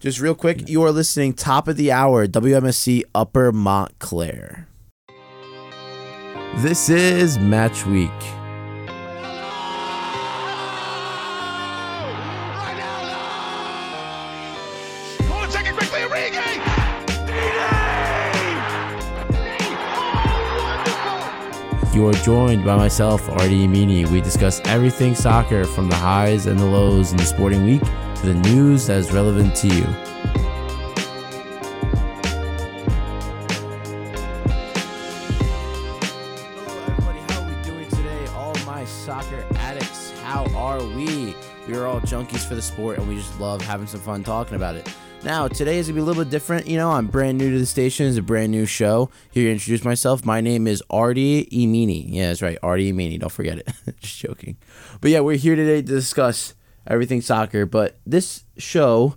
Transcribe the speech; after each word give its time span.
Just 0.00 0.20
real 0.20 0.36
quick, 0.36 0.68
you 0.68 0.80
are 0.84 0.92
listening 0.92 1.32
top 1.32 1.66
of 1.66 1.76
the 1.76 1.90
hour, 1.90 2.28
WMSC 2.28 3.02
Upper 3.16 3.50
Montclair. 3.50 4.68
This 6.58 6.88
is 6.88 7.36
match 7.36 7.84
week. 7.84 8.08
Check 15.50 15.66
it 15.66 15.74
quickly, 15.74 16.00
Origi! 16.02 16.64
You 21.92 22.06
are 22.06 22.12
joined 22.12 22.64
by 22.64 22.76
myself, 22.76 23.28
Artie 23.28 23.66
Amini. 23.66 24.08
We 24.08 24.20
discuss 24.20 24.60
everything 24.66 25.16
soccer 25.16 25.64
from 25.64 25.88
the 25.88 25.96
highs 25.96 26.46
and 26.46 26.56
the 26.56 26.66
lows 26.66 27.10
in 27.10 27.16
the 27.16 27.24
sporting 27.24 27.64
week 27.64 27.82
to 28.20 28.26
the 28.26 28.34
news 28.34 28.88
that 28.88 28.98
is 28.98 29.12
relevant 29.12 29.54
to 29.54 29.68
you. 29.68 29.84
Hello, 36.56 36.82
everybody. 36.88 37.20
How 37.28 37.42
are 37.42 37.46
we 37.46 37.62
doing 37.62 37.88
today? 37.90 38.26
All 38.34 38.54
my 38.66 38.84
soccer 38.84 39.46
addicts, 39.56 40.18
how 40.22 40.46
are 40.56 40.82
we? 40.82 41.36
We 41.68 41.76
are 41.76 41.86
all 41.86 42.00
junkies 42.00 42.44
for 42.44 42.56
the 42.56 42.62
sport, 42.62 42.98
and 42.98 43.06
we 43.06 43.14
just 43.14 43.38
love 43.38 43.62
having 43.62 43.86
some 43.86 44.00
fun 44.00 44.24
talking 44.24 44.56
about 44.56 44.74
it. 44.74 44.92
Now, 45.22 45.46
today 45.46 45.78
is 45.78 45.86
gonna 45.86 45.94
be 45.96 46.00
a 46.00 46.04
little 46.04 46.24
bit 46.24 46.30
different. 46.30 46.66
You 46.66 46.76
know, 46.76 46.90
I'm 46.90 47.06
brand 47.06 47.38
new 47.38 47.52
to 47.52 47.58
the 47.58 47.66
station. 47.66 48.06
It's 48.06 48.16
a 48.16 48.22
brand 48.22 48.50
new 48.50 48.66
show. 48.66 49.10
Here 49.30 49.44
to 49.44 49.52
introduce 49.52 49.84
myself. 49.84 50.24
My 50.24 50.40
name 50.40 50.66
is 50.66 50.82
Artie 50.90 51.46
Emini. 51.52 52.04
Yeah, 52.08 52.28
that's 52.28 52.42
right, 52.42 52.58
Artie 52.64 52.92
Emini. 52.92 53.20
Don't 53.20 53.30
forget 53.30 53.58
it. 53.58 53.68
just 54.00 54.18
joking. 54.18 54.56
But 55.00 55.12
yeah, 55.12 55.20
we're 55.20 55.36
here 55.36 55.54
today 55.54 55.82
to 55.82 55.86
discuss 55.86 56.54
everything 56.88 57.20
soccer. 57.20 57.66
But 57.66 57.98
this 58.04 58.44
show 58.56 59.16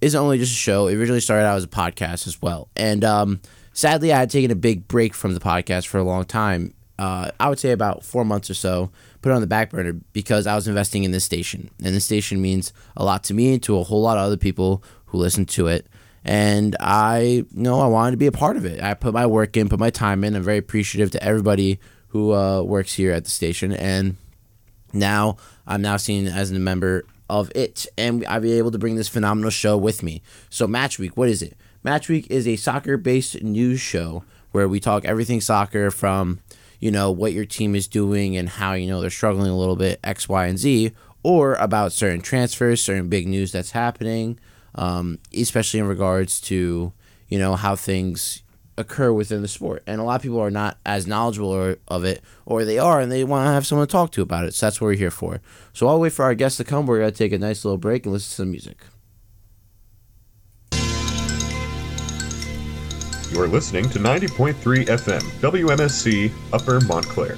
isn't 0.00 0.20
only 0.20 0.38
just 0.38 0.52
a 0.52 0.56
show. 0.56 0.86
It 0.86 0.96
originally 0.96 1.20
started 1.20 1.44
out 1.44 1.56
as 1.56 1.64
a 1.64 1.68
podcast 1.68 2.26
as 2.26 2.42
well. 2.42 2.68
And 2.76 3.04
um, 3.04 3.40
sadly, 3.72 4.12
I 4.12 4.18
had 4.18 4.30
taken 4.30 4.50
a 4.50 4.56
big 4.56 4.86
break 4.86 5.14
from 5.14 5.32
the 5.32 5.40
podcast 5.40 5.86
for 5.86 5.98
a 5.98 6.04
long 6.04 6.24
time. 6.24 6.74
Uh, 6.98 7.30
I 7.40 7.48
would 7.48 7.58
say 7.58 7.72
about 7.72 8.04
four 8.04 8.24
months 8.24 8.50
or 8.50 8.54
so. 8.54 8.90
Put 9.22 9.30
it 9.30 9.34
on 9.34 9.40
the 9.40 9.46
back 9.46 9.70
burner 9.70 9.94
because 10.12 10.46
I 10.46 10.54
was 10.54 10.68
investing 10.68 11.04
in 11.04 11.10
this 11.10 11.24
station, 11.24 11.70
and 11.82 11.94
this 11.94 12.04
station 12.04 12.42
means 12.42 12.72
a 12.96 13.04
lot 13.04 13.24
to 13.24 13.34
me 13.34 13.54
and 13.54 13.62
to 13.64 13.78
a 13.78 13.82
whole 13.82 14.02
lot 14.02 14.18
of 14.18 14.24
other 14.24 14.36
people 14.36 14.84
who 15.06 15.18
listen 15.18 15.46
to 15.46 15.66
it. 15.66 15.86
And 16.24 16.76
I 16.78 17.20
you 17.20 17.46
know 17.52 17.80
I 17.80 17.86
wanted 17.86 18.12
to 18.12 18.16
be 18.18 18.26
a 18.26 18.32
part 18.32 18.56
of 18.56 18.64
it. 18.64 18.82
I 18.82 18.94
put 18.94 19.14
my 19.14 19.26
work 19.26 19.56
in, 19.56 19.68
put 19.68 19.80
my 19.80 19.90
time 19.90 20.22
in. 20.24 20.36
I'm 20.36 20.42
very 20.42 20.58
appreciative 20.58 21.10
to 21.12 21.22
everybody 21.24 21.80
who 22.08 22.32
uh, 22.32 22.62
works 22.62 22.92
here 22.92 23.12
at 23.12 23.24
the 23.24 23.30
station, 23.30 23.72
and 23.72 24.16
now 24.92 25.38
I'm 25.66 25.82
now 25.82 25.96
seen 25.96 26.26
as 26.26 26.50
a 26.50 26.54
member 26.58 27.04
of 27.28 27.50
it, 27.54 27.86
and 27.96 28.24
I'll 28.26 28.40
be 28.40 28.52
able 28.52 28.70
to 28.70 28.78
bring 28.78 28.96
this 28.96 29.08
phenomenal 29.08 29.50
show 29.50 29.76
with 29.76 30.02
me. 30.02 30.22
So, 30.50 30.66
Match 30.66 30.98
Week, 30.98 31.16
what 31.16 31.28
is 31.28 31.42
it? 31.42 31.56
Match 31.82 32.08
Week 32.08 32.26
is 32.30 32.46
a 32.46 32.56
soccer 32.56 32.96
based 32.96 33.42
news 33.42 33.80
show 33.80 34.24
where 34.52 34.68
we 34.68 34.78
talk 34.78 35.04
everything 35.04 35.40
soccer 35.40 35.90
from, 35.90 36.40
you 36.78 36.90
know, 36.90 37.10
what 37.10 37.32
your 37.32 37.44
team 37.44 37.74
is 37.74 37.88
doing 37.88 38.36
and 38.36 38.48
how, 38.48 38.74
you 38.74 38.88
know, 38.88 39.00
they're 39.00 39.10
struggling 39.10 39.50
a 39.50 39.56
little 39.56 39.76
bit, 39.76 39.98
X, 40.04 40.28
Y, 40.28 40.46
and 40.46 40.58
Z, 40.58 40.92
or 41.24 41.54
about 41.56 41.92
certain 41.92 42.20
transfers, 42.20 42.80
certain 42.80 43.08
big 43.08 43.26
news 43.26 43.50
that's 43.50 43.72
happening, 43.72 44.38
um, 44.76 45.18
especially 45.36 45.80
in 45.80 45.88
regards 45.88 46.40
to, 46.42 46.92
you 47.28 47.38
know, 47.38 47.56
how 47.56 47.74
things 47.74 48.43
occur 48.76 49.12
within 49.12 49.42
the 49.42 49.48
sport. 49.48 49.82
And 49.86 50.00
a 50.00 50.04
lot 50.04 50.16
of 50.16 50.22
people 50.22 50.40
are 50.40 50.50
not 50.50 50.78
as 50.84 51.06
knowledgeable 51.06 51.50
or, 51.50 51.78
of 51.88 52.04
it, 52.04 52.22
or 52.46 52.64
they 52.64 52.78
are, 52.78 53.00
and 53.00 53.10
they 53.10 53.24
want 53.24 53.46
to 53.46 53.52
have 53.52 53.66
someone 53.66 53.86
to 53.86 53.92
talk 53.92 54.12
to 54.12 54.22
about 54.22 54.44
it. 54.44 54.54
So 54.54 54.66
that's 54.66 54.80
what 54.80 54.88
we're 54.88 54.94
here 54.94 55.10
for. 55.10 55.40
So 55.72 55.88
I'll 55.88 56.00
wait 56.00 56.12
for 56.12 56.24
our 56.24 56.34
guests 56.34 56.56
to 56.58 56.64
come. 56.64 56.86
We're 56.86 57.00
going 57.00 57.12
to 57.12 57.16
take 57.16 57.32
a 57.32 57.38
nice 57.38 57.64
little 57.64 57.78
break 57.78 58.04
and 58.04 58.12
listen 58.12 58.30
to 58.30 58.34
some 58.34 58.50
music. 58.50 58.78
You're 63.30 63.48
listening 63.48 63.88
to 63.90 63.98
90.3 63.98 64.54
FM, 64.86 65.20
WMSC, 65.40 66.30
Upper 66.52 66.80
Montclair. 66.82 67.36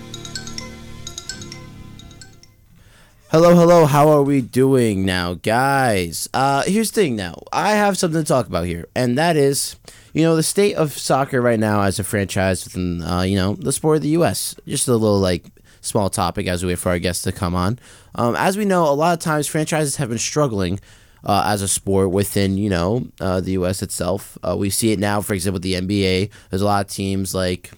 Hello, 3.30 3.54
hello. 3.54 3.86
How 3.86 4.08
are 4.10 4.22
we 4.22 4.40
doing 4.40 5.04
now, 5.04 5.34
guys? 5.34 6.28
Uh, 6.32 6.62
here's 6.62 6.90
the 6.90 7.00
thing. 7.00 7.16
Now, 7.16 7.42
I 7.52 7.72
have 7.72 7.98
something 7.98 8.22
to 8.22 8.26
talk 8.26 8.46
about 8.46 8.66
here, 8.66 8.86
and 8.94 9.18
that 9.18 9.36
is, 9.36 9.76
you 10.16 10.22
know, 10.22 10.34
the 10.34 10.42
state 10.42 10.76
of 10.76 10.96
soccer 10.96 11.42
right 11.42 11.60
now 11.60 11.82
as 11.82 11.98
a 11.98 12.04
franchise 12.04 12.64
within, 12.64 13.02
uh, 13.02 13.20
you 13.20 13.36
know, 13.36 13.52
the 13.52 13.70
sport 13.70 13.96
of 13.96 14.02
the 14.02 14.08
U.S. 14.20 14.56
Just 14.66 14.88
a 14.88 14.92
little 14.96 15.18
like 15.18 15.44
small 15.82 16.08
topic 16.08 16.46
as 16.46 16.64
we 16.64 16.72
wait 16.72 16.78
for 16.78 16.88
our 16.88 16.98
guests 16.98 17.22
to 17.24 17.32
come 17.32 17.54
on. 17.54 17.78
Um, 18.14 18.34
as 18.34 18.56
we 18.56 18.64
know, 18.64 18.88
a 18.88 18.96
lot 18.96 19.12
of 19.12 19.18
times 19.18 19.46
franchises 19.46 19.96
have 19.96 20.08
been 20.08 20.16
struggling 20.16 20.80
uh, 21.22 21.44
as 21.46 21.60
a 21.60 21.68
sport 21.68 22.12
within 22.12 22.56
you 22.56 22.70
know 22.70 23.08
uh, 23.20 23.42
the 23.42 23.52
U.S. 23.52 23.82
itself. 23.82 24.38
Uh, 24.42 24.56
we 24.58 24.70
see 24.70 24.90
it 24.90 24.98
now, 24.98 25.20
for 25.20 25.34
example, 25.34 25.56
with 25.56 25.64
the 25.64 25.74
NBA. 25.74 26.30
There's 26.48 26.62
a 26.62 26.64
lot 26.64 26.86
of 26.86 26.90
teams 26.90 27.34
like 27.34 27.72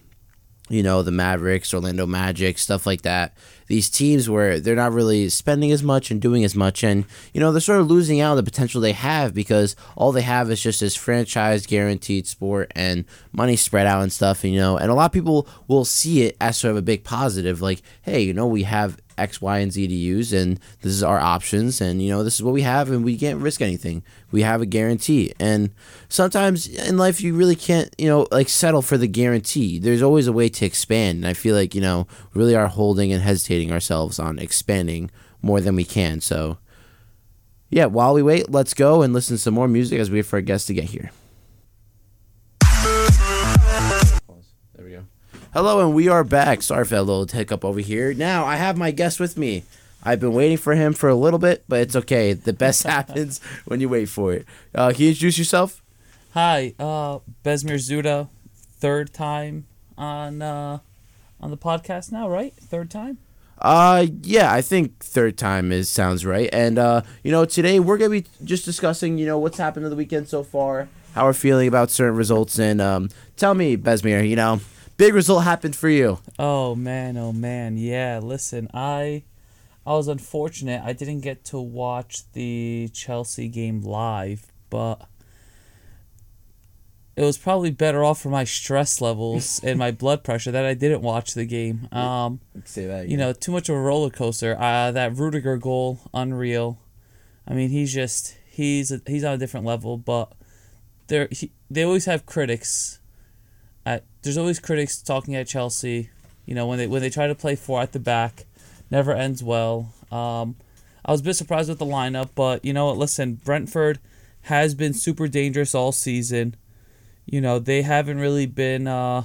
you 0.69 0.81
know 0.81 1.03
the 1.03 1.11
Mavericks, 1.11 1.73
Orlando 1.73 2.07
Magic, 2.07 2.57
stuff 2.57 2.85
like 2.85 3.01
that. 3.01 3.35
These 3.69 3.89
teams 3.89 4.27
where 4.27 4.59
they're 4.59 4.75
not 4.75 4.93
really 4.93 5.29
spending 5.29 5.71
as 5.71 5.83
much 5.83 6.09
and 6.09 6.19
doing 6.19 6.43
as 6.43 6.55
much, 6.55 6.83
and 6.83 7.05
you 7.33 7.39
know 7.39 7.51
they're 7.51 7.61
sort 7.61 7.79
of 7.79 7.87
losing 7.87 8.19
out 8.19 8.31
on 8.31 8.37
the 8.37 8.43
potential 8.43 8.81
they 8.81 8.93
have 8.93 9.33
because 9.33 9.75
all 9.95 10.11
they 10.11 10.23
have 10.23 10.49
is 10.49 10.61
just 10.61 10.79
this 10.79 10.95
franchise 10.95 11.67
guaranteed 11.67 12.25
sport 12.25 12.71
and 12.75 13.05
money 13.31 13.55
spread 13.55 13.85
out 13.85 14.01
and 14.01 14.11
stuff. 14.11 14.43
You 14.43 14.57
know, 14.57 14.75
and 14.75 14.89
a 14.89 14.95
lot 14.95 15.05
of 15.05 15.11
people 15.11 15.47
will 15.67 15.85
see 15.85 16.23
it 16.23 16.35
as 16.41 16.57
sort 16.57 16.71
of 16.71 16.77
a 16.77 16.81
big 16.81 17.03
positive, 17.03 17.61
like, 17.61 17.83
hey, 18.01 18.21
you 18.21 18.33
know, 18.33 18.47
we 18.47 18.63
have 18.63 18.97
X, 19.19 19.41
Y, 19.41 19.59
and 19.59 19.71
Z 19.71 19.87
to 19.87 19.93
use, 19.93 20.33
and 20.33 20.59
this 20.81 20.91
is 20.91 21.03
our 21.03 21.19
options, 21.19 21.81
and 21.81 22.01
you 22.01 22.09
know 22.09 22.23
this 22.23 22.35
is 22.35 22.43
what 22.43 22.53
we 22.53 22.61
have, 22.61 22.89
and 22.89 23.03
we 23.03 23.17
can't 23.17 23.41
risk 23.41 23.61
anything. 23.61 24.03
We 24.31 24.41
have 24.41 24.61
a 24.61 24.65
guarantee, 24.65 25.33
and 25.39 25.71
sometimes 26.07 26.67
in 26.67 26.97
life 26.97 27.21
you 27.21 27.35
really 27.35 27.55
can't, 27.55 27.93
you 27.97 28.07
know, 28.07 28.27
like 28.31 28.49
settle 28.49 28.81
for 28.81 28.97
the 28.97 29.07
guarantee. 29.07 29.79
There's 29.79 30.01
always 30.01 30.27
a 30.27 30.33
way 30.33 30.49
to 30.49 30.65
expand, 30.65 31.17
and 31.17 31.27
I 31.27 31.33
feel 31.33 31.55
like 31.55 31.75
you 31.75 31.81
know 31.81 32.07
really 32.33 32.55
are 32.55 32.67
holding 32.67 33.11
and 33.11 33.21
hesitating 33.21 33.71
ourselves 33.71 34.19
on 34.19 34.39
expanding 34.39 35.11
more 35.41 35.61
than 35.61 35.75
we 35.75 35.85
can. 35.85 36.21
So, 36.21 36.57
yeah, 37.69 37.85
while 37.85 38.13
we 38.13 38.23
wait, 38.23 38.49
let's 38.49 38.73
go 38.73 39.01
and 39.01 39.13
listen 39.13 39.35
to 39.35 39.41
some 39.41 39.53
more 39.53 39.67
music 39.67 39.99
as 39.99 40.09
we 40.09 40.19
wait 40.19 40.25
for 40.25 40.37
our 40.37 40.41
guests 40.41 40.67
to 40.67 40.73
get 40.73 40.85
here. 40.85 41.11
Hello, 45.51 45.79
and 45.83 45.95
we 45.95 46.07
are 46.07 46.23
back. 46.23 46.61
Sorry 46.61 46.85
for 46.85 46.93
that 46.93 47.03
little 47.03 47.25
hiccup 47.25 47.65
over 47.65 47.79
here. 47.79 48.13
Now, 48.13 48.45
I 48.45 48.57
have 48.57 48.77
my 48.77 48.91
guest 48.91 49.19
with 49.19 49.35
me. 49.35 49.63
I've 50.03 50.19
been 50.19 50.33
waiting 50.33 50.57
for 50.57 50.75
him 50.75 50.93
for 50.93 51.09
a 51.09 51.15
little 51.15 51.39
bit, 51.39 51.63
but 51.67 51.79
it's 51.79 51.95
okay. 51.95 52.33
The 52.33 52.53
best 52.53 52.83
happens 52.95 53.41
when 53.65 53.81
you 53.81 53.89
wait 53.89 54.09
for 54.09 54.31
it. 54.31 54.45
Uh, 54.75 54.91
can 54.91 55.01
you 55.01 55.07
introduce 55.09 55.39
yourself? 55.39 55.81
Hi, 56.35 56.75
uh, 56.77 57.19
Besmir 57.43 57.77
Zuda, 57.79 58.29
third 58.53 59.11
time 59.11 59.65
on 59.97 60.43
uh, 60.43 60.79
on 61.41 61.49
the 61.49 61.57
podcast 61.57 62.11
now, 62.11 62.29
right? 62.29 62.53
Third 62.53 62.91
time. 62.91 63.17
Uh, 63.57 64.05
yeah, 64.21 64.53
I 64.53 64.61
think 64.61 65.03
third 65.03 65.35
time 65.35 65.71
is 65.71 65.89
sounds 65.89 66.27
right. 66.27 66.47
And 66.53 66.77
uh, 66.77 67.01
you 67.23 67.31
know, 67.31 67.45
today 67.45 67.79
we're 67.79 67.97
gonna 67.97 68.11
be 68.11 68.25
just 68.43 68.65
discussing, 68.65 69.17
you 69.17 69.25
know, 69.25 69.39
what's 69.39 69.57
happened 69.57 69.85
to 69.85 69.89
the 69.89 69.95
weekend 69.95 70.29
so 70.29 70.43
far, 70.43 70.87
how 71.15 71.25
we're 71.25 71.33
feeling 71.33 71.67
about 71.67 71.89
certain 71.89 72.15
results, 72.15 72.59
and 72.59 72.79
um, 72.79 73.09
tell 73.35 73.55
me, 73.55 73.75
Besmir, 73.75 74.29
you 74.29 74.35
know, 74.35 74.61
big 74.99 75.15
result 75.15 75.45
happened 75.45 75.75
for 75.75 75.89
you. 75.89 76.19
Oh 76.37 76.75
man, 76.75 77.17
oh 77.17 77.31
man, 77.31 77.77
yeah. 77.77 78.19
Listen, 78.21 78.69
I 78.73 79.23
I 79.87 79.93
was 79.93 80.07
unfortunate. 80.07 80.83
I 80.83 80.93
didn't 80.93 81.21
get 81.21 81.43
to 81.45 81.59
watch 81.59 82.31
the 82.33 82.89
Chelsea 82.93 83.47
game 83.47 83.81
live, 83.81 84.45
but 84.69 85.07
it 87.15 87.23
was 87.23 87.37
probably 87.37 87.71
better 87.71 88.03
off 88.03 88.21
for 88.21 88.29
my 88.29 88.43
stress 88.43 89.01
levels 89.01 89.59
and 89.63 89.79
my 89.79 89.89
blood 89.89 90.23
pressure 90.23 90.51
that 90.51 90.65
I 90.65 90.73
didn't 90.73 91.01
watch 91.01 91.33
the 91.33 91.45
game. 91.45 91.87
Um, 91.91 92.41
Say 92.65 92.85
that. 92.85 93.07
you 93.07 93.17
know, 93.17 93.33
too 93.33 93.51
much 93.51 93.69
of 93.69 93.75
a 93.75 93.79
roller 93.81 94.09
coaster. 94.09 94.55
Uh, 94.59 94.91
that 94.91 95.15
Rudiger 95.15 95.57
goal, 95.57 96.01
unreal. 96.13 96.77
I 97.47 97.53
mean, 97.53 97.69
he's 97.69 97.93
just 97.93 98.37
he's 98.51 98.91
a, 98.91 99.01
he's 99.07 99.23
on 99.23 99.33
a 99.33 99.37
different 99.37 99.65
level. 99.65 99.97
But 99.97 100.33
there, 101.07 101.29
he, 101.31 101.51
they 101.71 101.83
always 101.83 102.05
have 102.05 102.25
critics. 102.25 102.98
At 103.85 104.03
there's 104.21 104.37
always 104.37 104.59
critics 104.59 105.01
talking 105.01 105.35
at 105.35 105.47
Chelsea. 105.47 106.09
You 106.45 106.55
know, 106.55 106.67
when 106.67 106.77
they 106.77 106.87
when 106.87 107.01
they 107.01 107.09
try 107.09 107.27
to 107.27 107.35
play 107.35 107.55
four 107.55 107.81
at 107.81 107.91
the 107.91 107.99
back, 107.99 108.45
never 108.91 109.13
ends 109.13 109.43
well. 109.43 109.93
Um, 110.11 110.55
I 111.05 111.11
was 111.11 111.21
a 111.21 111.23
bit 111.23 111.35
surprised 111.35 111.69
with 111.69 111.79
the 111.79 111.85
lineup, 111.85 112.29
but 112.35 112.63
you 112.65 112.73
know 112.73 112.87
what? 112.87 112.97
Listen, 112.97 113.35
Brentford 113.35 113.99
has 114.43 114.73
been 114.73 114.93
super 114.93 115.27
dangerous 115.27 115.73
all 115.73 115.91
season. 115.91 116.55
You 117.25 117.41
know, 117.41 117.59
they 117.59 117.83
haven't 117.83 118.19
really 118.19 118.45
been 118.45 118.87
uh, 118.87 119.23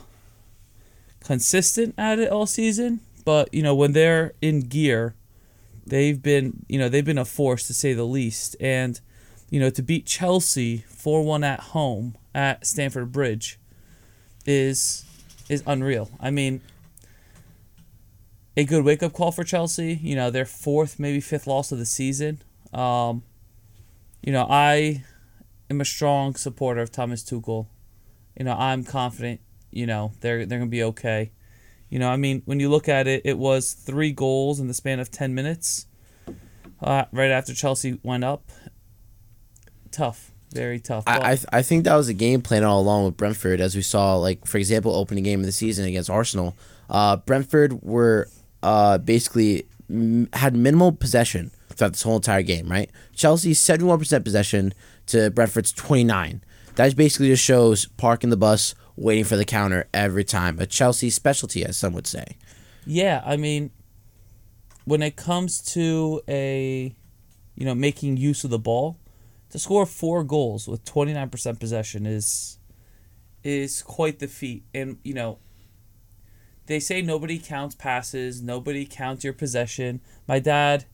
consistent 1.21 1.95
at 1.97 2.19
it 2.19 2.31
all 2.31 2.47
season, 2.47 3.01
but 3.25 3.53
you 3.53 3.63
know, 3.63 3.75
when 3.75 3.93
they're 3.93 4.33
in 4.41 4.61
gear, 4.61 5.15
they've 5.87 6.23
been, 6.23 6.65
you 6.69 6.79
know, 6.79 6.89
they've 6.89 7.05
been 7.05 7.19
a 7.19 7.25
force 7.25 7.67
to 7.67 7.75
say 7.75 7.93
the 7.93 8.05
least. 8.05 8.57
And 8.61 9.01
you 9.51 9.61
know, 9.61 9.71
to 9.71 9.83
beat 9.83 10.07
Chelsea 10.07 10.85
4-1 10.91 11.45
at 11.45 11.61
home 11.61 12.17
at 12.35 12.67
Stamford 12.67 13.13
Bridge 13.13 13.59
is 14.47 15.05
is 15.49 15.63
unreal. 15.67 16.11
I 16.21 16.31
mean, 16.31 16.61
a 18.57 18.65
good 18.65 18.85
wake 18.85 19.03
up 19.03 19.13
call 19.13 19.33
for 19.33 19.45
Chelsea. 19.45 19.95
You 19.95 20.17
know, 20.17 20.31
their 20.31 20.45
fourth, 20.45 20.99
maybe 20.99 21.21
fifth 21.21 21.47
loss 21.47 21.73
of 21.73 21.79
the 21.79 21.87
season. 21.87 22.43
Um, 22.73 23.23
you 24.23 24.33
know, 24.33 24.47
I 24.49 25.05
am 25.71 25.81
a 25.81 25.85
strong 25.85 26.35
supporter 26.35 26.81
of 26.81 26.91
Thomas 26.91 27.23
Tuchel. 27.23 27.67
You 28.39 28.45
know, 28.45 28.55
I'm 28.55 28.85
confident. 28.85 29.41
You 29.71 29.87
know, 29.87 30.13
they're 30.21 30.47
they're 30.47 30.59
gonna 30.59 30.71
be 30.71 30.83
okay. 30.85 31.33
You 31.91 31.99
know, 31.99 32.09
I 32.09 32.17
mean, 32.17 32.43
when 32.45 32.59
you 32.61 32.69
look 32.69 32.89
at 32.89 33.07
it, 33.07 33.23
it 33.25 33.39
was 33.39 33.73
three 33.73 34.13
goals 34.13 34.59
in 34.59 34.67
the 34.69 34.75
span 34.75 34.99
of 34.99 35.11
ten 35.11 35.35
minutes, 35.35 35.87
uh, 36.83 37.05
right 37.13 37.31
after 37.31 37.55
Chelsea 37.55 38.01
went 38.03 38.25
up. 38.25 38.51
Tough, 39.91 40.33
very 40.55 40.81
tough. 40.81 41.05
I, 41.07 41.33
I, 41.33 41.35
th- 41.37 41.47
I 41.53 41.63
think 41.63 41.85
that 41.85 41.95
was 41.97 42.09
a 42.09 42.15
game 42.15 42.41
plan 42.41 42.65
all 42.65 42.81
along 42.81 43.05
with 43.05 43.17
Brentford, 43.17 43.61
as 43.61 43.75
we 43.77 43.83
saw, 43.83 44.17
like 44.17 44.47
for 44.47 44.59
example, 44.59 44.95
opening 44.95 45.25
game 45.25 45.41
of 45.41 45.47
the 45.47 45.53
season 45.53 45.85
against 45.87 46.09
Arsenal. 46.09 46.57
Uh, 46.89 47.17
Brentford 47.17 47.83
were 47.83 48.29
uh, 48.63 48.99
basically 48.99 49.67
m- 49.91 50.29
had 50.33 50.55
minimal 50.57 50.93
possession 50.93 51.51
throughout 51.71 51.93
this 51.93 52.03
whole 52.03 52.17
entire 52.17 52.43
game. 52.43 52.69
Right, 52.69 52.91
Chelsea 53.15 53.55
seventy 53.55 53.85
one 53.85 53.99
percent 53.99 54.25
possession 54.25 54.73
to 55.07 55.31
Brentford's 55.31 55.73
twenty 55.73 56.05
nine. 56.05 56.43
That 56.77 56.97
basically 56.97 57.29
just 57.29 57.45
shows 57.45 57.87
parking 57.87 58.31
the 58.31 58.37
bus, 58.37 58.75
waiting 58.97 59.25
for 59.25 59.37
the 59.37 59.45
counter 59.45 59.87
every 59.95 60.25
time. 60.25 60.59
A 60.59 60.67
Chelsea 60.67 61.09
specialty, 61.09 61.65
as 61.65 61.77
some 61.77 61.93
would 61.93 62.07
say. 62.07 62.37
Yeah, 62.85 63.23
I 63.25 63.37
mean, 63.37 63.71
when 64.85 65.01
it 65.01 65.15
comes 65.15 65.63
to 65.73 66.21
a, 66.29 66.93
you 67.55 67.65
know, 67.65 67.75
making 67.77 68.17
use 68.17 68.43
of 68.43 68.51
the 68.51 68.59
ball, 68.59 68.99
to 69.55 69.59
score 69.61 69.87
four 69.87 70.25
goals 70.25 70.67
with 70.67 70.85
twenty 70.85 71.13
nine 71.13 71.31
percent 71.31 71.61
possession 71.61 72.07
is, 72.07 72.59
is 73.45 73.83
quite 73.83 74.19
the 74.19 74.27
feat. 74.27 74.65
And 74.75 74.99
you 75.05 75.15
know, 75.15 75.39
they 76.67 76.81
say 76.81 77.03
nobody 77.03 77.39
counts 77.39 77.77
passes, 77.77 78.43
nobody 78.43 78.85
counts 78.85 79.23
your 79.23 79.33
possession. 79.33 80.01
My 80.27 80.41
dad 80.41 80.87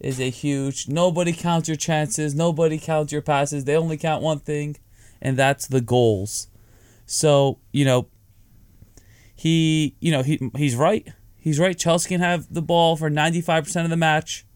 is 0.00 0.18
a 0.18 0.30
huge 0.30 0.88
nobody 0.88 1.34
counts 1.34 1.68
your 1.68 1.76
chances, 1.76 2.34
nobody 2.34 2.78
counts 2.78 3.12
your 3.12 3.20
passes. 3.20 3.66
They 3.66 3.76
only 3.76 3.98
count 3.98 4.22
one 4.22 4.38
thing, 4.38 4.78
and 5.20 5.36
that's 5.36 5.66
the 5.66 5.82
goals. 5.82 6.48
So 7.04 7.58
you 7.72 7.84
know, 7.84 8.08
he 9.34 9.96
you 10.00 10.10
know 10.12 10.22
he 10.22 10.50
he's 10.56 10.76
right. 10.76 11.06
He's 11.36 11.60
right. 11.60 11.78
Chelsea 11.78 12.08
can 12.08 12.22
have 12.22 12.50
the 12.50 12.62
ball 12.62 12.96
for 12.96 13.10
ninety 13.10 13.42
five 13.42 13.64
percent 13.64 13.84
of 13.84 13.90
the 13.90 13.98
match. 13.98 14.46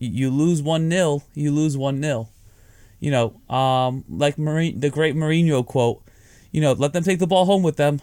You, 0.00 0.30
lose 0.30 0.62
one 0.62 0.88
0 0.88 1.24
you 1.34 1.50
lose 1.50 1.76
one 1.76 2.00
0 2.00 2.28
You 3.00 3.10
know, 3.10 3.54
um, 3.54 4.04
like 4.08 4.36
the 4.36 4.90
great 4.92 5.14
Mourinho 5.14 5.64
quote. 5.64 6.02
You 6.50 6.60
know, 6.60 6.72
let 6.72 6.92
them 6.92 7.04
take 7.04 7.18
the 7.18 7.26
ball 7.26 7.44
home 7.44 7.62
with 7.62 7.76
them, 7.76 8.00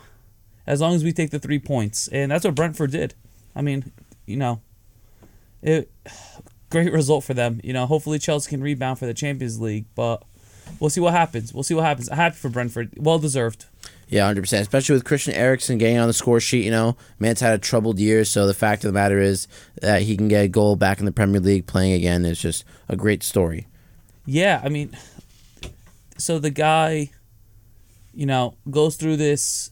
as 0.68 0.82
long 0.82 0.94
as 0.94 1.04
we 1.04 1.12
take 1.12 1.32
the 1.32 1.40
three 1.40 1.60
points, 1.60 2.08
and 2.10 2.32
that's 2.32 2.46
what 2.46 2.56
Brentford 2.56 2.92
did. 2.92 3.14
I 3.56 3.62
mean, 3.62 3.92
you 4.26 4.38
know, 4.38 4.62
it 5.62 5.92
great 6.70 6.92
result 6.92 7.24
for 7.24 7.34
them. 7.34 7.60
You 7.64 7.74
know, 7.74 7.86
hopefully 7.86 8.20
Chelsea 8.20 8.50
can 8.50 8.62
rebound 8.62 9.00
for 9.00 9.06
the 9.06 9.14
Champions 9.14 9.60
League, 9.60 9.86
but 9.96 10.24
we'll 10.80 10.90
see 10.90 11.02
what 11.02 11.14
happens. 11.14 11.54
We'll 11.54 11.64
see 11.64 11.74
what 11.74 11.86
happens. 11.86 12.10
Happy 12.10 12.36
for 12.36 12.50
Brentford, 12.50 12.94
well 12.98 13.20
deserved. 13.20 13.66
Yeah, 14.08 14.26
hundred 14.26 14.42
percent. 14.42 14.62
Especially 14.62 14.94
with 14.94 15.04
Christian 15.04 15.34
Eriksen 15.34 15.78
getting 15.78 15.98
on 15.98 16.08
the 16.08 16.14
score 16.14 16.40
sheet. 16.40 16.66
You 16.66 16.72
know, 16.72 16.96
man's 17.20 17.42
had 17.42 17.54
a 17.54 17.58
troubled 17.58 18.00
year, 18.00 18.24
so 18.24 18.46
the 18.46 18.54
fact 18.54 18.84
of 18.84 18.90
the 18.90 18.94
matter 18.94 19.20
is 19.20 19.48
that 19.82 20.04
he 20.04 20.16
can 20.16 20.28
get 20.28 20.46
a 20.46 20.48
goal 20.48 20.76
back 20.76 21.00
in 21.00 21.06
the 21.06 21.12
Premier 21.12 21.42
League 21.42 21.66
playing 21.66 21.94
again 21.94 22.26
is 22.26 22.40
just 22.40 22.64
a 22.88 22.96
great 22.96 23.24
story. 23.24 23.68
Yeah, 24.26 24.62
I 24.64 24.70
mean, 24.70 24.98
so 26.18 26.40
the 26.40 26.50
guy, 26.50 27.12
you 28.14 28.26
know, 28.26 28.56
goes 28.70 28.96
through 28.96 29.18
this 29.18 29.72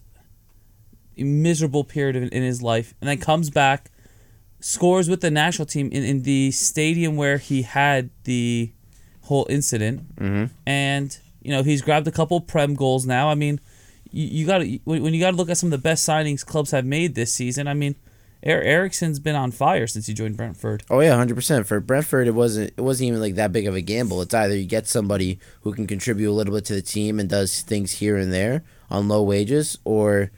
miserable 1.18 1.84
period 1.84 2.16
in, 2.16 2.30
in 2.30 2.44
his 2.44 2.62
life 2.62 2.94
and 3.00 3.10
then 3.10 3.18
comes 3.18 3.50
back, 3.50 3.90
scores 4.60 5.10
with 5.10 5.22
the 5.22 5.32
national 5.32 5.66
team 5.66 5.90
in, 5.92 6.04
in 6.04 6.24
the 6.24 6.52
stadium 6.52 7.16
where 7.16 7.38
he 7.38 7.64
had 7.64 8.10
the 8.24 8.72
whole 9.22 9.46
incident. 9.50 10.16
Mm-hmm. 10.16 10.54
And, 10.66 11.18
you 11.42 11.52
know, 11.52 11.64
he's 11.64 11.82
grabbed 11.82 12.08
a 12.08 12.12
couple 12.12 12.40
Prem 12.42 12.76
goals 12.76 13.06
now. 13.06 13.30
I 13.30 13.36
mean, 13.36 13.60
you, 14.12 14.26
you 14.26 14.46
got 14.46 14.60
to, 14.60 14.80
when 14.84 15.02
when 15.02 15.14
you 15.14 15.20
got 15.20 15.32
to 15.32 15.38
look 15.38 15.50
at 15.50 15.58
some 15.58 15.68
of 15.68 15.72
the 15.72 15.78
best 15.78 16.08
signings 16.08 16.46
clubs 16.46 16.72
have 16.72 16.86
made 16.86 17.16
this 17.16 17.34
season, 17.34 17.68
I 17.68 17.74
mean, 17.74 17.96
er- 18.46 18.62
Eriksen's 18.62 19.20
been 19.20 19.36
on 19.36 19.52
fire 19.52 19.88
since 19.88 20.08
he 20.08 20.14
joined 20.14 20.38
Brentford. 20.38 20.84
Oh 20.90 21.00
yeah, 21.00 21.16
hundred 21.16 21.36
percent. 21.36 21.68
For 21.68 21.80
Brentford, 21.80 22.28
it 22.28 22.36
wasn't 22.36 22.74
it 22.76 22.82
wasn't 22.82 23.10
even 23.10 23.22
like 23.22 23.36
that 23.36 23.52
big 23.52 23.68
of 23.68 23.76
a 23.76 23.82
gamble. 23.82 24.22
It's 24.22 24.34
either 24.34 24.56
you 24.56 24.66
get 24.66 24.88
somebody 24.88 25.40
who 25.62 25.74
can 25.74 25.88
contribute 25.88 26.32
a 26.32 26.34
little 26.34 26.54
bit 26.54 26.66
to 26.66 26.74
the 26.74 26.82
team 26.82 27.20
and 27.20 27.30
does 27.30 27.62
things 27.62 27.94
here 27.94 28.18
and 28.18 28.32
there 28.32 28.64
on 28.90 29.08
low 29.08 29.24
wages, 29.24 29.78
or 29.86 30.32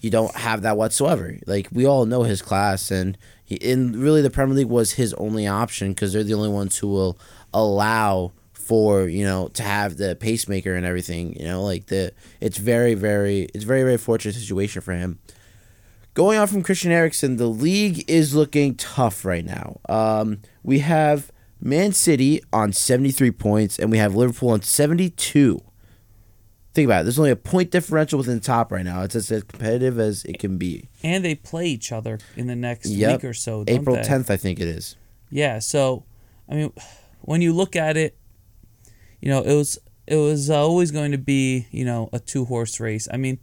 you 0.00 0.10
don't 0.10 0.34
have 0.34 0.62
that 0.62 0.76
whatsoever. 0.76 1.38
Like 1.46 1.68
we 1.72 1.86
all 1.86 2.06
know 2.06 2.24
his 2.24 2.42
class, 2.42 2.90
and 2.90 3.16
he, 3.44 3.58
and 3.70 3.96
really 3.96 4.22
the 4.22 4.30
Premier 4.30 4.56
League 4.56 4.66
was 4.66 4.92
his 4.92 5.14
only 5.14 5.46
option 5.46 5.90
because 5.90 6.12
they're 6.12 6.24
the 6.24 6.34
only 6.34 6.48
ones 6.48 6.78
who 6.78 6.88
will 6.88 7.18
allow 7.54 8.32
for 8.52 9.08
you 9.08 9.24
know 9.24 9.48
to 9.48 9.62
have 9.62 9.96
the 9.96 10.16
pacemaker 10.16 10.74
and 10.74 10.86
everything. 10.86 11.38
You 11.38 11.46
know, 11.46 11.62
like 11.62 11.86
the 11.86 12.12
it's 12.40 12.58
very 12.58 12.94
very 12.94 13.42
it's 13.54 13.64
very 13.64 13.82
very 13.82 13.98
fortunate 13.98 14.34
situation 14.34 14.82
for 14.82 14.92
him. 14.92 15.18
Going 16.14 16.38
on 16.38 16.46
from 16.46 16.62
Christian 16.62 16.92
Eriksen, 16.92 17.36
the 17.36 17.46
league 17.46 18.04
is 18.08 18.34
looking 18.34 18.74
tough 18.74 19.24
right 19.24 19.44
now. 19.44 19.80
Um, 19.88 20.42
we 20.62 20.80
have 20.80 21.32
Man 21.60 21.92
City 21.92 22.42
on 22.52 22.72
73 22.72 23.30
points, 23.30 23.78
and 23.78 23.90
we 23.90 23.96
have 23.96 24.14
Liverpool 24.14 24.50
on 24.50 24.60
72. 24.60 25.62
Think 26.74 26.86
about 26.86 27.00
it. 27.00 27.04
There's 27.04 27.18
only 27.18 27.30
a 27.30 27.36
point 27.36 27.70
differential 27.70 28.18
within 28.18 28.34
the 28.34 28.40
top 28.44 28.72
right 28.72 28.84
now. 28.84 29.02
It's 29.02 29.14
as 29.14 29.28
competitive 29.28 29.98
as 29.98 30.24
it 30.24 30.38
can 30.38 30.58
be. 30.58 30.88
And 31.02 31.24
they 31.24 31.34
play 31.34 31.66
each 31.68 31.92
other 31.92 32.18
in 32.36 32.46
the 32.46 32.56
next 32.56 32.88
Yep. 32.90 33.22
week 33.22 33.30
or 33.30 33.34
so. 33.34 33.64
April 33.66 33.96
they? 33.96 34.02
10th, 34.02 34.30
I 34.30 34.36
think 34.36 34.60
it 34.60 34.68
is. 34.68 34.96
Yeah, 35.30 35.60
so 35.60 36.04
I 36.48 36.54
mean, 36.54 36.72
when 37.22 37.40
you 37.40 37.54
look 37.54 37.74
at 37.74 37.96
it, 37.96 38.16
you 39.20 39.30
know, 39.30 39.40
it 39.40 39.54
was 39.54 39.78
it 40.06 40.16
was 40.16 40.50
always 40.50 40.90
going 40.90 41.12
to 41.12 41.18
be 41.18 41.68
you 41.70 41.84
know 41.86 42.10
a 42.12 42.18
two 42.18 42.44
horse 42.44 42.80
race. 42.80 43.08
I 43.10 43.16
mean, 43.16 43.38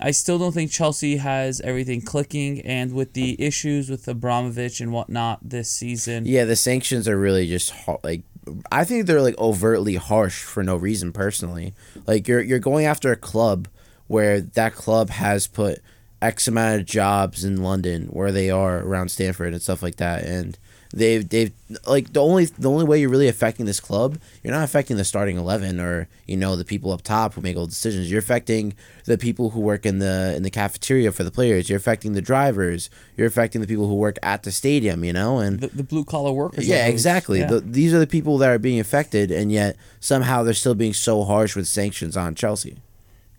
I 0.00 0.12
still 0.12 0.38
don't 0.38 0.52
think 0.52 0.70
Chelsea 0.70 1.16
has 1.16 1.60
everything 1.60 2.00
clicking, 2.00 2.60
and 2.60 2.92
with 2.92 3.14
the 3.14 3.40
issues 3.42 3.90
with 3.90 4.06
Abramovich 4.06 4.80
and 4.80 4.92
whatnot 4.92 5.40
this 5.42 5.70
season, 5.70 6.24
Yeah, 6.26 6.44
the 6.44 6.56
sanctions 6.56 7.08
are 7.08 7.18
really 7.18 7.46
just 7.46 7.72
like 8.02 8.22
I 8.70 8.84
think 8.84 9.06
they're 9.06 9.22
like 9.22 9.38
overtly 9.38 9.96
harsh 9.96 10.42
for 10.42 10.62
no 10.62 10.76
reason 10.76 11.12
personally. 11.12 11.74
Like 12.06 12.28
you're 12.28 12.40
you're 12.40 12.58
going 12.58 12.86
after 12.86 13.12
a 13.12 13.16
club 13.16 13.68
where 14.06 14.40
that 14.40 14.74
club 14.74 15.10
has 15.10 15.46
put 15.46 15.80
X 16.22 16.48
amount 16.48 16.80
of 16.80 16.86
jobs 16.86 17.44
in 17.44 17.62
London 17.62 18.06
where 18.06 18.32
they 18.32 18.50
are 18.50 18.78
around 18.78 19.10
Stamford 19.10 19.52
and 19.52 19.62
stuff 19.62 19.82
like 19.82 19.96
that 19.96 20.24
and 20.24 20.58
they've 20.92 21.28
they've 21.28 21.52
like 21.86 22.12
the 22.12 22.22
only 22.22 22.46
the 22.46 22.70
only 22.70 22.84
way 22.84 23.00
you're 23.00 23.10
really 23.10 23.28
affecting 23.28 23.66
this 23.66 23.80
club, 23.80 24.18
you're 24.42 24.52
not 24.52 24.64
affecting 24.64 24.96
the 24.96 25.04
starting 25.04 25.36
eleven 25.36 25.80
or, 25.80 26.08
you 26.26 26.36
know, 26.36 26.56
the 26.56 26.64
people 26.64 26.92
up 26.92 27.02
top 27.02 27.34
who 27.34 27.40
make 27.40 27.56
all 27.56 27.66
the 27.66 27.70
decisions. 27.70 28.10
You're 28.10 28.20
affecting 28.20 28.74
the 29.04 29.18
people 29.18 29.50
who 29.50 29.60
work 29.60 29.84
in 29.84 29.98
the 29.98 30.34
in 30.36 30.42
the 30.42 30.50
cafeteria 30.50 31.12
for 31.12 31.24
the 31.24 31.30
players. 31.30 31.68
You're 31.68 31.78
affecting 31.78 32.12
the 32.12 32.22
drivers. 32.22 32.90
You're 33.16 33.26
affecting 33.26 33.60
the 33.60 33.66
people 33.66 33.86
who 33.86 33.94
work 33.94 34.16
at 34.22 34.42
the 34.42 34.52
stadium, 34.52 35.04
you 35.04 35.12
know, 35.12 35.38
and 35.38 35.60
the, 35.60 35.68
the 35.68 35.84
blue 35.84 36.04
collar 36.04 36.32
workers. 36.32 36.66
yeah, 36.66 36.86
exactly. 36.86 37.40
yeah. 37.40 37.46
The, 37.46 37.60
these 37.60 37.92
are 37.92 37.98
the 37.98 38.06
people 38.06 38.38
that 38.38 38.48
are 38.48 38.58
being 38.58 38.80
affected, 38.80 39.30
and 39.30 39.52
yet 39.52 39.76
somehow 40.00 40.42
they're 40.42 40.54
still 40.54 40.74
being 40.74 40.94
so 40.94 41.24
harsh 41.24 41.54
with 41.54 41.66
sanctions 41.66 42.16
on 42.16 42.34
Chelsea. 42.34 42.78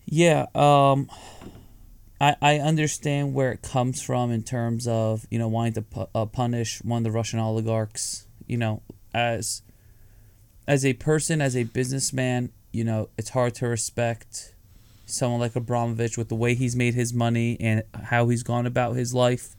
Yeah, 0.06 0.48
um, 0.56 1.10
I 2.20 2.36
I 2.42 2.60
understand 2.60 3.34
where 3.34 3.52
it 3.52 3.62
comes 3.62 4.02
from 4.02 4.32
in 4.32 4.44
terms 4.44 4.88
of 4.88 5.26
you 5.30 5.40
know 5.40 5.48
wanting 5.48 5.74
to 5.74 5.82
pu- 5.82 6.08
uh, 6.14 6.26
punish 6.26 6.82
one 6.84 7.00
of 7.00 7.04
the 7.04 7.12
Russian 7.12 7.40
oligarchs. 7.40 8.28
You 8.48 8.58
know, 8.58 8.82
as 9.14 9.62
as 10.68 10.86
a 10.86 10.94
person, 10.94 11.42
as 11.42 11.56
a 11.56 11.64
businessman, 11.64 12.52
you 12.72 12.84
know, 12.84 13.10
it's 13.18 13.30
hard 13.30 13.56
to 13.56 13.68
respect 13.68 14.54
someone 15.06 15.40
like 15.40 15.56
Abramovich 15.56 16.18
with 16.18 16.30
the 16.30 16.36
way 16.36 16.54
he's 16.54 16.76
made 16.76 16.94
his 16.94 17.14
money 17.14 17.58
and 17.60 17.84
how 18.04 18.28
he's 18.28 18.44
gone 18.44 18.66
about 18.66 18.96
his 18.96 19.14
life. 19.14 19.56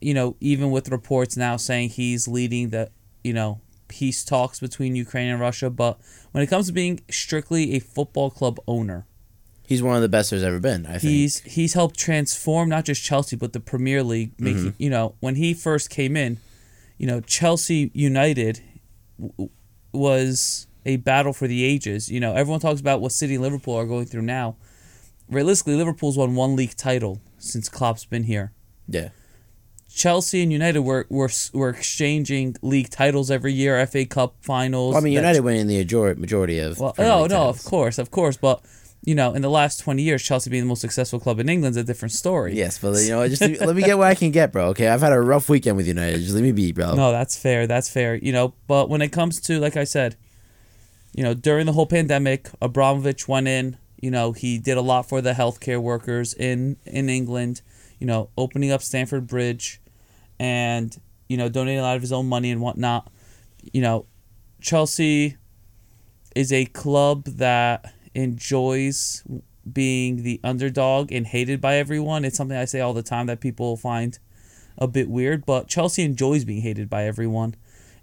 You 0.00 0.14
know, 0.14 0.36
even 0.40 0.72
with 0.72 0.88
reports 0.88 1.36
now 1.36 1.56
saying 1.56 1.90
he's 1.90 2.26
leading 2.26 2.70
the, 2.70 2.90
you 3.22 3.32
know, 3.32 3.60
peace 3.86 4.24
talks 4.24 4.58
between 4.58 4.96
Ukraine 4.96 5.28
and 5.28 5.40
Russia, 5.40 5.70
but 5.70 5.98
when 6.32 6.42
it 6.42 6.48
comes 6.48 6.66
to 6.66 6.72
being 6.72 7.00
strictly 7.08 7.74
a 7.74 7.78
football 7.78 8.30
club 8.30 8.58
owner, 8.66 9.06
He's 9.70 9.84
one 9.84 9.94
of 9.94 10.02
the 10.02 10.08
best 10.08 10.30
there's 10.30 10.42
ever 10.42 10.58
been. 10.58 10.84
I 10.84 10.98
think. 10.98 11.02
he's 11.02 11.38
he's 11.42 11.74
helped 11.74 11.96
transform 11.96 12.68
not 12.68 12.84
just 12.84 13.04
Chelsea 13.04 13.36
but 13.36 13.52
the 13.52 13.60
Premier 13.60 14.02
League. 14.02 14.32
Making 14.36 14.72
mm-hmm. 14.72 14.82
you 14.82 14.90
know 14.90 15.14
when 15.20 15.36
he 15.36 15.54
first 15.54 15.90
came 15.90 16.16
in, 16.16 16.38
you 16.98 17.06
know 17.06 17.20
Chelsea 17.20 17.92
United 17.94 18.60
w- 19.20 19.48
was 19.92 20.66
a 20.84 20.96
battle 20.96 21.32
for 21.32 21.46
the 21.46 21.62
ages. 21.64 22.10
You 22.10 22.18
know 22.18 22.34
everyone 22.34 22.58
talks 22.58 22.80
about 22.80 23.00
what 23.00 23.12
City 23.12 23.34
and 23.34 23.44
Liverpool 23.44 23.76
are 23.76 23.86
going 23.86 24.06
through 24.06 24.22
now. 24.22 24.56
Realistically, 25.28 25.76
Liverpool's 25.76 26.18
won 26.18 26.34
one 26.34 26.56
league 26.56 26.76
title 26.76 27.20
since 27.38 27.68
Klopp's 27.68 28.04
been 28.04 28.24
here. 28.24 28.52
yeah. 28.88 29.10
Chelsea 29.92 30.42
and 30.42 30.52
United 30.52 30.80
were 30.80 31.06
were 31.08 31.30
were 31.52 31.68
exchanging 31.68 32.56
league 32.60 32.90
titles 32.90 33.30
every 33.30 33.52
year, 33.52 33.86
FA 33.86 34.04
Cup 34.04 34.34
finals. 34.40 34.94
Well, 34.94 35.02
I 35.02 35.04
mean, 35.04 35.12
United 35.12 35.42
winning 35.42 35.68
the 35.68 36.14
majority 36.16 36.58
of. 36.58 36.78
Well, 36.80 36.92
Premier 36.92 37.12
oh, 37.12 37.26
no, 37.26 37.44
no, 37.44 37.48
of 37.48 37.64
course, 37.64 37.98
of 37.98 38.10
course, 38.10 38.36
but 38.36 38.64
you 39.02 39.14
know, 39.14 39.32
in 39.32 39.40
the 39.42 39.50
last 39.50 39.80
twenty 39.80 40.02
years, 40.02 40.22
Chelsea 40.22 40.50
being 40.50 40.64
the 40.64 40.68
most 40.68 40.80
successful 40.80 41.18
club 41.18 41.40
in 41.40 41.48
England 41.48 41.72
is 41.72 41.76
a 41.78 41.84
different 41.84 42.12
story. 42.12 42.54
Yes, 42.54 42.78
but 42.78 43.00
you 43.00 43.10
know, 43.10 43.26
just 43.28 43.40
let 43.40 43.74
me 43.74 43.82
get 43.82 43.96
what 43.96 44.08
I 44.08 44.14
can 44.14 44.30
get, 44.30 44.52
bro. 44.52 44.66
Okay, 44.68 44.88
I've 44.88 45.00
had 45.00 45.12
a 45.12 45.20
rough 45.20 45.48
weekend 45.48 45.76
with 45.76 45.86
United. 45.86 46.18
Just 46.20 46.34
let 46.34 46.42
me 46.42 46.52
be, 46.52 46.72
bro. 46.72 46.94
No, 46.94 47.10
that's 47.10 47.36
fair. 47.36 47.66
That's 47.66 47.88
fair. 47.88 48.16
You 48.16 48.32
know, 48.32 48.54
but 48.66 48.90
when 48.90 49.00
it 49.00 49.08
comes 49.10 49.40
to, 49.42 49.58
like 49.58 49.76
I 49.76 49.84
said, 49.84 50.16
you 51.14 51.22
know, 51.22 51.34
during 51.34 51.66
the 51.66 51.72
whole 51.72 51.86
pandemic, 51.86 52.50
Abramovich 52.60 53.26
went 53.26 53.48
in. 53.48 53.78
You 54.00 54.10
know, 54.10 54.32
he 54.32 54.58
did 54.58 54.78
a 54.78 54.82
lot 54.82 55.08
for 55.08 55.20
the 55.20 55.32
healthcare 55.32 55.80
workers 55.80 56.34
in 56.34 56.76
in 56.84 57.08
England. 57.08 57.62
You 57.98 58.06
know, 58.06 58.30
opening 58.36 58.70
up 58.70 58.82
Stamford 58.82 59.26
Bridge, 59.26 59.80
and 60.38 60.94
you 61.28 61.36
know, 61.36 61.48
donating 61.48 61.80
a 61.80 61.82
lot 61.82 61.96
of 61.96 62.02
his 62.02 62.12
own 62.12 62.28
money 62.28 62.50
and 62.50 62.60
whatnot. 62.60 63.10
You 63.72 63.80
know, 63.82 64.06
Chelsea 64.60 65.36
is 66.34 66.52
a 66.52 66.66
club 66.66 67.24
that 67.24 67.92
enjoys 68.14 69.24
being 69.70 70.22
the 70.22 70.40
underdog 70.42 71.12
and 71.12 71.26
hated 71.26 71.60
by 71.60 71.76
everyone. 71.76 72.24
It's 72.24 72.36
something 72.36 72.56
I 72.56 72.64
say 72.64 72.80
all 72.80 72.94
the 72.94 73.02
time 73.02 73.26
that 73.26 73.40
people 73.40 73.76
find 73.76 74.18
a 74.78 74.88
bit 74.88 75.08
weird, 75.08 75.44
but 75.44 75.68
Chelsea 75.68 76.02
enjoys 76.02 76.44
being 76.44 76.62
hated 76.62 76.88
by 76.88 77.04
everyone. 77.04 77.54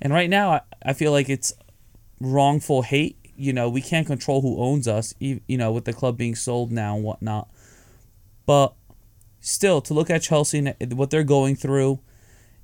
And 0.02 0.14
right 0.14 0.30
now, 0.30 0.52
I, 0.52 0.62
I 0.84 0.94
feel 0.94 1.12
like 1.12 1.30
it's 1.30 1.54
wrongful 2.20 2.84
hate. 2.84 3.18
You 3.36 3.54
know, 3.54 3.70
we 3.70 3.82
can't 3.82 4.08
control 4.08 4.42
who 4.42 4.60
owns 4.60 4.88
us, 4.88 5.14
you 5.20 5.42
know, 5.48 5.72
with 5.72 5.86
the 5.86 5.94
club 5.94 6.18
being 6.18 6.36
sold 6.36 6.72
now 6.72 6.96
and 6.96 7.04
whatnot. 7.04 7.50
But 8.46 8.74
still, 9.40 9.82
to 9.82 9.94
look 9.94 10.10
at 10.10 10.22
Chelsea 10.22 10.60
and 10.60 10.94
what 10.94 11.10
they're 11.10 11.24
going 11.24 11.56
through 11.56 12.00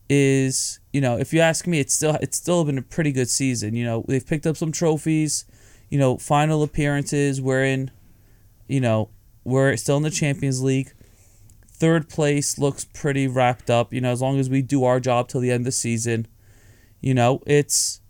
is, 0.10 0.80
you 0.92 1.02
know, 1.02 1.18
if 1.18 1.34
you 1.34 1.40
ask 1.40 1.68
me, 1.68 1.80
it's 1.80 1.94
still 1.94 2.18
it's 2.22 2.38
still 2.38 2.64
been 2.66 2.78
a 2.78 2.84
pretty 2.84 3.12
good 3.12 3.30
season. 3.30 3.76
You 3.76 3.86
know, 3.86 4.06
they've 4.08 4.26
picked 4.26 4.48
up 4.48 4.58
some 4.58 4.72
trophies, 4.72 5.46
you 5.94 6.00
know, 6.00 6.18
final 6.18 6.64
appearances. 6.64 7.40
We're 7.40 7.66
in, 7.66 7.92
you 8.68 8.82
know, 8.82 9.12
we're 9.44 9.78
still 9.78 9.96
in 9.98 10.02
the 10.02 10.10
Champions 10.10 10.64
League. 10.64 10.92
Third 11.68 12.10
place 12.10 12.58
looks 12.58 12.84
pretty 12.84 13.28
wrapped 13.28 13.70
up. 13.70 13.94
You 13.94 14.02
know, 14.02 14.12
as 14.12 14.20
long 14.20 14.40
as 14.40 14.50
we 14.50 14.64
do 14.64 14.86
our 14.86 15.00
job 15.00 15.28
till 15.28 15.40
the 15.40 15.52
end 15.52 15.62
of 15.62 15.66
the 15.66 15.72
season, 15.72 16.26
you 17.00 17.14
know, 17.14 17.44
it's 17.46 18.02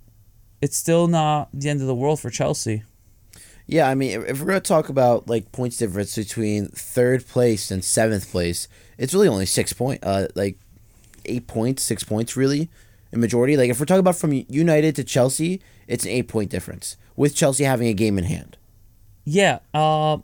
it's 0.61 0.77
still 0.77 1.07
not 1.07 1.49
the 1.53 1.67
end 1.67 1.81
of 1.81 1.87
the 1.87 1.93
world 1.93 2.21
for 2.21 2.29
Chelsea. 2.29 2.83
Yeah, 3.67 3.89
I 3.89 3.95
mean, 3.95 4.23
if 4.27 4.39
we're 4.39 4.47
gonna 4.47 4.61
talk 4.61 4.87
about 4.87 5.27
like 5.27 5.51
points 5.51 5.75
difference 5.75 6.15
between 6.15 6.67
third 6.67 7.27
place 7.27 7.69
and 7.69 7.83
seventh 7.83 8.31
place, 8.31 8.69
it's 8.97 9.13
really 9.13 9.27
only 9.27 9.45
six 9.45 9.73
point, 9.73 9.99
uh, 10.03 10.27
like 10.35 10.57
eight 11.25 11.47
points, 11.47 11.83
six 11.83 12.05
points, 12.05 12.37
really, 12.37 12.69
in 13.11 13.19
majority. 13.19 13.57
Like 13.57 13.69
if 13.69 13.77
we're 13.77 13.85
talking 13.85 13.99
about 13.99 14.15
from 14.15 14.31
United 14.47 14.95
to 14.95 15.03
Chelsea, 15.03 15.61
it's 15.87 16.05
an 16.05 16.11
eight 16.11 16.27
point 16.27 16.49
difference 16.49 16.97
with 17.15 17.35
Chelsea 17.35 17.63
having 17.63 17.87
a 17.87 17.93
game 17.93 18.17
in 18.17 18.23
hand. 18.25 18.57
Yeah, 19.25 19.59
uh, 19.73 20.17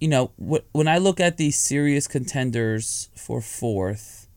you 0.00 0.08
know, 0.08 0.32
wh- 0.38 0.64
when 0.74 0.88
I 0.88 0.98
look 0.98 1.20
at 1.20 1.36
these 1.36 1.58
serious 1.58 2.06
contenders 2.06 3.10
for 3.16 3.40
fourth, 3.40 4.28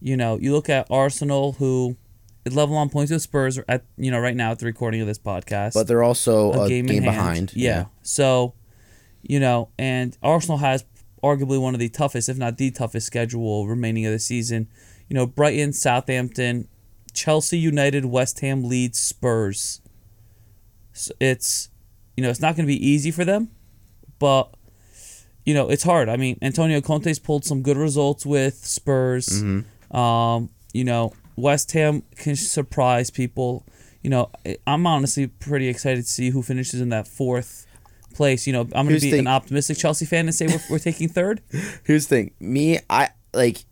you 0.00 0.16
know, 0.16 0.38
you 0.38 0.52
look 0.52 0.68
at 0.68 0.86
Arsenal, 0.90 1.52
who 1.52 1.96
is 2.44 2.54
level 2.54 2.76
on 2.76 2.88
points 2.90 3.12
with 3.12 3.22
Spurs 3.22 3.58
at 3.68 3.84
you 3.96 4.10
know 4.10 4.18
right 4.18 4.36
now 4.36 4.52
at 4.52 4.58
the 4.58 4.66
recording 4.66 5.00
of 5.00 5.06
this 5.06 5.18
podcast, 5.18 5.74
But 5.74 5.86
they're 5.86 6.02
also 6.02 6.52
a, 6.52 6.64
a 6.64 6.68
game, 6.68 6.86
game, 6.86 7.02
behind. 7.02 7.52
Yeah. 7.54 7.86
So, 8.02 8.54
you 9.22 9.40
know, 9.40 9.68
and 9.78 10.16
Arsenal 10.22 10.58
has 10.58 10.84
arguably 11.22 11.60
one 11.60 11.74
of 11.74 11.80
the 11.80 11.88
toughest, 11.88 12.28
if 12.28 12.36
not 12.36 12.56
the 12.56 12.70
toughest, 12.70 13.06
schedule 13.06 13.66
remaining 13.66 14.06
of 14.06 14.12
the 14.12 14.18
season. 14.18 14.68
You 15.08 15.14
know, 15.14 15.26
Brighton, 15.26 15.72
Southampton, 15.72 16.68
Chelsea, 17.12 17.58
United, 17.58 18.04
West 18.06 18.40
Ham, 18.40 18.64
Leeds, 18.64 18.98
Spurs. 18.98 19.80
So 20.96 21.14
it's, 21.20 21.68
you 22.16 22.22
know, 22.22 22.30
it's 22.30 22.40
not 22.40 22.56
going 22.56 22.66
to 22.66 22.72
be 22.72 22.86
easy 22.86 23.10
for 23.10 23.24
them, 23.24 23.50
but 24.18 24.52
you 25.44 25.54
know, 25.54 25.70
it's 25.70 25.84
hard. 25.84 26.08
I 26.08 26.16
mean, 26.16 26.38
Antonio 26.42 26.80
Conte's 26.80 27.20
pulled 27.20 27.44
some 27.44 27.62
good 27.62 27.76
results 27.76 28.26
with 28.26 28.66
Spurs. 28.66 29.28
Mm-hmm. 29.28 29.96
Um, 29.96 30.50
you 30.72 30.84
know, 30.84 31.12
West 31.36 31.70
Ham 31.72 32.02
can 32.16 32.34
surprise 32.34 33.10
people. 33.10 33.64
You 34.02 34.10
know, 34.10 34.30
I'm 34.66 34.86
honestly 34.86 35.28
pretty 35.28 35.68
excited 35.68 36.04
to 36.04 36.10
see 36.10 36.30
who 36.30 36.42
finishes 36.42 36.80
in 36.80 36.88
that 36.88 37.06
fourth 37.06 37.66
place. 38.12 38.46
You 38.46 38.54
know, 38.54 38.62
I'm 38.74 38.88
going 38.88 38.98
to 38.98 39.00
be 39.00 39.12
the 39.12 39.18
an 39.20 39.28
optimistic 39.28 39.78
Chelsea 39.78 40.04
fan 40.04 40.26
and 40.26 40.34
say 40.34 40.48
we're, 40.48 40.60
we're 40.68 40.78
taking 40.80 41.08
third. 41.08 41.42
Here's 41.84 42.08
the 42.08 42.16
thing. 42.16 42.34
Me, 42.40 42.80
I 42.90 43.10
like 43.32 43.64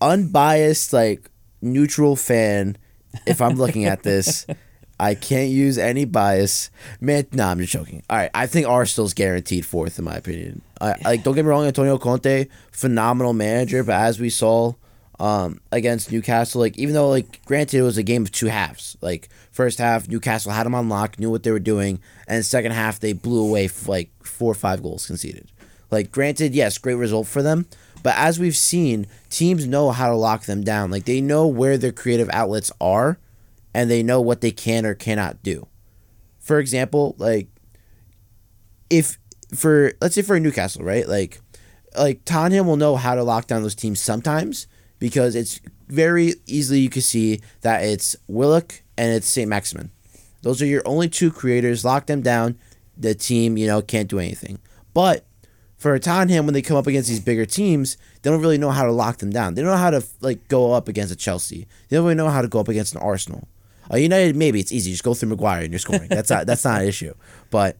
unbiased, 0.00 0.92
like 0.92 1.28
neutral 1.60 2.14
fan. 2.14 2.76
If 3.26 3.40
I'm 3.40 3.56
looking 3.56 3.86
at 3.86 4.02
this, 4.04 4.46
I 5.00 5.14
can't 5.14 5.50
use 5.50 5.78
any 5.78 6.04
bias. 6.04 6.70
Man, 7.00 7.26
no, 7.32 7.46
I'm 7.46 7.58
just 7.58 7.72
joking. 7.72 8.02
All 8.10 8.16
right, 8.16 8.30
I 8.34 8.46
think 8.46 8.66
Arsenal's 8.66 9.14
guaranteed 9.14 9.64
fourth 9.64 9.98
in 9.98 10.04
my 10.04 10.16
opinion. 10.16 10.62
I 10.80 10.94
like. 11.04 11.22
Don't 11.22 11.34
get 11.34 11.44
me 11.44 11.50
wrong, 11.50 11.66
Antonio 11.66 11.98
Conte, 11.98 12.46
phenomenal 12.72 13.32
manager, 13.32 13.82
but 13.84 13.94
as 13.94 14.18
we 14.20 14.30
saw 14.30 14.72
um, 15.20 15.60
against 15.72 16.12
Newcastle, 16.12 16.60
like 16.60 16.78
even 16.78 16.94
though 16.94 17.08
like 17.10 17.44
granted 17.44 17.78
it 17.78 17.82
was 17.82 17.98
a 17.98 18.02
game 18.02 18.22
of 18.22 18.32
two 18.32 18.46
halves. 18.46 18.96
Like 19.00 19.28
first 19.50 19.78
half, 19.78 20.08
Newcastle 20.08 20.52
had 20.52 20.66
them 20.66 20.74
on 20.74 20.88
lock, 20.88 21.18
knew 21.18 21.30
what 21.30 21.42
they 21.42 21.50
were 21.50 21.58
doing, 21.58 22.00
and 22.26 22.44
second 22.44 22.72
half 22.72 23.00
they 23.00 23.12
blew 23.12 23.46
away 23.46 23.66
f- 23.66 23.88
like 23.88 24.10
four 24.22 24.50
or 24.50 24.54
five 24.54 24.82
goals 24.82 25.06
conceded. 25.06 25.50
Like 25.90 26.12
granted, 26.12 26.54
yes, 26.54 26.78
great 26.78 26.94
result 26.94 27.26
for 27.26 27.42
them, 27.42 27.66
but 28.02 28.14
as 28.16 28.38
we've 28.38 28.56
seen, 28.56 29.06
teams 29.30 29.66
know 29.66 29.90
how 29.90 30.08
to 30.08 30.14
lock 30.14 30.44
them 30.44 30.62
down. 30.62 30.90
Like 30.90 31.04
they 31.04 31.20
know 31.20 31.46
where 31.46 31.78
their 31.78 31.92
creative 31.92 32.30
outlets 32.32 32.70
are, 32.80 33.18
and 33.74 33.90
they 33.90 34.02
know 34.02 34.20
what 34.20 34.40
they 34.40 34.50
can 34.50 34.86
or 34.86 34.94
cannot 34.94 35.42
do. 35.42 35.66
For 36.38 36.58
example, 36.58 37.14
like 37.18 37.48
if 38.90 39.18
for 39.54 39.92
let's 40.00 40.14
say 40.14 40.22
for 40.22 40.38
Newcastle, 40.38 40.84
right? 40.84 41.08
Like 41.08 41.40
like 41.96 42.24
Tottenham 42.24 42.66
will 42.66 42.76
know 42.76 42.96
how 42.96 43.14
to 43.14 43.22
lock 43.22 43.46
down 43.46 43.62
those 43.62 43.74
teams 43.74 44.00
sometimes 44.00 44.66
because 44.98 45.34
it's 45.34 45.60
very 45.88 46.34
easily 46.46 46.80
you 46.80 46.90
can 46.90 47.02
see 47.02 47.40
that 47.62 47.82
it's 47.82 48.16
Willock 48.26 48.82
and 48.96 49.12
it's 49.12 49.28
St. 49.28 49.48
Maximin. 49.48 49.90
Those 50.42 50.62
are 50.62 50.66
your 50.66 50.82
only 50.84 51.08
two 51.08 51.30
creators. 51.30 51.84
Lock 51.84 52.06
them 52.06 52.22
down. 52.22 52.58
The 52.96 53.14
team, 53.14 53.56
you 53.56 53.66
know, 53.66 53.80
can't 53.80 54.08
do 54.08 54.18
anything. 54.18 54.58
But 54.92 55.24
for 55.76 55.96
Tottenham, 55.98 56.46
when 56.46 56.54
they 56.54 56.62
come 56.62 56.76
up 56.76 56.86
against 56.86 57.08
these 57.08 57.20
bigger 57.20 57.46
teams, 57.46 57.96
they 58.22 58.30
don't 58.30 58.40
really 58.40 58.58
know 58.58 58.70
how 58.70 58.84
to 58.84 58.92
lock 58.92 59.18
them 59.18 59.30
down. 59.30 59.54
They 59.54 59.62
don't 59.62 59.70
know 59.70 59.76
how 59.76 59.90
to 59.90 60.04
like 60.20 60.48
go 60.48 60.72
up 60.72 60.88
against 60.88 61.12
a 61.12 61.16
Chelsea. 61.16 61.66
They 61.88 61.96
don't 61.96 62.04
really 62.04 62.16
know 62.16 62.28
how 62.28 62.42
to 62.42 62.48
go 62.48 62.60
up 62.60 62.68
against 62.68 62.94
an 62.94 63.00
Arsenal. 63.00 63.46
Oh, 63.90 63.96
a 63.96 63.98
United, 63.98 64.36
maybe 64.36 64.60
it's 64.60 64.72
easy. 64.72 64.90
Just 64.90 65.04
go 65.04 65.14
through 65.14 65.30
Maguire 65.30 65.62
and 65.62 65.72
you're 65.72 65.78
scoring. 65.78 66.08
That's 66.08 66.30
not 66.30 66.46
that's 66.46 66.64
not 66.64 66.82
an 66.82 66.88
issue. 66.88 67.14
But 67.50 67.76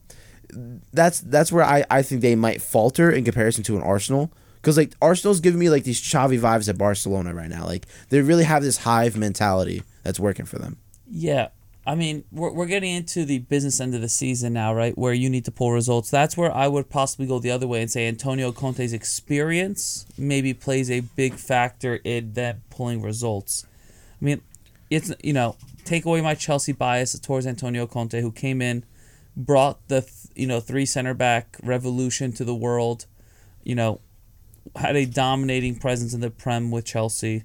that's 0.93 1.21
that's 1.21 1.53
where 1.53 1.65
I, 1.65 1.85
I 1.91 2.03
think 2.03 2.23
they 2.23 2.35
might 2.35 2.63
falter 2.63 3.11
in 3.11 3.25
comparison 3.25 3.65
to 3.65 3.77
an 3.77 3.83
Arsenal. 3.83 4.33
Because 4.57 4.77
like 4.77 4.95
Arsenal's 5.01 5.41
giving 5.41 5.61
me 5.61 5.71
like 5.71 5.85
these 5.85 6.01
Xavi 6.01 6.41
vibes 6.41 6.69
at 6.69 6.77
Barcelona 6.77 7.35
right 7.35 7.49
now. 7.49 7.65
Like 7.65 7.87
they 8.09 8.21
really 8.21 8.45
have 8.45 8.63
this 8.63 8.79
hive 8.79 9.17
mentality 9.17 9.83
that's 10.03 10.19
working 10.19 10.47
for 10.47 10.59
them. 10.59 10.79
Yeah. 11.09 11.49
I 11.87 11.95
mean, 11.95 12.25
we're, 12.31 12.53
we're 12.53 12.67
getting 12.67 12.95
into 12.95 13.25
the 13.25 13.39
business 13.39 13.81
end 13.81 13.95
of 13.95 14.03
the 14.03 14.11
season 14.11 14.53
now, 14.53 14.75
right? 14.75 14.97
Where 14.99 15.15
you 15.15 15.31
need 15.31 15.47
to 15.47 15.51
pull 15.51 15.73
results. 15.73 16.11
That's 16.11 16.37
where 16.37 16.55
I 16.55 16.69
would 16.69 16.91
possibly 16.91 17.27
go 17.27 17.39
the 17.39 17.51
other 17.51 17.67
way 17.67 17.81
and 17.81 17.91
say 17.91 18.07
Antonio 18.07 18.53
Conte's 18.53 18.93
experience 18.93 20.05
maybe 20.19 20.53
plays 20.53 20.91
a 20.91 21.01
big 21.01 21.37
factor 21.37 21.97
in 22.05 22.35
them 22.35 22.61
pulling 22.69 23.01
results. 23.01 23.65
I 24.21 24.25
mean, 24.25 24.43
it's, 24.91 25.15
you 25.23 25.33
know, 25.33 25.57
take 25.89 26.05
away 26.05 26.21
my 26.21 26.35
Chelsea 26.35 26.73
bias 26.73 27.19
towards 27.19 27.47
Antonio 27.47 27.87
Conte, 27.87 28.21
who 28.21 28.31
came 28.31 28.61
in, 28.61 28.85
brought 29.37 29.89
the, 29.89 30.09
you 30.35 30.47
know, 30.47 30.61
three 30.61 30.85
center 30.85 31.15
back 31.15 31.57
revolution 31.63 32.33
to 32.33 32.45
the 32.45 32.55
world, 32.55 33.07
you 33.63 33.75
know, 33.75 34.01
had 34.77 34.97
a 34.97 35.07
dominating 35.07 35.77
presence 35.77 36.13
in 36.13 36.21
the 36.21 36.31
Prem 36.31 36.71
with 36.71 36.85
Chelsea. 36.85 37.45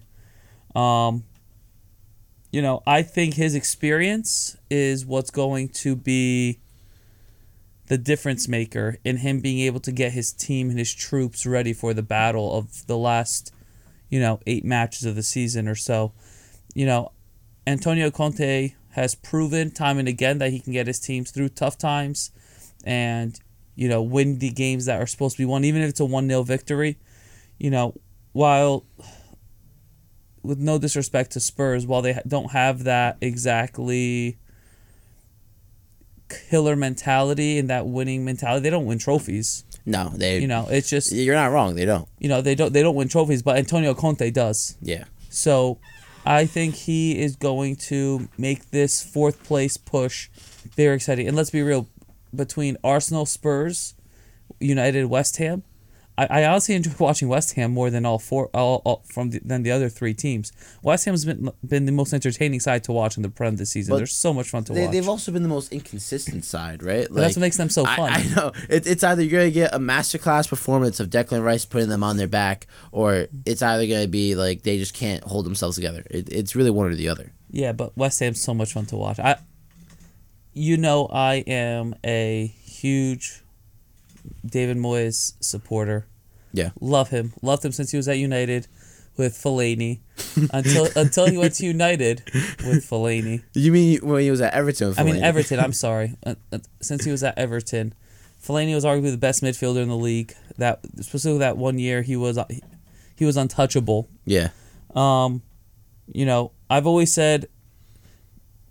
Um, 0.76 1.24
you 2.52 2.62
know, 2.62 2.84
I 2.86 3.02
think 3.02 3.36
his 3.36 3.56
experience 3.56 4.58
is 4.70 5.06
what's 5.06 5.32
going 5.32 5.70
to 5.70 5.96
be 5.96 6.60
the 7.88 7.98
difference 7.98 8.48
maker 8.48 8.98
in 9.04 9.18
him 9.18 9.40
being 9.40 9.60
able 9.60 9.80
to 9.82 9.92
get 9.92 10.12
his 10.12 10.32
team 10.32 10.70
and 10.70 10.78
his 10.78 10.94
troops 10.94 11.46
ready 11.46 11.74
for 11.74 11.94
the 11.94 12.04
battle 12.04 12.56
of 12.58 12.86
the 12.88 12.98
last, 12.98 13.54
you 14.10 14.20
know, 14.20 14.40
eight 14.46 14.66
matches 14.66 15.06
of 15.06 15.16
the 15.16 15.24
season 15.24 15.68
or 15.68 15.76
so. 15.76 16.14
You 16.74 16.86
know, 16.86 17.12
Antonio 17.66 18.12
Conte 18.12 18.74
has 18.92 19.16
proven 19.16 19.72
time 19.72 19.98
and 19.98 20.08
again 20.08 20.38
that 20.38 20.52
he 20.52 20.60
can 20.60 20.74
get 20.74 20.88
his 20.88 21.00
teams 21.00 21.32
through 21.32 21.50
tough 21.50 21.78
times 21.78 22.32
and, 22.84 23.40
you 23.76 23.88
know, 23.88 24.02
win 24.02 24.40
the 24.40 24.52
games 24.52 24.86
that 24.86 25.02
are 25.02 25.08
supposed 25.08 25.38
to 25.38 25.42
be 25.42 25.46
won, 25.46 25.64
even 25.64 25.82
if 25.82 25.90
it's 25.90 26.00
a 26.00 26.06
1 26.06 26.28
0 26.28 26.44
victory. 26.44 26.98
You 27.58 27.70
know, 27.70 27.96
while 28.34 28.86
with 30.44 30.60
no 30.60 30.78
disrespect 30.78 31.32
to 31.32 31.40
Spurs, 31.40 31.88
while 31.88 32.02
they 32.02 32.20
don't 32.28 32.52
have 32.52 32.84
that 32.84 33.18
exactly 33.22 34.38
killer 36.50 36.76
mentality 36.76 37.58
and 37.58 37.70
that 37.70 37.88
winning 37.88 38.26
mentality, 38.26 38.64
they 38.64 38.70
don't 38.70 38.86
win 38.86 39.00
trophies. 39.00 39.64
No, 39.86 40.10
they. 40.10 40.40
You 40.40 40.48
know, 40.48 40.68
it's 40.70 40.90
just 40.90 41.12
you're 41.12 41.36
not 41.36 41.52
wrong. 41.52 41.76
They 41.76 41.86
don't. 41.86 42.08
you 42.20 42.30
know 42.30 42.42
they 42.42 42.56
don't 42.56 42.74
they 42.74 42.82
don't 42.82 42.96
win 42.96 43.08
trophies, 43.08 43.42
but 43.42 43.58
Antonio 43.58 43.94
Conte 43.94 44.30
does. 44.32 44.78
Yeah. 44.82 45.06
So, 45.30 45.80
I 46.26 46.46
think 46.46 46.76
he 46.76 47.20
is 47.20 47.36
going 47.36 47.76
to 47.88 48.30
make 48.38 48.72
this 48.72 49.04
fourth 49.04 49.44
place 49.44 49.78
push 49.78 50.30
very 50.76 50.96
exciting. 50.96 51.28
And 51.28 51.36
let's 51.36 51.50
be 51.50 51.62
real, 51.62 51.88
between 52.34 52.78
Arsenal, 52.84 53.26
Spurs, 53.26 53.96
United, 54.60 55.06
West 55.06 55.38
Ham, 55.38 55.64
I, 56.18 56.28
I 56.42 56.46
honestly 56.46 56.76
enjoy 56.76 56.92
watching 57.00 57.28
West 57.28 57.54
Ham 57.54 57.72
more 57.72 57.90
than 57.90 58.06
all 58.06 58.20
four 58.20 58.50
all, 58.54 58.82
all 58.86 59.04
from 59.06 59.32
the, 59.32 59.40
than 59.44 59.64
the 59.64 59.72
other 59.72 59.90
three 59.90 60.14
teams. 60.14 60.52
West 60.84 61.06
Ham's 61.06 61.26
been 61.26 61.50
been 61.68 61.86
the 61.86 61.92
most 61.92 62.14
entertaining 62.14 62.60
side 62.60 62.84
to 62.86 62.92
watch 62.92 63.18
in 63.18 63.24
the 63.24 63.30
Prem 63.30 63.56
this 63.56 63.72
season. 63.72 63.94
But 63.94 63.98
They're 63.98 64.06
so 64.06 64.34
much 64.34 64.50
fun 64.50 64.64
to 64.66 64.74
They, 64.74 64.84
watch. 64.84 64.92
they've 64.92 65.10
also 65.10 65.32
been 65.32 65.44
the 65.44 65.50
most 65.50 65.72
inconsistent 65.72 66.46
side, 66.46 66.84
right? 66.84 67.08
But 67.10 67.16
that's 67.22 67.36
what 67.36 67.42
makes 67.42 67.58
them 67.58 67.70
so 67.70 67.86
I- 67.86 67.96
fun. 67.96 68.10
I, 68.12 68.24
know 68.36 68.52
it, 68.70 68.86
it's 68.86 69.04
either 69.04 69.24
you're 69.24 69.42
gonna 69.42 69.52
get 69.52 69.74
a 69.74 69.80
masterclass 69.80 70.48
performance 70.48 71.00
of 71.00 71.10
Declan 71.10 71.44
Rice 71.44 71.66
putting 71.66 71.90
them 71.90 72.04
on 72.04 72.18
their 72.18 72.28
back, 72.28 72.68
or 72.92 73.28
it's 73.46 73.62
either 73.62 73.88
gonna 73.88 74.08
be 74.08 74.36
like 74.36 74.64
they 74.64 74.78
just 74.78 74.94
can't 74.94 75.24
hold 75.24 75.46
themselves 75.46 75.76
together. 75.76 76.04
It, 76.12 76.32
it's 76.32 76.56
really 76.56 76.72
one 76.72 76.92
or 76.92 76.96
the 76.96 77.10
other. 77.10 77.32
Yeah, 77.50 77.72
but 77.72 77.96
West 77.98 78.20
Ham's 78.20 78.42
so 78.42 78.54
much 78.54 78.74
fun 78.74 78.86
to 78.88 78.96
watch. 78.98 79.20
I, 79.20 79.38
you 80.54 80.78
know, 80.78 81.08
I 81.08 81.36
am 81.48 81.96
a 82.04 82.48
huge 82.64 83.43
David 84.46 84.78
Moyes 84.78 85.34
supporter. 85.40 86.08
Yeah. 86.54 86.70
Love 86.80 87.10
him. 87.10 87.34
Loved 87.42 87.66
him 87.66 87.72
since 87.72 87.92
he 87.92 87.98
was 87.98 88.08
at 88.08 88.18
United 88.18 88.68
with 89.18 89.34
Fellaini. 89.34 90.00
until 90.52 90.88
until 90.96 91.28
he 91.28 91.38
went 91.38 91.56
to 91.56 91.66
United 91.66 92.24
with 92.66 92.88
Fellaini. 92.88 93.44
You 93.54 93.72
mean 93.72 94.00
when 94.02 94.22
he 94.22 94.32
was 94.32 94.42
at 94.42 94.54
Everton? 94.54 94.90
with 94.90 95.00
I 95.00 95.04
mean 95.04 95.24
Everton. 95.24 95.60
I'm 95.60 95.74
sorry. 95.88 96.16
Uh, 96.26 96.36
uh, 96.52 96.60
since 96.82 97.06
he 97.06 97.12
was 97.12 97.24
at 97.24 97.38
Everton, 97.38 97.94
Fellaini 98.44 98.74
was 98.76 98.86
arguably 98.86 99.12
the 99.12 99.18
best 99.18 99.42
midfielder 99.44 99.82
in 99.82 99.90
the 99.90 99.98
league. 99.98 100.34
That 100.58 100.80
specifically 101.02 101.40
that 101.40 101.58
one 101.58 101.80
year 101.80 102.02
he 102.02 102.16
was 102.16 102.38
he, 102.50 102.62
he 103.16 103.26
was 103.26 103.38
untouchable. 103.38 104.10
Yeah. 104.26 104.50
Um, 104.96 105.42
you 106.08 106.26
know, 106.26 106.52
I've 106.70 106.86
always 106.86 107.14
said 107.14 107.48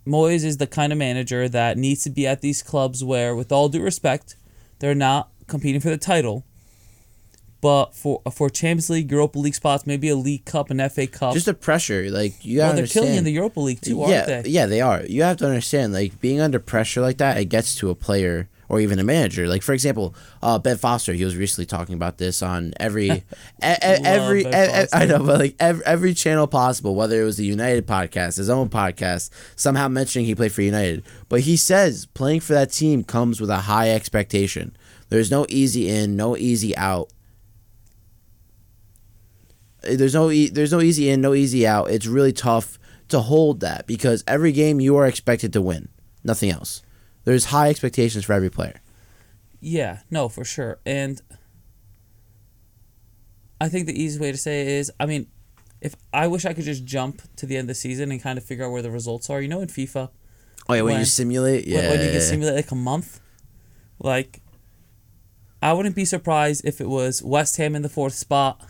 Moyes 0.07 0.45
is 0.45 0.57
the 0.59 0.67
kind 0.67 0.93
of 0.93 0.99
manager 0.99 1.49
that 1.49 1.79
needs 1.79 2.03
to 2.05 2.11
be 2.11 2.27
at 2.27 2.41
these 2.41 2.63
clubs 2.63 3.03
where, 3.05 3.35
with 3.37 3.53
all 3.53 3.69
due 3.69 3.83
respect, 3.83 4.37
they're 4.81 4.95
not 4.95 5.31
competing 5.53 5.81
for 5.81 5.91
the 5.91 5.97
title. 5.99 6.45
But 7.61 7.95
for 7.95 8.21
for 8.33 8.51
Champions 8.51 8.91
League, 8.91 9.09
Europa 9.09 9.39
League 9.39 9.55
spots, 9.55 9.87
maybe 9.87 10.09
a 10.09 10.17
League 10.17 10.45
Cup, 10.45 10.71
an 10.71 10.89
FA 10.91 11.07
Cup. 11.07 11.33
Just 11.35 11.47
the 11.47 11.55
pressure, 11.55 12.11
like 12.11 12.45
you 12.45 12.59
well, 12.59 12.71
they're 12.71 12.79
understand. 12.79 13.05
killing 13.05 13.19
in 13.19 13.25
the 13.25 13.31
Europa 13.31 13.61
League 13.61 13.81
too, 13.81 13.99
yeah, 13.99 14.25
aren't 14.27 14.45
they? 14.45 14.51
yeah, 14.51 14.67
they 14.67 14.81
are. 14.81 15.05
You 15.05 15.23
have 15.23 15.37
to 15.37 15.47
understand, 15.47 15.93
like 15.93 16.21
being 16.21 16.41
under 16.41 16.59
pressure 16.59 17.01
like 17.01 17.19
that, 17.19 17.37
it 17.39 17.45
gets 17.45 17.77
to 17.77 17.91
a 17.91 17.95
player 17.95 18.49
or 18.69 18.81
even 18.81 18.99
a 18.99 19.05
manager. 19.05 19.47
Like 19.47 19.63
for 19.63 19.75
example, 19.75 20.13
uh, 20.43 20.59
Ben 20.59 20.77
Foster, 20.77 21.13
he 21.13 21.25
was 21.25 21.37
recently 21.37 21.67
talking 21.67 21.95
about 21.95 22.19
this 22.19 22.43
on 22.43 22.73
every, 22.81 23.11
e- 23.11 23.23
every, 23.61 24.43
e- 24.43 24.87
I 24.93 25.05
know, 25.07 25.19
but 25.23 25.39
like 25.39 25.55
every, 25.61 25.85
every 25.87 26.15
channel 26.15 26.49
possible, 26.49 26.97
whether 26.97 27.21
it 27.23 27.25
was 27.25 27.37
the 27.37 27.45
United 27.45 27.87
podcast, 27.87 28.39
his 28.39 28.51
own 28.51 28.71
podcast, 28.71 29.31
somehow 29.55 29.87
mentioning 29.87 30.27
he 30.27 30.35
played 30.35 30.51
for 30.53 30.63
United. 30.63 31.05
But 31.29 31.43
he 31.43 31.57
says 31.57 32.07
playing 32.07 32.41
for 32.41 32.55
that 32.55 32.73
team 32.73 33.05
comes 33.05 33.41
with 33.41 33.51
a 33.51 33.59
high 33.59 33.91
expectation. 33.91 34.75
There's 35.13 35.31
no 35.31 35.45
easy 35.51 35.91
in, 35.91 36.17
no 36.17 36.39
easy 36.39 36.75
out. 36.75 37.13
There's 39.83 40.15
no 40.15 40.31
e- 40.31 40.49
there's 40.49 40.73
no 40.73 40.81
easy 40.81 41.11
in, 41.11 41.21
no 41.21 41.35
easy 41.35 41.67
out. 41.67 41.91
It's 41.91 42.07
really 42.07 42.33
tough 42.33 42.79
to 43.09 43.21
hold 43.21 43.61
that 43.61 43.87
because 43.87 44.25
every 44.27 44.53
game 44.53 44.81
you 44.81 44.97
are 44.97 45.07
expected 45.07 45.53
to 45.53 45.61
win, 45.61 45.91
nothing 46.25 46.49
else. 46.51 46.81
There's 47.25 47.45
high 47.47 47.69
expectations 47.69 48.25
for 48.25 48.33
every 48.33 48.49
player. 48.49 48.81
Yeah, 49.61 49.99
no, 50.11 50.31
for 50.31 50.47
sure. 50.47 50.79
And 50.87 51.21
I 53.61 53.69
think 53.69 53.87
the 53.87 53.93
easiest 53.93 54.21
way 54.21 54.33
to 54.33 54.39
say 54.39 54.63
it 54.63 54.69
is, 54.69 54.91
I 54.99 55.05
mean, 55.05 55.27
if 55.83 55.95
I 56.15 56.27
wish 56.27 56.47
I 56.47 56.55
could 56.55 56.65
just 56.65 56.87
jump 56.87 57.21
to 57.37 57.45
the 57.45 57.59
end 57.59 57.65
of 57.65 57.69
the 57.69 57.75
season 57.75 58.11
and 58.13 58.23
kind 58.23 58.39
of 58.39 58.45
figure 58.45 58.65
out 58.65 58.73
where 58.73 58.83
the 58.83 58.91
results 58.91 59.29
are. 59.29 59.43
You 59.43 59.49
know, 59.49 59.61
in 59.61 59.69
FIFA, 59.69 60.09
Oh 60.71 60.75
yeah, 60.75 60.83
when, 60.83 60.99
you 61.01 61.05
simulate, 61.05 61.67
yeah, 61.67 61.91
when 61.91 62.01
you 62.01 62.13
can 62.13 62.21
simulate 62.23 62.55
like 62.55 62.71
a 62.71 62.77
month, 62.77 63.21
like 63.99 64.42
I 65.63 65.73
wouldn't 65.73 65.95
be 65.97 66.05
surprised 66.05 66.65
if 66.65 66.81
it 66.81 66.89
was 66.89 67.23
West 67.23 67.57
Ham 67.59 67.75
in 67.77 67.83
the 67.83 67.89
fourth 67.89 68.15
spot, 68.15 68.61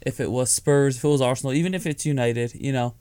if 0.00 0.18
it 0.20 0.30
was 0.30 0.50
Spurs, 0.50 0.96
if 0.96 1.04
it 1.04 1.08
was 1.08 1.20
Arsenal, 1.20 1.52
even 1.52 1.74
if 1.74 1.86
it's 1.86 2.06
United. 2.06 2.54
You 2.54 2.72
know, 2.72 2.94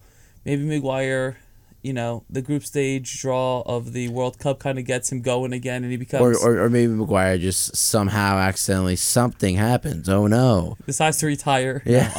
maybe 0.46 0.64
Maguire. 0.64 1.38
You 1.82 1.94
know, 1.94 2.26
the 2.30 2.42
group 2.42 2.66
stage 2.66 3.22
draw 3.22 3.62
of 3.66 3.94
the 3.94 4.10
World 4.10 4.38
Cup 4.38 4.60
kind 4.60 4.78
of 4.78 4.84
gets 4.84 5.14
him 5.14 5.22
going 5.22 5.54
again, 5.54 5.84
and 5.84 5.92
he 5.92 5.96
becomes 5.98 6.44
or, 6.44 6.50
or 6.58 6.66
or 6.66 6.70
maybe 6.70 6.92
Maguire 6.92 7.38
just 7.38 7.74
somehow 7.78 8.36
accidentally 8.38 8.98
something 8.98 9.56
happens. 9.56 10.10
Oh 10.10 10.28
no. 10.28 10.76
decides 10.86 11.20
to 11.20 11.26
retire. 11.28 11.82
Yeah. 11.86 12.12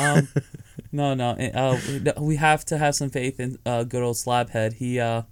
No, 0.93 1.13
um, 1.13 1.15
no, 1.19 1.35
no. 1.35 1.51
Uh, 1.53 1.79
we- 1.87 2.25
we 2.29 2.37
have 2.37 2.65
to 2.65 2.79
have 2.79 2.95
some 2.95 3.11
faith 3.11 3.39
in 3.39 3.59
uh, 3.67 3.85
good 3.85 4.03
old 4.03 4.17
Slabhead. 4.17 4.73
He, 4.73 4.99
uh, 4.99 5.23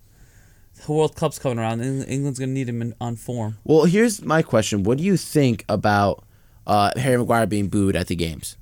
the 0.86 0.92
World 0.92 1.16
Cup's 1.16 1.38
coming 1.38 1.58
around. 1.58 1.80
Eng- 1.80 2.02
England's 2.04 2.38
gonna 2.38 2.52
need 2.52 2.68
him 2.68 2.82
in, 2.82 2.94
on 3.00 3.16
form. 3.16 3.58
Well, 3.64 3.84
here's 3.84 4.22
my 4.22 4.42
question: 4.42 4.82
What 4.82 4.98
do 4.98 5.04
you 5.04 5.16
think 5.16 5.64
about 5.68 6.24
uh, 6.66 6.92
Harry 6.96 7.18
Maguire 7.18 7.46
being 7.46 7.68
booed 7.68 7.96
at 7.96 8.06
the 8.08 8.16
games? 8.16 8.56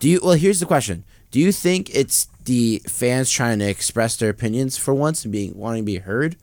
Do 0.00 0.08
you? 0.08 0.20
Well, 0.22 0.34
here's 0.34 0.60
the 0.60 0.66
question: 0.66 1.04
Do 1.30 1.40
you 1.40 1.52
think 1.52 1.94
it's 1.94 2.28
the 2.44 2.82
fans 2.88 3.30
trying 3.30 3.58
to 3.58 3.68
express 3.68 4.16
their 4.16 4.30
opinions 4.30 4.76
for 4.76 4.94
once 4.94 5.24
and 5.24 5.32
being 5.32 5.56
wanting 5.56 5.82
to 5.82 5.86
be 5.86 5.98
heard, 5.98 6.36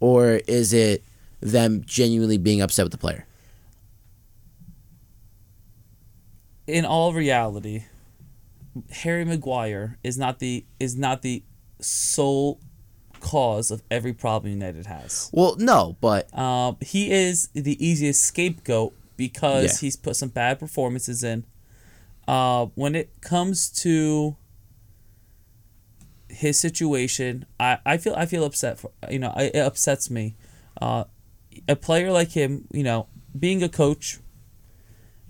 or 0.00 0.40
is 0.46 0.72
it 0.72 1.04
them 1.40 1.82
genuinely 1.84 2.38
being 2.38 2.60
upset 2.60 2.84
with 2.84 2.92
the 2.92 2.98
player? 2.98 3.26
In 6.66 6.84
all 6.84 7.12
reality, 7.12 7.84
Harry 8.90 9.24
Maguire 9.24 9.98
is 10.02 10.18
not 10.18 10.40
the 10.40 10.64
is 10.80 10.96
not 10.96 11.22
the 11.22 11.44
sole 11.80 12.60
cause 13.30 13.70
of 13.70 13.82
every 13.90 14.12
problem 14.12 14.52
United 14.52 14.86
has. 14.86 15.30
Well, 15.32 15.56
no, 15.58 15.96
but 16.00 16.22
Um, 16.36 16.76
he 16.80 17.10
is 17.10 17.48
the 17.54 17.76
easiest 17.84 18.22
scapegoat 18.22 18.92
because 19.16 19.64
Yeah. 19.64 19.86
he's 19.86 19.96
put 19.96 20.14
some 20.16 20.28
bad 20.28 20.58
performances 20.60 21.24
in. 21.24 21.44
Uh, 22.28 22.66
when 22.74 22.94
it 22.94 23.08
comes 23.20 23.68
to 23.84 24.36
his 26.28 26.58
situation, 26.60 27.46
I, 27.58 27.78
I 27.84 27.96
feel 27.96 28.14
I 28.16 28.26
feel 28.26 28.44
upset 28.44 28.78
for 28.78 28.90
you 29.10 29.18
know 29.18 29.32
I, 29.34 29.44
it 29.54 29.56
upsets 29.70 30.10
me. 30.10 30.34
Uh, 30.80 31.04
a 31.68 31.76
player 31.76 32.12
like 32.12 32.32
him, 32.32 32.66
you 32.72 32.82
know, 32.82 33.06
being 33.38 33.62
a 33.62 33.68
coach, 33.68 34.18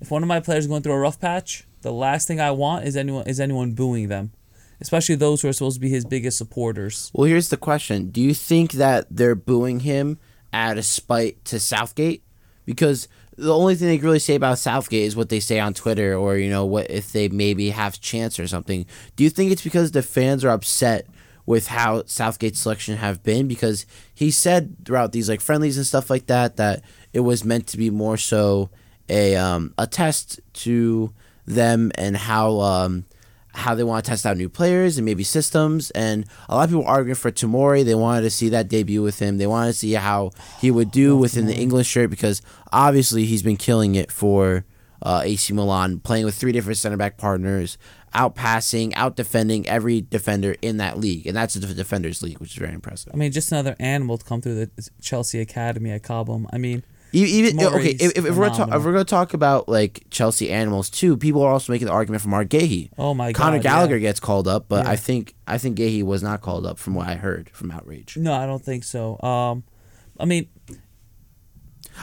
if 0.01 0.11
one 0.11 0.23
of 0.23 0.29
my 0.29 0.41
players 0.41 0.65
is 0.65 0.69
going 0.69 0.83
through 0.83 0.95
a 0.95 0.99
rough 0.99 1.21
patch, 1.21 1.65
the 1.83 1.93
last 1.93 2.27
thing 2.29 2.41
I 2.41 2.51
want 2.51 2.85
is 2.87 2.97
anyone 2.97 3.27
is 3.27 3.39
anyone 3.41 3.73
booing 3.73 4.09
them, 4.09 4.33
especially 4.81 5.15
those 5.15 5.43
who 5.43 5.49
are 5.49 5.53
supposed 5.53 5.77
to 5.77 5.81
be 5.81 5.89
his 5.89 6.05
biggest 6.05 6.39
supporters. 6.39 7.11
well, 7.15 7.27
here's 7.27 7.49
the 7.49 7.57
question: 7.57 8.11
Do 8.11 8.21
you 8.21 8.35
think 8.35 8.73
that 8.73 9.07
they're 9.11 9.35
booing 9.35 9.81
him 9.81 10.19
out 10.53 10.79
of 10.79 10.85
spite 10.85 11.45
to 11.47 11.59
Southgate? 11.61 12.23
Because 12.65 13.09
the 13.37 13.55
only 13.55 13.75
thing 13.75 13.89
they 13.89 13.99
can 13.99 14.07
really 14.07 14.19
say 14.19 14.35
about 14.35 14.59
Southgate 14.59 15.05
is 15.05 15.17
what 15.17 15.29
they 15.29 15.41
say 15.41 15.61
on 15.61 15.75
Twitter, 15.75 16.15
or 16.15 16.37
you 16.37 16.51
know, 16.51 16.65
what 16.65 16.91
if 16.91 17.12
they 17.12 17.29
maybe 17.29 17.71
have 17.71 18.01
chance 18.01 18.39
or 18.41 18.47
something. 18.47 18.87
Do 19.15 19.25
you 19.25 19.31
think 19.31 19.53
it's 19.53 19.62
because 19.62 19.91
the 19.91 20.03
fans 20.03 20.45
are 20.45 20.51
upset 20.51 21.07
with 21.45 21.69
how 21.69 22.03
Southgate's 22.07 22.59
selection 22.59 22.97
have 22.97 23.23
been? 23.23 23.47
Because 23.47 23.87
he 24.15 24.31
said 24.31 24.77
throughout 24.85 25.12
these 25.12 25.29
like 25.29 25.41
friendlies 25.41 25.77
and 25.77 25.87
stuff 25.87 26.11
like 26.11 26.27
that 26.27 26.57
that 26.57 26.83
it 27.12 27.21
was 27.21 27.45
meant 27.45 27.67
to 27.69 27.77
be 27.77 27.91
more 27.91 28.17
so 28.17 28.71
a 29.09 29.37
um, 29.37 29.75
a 29.79 29.87
test 29.87 30.41
to 30.53 31.12
them 31.47 31.93
and 31.95 32.17
how 32.17 32.61
um, 32.61 33.05
how 33.57 33.75
they 33.75 33.83
want 33.83 34.05
to 34.05 34.11
test 34.11 34.27
out 34.27 34.37
new 34.37 34.51
players 34.51 34.99
and 34.99 35.05
maybe 35.05 35.25
systems. 35.25 35.90
And 35.92 36.27
a 36.49 36.55
lot 36.55 36.64
of 36.64 36.71
people 36.71 36.85
arguing 36.85 37.14
for 37.14 37.33
Tamori. 37.33 37.85
They 37.85 37.95
wanted 37.95 38.23
to 38.23 38.31
see 38.31 38.51
that 38.51 38.69
debut 38.69 39.03
with 39.03 39.19
him. 39.19 39.38
They 39.38 39.47
wanted 39.47 39.73
to 39.73 39.79
see 39.79 39.92
how 39.92 40.33
he 40.61 40.71
would 40.71 40.90
do 40.90 41.16
within 41.16 41.47
the 41.47 41.57
English 41.57 41.87
shirt 41.87 42.11
because 42.11 42.42
obviously 42.71 43.25
he's 43.25 43.42
been 43.42 43.57
killing 43.57 43.95
it 43.95 44.12
for 44.12 44.66
uh, 45.01 45.23
AC 45.25 45.53
Milan, 45.55 46.01
playing 46.01 46.27
with 46.27 46.35
three 46.35 46.53
different 46.53 46.77
center 46.77 46.99
back 46.99 47.16
partners, 47.16 47.79
out 48.12 48.35
passing, 48.35 48.95
out 48.95 49.16
defending 49.16 49.66
every 49.66 50.03
defender 50.03 50.57
in 50.61 50.77
that 50.77 50.99
league. 50.99 51.27
And 51.27 51.35
that's 51.37 51.55
the 51.55 51.75
defenders 51.75 52.23
league, 52.23 52.38
which 52.38 52.53
is 52.53 52.59
very 52.59 52.75
impressive. 52.75 53.12
I 53.14 53.16
mean, 53.16 53.33
just 53.33 53.51
another 53.53 53.75
animal 53.81 54.19
to 54.19 54.25
come 54.25 54.42
through 54.42 54.66
the 54.66 54.90
Chelsea 55.01 55.40
academy 55.40 55.90
at 55.90 56.03
Cobham. 56.03 56.47
I 56.53 56.59
mean. 56.59 56.85
Even 57.24 57.64
okay, 57.64 57.90
if, 57.90 58.16
if, 58.16 58.26
if 58.26 58.37
we're 58.37 58.48
talk, 58.50 58.68
if 58.68 58.85
we're 58.85 58.92
gonna 58.92 59.05
talk 59.05 59.33
about 59.33 59.68
like 59.68 60.05
Chelsea 60.11 60.50
animals 60.50 60.90
too, 60.90 61.16
people 61.16 61.42
are 61.42 61.50
also 61.52 61.72
making 61.72 61.87
the 61.87 61.92
argument 61.92 62.22
for 62.22 62.29
Marc 62.29 62.48
Guéhi. 62.48 62.90
Oh 62.98 63.14
my 63.14 63.33
Conor 63.33 63.57
God, 63.59 63.62
Gallagher 63.62 63.96
yeah. 63.96 64.09
gets 64.09 64.20
called 64.20 64.46
up, 64.46 64.66
but 64.68 64.85
Yeah. 64.85 64.90
I 64.90 64.96
think 64.96 65.35
I 65.46 65.57
think 65.59 65.79
Guéhi 65.79 66.02
was 66.02 66.22
not 66.22 66.42
called 66.42 66.66
up 66.66 66.79
from 66.79 66.94
what 66.94 67.09
I 67.09 67.14
heard 67.14 67.48
from 67.50 67.70
Outrage. 67.70 68.16
No, 68.16 68.33
I 68.35 68.44
don't 68.44 68.62
think 68.62 68.85
so. 68.85 69.20
Um, 69.22 69.64
I 70.20 70.24
mean, 70.26 70.48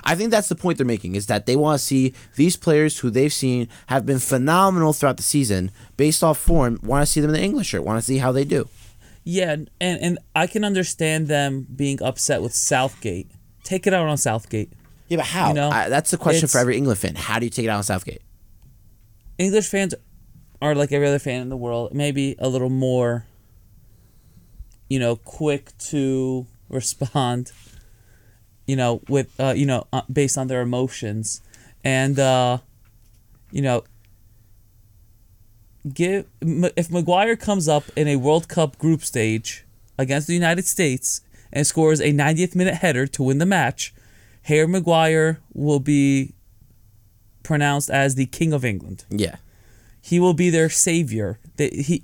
I 0.04 0.16
think 0.16 0.32
that's 0.32 0.50
the 0.50 0.56
point 0.56 0.78
they're 0.80 0.88
making 0.88 1.14
is 1.16 1.28
that 1.28 1.46
they 1.46 1.56
want 1.56 1.80
to 1.80 1.86
see 1.86 2.14
these 2.36 2.58
players 2.58 2.98
who 3.00 3.10
they've 3.12 3.32
seen 3.34 3.68
have 3.88 4.06
been 4.08 4.20
phenomenal 4.20 4.94
throughout 4.94 5.18
the 5.18 5.24
season, 5.24 5.70
based 5.98 6.24
off 6.24 6.40
form. 6.40 6.80
Want 6.82 7.04
to 7.04 7.06
see 7.06 7.22
them 7.22 7.30
in 7.30 7.36
the 7.36 7.42
English 7.44 7.68
shirt. 7.68 7.84
Want 7.84 8.00
to 8.00 8.06
see 8.06 8.18
how 8.18 8.32
they 8.32 8.46
do. 8.46 8.68
yeah, 9.24 9.52
and 9.54 9.70
and 9.80 10.18
I 10.36 10.48
can 10.48 10.64
understand 10.64 11.28
them 11.28 11.68
being 11.76 12.02
upset 12.02 12.42
with 12.42 12.54
Southgate. 12.56 13.30
Take 13.64 13.86
it 13.88 13.94
out 13.94 14.08
on 14.08 14.18
Southgate. 14.18 14.74
Yeah, 15.08 15.18
but 15.18 15.26
how? 15.28 15.50
You 15.50 15.54
know, 15.54 15.70
I, 15.70 15.90
that's 15.90 16.12
the 16.12 16.18
question 16.18 16.48
for 16.48 16.58
every 16.60 16.78
England 16.78 17.00
fan. 17.00 17.16
How 17.16 17.40
do 17.40 17.46
you 17.46 17.50
take 17.50 17.66
it 17.66 17.70
out 17.70 17.78
on 17.78 17.84
Southgate? 17.84 18.22
English 19.38 19.68
fans 19.68 19.96
are 20.62 20.76
like 20.76 20.92
every 20.92 21.08
other 21.08 21.20
fan 21.20 21.42
in 21.42 21.50
the 21.50 21.58
world, 21.58 21.94
maybe 21.94 22.36
a 22.40 22.48
little 22.48 22.70
more, 22.70 23.26
you 24.90 25.00
know, 25.00 25.16
quick 25.16 25.78
to 25.90 26.46
respond. 26.70 27.52
You 28.66 28.78
know, 28.78 29.02
with 29.10 29.38
uh, 29.40 29.54
you 29.56 29.66
know, 29.66 29.88
uh, 29.92 30.04
based 30.12 30.38
on 30.38 30.48
their 30.48 30.62
emotions, 30.62 31.42
and 31.84 32.18
uh, 32.18 32.60
you 33.52 33.62
know, 33.62 33.84
give 35.92 36.28
if 36.42 36.90
Maguire 36.90 37.36
comes 37.36 37.68
up 37.68 37.84
in 37.98 38.08
a 38.08 38.16
World 38.16 38.48
Cup 38.48 38.78
group 38.78 39.04
stage 39.04 39.66
against 39.98 40.28
the 40.28 40.34
United 40.34 40.66
States 40.66 41.22
and 41.52 41.68
scores 41.68 42.00
a 42.00 42.14
90th 42.14 42.56
minute 42.56 42.76
header 42.76 43.06
to 43.08 43.24
win 43.24 43.38
the 43.38 43.46
match, 43.46 43.94
Harry 44.44 44.68
Maguire 44.68 45.40
will 45.54 45.80
be 45.80 46.34
pronounced 47.44 47.90
as 47.90 48.16
the 48.16 48.26
King 48.26 48.54
of 48.54 48.64
England. 48.64 49.06
Yeah. 49.10 49.38
He 50.02 50.20
will 50.20 50.34
be 50.34 50.50
their 50.50 50.70
savior. 50.70 51.40
They, 51.56 51.70
he 51.70 52.04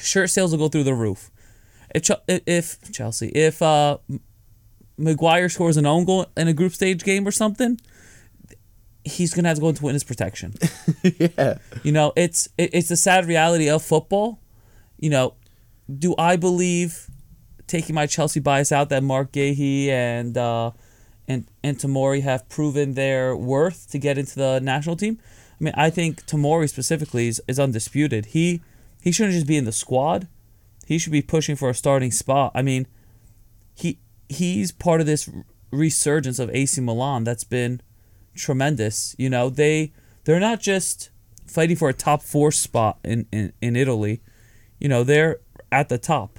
shirt 0.00 0.30
sales 0.30 0.52
will 0.52 0.58
go 0.58 0.68
through 0.68 0.84
the 0.84 0.94
roof. 0.94 1.30
If 1.94 2.10
if 2.26 2.92
Chelsea, 2.92 3.28
if 3.28 3.60
uh, 3.60 3.98
Maguire 4.96 5.50
scores 5.50 5.76
an 5.76 5.84
own 5.84 6.06
goal 6.06 6.26
in 6.36 6.48
a 6.48 6.54
group 6.54 6.72
stage 6.72 7.04
game 7.04 7.28
or 7.28 7.30
something, 7.30 7.78
he's 9.04 9.34
gonna 9.34 9.48
have 9.48 9.58
to 9.58 9.60
go 9.60 9.68
into 9.68 9.84
witness 9.84 10.04
protection. 10.04 10.54
yeah. 11.02 11.58
You 11.82 11.92
know, 11.92 12.14
it's 12.16 12.48
it, 12.56 12.70
it's 12.72 12.88
the 12.88 12.96
sad 12.96 13.26
reality 13.26 13.68
of 13.68 13.82
football. 13.82 14.40
You 14.98 15.10
know, 15.10 15.34
do 15.98 16.14
I 16.16 16.36
believe, 16.36 17.10
taking 17.66 17.94
my 17.94 18.06
Chelsea 18.06 18.40
bias 18.40 18.72
out, 18.72 18.88
that 18.88 19.02
Marc 19.02 19.32
Guéhi 19.32 19.88
and 19.88 20.38
uh, 20.38 20.70
and 21.28 21.46
and 21.62 21.78
Tamori 21.78 22.22
have 22.22 22.48
proven 22.48 22.94
their 22.94 23.36
worth 23.36 23.90
to 23.90 23.98
get 23.98 24.18
into 24.18 24.36
the 24.36 24.60
national 24.60 24.96
team? 24.96 25.18
I 25.60 25.64
mean, 25.64 25.74
I 25.76 25.90
think 25.90 26.26
Tamori 26.26 26.68
specifically 26.68 27.28
is, 27.28 27.40
is 27.46 27.58
undisputed. 27.58 28.26
He 28.26 28.60
he 29.00 29.12
shouldn't 29.12 29.34
just 29.34 29.46
be 29.46 29.56
in 29.56 29.64
the 29.64 29.72
squad. 29.72 30.28
He 30.86 30.98
should 30.98 31.12
be 31.12 31.22
pushing 31.22 31.56
for 31.56 31.70
a 31.70 31.74
starting 31.74 32.10
spot. 32.10 32.52
I 32.54 32.62
mean, 32.62 32.86
he 33.74 33.98
he's 34.28 34.72
part 34.72 35.00
of 35.00 35.06
this 35.06 35.28
resurgence 35.70 36.38
of 36.38 36.50
AC 36.50 36.80
Milan 36.80 37.24
that's 37.24 37.44
been 37.44 37.80
tremendous. 38.34 39.14
You 39.18 39.30
know, 39.30 39.50
they 39.50 39.92
they're 40.24 40.40
not 40.40 40.60
just 40.60 41.10
fighting 41.46 41.76
for 41.76 41.88
a 41.88 41.94
top 41.94 42.22
four 42.22 42.50
spot 42.50 42.98
in, 43.04 43.26
in, 43.32 43.52
in 43.60 43.76
Italy. 43.76 44.20
You 44.78 44.88
know, 44.88 45.04
they're 45.04 45.40
at 45.70 45.88
the 45.88 45.98
top. 45.98 46.38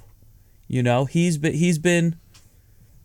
You 0.68 0.82
know, 0.82 1.04
he's 1.04 1.38
been 1.38 1.54
he's 1.54 1.78
been 1.78 2.16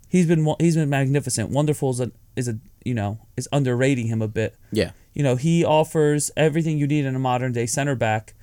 he's 0.10 0.26
been 0.26 0.54
he's 0.60 0.76
been 0.76 0.90
magnificent. 0.90 1.52
Wonderful 1.52 1.92
is 1.92 2.00
a 2.02 2.12
is 2.36 2.50
a 2.50 2.60
you 2.84 2.94
know 2.94 3.20
is 3.38 3.48
underrating 3.54 4.08
him 4.08 4.22
a 4.22 4.28
bit. 4.28 4.56
Yeah. 4.72 4.92
You 5.14 5.24
know, 5.24 5.36
he 5.36 5.64
offers 5.64 6.32
everything 6.36 6.78
you 6.78 6.88
need 6.88 7.06
in 7.06 7.16
a 7.16 7.20
modern 7.20 7.54
day 7.54 7.66
center 7.66 7.96
back. 7.96 8.34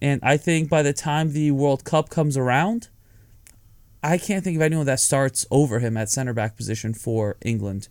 And 0.00 0.20
I 0.22 0.36
think 0.36 0.68
by 0.68 0.82
the 0.82 0.92
time 0.92 1.32
the 1.32 1.52
World 1.52 1.84
Cup 1.84 2.10
comes 2.10 2.36
around, 2.36 2.88
I 4.02 4.18
can't 4.18 4.42
think 4.42 4.56
of 4.56 4.62
anyone 4.62 4.86
that 4.86 4.98
starts 5.00 5.46
over 5.50 5.78
him 5.78 5.96
at 5.96 6.10
center 6.10 6.32
back 6.32 6.56
position 6.56 6.92
for 6.92 7.36
England. 7.42 7.88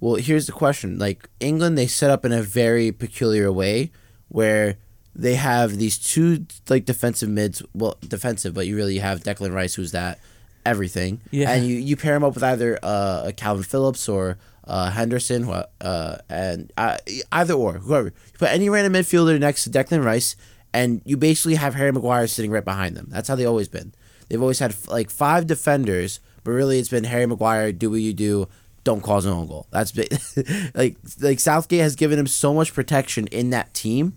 Well, 0.00 0.14
here's 0.16 0.46
the 0.46 0.52
question. 0.52 0.98
Like 0.98 1.28
England, 1.40 1.76
they 1.76 1.86
set 1.86 2.10
up 2.10 2.24
in 2.24 2.32
a 2.32 2.42
very 2.42 2.90
peculiar 2.90 3.52
way 3.52 3.92
where 4.28 4.78
they 5.14 5.34
have 5.34 5.76
these 5.76 5.98
two 5.98 6.46
like 6.68 6.86
defensive 6.86 7.28
mids. 7.28 7.62
Well, 7.74 7.96
defensive, 8.00 8.54
but 8.54 8.66
you 8.66 8.74
really 8.74 8.98
have 8.98 9.20
Declan 9.20 9.54
Rice, 9.54 9.74
who's 9.74 9.92
that 9.92 10.18
everything. 10.64 11.20
Yeah. 11.30 11.50
And 11.50 11.66
you, 11.66 11.76
you 11.76 11.96
pair 11.96 12.14
him 12.14 12.24
up 12.24 12.34
with 12.34 12.42
either 12.42 12.78
uh, 12.82 13.32
Kalvin 13.36 13.64
Phillips 13.64 14.08
or 14.08 14.38
uh, 14.64 14.90
Henderson, 14.90 15.48
uh, 15.48 16.18
and 16.28 16.72
uh, 16.76 16.98
either 17.32 17.54
or 17.54 17.74
whoever. 17.74 18.08
You 18.08 18.38
put 18.38 18.50
any 18.50 18.68
random 18.68 18.92
midfielder 18.92 19.38
next 19.38 19.64
to 19.64 19.70
Declan 19.70 20.04
Rice, 20.04 20.36
and 20.72 21.02
you 21.04 21.16
basically 21.16 21.56
have 21.56 21.74
Harry 21.74 21.92
Maguire 21.92 22.26
sitting 22.26 22.50
right 22.50 22.64
behind 22.64 22.96
them. 22.96 23.06
That's 23.10 23.28
how 23.28 23.34
they've 23.34 23.48
always 23.48 23.68
been. 23.68 23.92
They've 24.28 24.40
always 24.40 24.60
had 24.60 24.74
like 24.88 25.10
five 25.10 25.46
defenders, 25.46 26.20
but 26.44 26.52
really 26.52 26.78
it's 26.78 26.88
been 26.88 27.04
Harry 27.04 27.26
Maguire. 27.26 27.72
Do 27.72 27.90
what 27.90 28.00
you 28.00 28.14
do. 28.14 28.48
Don't 28.84 29.02
cause 29.02 29.26
an 29.26 29.32
own 29.32 29.46
goal. 29.46 29.66
That's 29.70 29.96
like 30.74 30.96
like 31.20 31.38
Southgate 31.38 31.80
has 31.80 31.96
given 31.96 32.18
him 32.18 32.26
so 32.26 32.54
much 32.54 32.74
protection 32.74 33.26
in 33.28 33.50
that 33.50 33.74
team. 33.74 34.16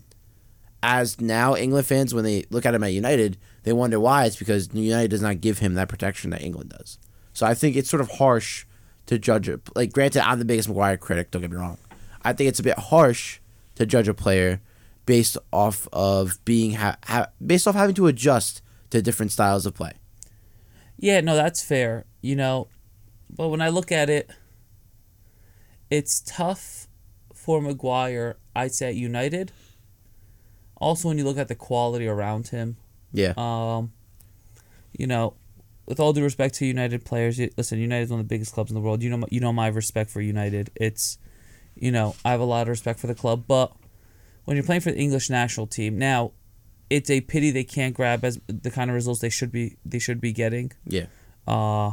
As 0.82 1.20
now 1.20 1.56
England 1.56 1.88
fans, 1.88 2.14
when 2.14 2.24
they 2.24 2.46
look 2.52 2.66
at 2.66 2.76
him 2.76 2.84
at 2.84 2.94
United, 2.94 3.38
they 3.66 3.74
wonder 3.74 4.00
why. 4.00 4.26
It's 4.26 4.38
because 4.38 4.74
United 4.74 5.10
does 5.10 5.24
not 5.24 5.42
give 5.42 5.60
him 5.60 5.74
that 5.74 5.90
protection 5.90 6.30
that 6.30 6.42
England 6.42 6.70
does. 6.70 7.00
So 7.34 7.46
I 7.46 7.56
think 7.56 7.76
it's 7.76 7.90
sort 7.90 8.02
of 8.02 8.12
harsh 8.12 8.66
to 9.08 9.20
judge 9.20 9.50
it. 9.50 9.60
Like, 9.76 9.92
granted, 9.92 10.26
I'm 10.26 10.40
the 10.40 10.46
biggest 10.46 10.70
Maguire 10.70 10.98
critic. 10.98 11.32
Don't 11.32 11.42
get 11.42 11.52
me 11.52 11.58
wrong. 11.58 11.80
I 12.24 12.32
think 12.32 12.48
it's 12.48 12.60
a 12.60 12.64
bit 12.64 12.78
harsh 12.78 13.40
to 13.76 13.86
judge 13.86 14.08
a 14.08 14.14
player 14.14 14.62
based 15.06 15.38
off 15.52 15.88
of 15.92 16.44
being 16.46 16.74
ha- 16.74 16.98
ha- 17.04 17.30
based 17.46 17.68
off 17.68 17.76
having 17.76 17.96
to 17.96 18.08
adjust 18.08 18.62
to 18.92 19.02
different 19.02 19.32
styles 19.32 19.66
of 19.66 19.74
play. 19.74 19.94
Yeah, 20.98 21.22
no, 21.22 21.36
that's 21.36 21.64
fair. 21.64 22.06
You 22.22 22.36
know, 22.36 22.68
but 23.30 23.50
when 23.50 23.62
I 23.62 23.70
look 23.70 23.92
at 23.92 24.10
it, 24.10 24.30
it's 25.90 26.22
tough 26.22 26.88
for 27.34 27.62
Maguire, 27.62 28.38
I'd 28.56 28.74
say 28.74 28.90
at 28.90 28.96
United. 28.96 29.52
Also, 30.78 31.08
when 31.08 31.18
you 31.18 31.24
look 31.24 31.38
at 31.38 31.48
the 31.48 31.56
quality 31.56 32.08
around 32.08 32.50
him, 32.50 32.78
Yeah. 33.16 33.34
um, 33.38 33.92
you 34.98 35.08
know, 35.08 35.34
with 35.88 36.00
all 36.00 36.14
due 36.14 36.24
respect 36.24 36.56
to 36.56 36.66
United 36.66 37.06
players, 37.06 37.38
you- 37.40 37.52
listen, 37.58 37.80
United's 37.80 38.12
one 38.12 38.20
of 38.20 38.26
the 38.28 38.34
biggest 38.36 38.54
clubs 38.54 38.72
in 38.72 38.76
the 38.76 38.82
world. 38.82 39.04
You 39.04 39.10
know, 39.10 39.18
my- 39.18 39.28
you 39.30 39.40
know 39.40 39.54
my 39.54 39.68
respect 39.68 40.10
for 40.10 40.22
United. 40.22 40.70
It's, 40.76 41.18
you 41.76 41.92
know, 41.92 42.16
I 42.26 42.32
have 42.32 42.40
a 42.40 42.46
lot 42.46 42.64
of 42.64 42.70
respect 42.70 43.00
for 43.00 43.08
the 43.08 43.16
club, 43.16 43.44
but 43.48 43.72
when 44.46 44.56
you're 44.58 44.64
playing 44.66 44.82
for 44.82 44.92
the 44.92 44.98
English 44.98 45.30
national 45.30 45.68
team, 45.68 45.98
now, 45.98 46.32
it's 46.90 47.10
a 47.10 47.22
pity 47.22 47.52
they 47.52 47.64
can't 47.64 47.94
grab 47.96 48.24
as 48.24 48.40
the 48.48 48.70
kind 48.72 48.90
of 48.92 48.96
results 48.96 49.20
they 49.22 49.30
should 49.30 49.52
be 49.52 49.76
they 49.86 50.00
should 50.00 50.22
be 50.22 50.32
getting. 50.32 50.72
yeah. 50.86 51.06
Uh, 51.48 51.92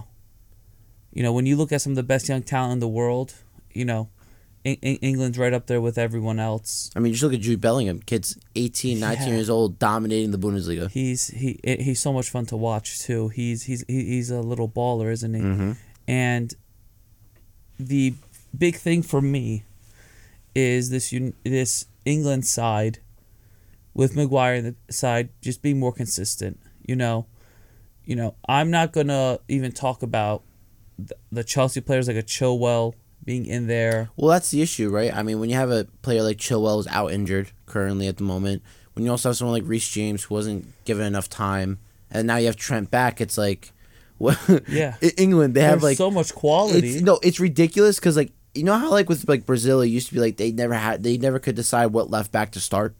you 1.13 1.23
know, 1.23 1.33
when 1.33 1.45
you 1.47 1.57
look 1.57 1.73
at 1.73 1.83
some 1.83 1.93
of 1.93 1.97
the 1.97 2.03
best 2.03 2.29
young 2.29 2.43
talent 2.43 2.73
in 2.75 2.79
the 2.79 2.89
world, 2.89 3.35
you 3.73 3.85
know, 3.85 4.09
Eng- 4.65 4.77
England's 5.03 5.39
right 5.39 5.53
up 5.53 5.67
there 5.67 5.81
with 5.81 5.99
everyone 5.99 6.39
else. 6.39 6.91
I 6.95 7.01
mean, 7.01 7.13
just 7.13 7.23
look 7.25 7.35
at 7.35 7.41
Jude 7.41 7.61
Bellingham. 7.61 8.01
Kid's 8.01 8.39
18, 8.55 9.01
19 9.01 9.29
Yeah. 9.29 9.35
years 9.35 9.51
old, 9.51 9.79
dominating 9.79 10.31
the 10.31 10.39
Bundesliga. 10.39 10.91
He's 10.91 11.29
he 11.29 11.59
he's 11.65 12.01
so 12.01 12.13
much 12.13 12.31
fun 12.31 12.47
to 12.47 12.57
watch 12.57 13.01
too. 13.01 13.29
He's 13.29 13.65
he's 13.65 13.85
he's 13.89 14.31
a 14.31 14.41
little 14.41 14.69
baller, 14.69 15.11
isn't 15.11 15.35
he? 15.35 15.41
Mm-hmm. 15.41 15.73
And 16.07 16.55
the 17.79 18.15
big 18.57 18.77
thing 18.77 19.03
for 19.03 19.21
me 19.21 19.65
is 20.55 20.91
this 20.91 21.13
un- 21.13 21.35
this 21.45 21.87
England 22.05 22.47
side 22.47 22.99
with 23.95 24.15
Maguire 24.17 24.55
in 24.55 24.65
the 24.87 24.93
side 24.93 25.29
just 25.41 25.63
being 25.63 25.79
more 25.79 25.93
consistent. 25.93 26.61
You 26.87 26.97
know, 26.97 27.27
you 28.05 28.17
know, 28.17 28.35
I'm 28.49 28.71
not 28.71 28.93
gonna 28.93 29.39
even 29.49 29.73
talk 29.73 30.03
about 30.03 30.43
the, 30.99 31.17
the 31.31 31.45
Chelsea 31.45 31.81
players 31.81 32.07
like 32.09 32.17
a 32.17 32.23
Chilwell 32.23 32.95
being 33.25 33.47
in 33.47 33.67
there. 33.67 34.11
Well, 34.17 34.31
that's 34.31 34.51
the 34.51 34.63
issue, 34.63 34.91
right? 34.91 35.15
I 35.15 35.23
mean, 35.23 35.39
when 35.41 35.49
you 35.51 35.57
have 35.57 35.71
a 35.71 35.85
player 36.03 36.23
like 36.23 36.39
Chilwell 36.39 36.77
who's 36.77 36.87
out 36.89 37.13
injured 37.13 37.51
currently 37.67 38.07
at 38.09 38.17
the 38.17 38.25
moment, 38.25 38.63
when 38.95 39.05
you 39.05 39.11
also 39.11 39.29
have 39.31 39.37
someone 39.37 39.55
like 39.55 39.69
Reece 39.69 39.89
James 39.89 40.25
who 40.25 40.35
wasn't 40.35 40.67
given 40.85 41.07
enough 41.07 41.29
time, 41.29 41.79
and 42.11 42.27
now 42.27 42.37
you 42.37 42.47
have 42.47 42.57
Trent 42.57 42.91
back, 42.91 43.21
it's 43.21 43.39
like, 43.39 43.73
what? 44.19 44.39
Yeah. 44.69 44.97
England 45.17 45.55
they 45.55 45.63
have 45.63 45.83
like 45.83 45.97
so 45.97 46.11
much 46.11 46.35
quality. 46.35 46.89
It's, 46.97 47.03
no, 47.03 47.19
it's 47.23 47.41
ridiculous 47.41 47.99
because 47.99 48.17
like 48.17 48.33
you 48.55 48.65
know 48.65 48.75
how 48.79 48.91
like 48.91 49.09
with 49.09 49.29
like 49.29 49.47
Brazil, 49.47 49.81
it 49.81 49.87
used 49.87 50.09
to 50.09 50.15
be 50.15 50.21
like 50.21 50.37
they 50.37 50.53
never 50.53 50.75
had 50.75 51.03
they 51.03 51.17
never 51.17 51.39
could 51.39 51.55
decide 51.57 51.87
what 51.87 52.11
left 52.11 52.31
back 52.33 52.51
to 52.53 52.61
start. 52.61 52.95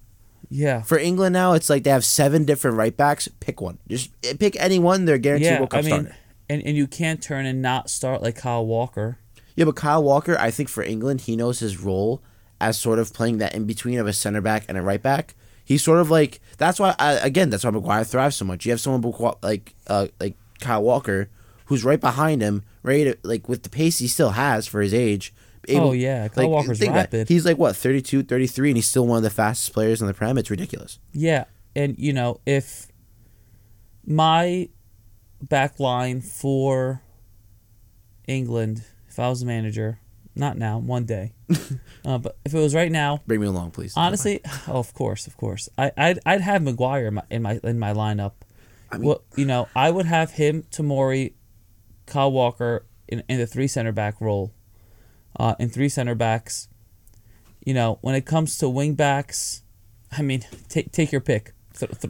yeah. 0.49 0.83
For 0.83 0.99
England 0.99 1.33
now, 1.35 1.53
it's 1.53 1.69
like 1.69 1.83
they 1.85 1.91
have 1.91 2.05
seven 2.05 2.45
different 2.45 2.77
right 2.77 2.97
backs. 2.97 3.29
Pick 3.41 3.61
one. 3.61 3.79
Just 3.89 4.11
eh, 4.25 4.35
pick 4.39 4.57
any 4.59 4.79
one. 4.79 5.05
They're 5.05 5.19
guaranteed 5.19 5.47
Yeah, 5.51 5.59
World 5.59 5.71
Cup 5.71 5.79
I 5.81 5.83
mean, 5.83 5.91
starter. 5.91 6.17
and, 6.49 6.63
and 6.65 6.77
you 6.77 6.87
can't 6.87 7.23
turn 7.23 7.45
and 7.47 7.61
not 7.61 7.91
start 7.91 8.23
like 8.23 8.37
Kyle 8.37 8.65
Walker. 8.67 9.19
Yeah, 9.55 9.67
but 9.67 9.77
Kyle 9.77 10.03
Walker, 10.03 10.37
I 10.39 10.51
think 10.51 10.69
for 10.69 10.83
England, 10.83 11.23
he 11.23 11.37
knows 11.37 11.59
his 11.59 11.79
role 11.79 12.23
as 12.61 12.79
sort 12.79 12.99
of 12.99 13.13
playing 13.13 13.39
that 13.39 13.55
in 13.55 13.65
between 13.65 13.99
of 13.99 14.07
a 14.07 14.13
center 14.13 14.41
back 14.41 14.65
and 14.69 14.79
a 14.79 14.83
right 14.83 15.03
back. 15.03 15.35
He's 15.65 15.83
sort 15.83 16.01
of 16.01 16.11
like 16.11 16.41
that's 16.59 16.81
why 16.81 16.95
I, 16.99 17.15
again 17.15 17.51
that's 17.51 17.65
why 17.65 17.71
Maguire 17.71 18.05
thrives 18.05 18.37
so 18.37 18.45
much. 18.45 18.65
You 18.65 18.73
have 18.73 18.81
someone 18.81 19.13
like 19.43 19.75
uh 19.87 20.09
like 20.21 20.37
Kyle 20.61 20.83
Walker 20.83 21.29
who's 21.67 21.85
right 21.85 22.01
behind 22.01 22.43
him, 22.43 22.63
ready 22.83 23.05
to 23.05 23.19
like 23.23 23.49
with 23.49 23.63
the 23.63 23.71
pace 23.71 23.99
he 23.99 24.09
still 24.09 24.31
has 24.31 24.67
for 24.67 24.81
his 24.81 24.93
age. 24.93 25.33
Oh, 25.69 25.93
yeah, 25.93 26.27
Kyle 26.29 26.51
Walker's 26.51 26.83
about 26.83 26.93
it. 26.93 26.97
rapid. 26.97 27.29
He's 27.29 27.45
like 27.45 27.57
what 27.57 27.77
32, 27.77 28.25
33 28.25 28.71
and 28.71 28.77
he's 28.77 28.87
still 28.87 29.07
one 29.07 29.19
of 29.19 29.23
the 29.23 29.31
fastest 29.31 29.73
players 29.73 30.01
in 30.01 30.09
the 30.09 30.15
Prem. 30.15 30.37
It's 30.37 30.51
ridiculous. 30.51 30.99
Yeah, 31.13 31.45
and 31.77 31.97
you 31.99 32.13
know 32.13 32.41
if 32.47 32.89
my 34.05 34.69
back 35.41 35.79
line 35.79 36.21
for 36.21 37.03
England, 38.27 38.85
if 39.13 39.19
I 39.19 39.29
was 39.29 39.41
the 39.41 39.47
manager, 39.47 39.99
not 40.35 40.57
now, 40.57 40.79
one 40.79 41.05
day, 41.05 41.33
uh, 42.05 42.19
but 42.19 42.39
if 42.45 42.55
it 42.55 42.59
was 42.59 42.75
right 42.75 42.91
now, 42.91 43.21
Bring 43.27 43.41
me 43.41 43.47
along, 43.47 43.71
please. 43.73 43.93
honestly, 43.97 44.41
oh, 44.69 44.79
of 44.79 44.93
course, 44.95 45.27
of 45.27 45.37
course, 45.37 45.69
I, 45.79 45.93
I'd 45.97 46.19
I'd 46.27 46.41
have 46.41 46.63
Maguire 46.63 47.07
in 47.09 47.15
my 47.15 47.23
in 47.31 47.43
my, 47.43 47.61
in 47.63 47.79
my 47.79 47.93
lineup. 47.93 48.33
I 48.91 48.97
mean- 48.99 49.09
well, 49.09 49.23
you 49.37 49.45
know, 49.45 49.69
I 49.77 49.91
would 49.91 50.07
have 50.07 50.33
him, 50.33 50.65
Tamori, 50.71 51.35
Kyle 52.07 52.33
Walker 52.33 52.85
in, 53.09 53.23
in 53.29 53.39
the 53.39 53.47
three 53.47 53.69
center 53.69 53.93
back 53.93 54.21
role, 54.21 54.53
uh, 55.39 55.55
in 55.59 55.69
three 55.69 55.89
center 55.89 56.15
backs. 56.15 56.69
You 57.65 57.75
know, 57.75 57.99
when 58.01 58.15
it 58.15 58.27
comes 58.27 58.59
to 58.59 58.69
wing 58.69 58.95
backs, 58.95 59.63
I 60.11 60.23
mean, 60.23 60.45
take 60.69 60.93
take 60.93 61.13
your 61.13 61.21
pick. 61.21 61.53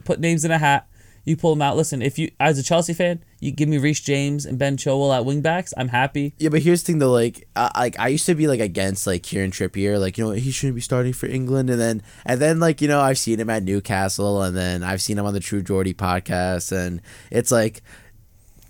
Put 0.05 0.19
names 0.19 0.43
in 0.45 0.51
a 0.51 0.57
hat. 0.57 0.87
You 1.25 1.37
pull 1.37 1.51
them 1.55 1.61
out. 1.61 1.77
Listen, 1.77 2.01
if 2.01 2.19
you 2.19 2.31
as 2.39 2.59
a 2.59 2.63
Chelsea 2.63 2.93
fan, 2.93 3.23
you 3.39 3.51
give 3.51 3.69
me 3.69 3.77
Reece 3.77 4.01
James 4.01 4.45
and 4.45 4.59
Ben 4.59 4.75
Chilwell 4.75 5.17
at 5.17 5.25
wingbacks, 5.25 5.71
I'm 5.77 5.87
happy. 5.87 6.33
Yeah, 6.37 6.49
but 6.49 6.61
here's 6.61 6.83
the 6.83 6.87
thing 6.87 6.99
though, 6.99 7.11
like, 7.11 7.47
uh, 7.55 7.69
like 7.75 7.97
I 7.97 8.09
used 8.09 8.25
to 8.25 8.35
be 8.35 8.47
like 8.47 8.59
against 8.59 9.07
like 9.07 9.23
Kieran 9.23 9.51
Trippier, 9.51 9.97
like 9.99 10.17
you 10.17 10.25
know 10.25 10.31
he 10.31 10.51
shouldn't 10.51 10.75
be 10.75 10.81
starting 10.81 11.13
for 11.13 11.27
England, 11.27 11.69
and 11.69 11.79
then 11.79 12.03
and 12.25 12.41
then 12.41 12.59
like 12.59 12.81
you 12.81 12.87
know 12.89 12.99
I've 12.99 13.17
seen 13.17 13.39
him 13.39 13.49
at 13.49 13.63
Newcastle, 13.63 14.41
and 14.41 14.55
then 14.55 14.83
I've 14.83 15.01
seen 15.01 15.17
him 15.17 15.25
on 15.25 15.33
the 15.33 15.39
True 15.39 15.61
Geordie 15.61 15.93
podcast, 15.93 16.71
and 16.71 17.01
it's 17.31 17.51
like, 17.51 17.81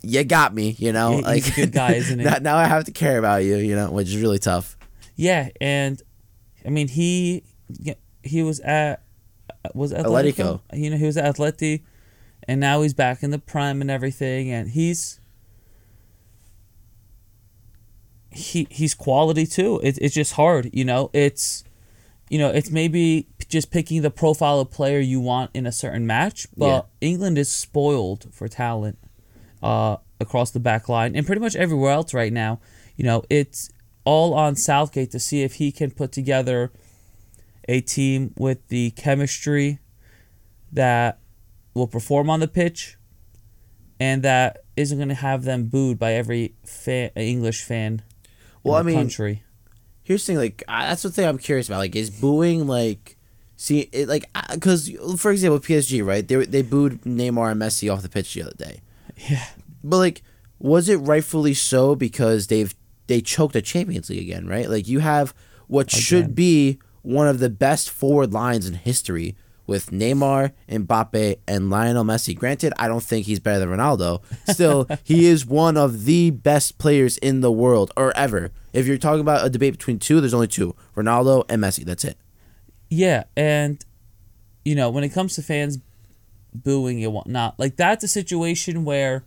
you 0.04 0.24
got 0.24 0.54
me, 0.54 0.76
you 0.78 0.92
know, 0.92 1.20
Yeah, 1.20 1.26
like 1.26 1.48
a 1.48 1.52
good 1.52 1.72
guy, 1.72 1.94
isn't 1.94 2.20
he? 2.20 2.26
now, 2.42 2.56
I 2.58 2.66
have 2.66 2.84
to 2.86 2.92
care 2.92 3.18
about 3.18 3.44
you, 3.44 3.56
you 3.58 3.76
know, 3.76 3.89
which 3.89 4.10
is 4.10 4.18
really 4.18 4.39
tough. 4.39 4.78
Yeah, 5.16 5.50
and 5.60 6.00
I 6.66 6.70
mean 6.70 6.88
he 6.88 7.44
he 8.22 8.44
was 8.44 8.60
at 8.60 9.02
was 9.74 9.92
it 9.92 9.98
Atletico. 10.06 10.62
Atletico. 10.62 10.62
You 10.74 10.89
know 10.92 10.98
he 10.98 11.06
was 11.06 11.18
at 11.18 11.36
Atleti, 11.36 11.82
and 12.47 12.60
now 12.60 12.82
he's 12.82 12.93
back 12.93 13.23
in 13.23 13.32
the 13.32 13.39
prime 13.39 13.82
and 13.82 13.89
everything, 13.89 14.51
and 14.51 14.69
he's 14.69 15.19
he 18.32 18.67
he's 18.69 18.93
quality 18.93 19.45
too. 19.45 19.79
It, 19.84 19.97
it's 20.01 20.15
just 20.15 20.34
hard, 20.34 20.69
you 20.73 20.86
know. 20.86 21.10
It's 21.13 21.63
you 22.29 22.39
know 22.39 22.49
it's 22.49 22.69
maybe 22.69 23.27
just 23.47 23.71
picking 23.71 24.01
the 24.01 24.12
profile 24.12 24.60
of 24.60 24.71
player 24.71 24.99
you 24.99 25.19
want 25.19 25.51
in 25.53 25.65
a 25.65 25.71
certain 25.71 26.06
match, 26.06 26.47
but 26.58 26.88
England 27.01 27.38
is 27.38 27.51
spoiled 27.51 28.27
for 28.32 28.47
talent 28.47 28.97
uh, 29.62 29.97
across 30.19 30.51
the 30.51 30.60
back 30.60 30.89
line 30.89 31.15
and 31.15 31.25
pretty 31.25 31.41
much 31.41 31.56
everywhere 31.56 31.91
else 31.91 32.13
right 32.13 32.34
now. 32.34 32.60
You 32.95 33.06
know, 33.06 33.23
it's 33.29 33.69
all 34.03 34.34
on 34.34 34.56
Southgate 34.56 35.12
to 35.12 35.19
see 35.19 35.43
if 35.43 35.56
he 35.56 35.71
can 35.71 35.91
put 35.91 36.12
together 36.12 36.71
a 37.69 37.82
team 37.82 38.34
with 38.38 38.67
the 38.67 38.91
chemistry 38.91 39.79
that 40.71 41.19
will 41.74 41.88
perform 41.88 42.30
on 42.30 42.40
the 42.40 42.48
pitch 42.48 42.98
and 44.00 44.24
that 44.24 44.64
isn't 44.76 44.98
going 44.98 45.10
to 45.10 45.16
have 45.16 45.44
them 45.44 45.66
booed 45.66 46.00
by 46.00 46.14
every 46.14 46.56
fan, 46.66 47.10
English 47.16 47.62
fan 47.64 48.02
Well, 48.64 48.76
in 48.78 48.80
I 48.80 48.84
mean, 48.88 48.96
country. 48.98 49.44
here's 50.04 50.24
the 50.26 50.34
thing 50.34 50.38
like 50.38 50.64
I, 50.68 50.88
that's 50.88 51.04
the 51.04 51.12
thing 51.12 51.26
i'm 51.28 51.38
curious 51.38 51.68
about 51.68 51.78
like 51.80 51.96
is 51.96 52.10
booing 52.10 52.68
like 52.68 53.18
see 53.56 53.82
it 53.92 54.08
like 54.10 54.26
because 54.52 54.90
for 55.18 55.32
example 55.32 55.60
psg 55.60 56.06
right 56.06 56.28
they, 56.28 56.46
they 56.46 56.62
booed 56.62 57.02
neymar 57.04 57.52
and 57.52 57.62
messi 57.62 57.92
off 57.94 58.02
the 58.02 58.10
pitch 58.10 58.34
the 58.34 58.42
other 58.44 58.56
day 58.58 58.82
Yeah. 59.30 59.46
but 59.84 59.98
like 59.98 60.22
was 60.60 60.90
it 60.90 60.98
rightfully 60.98 61.54
so 61.54 61.96
because 61.96 62.48
they've 62.48 62.74
they 63.08 63.22
choked 63.22 63.54
the 63.54 63.62
champions 63.62 64.10
league 64.10 64.22
again 64.22 64.48
right 64.48 64.70
like 64.70 64.88
you 64.88 65.00
have 65.00 65.34
what 65.68 65.92
should 65.92 66.36
be 66.36 66.80
one 67.04 67.28
of 67.28 67.40
the 67.40 67.50
best 67.50 67.90
forward 67.90 68.34
lines 68.34 68.66
in 68.68 68.74
history 68.76 69.36
with 69.65 69.91
Neymar, 69.91 70.52
Mbappe, 70.69 71.38
and 71.47 71.69
Lionel 71.69 72.04
Messi. 72.04 72.38
Granted, 72.38 72.73
I 72.78 72.88
don't 72.88 73.04
think 73.04 73.26
he's 73.26 73.39
better 73.39 73.60
than 73.60 73.69
Ronaldo. 73.69 74.21
Still, 74.52 74.88
he 75.04 75.26
is 75.26 75.45
one 75.45 75.78
of 75.78 76.06
the 76.06 76.32
best 76.32 76.78
players 76.78 77.17
in 77.17 77.41
the 77.41 77.52
world 77.52 77.91
or 77.95 78.15
ever. 78.15 78.52
If 78.73 78.88
you're 78.88 78.97
talking 78.97 79.21
about 79.21 79.45
a 79.45 79.49
debate 79.49 79.73
between 79.73 79.99
two, 79.99 80.19
there's 80.19 80.34
only 80.34 80.47
two: 80.47 80.76
Ronaldo 80.95 81.45
and 81.49 81.62
Messi. 81.62 81.86
That's 81.86 82.04
it. 82.04 82.17
Yeah, 82.89 83.23
and 83.36 83.84
you 84.65 84.76
know 84.76 84.89
when 84.89 85.04
it 85.04 85.10
comes 85.10 85.36
to 85.36 85.41
fans 85.41 85.80
booing 86.54 87.04
and 87.04 87.13
whatnot, 87.13 87.60
like 87.60 87.76
that's 87.76 88.04
a 88.04 88.08
situation 88.08 88.86
where 88.86 89.23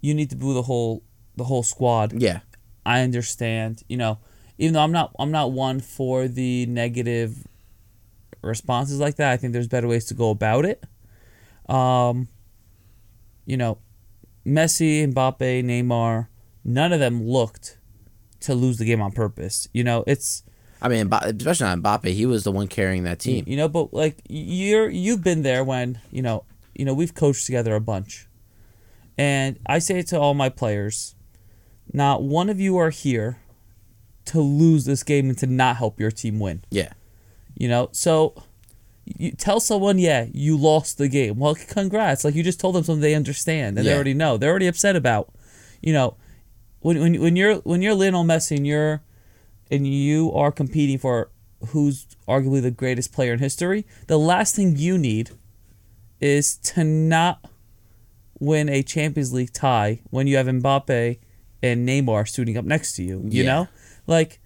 you 0.00 0.14
need 0.14 0.30
to 0.30 0.36
boo 0.36 0.54
the 0.54 0.62
whole 0.62 1.02
the 1.36 1.44
whole 1.44 1.62
squad. 1.62 2.20
Yeah, 2.20 2.40
I 2.84 3.02
understand, 3.02 3.82
you 3.88 3.96
know, 3.96 4.18
even 4.58 4.74
though 4.74 4.80
I'm 4.80 4.92
not 4.92 5.14
I'm 5.18 5.30
not 5.30 5.52
one 5.52 5.80
for 5.80 6.28
the 6.28 6.66
negative 6.66 7.46
responses 8.42 9.00
like 9.00 9.16
that. 9.16 9.32
I 9.32 9.36
think 9.36 9.52
there's 9.52 9.68
better 9.68 9.88
ways 9.88 10.04
to 10.06 10.14
go 10.14 10.30
about 10.30 10.64
it. 10.64 10.84
Um, 11.68 12.28
you 13.46 13.56
know, 13.56 13.78
Messi, 14.46 15.12
Mbappe, 15.12 15.64
Neymar, 15.64 16.28
none 16.64 16.92
of 16.92 17.00
them 17.00 17.26
looked 17.26 17.78
to 18.40 18.54
lose 18.54 18.78
the 18.78 18.84
game 18.84 19.00
on 19.00 19.12
purpose. 19.12 19.68
You 19.72 19.84
know, 19.84 20.04
it's 20.06 20.42
I 20.80 20.88
mean, 20.88 21.08
especially 21.12 21.66
not 21.66 21.78
Mbappe. 21.78 22.12
He 22.12 22.26
was 22.26 22.44
the 22.44 22.52
one 22.52 22.66
carrying 22.66 23.04
that 23.04 23.20
team. 23.20 23.44
you 23.46 23.56
know, 23.56 23.68
but 23.68 23.94
like 23.94 24.20
you're 24.28 24.90
you've 24.90 25.22
been 25.22 25.42
there 25.42 25.62
when 25.62 26.00
you 26.10 26.22
know 26.22 26.44
you 26.74 26.84
know 26.84 26.92
we've 26.92 27.14
coached 27.14 27.46
together 27.46 27.74
a 27.76 27.80
bunch, 27.80 28.26
and 29.16 29.58
I 29.66 29.78
say 29.78 30.00
it 30.00 30.08
to 30.08 30.18
all 30.18 30.34
my 30.34 30.48
players, 30.48 31.14
not 31.92 32.22
one 32.22 32.50
of 32.50 32.58
you 32.58 32.76
are 32.78 32.90
here 32.90 33.38
to 34.24 34.40
lose 34.40 34.84
this 34.84 35.02
game 35.02 35.28
and 35.28 35.38
to 35.38 35.46
not 35.46 35.76
help 35.76 36.00
your 36.00 36.10
team 36.10 36.40
win. 36.40 36.64
Yeah, 36.70 36.92
You 37.62 37.68
know, 37.68 37.90
so 37.92 38.34
you 39.04 39.30
tell 39.30 39.60
someone, 39.60 39.96
yeah, 40.00 40.26
you 40.32 40.56
lost 40.56 40.98
the 40.98 41.06
game. 41.06 41.38
Well, 41.38 41.54
congrats. 41.54 42.24
Like 42.24 42.34
you 42.34 42.42
just 42.42 42.58
told 42.58 42.74
them 42.74 42.82
something 42.82 43.00
they 43.00 43.14
understand 43.14 43.78
and 43.78 43.86
they 43.86 43.94
already 43.94 44.14
know. 44.14 44.36
They're 44.36 44.50
already 44.50 44.66
upset 44.66 44.96
about. 44.96 45.32
You 45.80 45.92
know, 45.92 46.16
when 46.80 46.98
when 47.00 47.20
when 47.20 47.36
you're 47.36 47.54
when 47.58 47.80
you're 47.80 47.94
Lionel 47.94 48.24
Messi 48.24 48.56
and 48.56 48.66
you're 48.66 49.00
and 49.70 49.86
you 49.86 50.32
are 50.32 50.50
competing 50.50 50.98
for 50.98 51.30
who's 51.68 52.08
arguably 52.26 52.60
the 52.62 52.72
greatest 52.72 53.12
player 53.12 53.32
in 53.32 53.38
history, 53.38 53.86
the 54.08 54.18
last 54.18 54.56
thing 54.56 54.74
you 54.76 54.98
need 54.98 55.30
is 56.20 56.56
to 56.56 56.82
not 56.82 57.48
win 58.40 58.68
a 58.68 58.82
Champions 58.82 59.32
League 59.32 59.52
tie 59.52 60.00
when 60.10 60.26
you 60.26 60.36
have 60.36 60.46
Mbappe 60.48 61.18
and 61.62 61.88
Neymar 61.88 62.28
suiting 62.28 62.56
up 62.56 62.64
next 62.64 62.94
to 62.94 63.04
you. 63.04 63.20
You 63.28 63.44
Yeah. 63.44 63.52
know, 63.52 63.68
like 64.08 64.40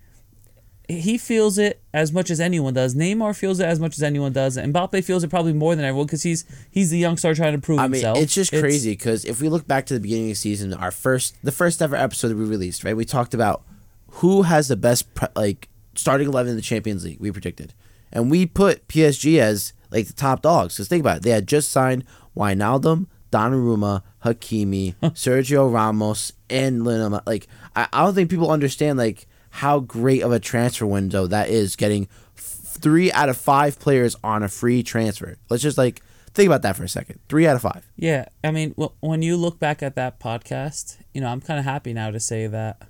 he 0.89 1.19
feels 1.19 1.59
it 1.59 1.81
as 1.93 2.13
much 2.13 2.31
as 2.31 2.41
anyone 2.41 2.75
does. 2.75 2.95
Neymar 2.95 3.37
feels 3.37 3.59
it 3.59 3.65
as 3.67 3.81
much 3.81 3.97
as 3.97 4.03
anyone 4.03 4.33
does. 4.33 4.57
And 4.57 4.73
Mbappe 4.73 5.03
feels 5.05 5.25
it 5.25 5.29
probably 5.31 5.53
more 5.53 5.75
than 5.75 5.85
everyone 5.85 6.07
because 6.07 6.23
he's 6.23 6.45
he's 6.71 6.91
the 6.91 6.99
young 6.99 7.17
star 7.17 7.35
trying 7.35 7.55
to 7.55 7.61
prove 7.61 7.79
I 7.79 7.85
mean, 7.85 7.95
himself. 7.95 8.19
it's 8.19 8.35
just 8.35 8.53
crazy 8.53 8.93
because 8.93 9.25
if 9.25 9.41
we 9.41 9.49
look 9.49 9.67
back 9.67 9.87
to 9.87 9.95
the 9.95 10.01
beginning 10.01 10.27
of 10.27 10.31
the 10.31 10.35
season, 10.35 10.73
our 10.75 10.91
first, 10.91 11.37
the 11.43 11.53
first 11.53 11.83
ever 11.83 11.97
episode 11.97 12.29
that 12.29 12.37
we 12.37 12.45
released, 12.45 12.85
right? 12.85 12.97
We 12.97 13.05
talked 13.05 13.35
about 13.35 13.63
who 14.09 14.43
has 14.43 14.69
the 14.69 14.77
best, 14.77 15.13
pre- 15.15 15.29
like 15.35 15.69
starting 15.95 16.29
eleven 16.29 16.51
in 16.51 16.57
the 16.57 16.63
Champions 16.63 17.05
League. 17.05 17.19
We 17.21 17.33
predicted, 17.33 17.75
and 18.13 18.31
we 18.31 18.47
put 18.47 18.87
PSG 18.89 19.39
as 19.41 19.73
like 19.91 20.07
the 20.07 20.13
top 20.13 20.43
dogs. 20.43 20.75
Because 20.75 20.89
think 20.89 21.01
about 21.01 21.19
it, 21.19 21.23
they 21.25 21.31
had 21.31 21.49
just 21.49 21.71
signed 21.71 22.05
Wijnaldum, 22.37 23.07
Donnarumma, 23.33 24.03
Hakimi, 24.25 24.95
Sergio 25.03 25.73
Ramos, 25.73 26.33
and 26.49 26.85
Lionel. 26.85 27.23
Like, 27.27 27.49
I, 27.75 27.89
I 27.93 28.05
don't 28.05 28.15
think 28.15 28.31
people 28.31 28.51
understand 28.51 28.99
like 28.99 29.27
how 29.57 29.81
great 29.81 30.23
of 30.23 30.33
a 30.33 30.39
transfer 30.41 30.87
window 30.87 31.27
that 31.27 31.49
is. 31.49 31.77
Getting 31.77 32.09
f- 32.37 32.43
three 32.43 33.11
out 33.13 33.29
of 33.29 33.37
five 33.37 33.79
players 33.79 34.17
on 34.23 34.43
a 34.43 34.49
free 34.49 34.83
transfer. 34.83 35.37
Let's 35.51 35.63
just 35.63 35.79
like 35.79 36.03
think 36.35 36.47
about 36.47 36.63
that 36.63 36.77
for 36.77 36.85
a 36.85 36.89
second. 36.89 37.19
Three 37.29 37.47
out 37.47 37.57
of 37.57 37.63
five. 37.63 37.87
Yeah, 37.97 38.27
I 38.45 38.51
mean, 38.51 38.75
wh- 38.79 38.93
when 39.03 39.23
you 39.23 39.37
look 39.37 39.59
back 39.59 39.83
at 39.83 39.95
that 39.97 40.21
podcast, 40.21 40.99
you 41.15 41.21
know, 41.21 41.29
I'm 41.29 41.41
kind 41.41 41.59
of 41.59 41.65
happy 41.65 41.93
now 41.93 42.11
to 42.11 42.21
say 42.21 42.47
that 42.47 42.83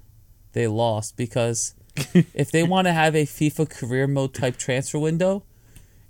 they 0.53 0.67
lost 0.67 1.17
because 1.17 1.75
if 2.35 2.51
they 2.51 2.63
want 2.63 2.87
to 2.87 2.93
have 2.93 3.15
a 3.15 3.25
FIFA 3.25 3.71
career 3.71 4.07
mode 4.07 4.35
type 4.35 4.57
transfer 4.57 4.99
window, 4.99 5.45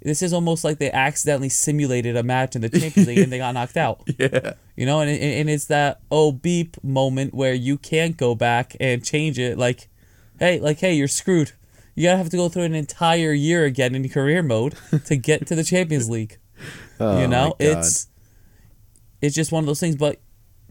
this 0.03 0.23
is 0.23 0.33
almost 0.33 0.63
like 0.65 0.79
they 0.79 0.91
accidentally 0.93 1.49
simulated 1.49 2.17
a 2.17 2.23
match 2.23 2.55
in 2.55 2.63
the 2.63 2.69
Champions 2.69 3.09
League 3.09 3.19
and 3.19 3.33
they 3.33 3.39
got 3.39 3.53
knocked 3.55 3.77
out. 3.77 4.03
Yeah. 4.19 4.55
You 4.77 4.85
know, 4.85 5.01
and 5.01 5.11
and 5.11 5.49
it's 5.49 5.67
that 5.67 6.01
oh 6.11 6.33
beep 6.33 6.77
moment 6.85 7.33
where 7.33 7.55
you 7.55 7.79
can't 7.79 8.17
go 8.17 8.35
back 8.35 8.77
and 8.79 9.03
change 9.03 9.39
it. 9.39 9.57
Like, 9.59 9.89
hey, 10.39 10.59
like 10.61 10.79
hey, 10.79 10.95
you're 10.95 11.09
screwed. 11.09 11.53
You 11.95 12.05
gotta 12.05 12.19
have 12.19 12.31
to 12.31 12.37
go 12.37 12.49
through 12.49 12.65
an 12.65 12.75
entire 12.75 13.33
year 13.33 13.65
again 13.65 13.95
in 13.95 14.09
career 14.09 14.43
mode 14.43 14.75
to 15.07 15.17
get 15.17 15.47
to 15.47 15.55
the 15.55 15.65
Champions 15.65 16.09
League. 16.11 16.39
Oh, 16.99 17.21
you 17.21 17.29
know, 17.29 17.55
it's 17.59 18.09
it's 19.21 19.35
just 19.35 19.53
one 19.53 19.63
of 19.63 19.67
those 19.67 19.81
things. 19.81 19.97
But 19.97 20.19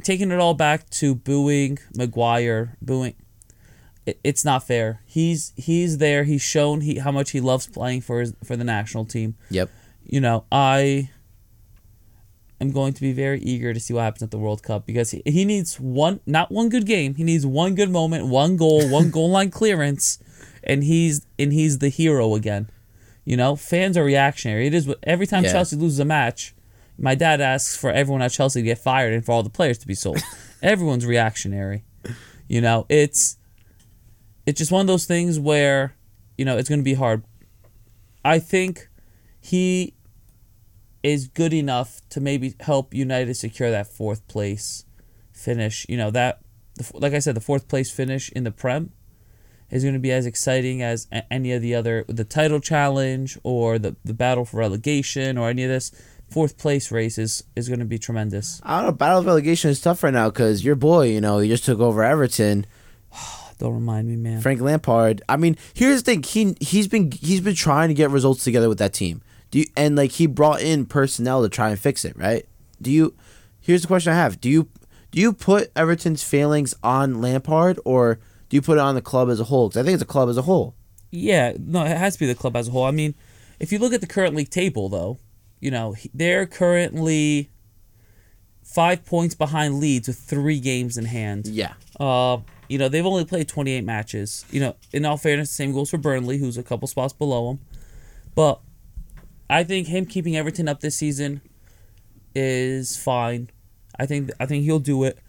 taking 0.02 0.32
it 0.32 0.40
all 0.40 0.56
back 0.56 0.90
to 0.90 1.14
booing 1.14 1.78
Maguire, 1.96 2.76
booing, 2.82 3.14
it, 4.08 4.20
it's 4.24 4.44
not 4.44 4.66
fair. 4.66 5.02
He's 5.06 5.54
he's 5.56 6.00
there. 6.00 6.24
He's 6.24 6.42
shown 6.42 6.82
he 6.82 6.98
how 6.98 7.12
much 7.12 7.30
he 7.30 7.42
loves 7.42 7.68
playing 7.68 8.02
for 8.02 8.22
his 8.22 8.34
for 8.44 8.56
the 8.56 8.64
national 8.64 9.06
team. 9.06 9.36
Yep. 9.52 9.70
You 10.04 10.20
know, 10.20 10.46
I 10.52 11.12
am 12.62 12.72
going 12.72 12.94
to 12.94 13.02
be 13.02 13.12
very 13.14 13.40
eager 13.42 13.74
to 13.74 13.80
see 13.80 13.94
what 13.94 14.02
happens 14.02 14.24
at 14.24 14.32
the 14.32 14.38
World 14.38 14.64
Cup 14.64 14.86
because 14.86 15.12
he, 15.12 15.22
he 15.26 15.46
needs 15.46 15.80
one 15.80 16.20
not 16.26 16.52
one 16.52 16.70
good 16.70 16.86
game. 16.86 17.16
He 17.16 17.24
needs 17.24 17.46
one 17.46 17.76
good 17.76 17.90
moment, 17.90 18.28
one 18.28 18.58
goal, 18.58 18.88
one 18.90 19.12
goal 19.12 19.30
line 19.30 19.52
clearance, 19.52 20.20
and 20.64 20.84
he's 20.84 21.26
and 21.38 21.52
he's 21.52 21.80
the 21.80 21.90
hero 21.90 22.36
again. 22.36 22.70
You 23.26 23.38
know, 23.38 23.56
fans 23.56 23.98
are 23.98 24.04
reactionary. 24.04 24.68
It 24.68 24.74
is 24.74 24.94
every 25.04 25.28
time 25.28 25.44
Yeah. 25.44 25.52
Chelsea 25.54 25.76
loses 25.76 26.00
a 26.00 26.06
match, 26.06 26.54
my 26.98 27.16
dad 27.16 27.42
asks 27.42 27.76
for 27.76 27.92
everyone 27.92 28.22
at 28.22 28.32
Chelsea 28.32 28.62
to 28.62 28.66
get 28.66 28.78
fired 28.78 29.14
and 29.14 29.26
for 29.26 29.32
all 29.32 29.44
the 29.44 29.50
players 29.50 29.78
to 29.80 29.88
be 29.88 29.96
sold. 29.96 30.20
Everyone's 30.62 31.06
reactionary. 31.06 31.84
You 32.48 32.62
know, 32.62 32.86
it's 32.90 33.38
it's 34.46 34.60
just 34.60 34.72
one 34.72 34.82
of 34.82 34.88
those 34.88 35.06
things 35.06 35.40
where, 35.40 35.96
you 36.38 36.46
know, 36.46 36.58
it's 36.58 36.70
going 36.70 36.80
to 36.80 36.84
be 36.86 36.94
hard. 36.94 37.24
I 38.24 38.40
think 38.40 38.88
he 39.42 39.96
is 41.06 41.28
good 41.28 41.54
enough 41.54 42.02
to 42.10 42.20
maybe 42.20 42.56
help 42.62 42.92
United 42.92 43.36
secure 43.36 43.70
that 43.70 43.86
fourth 43.86 44.28
place 44.28 44.86
finish. 45.32 45.86
You 45.88 45.98
know 45.98 46.10
that, 46.12 46.40
like 46.94 47.14
I 47.14 47.20
said, 47.20 47.36
the 47.36 47.42
fourth 47.42 47.68
place 47.68 47.92
finish 47.92 48.32
in 48.32 48.44
the 48.44 48.52
Prem 48.52 48.92
is 49.70 49.84
going 49.84 49.94
to 49.94 50.00
be 50.00 50.12
as 50.12 50.26
exciting 50.26 50.82
as 50.82 51.08
any 51.30 51.52
of 51.52 51.62
the 51.62 51.76
other 51.76 52.06
the 52.08 52.24
title 52.24 52.60
challenge 52.60 53.38
or 53.44 53.78
the 53.78 53.96
the 54.04 54.16
battle 54.16 54.46
for 54.46 54.58
relegation 54.58 55.38
or 55.38 55.50
any 55.50 55.64
of 55.64 55.70
this. 55.70 55.92
fourth 56.28 56.58
place 56.58 56.92
race 56.92 57.20
is 57.20 57.44
is 57.56 57.68
going 57.68 57.80
to 57.80 57.86
be 57.86 58.00
tremendous. 58.00 58.60
I 58.64 58.78
don't 58.78 58.88
know. 58.88 58.92
Battle 58.94 59.20
of 59.20 59.28
relegation 59.28 59.70
is 59.70 59.80
tough 59.80 60.04
right 60.04 60.14
now 60.14 60.30
because 60.30 60.66
your 60.66 60.76
boy, 60.76 61.10
you 61.10 61.22
know, 61.22 61.38
he 61.38 61.48
just 61.48 61.66
took 61.66 61.80
over 61.80 62.04
Everton. 62.04 62.66
Don't 63.58 63.74
remind 63.74 64.10
me, 64.10 64.18
man. 64.18 64.42
Frank 64.42 64.60
Lampard. 64.60 65.22
I 65.30 65.38
mean, 65.38 65.56
here's 65.74 66.04
the 66.04 66.12
thing. 66.12 66.24
He 66.24 66.58
he's 66.60 66.88
been 66.88 67.12
he's 67.12 67.42
been 67.42 67.56
trying 67.56 67.90
to 67.90 67.94
get 67.94 68.10
results 68.10 68.44
together 68.44 68.68
with 68.68 68.80
that 68.80 68.92
team. 68.92 69.22
Do 69.56 69.62
you, 69.62 69.68
and 69.78 69.96
like 69.96 70.12
he 70.12 70.28
brought 70.28 70.62
in 70.62 70.86
personnel 70.86 71.42
to 71.42 71.48
try 71.48 71.70
and 71.70 71.80
fix 71.80 72.04
it, 72.04 72.18
right? 72.18 72.46
Do 72.82 72.92
you? 72.92 73.16
Here's 73.62 73.84
the 73.84 73.88
question 73.88 74.12
I 74.12 74.18
have. 74.18 74.42
Do 74.42 74.50
you 74.50 74.68
do 75.12 75.22
you 75.22 75.32
put 75.32 75.72
Everton's 75.78 76.22
failings 76.26 76.74
on 76.84 77.22
Lampard 77.22 77.80
or 77.86 78.20
do 78.50 78.58
you 78.58 78.62
put 78.62 78.80
it 78.80 78.82
on 78.82 78.96
the 78.96 79.02
club 79.02 79.30
as 79.30 79.40
a 79.40 79.46
whole? 79.46 79.70
Because 79.70 79.80
I 79.82 79.86
think 79.86 79.94
it's 79.94 80.04
a 80.04 80.06
club 80.06 80.28
as 80.28 80.36
a 80.36 80.42
whole. 80.42 80.76
Yeah, 81.10 81.54
no, 81.58 81.86
it 81.86 81.96
has 81.96 82.16
to 82.16 82.20
be 82.20 82.26
the 82.26 82.36
club 82.36 82.58
as 82.58 82.68
a 82.68 82.72
whole. 82.72 82.84
I 82.84 82.92
mean, 82.92 83.16
if 83.58 83.72
you 83.72 83.80
look 83.80 83.94
at 83.94 84.02
the 84.02 84.08
current 84.08 84.36
league 84.36 84.50
table, 84.50 84.90
though, 84.90 85.20
you 85.62 85.72
know 85.72 85.96
they're 86.14 86.46
currently 86.46 87.50
five 88.62 89.06
points 89.06 89.36
behind 89.36 89.80
Leeds 89.80 90.10
with 90.10 90.18
three 90.18 90.60
games 90.60 90.98
in 90.98 91.06
hand. 91.06 91.48
Yeah. 91.48 91.76
Uh, 91.98 92.40
you 92.68 92.78
know 92.78 92.90
they've 92.90 93.06
only 93.06 93.24
played 93.24 93.48
28 93.48 93.86
matches. 93.86 94.44
You 94.52 94.60
know, 94.60 94.76
in 94.92 95.06
all 95.06 95.16
fairness, 95.16 95.48
the 95.48 95.56
same 95.56 95.72
goes 95.72 95.92
for 95.92 95.98
Burnley, 95.98 96.40
who's 96.40 96.58
a 96.58 96.64
couple 96.64 96.90
spots 96.90 97.14
below 97.14 97.48
them. 97.48 97.60
But 98.36 98.60
I 99.50 99.64
think 99.64 99.88
him 99.88 100.06
keeping 100.06 100.36
Everton 100.36 100.68
up 100.68 100.80
this 100.80 100.96
season 100.96 101.42
is 102.34 102.98
fine. 102.98 103.50
I 103.98 104.06
think 104.06 104.32
I 104.40 104.46
think 104.46 104.64
he'll 104.64 104.80
do 104.80 105.04
it. 105.04 105.20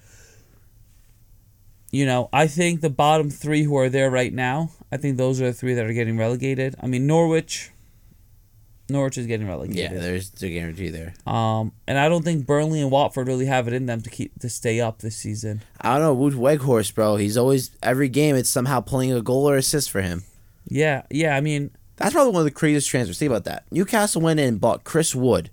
You 1.93 2.05
know, 2.05 2.29
I 2.33 2.47
think 2.47 2.81
the 2.81 2.91
bottom 2.91 3.31
three 3.31 3.63
who 3.63 3.77
are 3.77 3.89
there 3.89 4.11
right 4.11 4.33
now, 4.33 4.71
I 4.91 4.97
think 4.97 5.17
those 5.17 5.41
are 5.41 5.47
the 5.47 5.53
three 5.53 5.75
that 5.75 5.87
are 5.87 5.93
getting 5.93 6.19
relegated. 6.19 6.75
I 6.81 6.87
mean, 6.87 7.07
Norwich. 7.07 7.71
Norwich 8.89 9.19
is 9.19 9.27
getting 9.27 9.49
relegated. 9.49 9.93
Yeah, 9.93 9.99
there's 9.99 10.31
a 10.43 10.49
guarantee 10.49 10.91
there. 10.91 11.15
Um, 11.27 11.73
and 11.89 11.99
I 11.99 12.09
don't 12.09 12.23
think 12.23 12.47
Burnley 12.47 12.81
and 12.81 12.91
Watford 12.91 13.27
really 13.27 13.47
have 13.47 13.67
it 13.67 13.75
in 13.75 13.87
them 13.87 14.01
to 14.03 14.11
keep 14.11 14.39
to 14.41 14.49
stay 14.49 14.81
up 14.81 15.01
this 15.01 15.17
season. 15.17 15.63
I 15.81 15.99
don't 15.99 16.03
know. 16.03 16.17
Wout 16.17 16.35
Weghorst, 16.35 16.95
bro. 16.95 17.17
He's 17.17 17.37
always 17.37 17.71
every 17.83 18.09
game. 18.09 18.37
It's 18.37 18.49
somehow 18.49 18.81
pulling 18.81 19.13
a 19.13 19.23
goal 19.23 19.49
or 19.49 19.57
assist 19.57 19.91
for 19.91 20.03
him. 20.03 20.23
Yeah, 20.69 21.03
yeah. 21.11 21.37
I 21.37 21.41
mean, 21.41 21.71
That's 21.97 22.13
probably 22.13 22.33
one 22.33 22.41
of 22.41 22.45
the 22.45 22.51
craziest 22.51 22.89
transfers. 22.89 23.19
Think 23.19 23.31
about 23.31 23.45
that. 23.45 23.65
Newcastle 23.71 24.21
went 24.21 24.39
in 24.39 24.49
and 24.49 24.61
bought 24.61 24.85
Chris 24.85 25.15
Wood, 25.15 25.51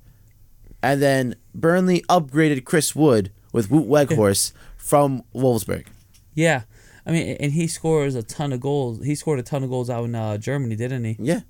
and 0.82 1.01
then 1.01 1.36
Burnley 1.56 2.01
upgraded 2.10 2.65
Chris 2.65 2.95
Wood 2.95 3.32
with 3.53 3.69
Wout 3.69 3.88
Weghorst 3.88 4.51
from 4.77 5.23
Wolfsburg. 5.34 5.88
Yeah, 6.34 6.63
I 7.06 7.12
mean, 7.12 7.38
and 7.39 7.53
he 7.53 7.67
scores 7.67 8.15
a 8.15 8.23
ton 8.23 8.51
of 8.51 8.60
goals. 8.60 9.03
He 9.06 9.15
scored 9.15 9.39
a 9.39 9.43
ton 9.43 9.63
of 9.63 9.69
goals 9.69 9.89
out 9.89 10.06
in 10.06 10.15
uh, 10.15 10.38
Germany, 10.38 10.75
didn't 10.75 11.03
he? 11.03 11.15
Yeah. 11.19 11.41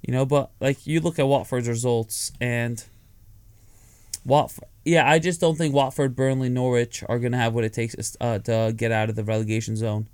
You 0.00 0.12
know, 0.12 0.24
but 0.24 0.50
like 0.60 0.86
you 0.86 1.00
look 1.00 1.18
at 1.18 1.26
Watford's 1.26 1.68
results 1.68 2.32
and 2.40 2.82
Watford. 4.24 4.68
Yeah, 4.84 5.08
I 5.08 5.18
just 5.18 5.40
don't 5.40 5.56
think 5.56 5.74
Watford, 5.74 6.16
Burnley, 6.16 6.48
Norwich 6.48 7.04
are 7.08 7.18
gonna 7.18 7.36
have 7.36 7.54
what 7.54 7.64
it 7.64 7.72
takes 7.72 8.16
uh, 8.20 8.38
to 8.40 8.72
get 8.76 8.90
out 8.90 9.10
of 9.10 9.16
the 9.16 9.24
relegation 9.24 9.76
zone. 9.76 10.08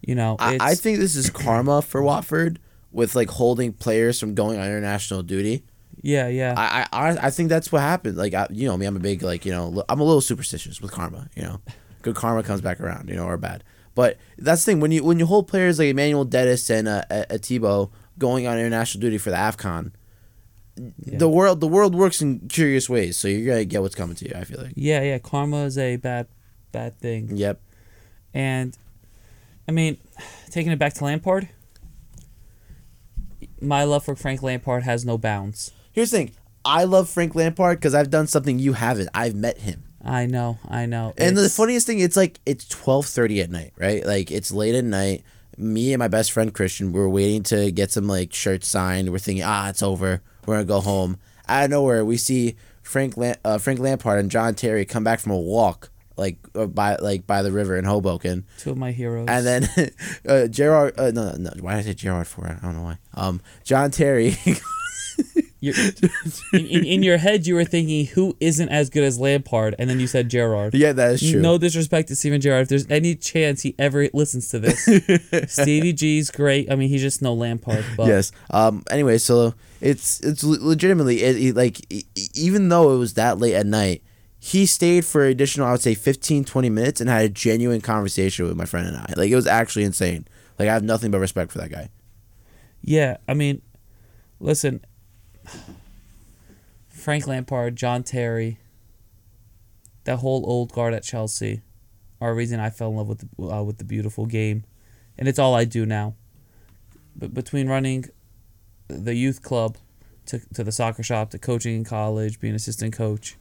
You 0.00 0.14
know, 0.14 0.36
I, 0.38 0.58
I 0.60 0.74
think 0.74 0.98
this 0.98 1.16
is 1.16 1.30
karma 1.30 1.82
for 1.82 2.02
Watford 2.02 2.58
with 2.92 3.14
like 3.14 3.30
holding 3.30 3.72
players 3.72 4.18
from 4.20 4.34
going 4.34 4.58
on 4.58 4.66
international 4.66 5.22
duty. 5.22 5.64
yeah, 6.02 6.28
yeah, 6.28 6.54
I 6.56 6.86
I, 6.92 7.26
I- 7.26 7.30
think 7.30 7.48
that's 7.48 7.70
what 7.72 7.80
happened. 7.82 8.16
Like 8.16 8.34
I, 8.34 8.46
you 8.50 8.66
know 8.68 8.76
me, 8.76 8.86
I'm 8.86 8.96
a 8.96 9.00
big 9.00 9.22
like 9.22 9.44
you 9.44 9.52
know 9.52 9.82
I'm 9.88 10.00
a 10.00 10.04
little 10.04 10.20
superstitious 10.20 10.80
with 10.80 10.90
karma. 10.92 11.28
You 11.36 11.42
know, 11.42 11.60
good 12.02 12.14
karma 12.16 12.42
comes 12.42 12.60
back 12.60 12.80
around. 12.80 13.08
You 13.08 13.16
know, 13.16 13.24
or 13.26 13.36
bad. 13.36 13.62
But 13.94 14.16
that's 14.38 14.64
the 14.64 14.72
thing 14.72 14.80
when 14.80 14.92
you 14.92 15.02
when 15.04 15.18
you 15.18 15.26
hold 15.26 15.48
players 15.48 15.78
like 15.78 15.88
Emmanuel 15.88 16.24
Dennis 16.24 16.70
and 16.70 16.86
uh, 16.88 17.02
Atibo 17.10 17.90
going 18.16 18.46
on 18.46 18.58
international 18.58 19.00
duty 19.00 19.18
for 19.18 19.30
the 19.30 19.36
Afcon, 19.36 19.90
the 20.76 21.28
world 21.28 21.60
the 21.60 21.66
world 21.68 21.94
works 21.96 22.22
in 22.22 22.46
curious 22.48 22.88
ways. 22.88 23.16
So 23.16 23.26
you're 23.28 23.46
gonna 23.52 23.64
get 23.64 23.82
what's 23.82 23.96
coming 23.96 24.14
to 24.16 24.28
you. 24.28 24.34
I 24.36 24.44
feel 24.44 24.62
like. 24.62 24.72
yeah, 24.76 25.02
yeah. 25.02 25.18
Karma 25.18 25.64
is 25.64 25.76
a 25.76 25.96
bad, 25.96 26.28
bad 26.70 26.98
thing. 27.00 27.36
Yep. 27.36 27.60
And 28.32 28.76
I 29.66 29.72
mean, 29.72 29.98
taking 30.50 30.70
it 30.70 30.78
back 30.78 30.94
to 30.94 31.04
Lampard, 31.04 31.48
my 33.60 33.84
love 33.84 34.04
for 34.04 34.16
Frank 34.16 34.42
Lampard 34.42 34.82
has 34.84 35.04
no 35.04 35.18
bounds. 35.18 35.72
Here's 35.92 36.10
the 36.10 36.18
thing. 36.18 36.32
I 36.64 36.84
love 36.84 37.08
Frank 37.08 37.34
Lampard 37.34 37.78
because 37.78 37.94
I've 37.94 38.10
done 38.10 38.26
something 38.26 38.58
you 38.58 38.74
haven't. 38.74 39.08
I've 39.14 39.34
met 39.34 39.58
him. 39.58 39.84
I 40.04 40.26
know, 40.26 40.58
I 40.68 40.86
know. 40.86 41.12
And 41.18 41.36
the 41.36 41.48
funniest 41.48 41.86
thing, 41.86 41.98
it's 41.98 42.16
like 42.16 42.40
it's 42.46 42.66
twelve 42.68 43.06
thirty 43.06 43.40
at 43.40 43.50
night, 43.50 43.72
right? 43.76 44.04
Like 44.04 44.30
it's 44.30 44.52
late 44.52 44.74
at 44.74 44.84
night. 44.84 45.24
Me 45.56 45.92
and 45.92 45.98
my 45.98 46.08
best 46.08 46.30
friend 46.30 46.54
Christian, 46.54 46.92
we're 46.92 47.08
waiting 47.08 47.42
to 47.44 47.72
get 47.72 47.90
some 47.90 48.06
like 48.06 48.32
shirts 48.32 48.68
signed. 48.68 49.10
We're 49.10 49.18
thinking, 49.18 49.44
ah, 49.44 49.68
it's 49.68 49.82
over. 49.82 50.22
We're 50.46 50.54
gonna 50.54 50.66
go 50.66 50.80
home. 50.80 51.18
Out 51.48 51.64
of 51.64 51.70
nowhere, 51.70 52.04
we 52.04 52.16
see 52.16 52.56
Frank 52.82 53.16
Lam- 53.16 53.36
uh, 53.44 53.58
Frank 53.58 53.80
Lampard 53.80 54.20
and 54.20 54.30
John 54.30 54.54
Terry 54.54 54.84
come 54.84 55.02
back 55.04 55.18
from 55.18 55.32
a 55.32 55.38
walk, 55.38 55.90
like 56.18 56.36
uh, 56.54 56.66
by 56.66 56.96
like 56.96 57.26
by 57.26 57.42
the 57.42 57.52
river 57.52 57.76
in 57.76 57.84
Hoboken, 57.84 58.44
two 58.58 58.70
of 58.72 58.76
my 58.76 58.90
heroes. 58.92 59.26
and 59.28 59.46
then 59.46 59.68
uh, 60.28 60.46
Gerrard. 60.48 60.98
Uh, 60.98 61.10
no, 61.12 61.32
no, 61.38 61.50
why 61.60 61.74
did 61.76 61.80
I 61.80 61.82
say 61.82 61.94
Gerrard 61.94 62.26
for? 62.26 62.46
It. 62.46 62.58
I 62.60 62.66
don't 62.66 62.76
know 62.76 62.82
why. 62.82 62.98
Um, 63.14 63.40
John 63.64 63.90
Terry. 63.90 64.36
In, 65.60 65.74
in, 66.52 66.84
in 66.84 67.02
your 67.02 67.18
head, 67.18 67.44
you 67.44 67.56
were 67.56 67.64
thinking, 67.64 68.06
who 68.06 68.36
isn't 68.38 68.68
as 68.68 68.90
good 68.90 69.02
as 69.02 69.18
Lampard? 69.18 69.74
And 69.78 69.90
then 69.90 69.98
you 69.98 70.06
said 70.06 70.28
Gerrard. 70.28 70.72
yeah, 70.74 70.92
that 70.92 71.14
is 71.14 71.30
true. 71.30 71.40
No 71.40 71.58
disrespect 71.58 72.06
to 72.08 72.16
Steven 72.16 72.40
Gerrard. 72.40 72.62
If 72.62 72.68
there's 72.68 72.86
any 72.88 73.16
chance 73.16 73.62
he 73.62 73.74
ever 73.76 74.08
listens 74.14 74.48
to 74.50 74.60
this, 74.60 74.84
Stevie 75.52 75.92
G's 75.92 76.30
great. 76.30 76.70
I 76.70 76.76
mean, 76.76 76.88
he's 76.88 77.02
just 77.02 77.22
no 77.22 77.34
Lampard. 77.34 77.84
But 77.96 78.06
yes. 78.06 78.30
Um. 78.50 78.84
Anyway, 78.88 79.18
so 79.18 79.54
it's 79.80 80.20
it's 80.20 80.44
legitimately 80.44 81.22
it, 81.24 81.36
it, 81.36 81.56
like 81.56 81.80
even 82.36 82.68
though 82.68 82.94
it 82.94 82.98
was 82.98 83.14
that 83.14 83.38
late 83.38 83.54
at 83.54 83.66
night, 83.66 84.02
he 84.48 84.64
stayed 84.64 85.04
for 85.04 85.26
additional 85.26 85.66
I 85.66 85.72
would 85.72 85.82
say 85.82 85.94
15, 85.94 86.46
20 86.46 86.70
minutes 86.70 87.02
and 87.02 87.10
had 87.10 87.22
a 87.22 87.28
genuine 87.28 87.82
conversation 87.82 88.46
with 88.46 88.56
my 88.56 88.64
friend 88.64 88.88
and 88.88 88.96
I. 88.96 89.12
Like 89.14 89.30
it 89.30 89.36
was 89.36 89.46
actually 89.46 89.84
insane. 89.84 90.26
Like 90.58 90.70
I 90.70 90.72
have 90.72 90.82
nothing 90.82 91.10
but 91.10 91.18
respect 91.18 91.52
for 91.52 91.58
that 91.58 91.70
guy. 91.70 91.90
yeah, 92.80 93.18
I 93.28 93.34
mean, 93.34 93.60
listen, 94.40 94.80
Frank 96.88 97.26
Lampard, 97.26 97.76
John 97.76 98.02
Terry, 98.02 98.58
that 100.04 100.16
whole 100.16 100.42
old 100.48 100.72
guard 100.72 100.94
at 100.94 101.02
Chelsea, 101.02 101.60
are 102.18 102.30
a 102.30 102.34
reason 102.34 102.58
I 102.58 102.70
fell 102.70 102.88
in 102.88 102.96
love 102.96 103.08
with 103.08 103.36
the, 103.36 103.46
uh, 103.46 103.62
with 103.62 103.76
the 103.76 103.84
beautiful 103.84 104.24
game, 104.24 104.64
and 105.18 105.28
it's 105.28 105.38
all 105.38 105.54
I 105.54 105.64
do 105.64 105.84
now. 105.84 106.14
But 107.14 107.34
between 107.34 107.68
running 107.68 108.06
the 108.88 109.14
youth 109.14 109.42
club 109.42 109.76
to 110.26 110.40
to 110.54 110.64
the 110.64 110.72
soccer 110.72 111.02
shop 111.02 111.30
to 111.32 111.38
coaching 111.38 111.76
in 111.76 111.84
college, 111.84 112.40
being 112.40 112.54
assistant 112.54 112.94
coach, 112.96 113.36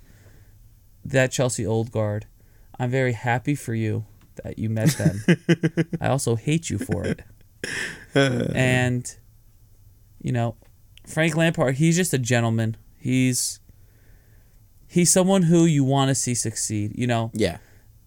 that 1.08 1.32
Chelsea 1.32 1.66
old 1.66 1.92
guard, 1.92 2.26
I'm 2.80 2.90
very 2.92 3.14
happy 3.14 3.56
for 3.56 3.74
you 3.74 4.06
that 4.44 4.60
you 4.60 4.70
met 4.70 4.90
them. 4.92 5.22
I 6.02 6.08
also 6.10 6.36
hate 6.36 6.70
you 6.70 6.78
for 6.78 7.04
it. 7.06 7.22
and 8.16 9.16
you 10.22 10.32
know, 10.32 10.56
Frank 11.06 11.36
Lampard, 11.36 11.76
he's 11.76 11.96
just 11.96 12.14
a 12.14 12.18
gentleman. 12.18 12.78
He's 12.98 13.60
he's 14.88 15.12
someone 15.12 15.44
who 15.44 15.66
you 15.66 15.84
want 15.84 16.10
to 16.10 16.16
see 16.16 16.34
succeed. 16.36 16.94
You 16.98 17.08
know, 17.08 17.32
Yeah. 17.34 17.58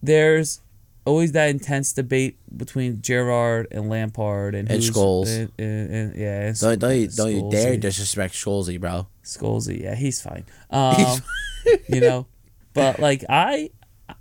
there's 0.01 0.61
always 1.05 1.31
that 1.31 1.49
intense 1.49 1.93
debate 1.93 2.37
between 2.55 3.01
Gerrard 3.01 3.67
and 3.71 3.89
Lampard 3.89 4.53
and, 4.55 4.69
And 4.69 4.81
Scholes. 4.81 5.27
and, 5.35 5.51
and, 5.57 5.91
and- 5.93 6.15
yeah, 6.15 6.41
and 6.47 6.59
Don't 6.59 6.79
don't 6.79 6.95
you, 6.99 7.07
don't 7.07 7.31
you 7.31 7.49
dare 7.51 7.75
disrespect 7.77 8.33
Scholesy, 8.35 8.79
bro. 8.79 9.07
Scholesy, 9.23 9.81
yeah, 9.81 9.95
he's 9.95 10.21
fine. 10.21 10.45
Um, 10.69 11.21
you 11.89 12.01
know, 12.01 12.27
but 12.73 12.99
like 12.99 13.23
I, 13.29 13.71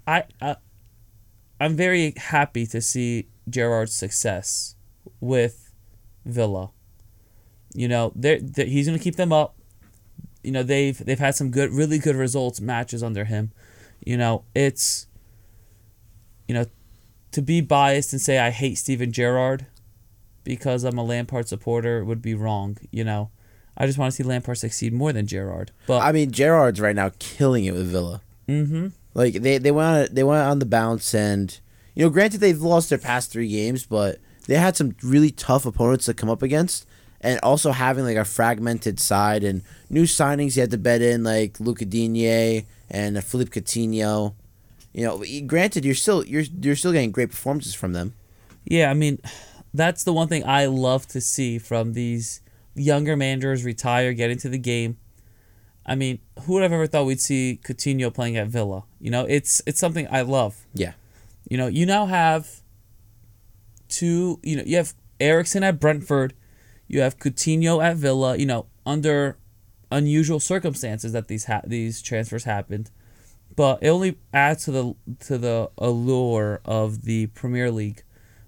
I, 0.07 0.25
I, 0.41 0.57
I'm 1.61 1.77
very 1.77 2.15
happy 2.17 2.67
to 2.67 2.81
see 2.81 3.29
Gerrard's 3.49 3.95
success 3.95 4.77
with 5.21 5.73
Villa. 6.25 6.71
You 7.75 7.89
know, 7.89 8.13
they 8.17 8.41
he's 8.57 8.87
gonna 8.87 8.99
keep 8.99 9.17
them 9.17 9.33
up. 9.33 9.57
You 10.43 10.53
know, 10.53 10.63
they've 10.63 10.97
they've 10.99 11.19
had 11.19 11.35
some 11.35 11.51
good, 11.51 11.71
really 11.71 11.99
good 11.99 12.17
results 12.17 12.61
matches 12.61 13.03
under 13.03 13.25
him. 13.25 13.53
You 14.05 14.17
know, 14.17 14.45
it's, 14.55 15.07
you 16.49 16.55
know, 16.55 16.65
to 17.33 17.43
be 17.43 17.61
biased 17.61 18.13
and 18.13 18.21
say 18.21 18.39
I 18.39 18.51
hate 18.51 18.77
Steven 18.77 19.13
Gerrard 19.13 19.67
because 20.43 20.85
I'm 20.85 20.99
a 20.99 21.05
Lampard 21.05 21.47
supporter 21.47 22.05
would 22.05 22.23
be 22.23 22.35
wrong. 22.35 22.79
You 22.91 23.05
know, 23.05 23.31
I 23.77 23.87
just 23.87 23.99
want 23.99 24.13
to 24.13 24.17
see 24.17 24.23
Lampard 24.23 24.59
succeed 24.59 24.93
more 24.93 25.13
than 25.13 25.27
Gerrard. 25.27 25.71
But 25.87 26.01
I 26.01 26.13
mean, 26.13 26.33
Gerrard's 26.33 26.81
right 26.81 26.97
now 26.97 27.13
killing 27.19 27.67
it 27.67 27.75
with 27.75 27.87
Villa. 27.89 28.23
Mm-hmm. 28.51 28.89
Like 29.15 29.35
they 29.35 29.59
they 29.59 29.71
went 29.71 30.11
on, 30.11 30.15
they 30.15 30.25
went 30.25 30.43
on 30.43 30.59
the 30.59 30.67
bounce 30.67 31.15
and 31.15 31.59
you 31.95 32.05
know, 32.05 32.11
granted 32.11 32.41
they've 32.41 32.61
lost 32.61 32.89
their 32.89 32.99
past 32.99 33.31
three 33.31 33.49
games, 33.49 33.85
but 33.87 34.19
they 34.47 34.55
had 34.55 34.77
some 34.77 34.97
really 35.03 35.31
tough 35.31 35.67
opponents 35.67 36.07
to 36.07 36.15
come 36.15 36.31
up 36.31 36.43
against. 36.43 36.87
And 37.23 37.39
also 37.43 37.73
having 37.73 38.05
like 38.05 38.17
a 38.17 38.25
fragmented 38.25 38.99
side 38.99 39.45
and 39.45 39.63
new 39.91 40.05
signings 40.05 40.57
you 40.57 40.63
had 40.63 40.71
to 40.71 40.79
bet 40.79 41.03
in 41.03 41.23
like 41.23 41.61
Luca 41.61 41.85
Digne 41.85 42.65
and 42.89 43.23
Philippe 43.23 43.51
Coutinho. 43.51 44.35
You 44.95 45.05
know, 45.05 45.25
granted 45.47 45.85
you're 45.85 45.95
still 45.95 46.25
you're 46.25 46.45
you're 46.63 46.77
still 46.77 46.93
getting 46.93 47.11
great 47.11 47.31
performances 47.31 47.75
from 47.75 47.93
them. 47.93 48.15
Yeah, 48.65 48.91
I 48.91 48.95
mean, 48.95 49.21
that's 49.75 50.05
the 50.05 50.15
one 50.15 50.29
thing 50.29 50.45
I 50.47 50.67
love 50.67 51.07
to 51.09 51.21
see 51.21 51.59
from 51.59 51.93
these 51.93 52.41
younger 52.75 53.17
managers 53.17 53.65
retire, 53.65 54.13
get 54.15 54.31
into 54.31 54.49
the 54.49 54.59
game. 54.59 54.97
I 55.87 55.95
mean, 55.95 56.19
who 56.43 56.55
would 56.55 56.63
have 56.63 56.73
ever 56.73 56.87
thought 56.87 57.07
we'd 57.07 57.21
see 57.21 57.59
Coutinho 57.65 58.13
playing 58.13 58.37
at 58.37 58.47
Villa? 58.49 58.85
You 59.01 59.11
know, 59.11 59.25
it's 59.29 59.63
it's 59.67 59.81
something 59.81 60.07
I 60.11 60.21
love. 60.23 60.57
Yeah. 60.75 60.93
You 61.49 61.57
know, 61.57 61.67
you 61.67 61.87
now 61.87 62.07
have 62.07 62.61
two. 63.89 64.39
You 64.43 64.57
know, 64.57 64.63
you 64.67 64.77
have 64.77 64.95
Eriksen 65.19 65.63
at 65.63 65.81
Brentford, 65.81 66.35
you 66.89 67.01
have 67.01 67.19
Coutinho 67.19 67.83
at 67.83 67.97
Villa. 67.97 68.37
You 68.37 68.47
know, 68.47 68.67
under 68.87 69.37
unusual 69.91 70.41
circumstances 70.41 71.13
that 71.13 71.29
these 71.29 71.45
ha- 71.47 71.63
these 71.67 72.01
transfers 72.03 72.45
happened, 72.45 72.91
but 73.57 73.83
it 73.83 73.89
only 73.89 74.19
adds 74.33 74.65
to 74.67 74.71
the 74.71 74.95
to 75.27 75.39
the 75.39 75.71
allure 75.79 76.61
of 76.65 77.03
the 77.03 77.27
Premier 77.29 77.71
League, 77.71 78.03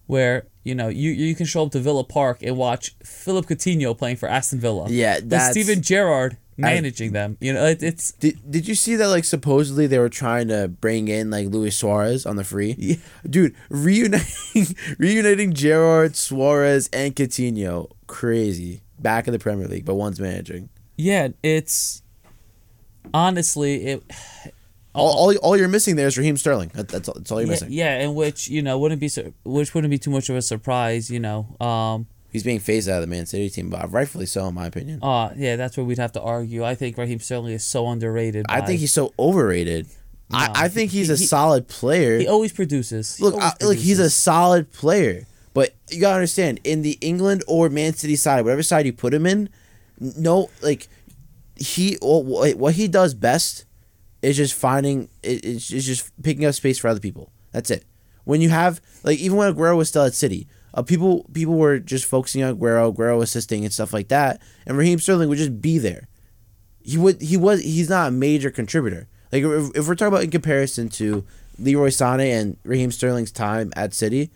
where 0.07 0.47
you 0.62 0.74
know 0.74 0.89
you 0.89 1.11
you 1.11 1.35
can 1.35 1.47
show 1.47 1.64
up 1.64 1.72
to 1.72 1.80
Villa 1.80 2.05
Park 2.05 2.43
and 2.43 2.57
watch 2.57 2.95
Philip 3.03 3.47
Coutinho 3.47 3.97
playing 3.97 4.16
for 4.16 4.28
Aston 4.28 4.61
Villa. 4.61 4.87
Yeah, 4.89 5.18
that's- 5.22 5.51
Steven 5.53 5.83
Gerrard 5.83 6.37
managing 6.63 7.13
them. 7.13 7.37
You 7.41 7.53
know, 7.53 7.67
it, 7.67 7.83
it's 7.83 8.13
Did, 8.13 8.39
did 8.51 8.67
you 8.69 8.75
see 8.75 8.97
that 8.97 9.09
like 9.09 9.25
supposedly 9.25 9.87
they 9.87 9.99
were 9.99 10.09
trying 10.09 10.49
to 10.49 10.69
bring 10.69 11.09
in 11.09 11.31
like 11.31 11.49
Luis 11.49 11.77
Suarez 11.77 12.25
on 12.27 12.37
the 12.37 12.45
free? 12.45 12.75
Yeah. 12.79 12.97
Dude, 13.29 13.55
reuniting 13.69 14.77
reuniting 14.99 15.53
Gerrard, 15.53 16.17
Suarez, 16.17 16.89
and 16.93 17.15
Coutinho, 17.15 17.91
crazy. 18.07 18.83
Back 18.99 19.27
in 19.27 19.33
the 19.33 19.39
Premier 19.39 19.67
League, 19.67 19.85
but 19.85 19.95
one's 19.97 20.21
managing. 20.21 20.69
yeah, 20.97 21.29
it's 21.43 22.03
honestly 23.15 23.85
it. 23.87 24.03
All, 24.95 25.09
all, 25.31 25.37
all 25.39 25.57
you're 25.57 25.69
missing 25.69 25.97
there 25.97 26.07
is 26.07 26.19
Raheem 26.19 26.37
Sterling. 26.37 26.71
That's, 26.75 27.09
all, 27.09 27.15
that's 27.15 27.33
all 27.33 27.41
you're 27.41 27.47
Yeah, 27.47 27.51
missing. 27.53 27.69
yeah, 27.73 27.93
and 28.01 28.15
which 28.15 28.49
you 28.49 28.61
know 28.61 28.79
wouldn't 28.79 29.01
be 29.01 29.09
which 29.43 29.75
wouldn't 29.75 29.91
be 29.91 29.97
too 29.97 30.11
much 30.11 30.29
of 30.29 30.37
a 30.37 30.43
surprise. 30.43 31.11
You 31.11 31.19
know, 31.19 31.57
um, 31.63 32.07
He's 32.33 32.43
being 32.43 32.61
phased 32.61 32.89
out 32.89 32.97
of 32.97 33.01
the 33.03 33.07
Man 33.14 33.26
City 33.26 33.51
team, 33.51 33.68
but 33.70 33.93
rightfully 33.93 34.24
so, 34.26 34.47
in 34.49 34.55
my 34.55 34.66
opinion. 34.66 35.01
uh 35.03 35.33
yeah, 35.37 35.57
that's 35.57 35.76
where 35.76 35.85
we'd 35.85 35.99
have 35.99 36.12
to 36.12 36.20
argue. 36.22 36.64
I 36.64 36.74
think 36.74 36.97
Raheem 36.97 37.20
Sterling 37.20 37.53
is 37.53 37.64
so 37.64 37.87
underrated. 37.89 38.47
I 38.49 38.61
by- 38.61 38.66
think 38.66 38.80
he's 38.80 38.93
so 38.93 39.12
overrated. 39.18 39.87
No, 40.30 40.39
I, 40.39 40.51
I 40.64 40.68
think 40.68 40.91
he- 40.93 40.99
he's 40.99 41.11
a 41.11 41.16
he- 41.16 41.26
solid 41.26 41.68
player. 41.68 42.18
he 42.18 42.26
always 42.26 42.53
produces. 42.53 43.16
He 43.16 43.22
look, 43.24 43.35
always 43.35 43.53
I, 43.61 43.64
look, 43.66 43.76
he's 43.76 43.99
a 43.99 44.09
solid 44.09 44.72
player, 44.72 45.26
but 45.53 45.74
you 45.91 46.01
gotta 46.01 46.14
understand 46.14 46.61
in 46.64 46.80
the 46.80 46.97
England 47.03 47.45
or 47.47 47.68
Man 47.68 47.93
City 47.93 48.16
side, 48.16 48.43
whatever 48.45 48.62
side 48.62 48.87
you 48.87 48.95
put 48.95 49.12
him 49.12 49.26
in, 49.26 49.51
no, 50.01 50.49
like 50.62 50.89
he 51.57 51.99
what 52.01 52.57
what 52.57 52.74
he 52.74 52.89
does 52.89 53.12
best 53.14 53.66
is 54.22 54.37
just 54.39 54.55
finding 54.55 55.09
it's 55.22 55.70
it's 55.70 55.85
just 55.85 56.11
picking 56.22 56.47
up 56.47 56.55
space 56.55 56.78
for 56.78 56.89
other 56.89 57.01
people. 57.01 57.30
That's 57.53 57.70
it. 57.70 57.85
When 58.24 58.41
you 58.41 58.49
have 58.49 58.80
like 59.05 59.18
even 59.18 59.37
when 59.37 59.53
Aguero 59.55 59.76
was 59.76 59.89
still 59.91 60.05
at 60.05 60.14
City, 60.14 60.47
uh, 60.75 60.83
people 60.83 61.25
people 61.33 61.55
were 61.55 61.79
just 61.79 62.05
focusing 62.05 62.43
on 62.43 62.57
Aguero, 62.57 62.95
Aguero 62.95 63.23
assisting 63.23 63.64
and 63.64 63.73
stuff 63.73 63.93
like 63.93 64.09
that, 64.09 64.41
and 64.66 64.77
Raheem 64.77 64.99
Sterling 64.99 65.29
would 65.29 65.39
just 65.39 65.61
be 65.61 65.79
there. 65.79 66.09
He 66.83 66.97
would 66.99 67.20
he 67.20 67.37
was 67.37 67.62
he's 67.62 67.89
not 67.91 68.09
a 68.09 68.11
major 68.11 68.51
contributor. 68.51 69.09
Like 69.31 69.45
if, 69.45 69.70
if 69.77 69.89
we're 69.89 69.95
talking 69.95 70.12
about 70.12 70.25
in 70.25 70.31
comparison 70.31 70.89
to 70.91 71.25
Leroy 71.59 71.89
Sané 71.89 72.39
and 72.39 72.57
Raheem 72.64 72.91
Sterling's 72.91 73.33
time 73.33 73.73
at 73.77 73.95
City, 73.95 74.31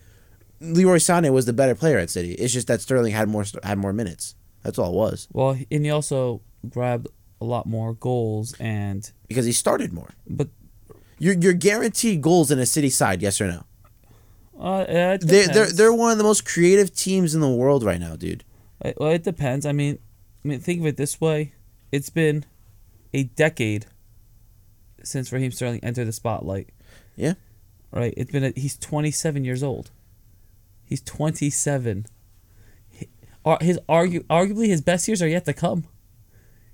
Leroy 0.59 0.97
Sané 0.97 1.31
was 1.31 1.45
the 1.45 1.53
better 1.53 1.75
player 1.75 1.97
at 1.97 2.09
City. 2.09 2.33
It's 2.33 2.53
just 2.53 2.67
that 2.67 2.81
Sterling 2.81 3.13
had 3.13 3.27
more 3.29 3.45
had 3.63 3.77
more 3.77 3.93
minutes. 3.93 4.35
That's 4.63 4.79
all 4.79 4.91
it 4.91 4.95
was 4.95 5.27
well, 5.33 5.57
and 5.71 5.85
he 5.85 5.91
also 5.91 6.41
grabbed 6.69 7.07
a 7.39 7.45
lot 7.45 7.65
more 7.67 7.93
goals 7.93 8.55
and 8.59 9.11
because 9.27 9.45
he 9.45 9.51
started 9.51 9.93
more. 9.93 10.09
but 10.27 10.49
You're 11.19 11.35
you're 11.35 11.53
guaranteed 11.53 12.21
goals 12.21 12.51
in 12.51 12.59
a 12.59 12.65
City 12.65 12.89
side, 12.89 13.21
yes 13.21 13.39
or 13.41 13.47
no? 13.47 13.63
Uh, 14.59 15.17
They 15.21 15.45
they're 15.47 15.71
they're 15.71 15.93
one 15.93 16.11
of 16.11 16.17
the 16.17 16.23
most 16.23 16.45
creative 16.45 16.93
teams 16.95 17.35
in 17.35 17.41
the 17.41 17.49
world 17.49 17.83
right 17.83 17.99
now, 17.99 18.15
dude. 18.15 18.43
Well, 18.97 19.11
it 19.11 19.23
depends. 19.23 19.65
I 19.65 19.71
mean, 19.71 19.99
I 20.43 20.47
mean, 20.47 20.59
think 20.59 20.79
of 20.81 20.85
it 20.87 20.97
this 20.97 21.19
way: 21.21 21.53
it's 21.91 22.09
been 22.09 22.45
a 23.13 23.23
decade 23.23 23.85
since 25.03 25.31
Raheem 25.31 25.51
Sterling 25.51 25.79
entered 25.83 26.05
the 26.05 26.11
spotlight. 26.11 26.69
Yeah. 27.15 27.33
Right. 27.91 28.13
It's 28.17 28.31
been. 28.31 28.43
A, 28.43 28.53
he's 28.55 28.77
27 28.77 29.43
years 29.45 29.63
old. 29.63 29.91
He's 30.85 31.01
27. 31.01 32.05
He- 32.89 33.09
His 33.61 33.79
argu- 33.89 34.23
arguably 34.25 34.67
his 34.67 34.81
best 34.81 35.07
years 35.07 35.21
are 35.21 35.27
yet 35.27 35.45
to 35.45 35.53
come. 35.53 35.85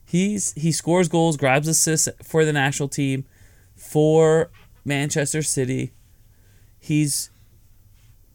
He's 0.05 0.53
he 0.53 0.71
scores 0.71 1.07
goals, 1.07 1.37
grabs 1.37 1.67
assists 1.67 2.09
for 2.21 2.43
the 2.45 2.53
national 2.53 2.89
team, 2.89 3.25
for 3.75 4.51
Manchester 4.83 5.41
City. 5.41 5.93
He's 6.79 7.29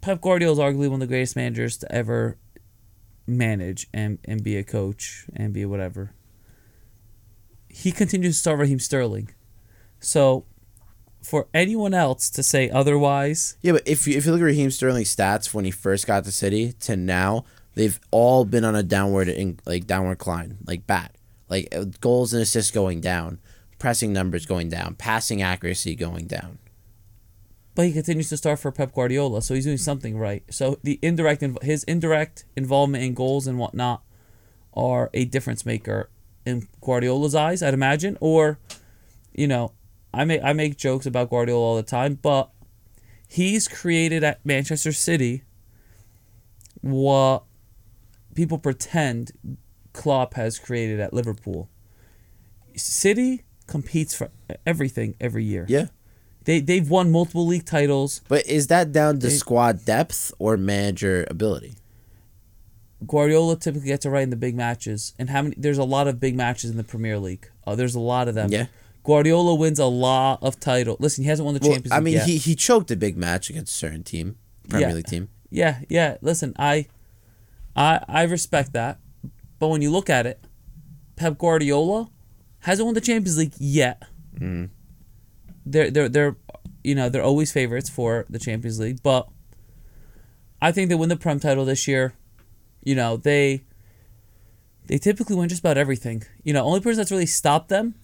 Pep 0.09 0.23
Guardiola 0.23 0.53
is 0.55 0.59
arguably 0.59 0.89
one 0.89 0.95
of 0.95 1.01
the 1.01 1.07
greatest 1.07 1.37
managers 1.37 1.77
to 1.77 1.93
ever 1.93 2.39
manage 3.27 3.89
and, 3.93 4.19
and 4.25 4.43
be 4.43 4.57
a 4.57 4.65
coach 4.65 5.27
and 5.37 5.53
be 5.53 5.67
whatever. 5.67 6.15
He 7.69 7.93
continues 7.93 8.37
to 8.37 8.41
start 8.41 8.59
Raheem 8.59 8.79
Sterling. 8.79 9.29
So 10.01 10.47
for 11.23 11.49
anyone 11.53 11.93
else 11.93 12.31
to 12.31 12.43
say 12.43 12.71
otherwise, 12.71 13.59
Yeah, 13.61 13.73
but 13.73 13.87
if 13.87 14.07
you 14.07 14.17
if 14.17 14.25
you 14.25 14.33
look 14.33 14.41
at 14.41 14.45
Raheem 14.45 14.71
Sterling's 14.71 15.15
stats 15.15 15.53
when 15.53 15.67
he 15.67 15.71
first 15.71 16.07
got 16.07 16.25
to 16.25 16.33
City 16.33 16.73
to 16.81 16.97
now, 16.97 17.45
they've 17.75 18.01
all 18.11 18.47
been 18.47 18.65
on 18.65 18.75
a 18.75 18.83
downward 18.83 19.29
in, 19.29 19.61
like 19.67 19.87
downward 19.87 20.17
climb, 20.17 20.57
like 20.67 20.87
bad. 20.87 21.11
Like 21.51 21.69
uh, 21.77 21.85
goals 22.01 22.33
and 22.33 22.41
assists 22.41 22.71
going 22.71 23.03
down, 23.03 23.41
pressing 23.79 24.15
numbers 24.15 24.47
going 24.47 24.71
down, 24.71 24.95
passing 24.95 25.43
accuracy 25.43 25.95
going 25.95 26.29
down. 26.29 26.61
But 27.79 27.87
he 27.87 27.93
continues 27.93 28.29
to 28.29 28.37
start 28.37 28.59
for 28.59 28.73
Pep 28.73 28.93
Guardiola, 28.93 29.41
so 29.41 29.55
he's 29.55 29.63
doing 29.63 29.77
something 29.79 30.19
right. 30.19 30.43
So 30.51 30.81
the 30.83 30.99
indirect 31.01 31.45
his 31.63 31.85
indirect 31.85 32.45
involvement 32.57 33.05
in 33.05 33.15
goals 33.15 33.47
and 33.47 33.57
whatnot 33.57 34.03
are 34.75 35.11
a 35.15 35.25
difference 35.25 35.65
maker 35.65 36.11
in 36.45 36.67
Guardiola's 36.81 37.37
eyes, 37.37 37.63
I'd 37.63 37.75
imagine. 37.75 38.19
Or, 38.21 38.59
you 39.33 39.47
know, 39.47 39.75
I 40.13 40.25
make 40.25 40.43
I 40.43 40.55
make 40.55 40.77
jokes 40.77 41.07
about 41.07 41.31
Guardiola 41.31 41.65
all 41.65 41.77
the 41.77 41.85
time, 41.85 42.19
but 42.21 42.51
he's 43.29 43.69
created 43.69 44.25
at 44.25 44.45
Manchester 44.45 44.91
City 44.91 45.45
what 46.81 47.45
people 48.35 48.59
pretend 48.59 49.31
Klopp 49.93 50.35
has 50.35 50.59
created 50.59 50.99
at 50.99 51.15
Liverpool. 51.15 51.71
City 52.75 53.45
competes 53.69 54.17
for 54.17 54.33
everything 54.67 55.15
every 55.21 55.45
year. 55.45 55.65
Yeah, 55.69 55.87
They 56.49 56.61
they've 56.61 56.89
won 56.89 57.13
multiple 57.13 57.47
league 57.47 57.67
titles. 57.67 58.23
but 58.27 58.47
is 58.47 58.69
that 58.69 58.91
down 58.91 59.19
to 59.21 59.27
They- 59.29 59.35
squad 59.37 59.85
depth 59.85 60.33
or 60.39 60.57
manager 60.57 61.27
ability? 61.29 61.75
Guardiola 63.07 63.57
typically 63.57 63.89
gets 63.89 64.07
it 64.07 64.09
right 64.09 64.23
in 64.23 64.31
the 64.31 64.37
big 64.37 64.57
matches, 64.57 65.13
and 65.19 65.29
how 65.31 65.43
many? 65.43 65.55
There's 65.59 65.77
a 65.79 65.85
lot 65.85 66.09
of 66.09 66.19
big 66.19 66.35
matches 66.35 66.71
in 66.71 66.79
the 66.79 66.85
Premier 66.85 67.19
League. 67.19 67.49
Uh, 67.67 67.75
there's 67.77 67.95
a 67.95 68.01
lot 68.01 68.29
of 68.29 68.35
them. 68.35 68.51
Yeah. 68.51 68.67
Guardiola 69.05 69.55
wins 69.57 69.79
a 69.79 69.85
lot 69.87 70.39
of 70.43 70.59
title. 70.59 70.97
Listen, 70.99 71.23
he 71.25 71.31
hasn't 71.31 71.45
won 71.45 71.55
the 71.55 71.61
Well, 71.63 71.73
Champions 71.75 71.93
I 71.93 72.01
mean, 72.01 72.15
yet. 72.15 72.27
he 72.27 72.39
he 72.39 72.55
choked 72.57 72.91
a 72.91 72.97
big 72.97 73.17
match 73.19 73.51
against 73.51 73.75
a 73.75 73.77
certain 73.77 74.03
team, 74.03 74.37
Premier 74.71 74.89
Yeah. 74.89 74.95
League 74.95 75.07
team. 75.07 75.29
Yeah, 75.51 75.81
yeah. 75.89 76.17
Listen, 76.23 76.55
I, 76.59 76.87
I, 77.77 78.01
I 78.09 78.23
respect 78.25 78.73
that, 78.73 78.99
but 79.59 79.69
when 79.69 79.81
you 79.83 79.91
look 79.91 80.11
at 80.11 80.27
it, 80.27 80.43
Pep 81.17 81.39
Guardiola 81.39 82.11
hasn't 82.61 82.85
won 82.87 82.95
the 82.95 83.01
Champions 83.01 83.37
League 83.39 83.53
yet. 83.59 84.03
Mm. 84.41 84.71
They're 85.67 85.91
they're 85.91 86.09
they're, 86.09 86.37
you 86.83 86.95
know, 86.95 87.09
they're 87.09 87.23
always 87.23 87.53
favorites 87.53 87.89
for 87.89 88.25
the 88.31 88.39
Champions 88.39 88.79
League, 88.79 89.03
but 89.03 89.29
I 90.61 90.73
think 90.73 90.89
they 90.89 90.95
win 90.95 91.09
the 91.09 91.17
Prem 91.17 91.41
title 91.41 91.65
this 91.65 91.87
year. 91.87 92.15
You 92.83 92.95
know, 92.95 93.17
they. 93.17 93.65
They 94.87 94.97
typically 94.97 95.37
win 95.37 95.51
just 95.51 95.61
about 95.61 95.77
everything. 95.77 96.23
You 96.45 96.55
know, 96.55 96.65
only 96.65 96.81
person 96.81 96.97
that's 96.97 97.11
really 97.11 97.27
stopped 97.27 97.69
them, 97.69 97.95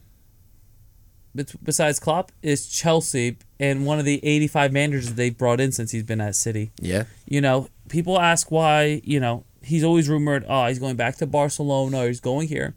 besides 1.63 1.99
Klopp, 1.99 2.31
is 2.43 2.69
Chelsea 2.69 3.39
and 3.59 3.87
one 3.87 3.99
of 3.99 4.05
the 4.05 4.21
85 4.23 4.71
managers 4.71 5.09
that 5.09 5.15
they've 5.15 5.35
brought 5.37 5.61
in 5.61 5.73
since 5.73 5.93
he's 5.93 6.03
been 6.03 6.21
at 6.21 6.37
City 6.37 6.73
Yeah, 6.79 7.05
you 7.27 7.41
know, 7.41 7.69
people 7.89 8.21
ask 8.21 8.51
why, 8.51 9.01
you 9.03 9.19
know, 9.19 9.45
he's 9.63 9.83
always 9.83 10.11
rumored, 10.11 10.45
oh, 10.47 10.67
he's 10.67 10.79
going 10.79 10.97
back 10.97 11.17
to 11.17 11.27
Barcelona 11.27 12.01
or 12.01 12.09
he's 12.09 12.21
going 12.21 12.49
here. 12.49 12.75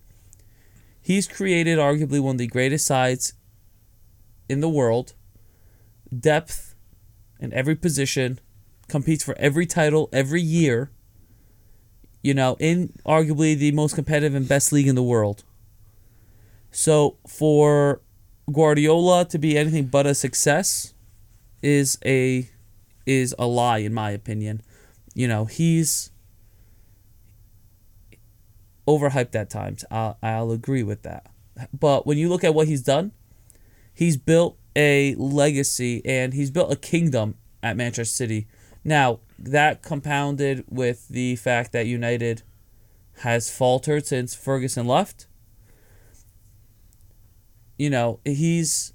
He's 1.01 1.27
created 1.27 1.77
arguably 1.77 2.21
one 2.21 2.35
of 2.35 2.39
the 2.39 2.47
greatest 2.47 2.85
sides 2.85 3.33
in 4.49 4.61
the 4.61 4.69
world. 4.69 5.13
Depth 6.17 6.75
in 7.39 7.53
every 7.53 7.75
position, 7.75 8.39
competes 8.87 9.23
for 9.23 9.37
every 9.37 9.65
title 9.65 10.09
every 10.11 10.41
year. 10.41 10.91
You 12.23 12.33
know, 12.33 12.57
in 12.59 12.93
arguably 13.05 13.57
the 13.57 13.71
most 13.71 13.95
competitive 13.95 14.35
and 14.35 14.47
best 14.47 14.71
league 14.71 14.87
in 14.87 14.95
the 14.95 15.03
world. 15.03 15.43
So 16.71 17.17
for 17.27 18.01
Guardiola 18.51 19.25
to 19.25 19.37
be 19.37 19.57
anything 19.57 19.85
but 19.85 20.05
a 20.05 20.15
success 20.15 20.93
is 21.61 21.97
a 22.05 22.49
is 23.05 23.33
a 23.39 23.45
lie 23.45 23.79
in 23.79 23.93
my 23.93 24.11
opinion. 24.11 24.61
You 25.13 25.27
know, 25.27 25.45
he's 25.45 26.11
overhyped 28.87 29.35
at 29.35 29.49
times. 29.49 29.83
I'll, 29.91 30.17
I'll 30.21 30.51
agree 30.51 30.83
with 30.83 31.03
that. 31.03 31.27
But 31.77 32.05
when 32.05 32.17
you 32.17 32.29
look 32.29 32.43
at 32.43 32.53
what 32.53 32.67
he's 32.67 32.83
done, 32.83 33.11
he's 33.97 34.15
built 34.15 34.59
a 34.75 35.15
legacy 35.15 36.03
and 36.05 36.35
he's 36.35 36.51
built 36.51 36.71
a 36.71 36.75
kingdom 36.75 37.33
at 37.63 37.75
Manchester 37.75 38.13
City. 38.13 38.47
Now, 38.83 39.21
that 39.39 39.81
compounded 39.81 40.63
with 40.69 41.07
the 41.07 41.35
fact 41.37 41.71
that 41.71 41.87
United 41.87 42.43
has 43.21 43.49
faltered 43.49 44.05
since 44.05 44.35
Ferguson 44.35 44.85
left. 44.85 45.25
you 47.77 47.89
know, 47.89 48.19
he's 48.25 48.93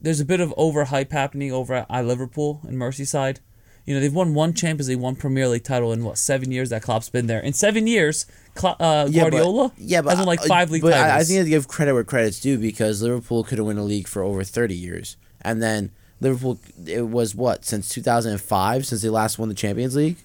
there's 0.00 0.20
a 0.20 0.24
bit 0.24 0.40
of 0.40 0.54
overhype 0.56 1.12
happening 1.12 1.50
over 1.52 1.86
at 1.88 2.04
Liverpool 2.06 2.60
and 2.64 2.76
Merseyside. 2.76 3.38
You 3.86 3.94
know, 3.94 4.00
they've 4.00 4.14
won 4.14 4.32
one 4.32 4.54
Champions 4.54 4.88
League, 4.88 4.98
one 4.98 5.14
Premier 5.14 5.46
League 5.46 5.64
title 5.64 5.92
in 5.92 6.04
what 6.04 6.16
seven 6.16 6.50
years 6.50 6.70
that 6.70 6.82
Klopp's 6.82 7.10
been 7.10 7.26
there. 7.26 7.40
In 7.40 7.52
seven 7.52 7.86
years, 7.86 8.24
uh, 8.62 8.74
Yeah, 8.80 9.04
but- 9.04 9.12
Guardiola 9.32 9.72
yeah, 9.76 10.00
but 10.00 10.10
has 10.10 10.18
won 10.20 10.26
like 10.26 10.40
five 10.44 10.70
league 10.70 10.80
but 10.82 10.92
titles. 10.92 11.10
I, 11.12 11.18
I 11.18 11.24
think 11.24 11.44
they 11.44 11.50
give 11.50 11.68
credit 11.68 11.92
where 11.92 12.04
credit's 12.04 12.40
due 12.40 12.56
because 12.58 13.02
Liverpool 13.02 13.44
could 13.44 13.58
have 13.58 13.66
won 13.66 13.76
a 13.76 13.82
league 13.84 14.08
for 14.08 14.22
over 14.22 14.42
thirty 14.42 14.74
years, 14.74 15.16
and 15.42 15.62
then 15.62 15.90
Liverpool 16.20 16.58
it 16.86 17.08
was 17.10 17.34
what 17.34 17.64
since 17.66 17.88
two 17.90 18.00
thousand 18.00 18.32
and 18.32 18.40
five 18.40 18.86
since 18.86 19.02
they 19.02 19.10
last 19.10 19.38
won 19.38 19.48
the 19.50 19.54
Champions 19.54 19.94
League. 19.96 20.16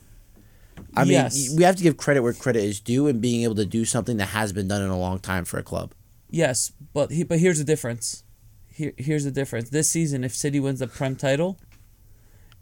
I 0.95 1.03
mean, 1.03 1.11
Yes. 1.13 1.53
we 1.55 1.63
have 1.63 1.75
to 1.75 1.83
give 1.83 1.97
credit 1.97 2.21
where 2.21 2.31
credit 2.31 2.63
is 2.63 2.79
due 2.79 3.07
and 3.07 3.19
being 3.19 3.43
able 3.43 3.55
to 3.55 3.65
do 3.65 3.83
something 3.83 4.15
that 4.17 4.27
has 4.27 4.53
been 4.53 4.69
done 4.69 4.81
in 4.81 4.89
a 4.89 4.97
long 4.97 5.19
time 5.19 5.43
for 5.43 5.59
a 5.59 5.63
club. 5.63 5.91
Yes, 6.29 6.71
but 6.93 7.11
he, 7.11 7.23
but 7.23 7.39
here's 7.39 7.57
the 7.57 7.65
difference. 7.65 8.23
Here 8.71 8.93
here's 8.97 9.25
the 9.25 9.31
difference. 9.31 9.69
This 9.69 9.89
season, 9.89 10.23
if 10.23 10.33
City 10.33 10.61
wins 10.61 10.79
the 10.79 10.87
Prem 10.87 11.17
title, 11.17 11.57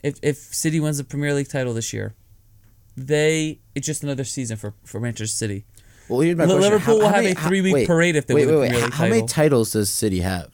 if 0.04 0.20
if 0.22 0.38
City 0.38 0.80
wins 0.80 0.98
the 0.98 1.04
Premier 1.04 1.34
League 1.34 1.50
title 1.50 1.74
this 1.74 1.92
year, 1.94 2.14
they 2.96 3.60
it's 3.76 3.86
just 3.86 4.04
another 4.04 4.24
season 4.24 4.58
for 4.58 4.74
for 4.86 5.00
Manchester 5.00 5.36
City. 5.36 5.66
Well, 6.10 6.22
here's 6.22 6.38
my 6.38 6.46
Li- 6.46 6.54
question: 6.54 6.72
Liverpool 6.72 7.00
will 7.00 7.08
have 7.10 7.24
many- 7.24 7.32
a 7.32 7.36
three-week 7.36 7.74
wait, 7.74 7.88
parade 7.88 8.16
if 8.16 8.28
they 8.28 8.34
wait, 8.34 8.46
win 8.46 8.56
the 8.56 8.62
wait, 8.62 8.72
wait. 8.72 8.80
Premier 8.80 8.90
How, 8.92 9.04
League 9.04 9.12
how 9.12 9.16
many 9.16 9.28
titles 9.28 9.72
does 9.74 9.90
City 9.90 10.20
have? 10.22 10.52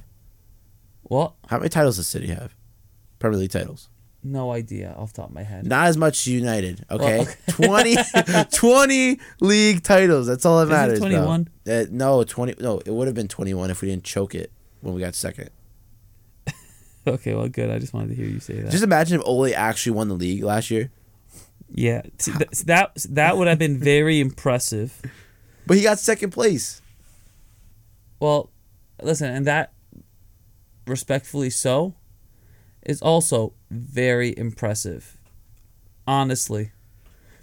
What? 1.04 1.34
How 1.48 1.58
many 1.58 1.70
titles 1.70 1.98
does 1.98 2.08
City 2.08 2.28
have? 2.28 2.56
Premier 3.20 3.38
League 3.39 3.52
titles. 3.52 3.89
No 4.26 4.52
idea 4.52 4.96
off 4.98 5.12
the 5.14 5.22
top 5.22 5.30
of 5.30 5.36
my 5.36 5.44
head. 5.44 5.68
Not 5.68 5.88
as 5.88 5.98
much 5.98 6.26
United. 6.28 6.86
Okay, 6.89 7.20
okay. 7.22 7.34
20, 7.50 7.96
20 8.54 9.20
league 9.41 9.84
titles. 9.84 10.28
That's 10.28 10.46
all 10.46 10.60
that 10.60 10.64
Is 10.64 10.70
it 10.70 10.74
matters. 10.74 11.00
21? 11.00 11.50
Uh, 11.70 11.84
no, 11.91 12.24
twenty. 12.24 12.56
No, 12.60 12.80
it 12.80 12.89
would 12.91 13.08
have 13.08 13.16
been 13.16 13.28
twenty 13.28 13.54
one 13.54 13.70
if 13.70 13.82
we 13.82 13.89
didn't 13.89 14.06
choke 14.06 14.34
it 14.34 14.52
when 14.82 14.94
we 14.94 15.02
got 15.02 15.14
second. 15.14 15.50
Okay, 17.08 17.34
well, 17.34 17.49
good. 17.49 17.70
I 17.70 17.80
just 17.80 17.93
wanted 17.93 18.10
to 18.10 18.16
hear 18.16 18.28
you 18.28 18.39
say 18.39 18.62
that. 18.62 18.72
Just 18.72 18.84
imagine 18.84 19.20
if 19.20 19.26
Ole 19.26 19.54
actually 19.54 19.91
won 19.91 20.08
the 20.08 20.14
league 20.14 20.41
last 20.43 20.72
year. 20.72 20.89
yeah, 21.70 22.01
see, 22.18 22.32
th- 22.32 22.49
that 22.66 22.95
that 23.10 23.38
would 23.38 23.47
have 23.49 23.60
been 23.60 23.78
very 23.78 24.22
impressive. 24.22 25.01
But 25.68 25.76
he 25.78 25.84
got 25.84 25.99
second 25.99 26.32
place. 26.32 26.82
Well, 28.22 28.51
listen, 29.01 29.34
and 29.36 29.45
that, 29.47 29.74
respectfully 30.88 31.49
so, 31.49 31.95
is 32.84 33.01
also 33.01 33.54
very 33.70 34.34
impressive. 34.38 35.18
Honestly. 36.08 36.72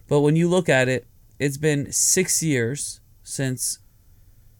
But 0.08 0.20
when 0.20 0.36
you 0.36 0.48
look 0.48 0.68
at 0.68 0.88
it, 0.88 1.06
it's 1.38 1.56
been 1.56 1.92
six 1.92 2.42
years 2.42 3.00
since, 3.22 3.78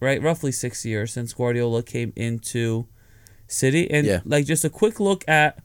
right, 0.01 0.22
roughly 0.22 0.53
six 0.53 0.84
years 0.84 1.12
since 1.12 1.32
Guardiola 1.32 1.82
came 1.82 2.12
into 2.16 2.86
City. 3.51 3.90
And, 3.90 4.07
Yeah. 4.07 4.20
like, 4.24 4.46
just 4.46 4.64
a 4.64 4.70
quick 4.70 5.01
look 5.01 5.28
at 5.28 5.62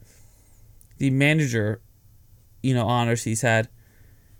the 0.98 1.10
manager, 1.10 1.80
you 2.62 2.74
know, 2.74 2.86
honors 2.86 3.24
he's 3.24 3.42
had. 3.42 3.68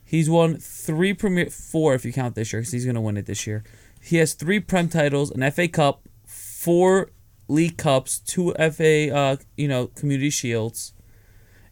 He's 0.04 0.30
won 0.30 0.56
three 0.58 1.12
Premier, 1.14 1.50
four 1.50 1.94
if 1.94 2.04
you 2.04 2.12
count 2.12 2.34
this 2.34 2.52
year, 2.52 2.60
because 2.60 2.72
he's 2.72 2.84
going 2.84 2.94
to 2.94 3.00
win 3.00 3.16
it 3.16 3.26
this 3.26 3.46
year. 3.46 3.64
He 4.00 4.16
has 4.18 4.34
three 4.34 4.60
Prem 4.60 4.88
titles, 4.88 5.30
an 5.30 5.42
FA 5.50 5.66
Cup, 5.68 6.08
four 6.24 7.10
League 7.48 7.76
Cups, 7.76 8.20
two 8.20 8.52
FA, 8.54 9.10
uh, 9.14 9.36
you 9.56 9.66
know, 9.68 9.88
Community 9.88 10.30
Shields, 10.30 10.92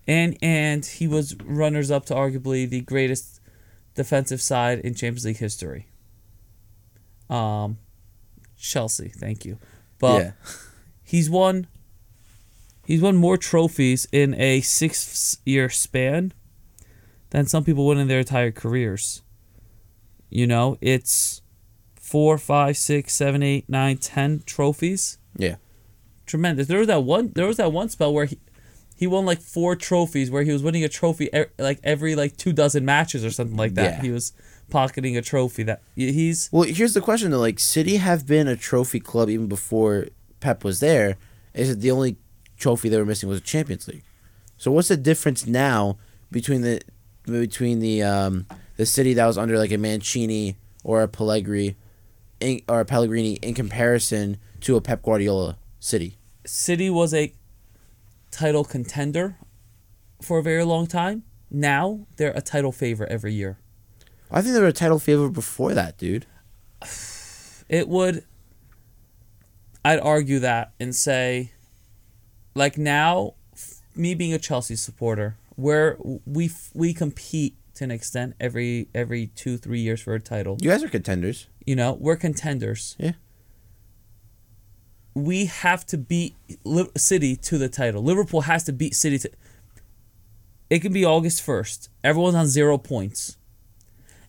and 0.06 0.36
and 0.42 0.84
he 0.84 1.06
was 1.06 1.36
runners 1.44 1.90
up 1.90 2.06
to 2.06 2.14
arguably 2.14 2.68
the 2.68 2.80
greatest 2.80 3.40
defensive 3.94 4.40
side 4.42 4.80
in 4.80 4.94
Champions 4.94 5.24
League 5.24 5.36
history. 5.38 5.86
Um, 7.30 7.78
Chelsea, 8.56 9.08
thank 9.08 9.44
you, 9.44 9.58
but 9.98 10.22
yeah. 10.22 10.32
He's 11.04 11.30
won. 11.30 11.66
He's 12.86 13.00
won 13.00 13.16
more 13.16 13.38
trophies 13.38 14.06
in 14.12 14.34
a 14.34 14.60
six-year 14.60 15.70
span 15.70 16.32
than 17.30 17.46
some 17.46 17.64
people 17.64 17.86
win 17.86 17.98
in 17.98 18.08
their 18.08 18.18
entire 18.18 18.50
careers. 18.50 19.22
You 20.28 20.46
know, 20.46 20.76
it's 20.80 21.40
four, 21.94 22.36
five, 22.36 22.76
six, 22.76 23.14
seven, 23.14 23.42
eight, 23.42 23.68
nine, 23.68 23.96
ten 23.96 24.42
trophies. 24.44 25.18
Yeah. 25.36 25.56
Tremendous. 26.26 26.66
There 26.66 26.78
was 26.78 26.88
that 26.88 27.04
one. 27.04 27.32
There 27.34 27.46
was 27.46 27.56
that 27.56 27.72
one 27.72 27.88
spell 27.88 28.12
where 28.12 28.26
he, 28.26 28.38
he 28.96 29.06
won 29.06 29.24
like 29.24 29.40
four 29.40 29.76
trophies, 29.76 30.30
where 30.30 30.42
he 30.42 30.52
was 30.52 30.62
winning 30.62 30.84
a 30.84 30.88
trophy 30.88 31.30
e- 31.34 31.44
like 31.58 31.80
every 31.82 32.14
like 32.14 32.36
two 32.36 32.52
dozen 32.52 32.84
matches 32.84 33.24
or 33.24 33.30
something 33.30 33.56
like 33.56 33.74
that. 33.74 33.96
Yeah. 33.96 34.02
He 34.02 34.10
was 34.10 34.32
pocketing 34.70 35.16
a 35.16 35.22
trophy. 35.22 35.62
That 35.62 35.82
he's 35.96 36.50
Well, 36.52 36.64
here's 36.64 36.94
the 36.94 37.00
question 37.00 37.30
though. 37.30 37.40
Like, 37.40 37.58
City 37.58 37.96
have 37.96 38.26
been 38.26 38.48
a 38.48 38.56
trophy 38.56 39.00
club 39.00 39.30
even 39.30 39.46
before 39.48 40.06
Pep 40.44 40.62
was 40.62 40.80
there. 40.80 41.16
Is 41.54 41.70
it 41.70 41.80
the 41.80 41.90
only 41.90 42.18
trophy 42.58 42.90
they 42.90 42.98
were 42.98 43.06
missing 43.06 43.30
was 43.30 43.38
a 43.38 43.42
Champions 43.42 43.88
League? 43.88 44.04
So 44.58 44.70
what's 44.70 44.88
the 44.88 44.96
difference 44.98 45.46
now 45.46 45.96
between 46.30 46.60
the 46.60 46.82
between 47.24 47.80
the 47.80 48.02
um 48.02 48.46
the 48.76 48.84
city 48.84 49.14
that 49.14 49.24
was 49.24 49.38
under 49.38 49.56
like 49.56 49.72
a 49.72 49.78
Mancini 49.78 50.56
or 50.84 51.02
a 51.02 51.08
Pellegrini 51.08 51.76
in, 52.40 52.60
or 52.68 52.80
a 52.80 52.84
Pellegrini 52.84 53.36
in 53.36 53.54
comparison 53.54 54.36
to 54.60 54.76
a 54.76 54.82
Pep 54.82 55.02
Guardiola 55.02 55.56
city? 55.80 56.18
City 56.44 56.90
was 56.90 57.14
a 57.14 57.32
title 58.30 58.64
contender 58.64 59.38
for 60.20 60.40
a 60.40 60.42
very 60.42 60.64
long 60.64 60.86
time. 60.86 61.22
Now 61.50 62.06
they're 62.18 62.32
a 62.36 62.42
title 62.42 62.70
favorite 62.70 63.10
every 63.10 63.32
year. 63.32 63.56
I 64.30 64.42
think 64.42 64.52
they 64.54 64.60
were 64.60 64.66
a 64.66 64.74
title 64.74 64.98
favorite 64.98 65.30
before 65.30 65.72
that, 65.72 65.96
dude. 65.96 66.26
It 67.66 67.88
would. 67.88 68.24
I'd 69.84 70.00
argue 70.00 70.38
that 70.40 70.72
and 70.80 70.94
say, 70.94 71.52
like 72.54 72.78
now, 72.78 73.34
f- 73.52 73.80
me 73.94 74.14
being 74.14 74.32
a 74.32 74.38
Chelsea 74.38 74.76
supporter, 74.76 75.36
where 75.56 75.98
we 76.24 76.46
f- 76.46 76.70
we 76.74 76.94
compete 76.94 77.56
to 77.74 77.84
an 77.84 77.90
extent 77.90 78.34
every 78.40 78.88
every 78.94 79.26
two 79.28 79.56
three 79.58 79.80
years 79.80 80.00
for 80.00 80.14
a 80.14 80.20
title. 80.20 80.56
You 80.60 80.70
guys 80.70 80.82
are 80.82 80.88
contenders. 80.88 81.48
You 81.66 81.76
know, 81.76 81.92
we're 81.94 82.16
contenders. 82.16 82.96
Yeah. 82.98 83.12
We 85.14 85.46
have 85.46 85.86
to 85.86 85.98
beat 85.98 86.34
City 86.96 87.36
to 87.36 87.58
the 87.58 87.68
title. 87.68 88.02
Liverpool 88.02 88.42
has 88.42 88.64
to 88.64 88.72
beat 88.72 88.94
City 88.94 89.18
to. 89.18 89.30
It 90.70 90.80
can 90.80 90.92
be 90.92 91.04
August 91.04 91.46
1st. 91.46 91.88
Everyone's 92.02 92.34
on 92.34 92.46
zero 92.48 92.78
points. 92.78 93.36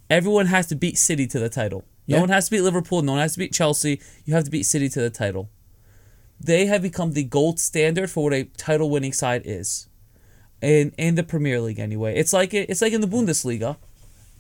Everyone 0.10 0.45
has 0.47 0.68
to 0.68 0.76
beat 0.76 0.97
City 0.97 1.26
to 1.28 1.39
the 1.39 1.49
title. 1.49 1.86
No 2.08 2.20
one 2.20 2.30
has 2.30 2.45
to 2.45 2.51
beat 2.51 2.62
Liverpool. 2.62 3.01
No 3.01 3.14
one 3.14 3.22
has 3.22 3.34
to 3.34 3.39
beat 3.39 3.53
Chelsea. 3.53 3.99
You 4.26 4.36
have 4.36 4.43
to 4.43 4.51
beat 4.51 4.64
City 4.64 4.89
to 4.89 5.01
the 5.01 5.10
title. 5.10 5.49
They 6.39 6.66
have 6.68 6.82
become 6.82 7.14
the 7.14 7.24
gold 7.24 7.60
standard 7.60 8.10
for 8.12 8.26
what 8.26 8.34
a 8.34 8.43
title 8.43 8.89
winning 8.89 9.14
side 9.14 9.41
is. 9.45 9.88
In 10.62 10.93
in 10.97 11.16
the 11.16 11.24
Premier 11.24 11.60
League 11.60 11.80
anyway. 11.80 12.16
It's 12.16 12.34
like 12.34 12.53
it, 12.53 12.70
it's 12.70 12.82
like 12.82 12.93
in 12.93 13.01
the 13.01 13.08
Bundesliga. 13.08 13.78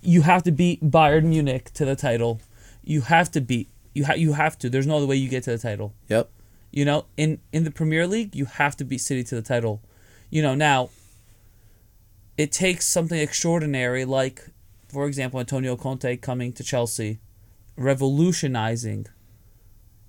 You 0.01 0.21
have 0.21 0.43
to 0.43 0.51
beat 0.51 0.83
Bayern 0.83 1.25
Munich 1.25 1.71
to 1.73 1.85
the 1.85 1.95
title. 1.95 2.39
You 2.83 3.01
have 3.01 3.31
to 3.31 3.41
beat 3.41 3.69
you 3.93 4.05
ha- 4.05 4.13
you 4.13 4.33
have 4.33 4.57
to. 4.59 4.69
There's 4.69 4.87
no 4.87 4.97
other 4.97 5.05
way 5.05 5.15
you 5.15 5.29
get 5.29 5.43
to 5.43 5.51
the 5.51 5.57
title. 5.57 5.93
Yep. 6.09 6.29
You 6.71 6.85
know, 6.85 7.05
in 7.17 7.39
in 7.51 7.63
the 7.63 7.71
Premier 7.71 8.05
League, 8.05 8.35
you 8.35 8.45
have 8.45 8.75
to 8.77 8.85
beat 8.85 8.99
City 8.99 9.23
to 9.23 9.35
the 9.35 9.41
title. 9.41 9.81
You 10.29 10.41
know, 10.41 10.55
now 10.55 10.89
it 12.37 12.51
takes 12.51 12.85
something 12.85 13.19
extraordinary 13.19 14.05
like 14.05 14.49
for 14.95 15.07
example, 15.07 15.41
Antonio 15.41 15.75
Conte 15.75 16.15
coming 16.17 16.53
to 16.53 16.63
Chelsea, 16.63 17.19
revolutionizing 17.77 19.07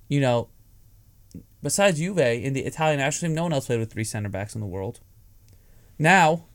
you 0.07 0.21
know, 0.21 0.49
besides 1.61 1.99
Juve 1.99 2.19
in 2.19 2.53
the 2.53 2.61
Italian 2.61 2.99
national 2.99 3.29
team, 3.29 3.35
no 3.35 3.43
one 3.43 3.53
else 3.53 3.67
played 3.67 3.79
with 3.79 3.91
three 3.91 4.03
center 4.03 4.29
backs 4.29 4.55
in 4.55 4.61
the 4.61 4.67
world. 4.67 4.99
Now, 5.99 6.45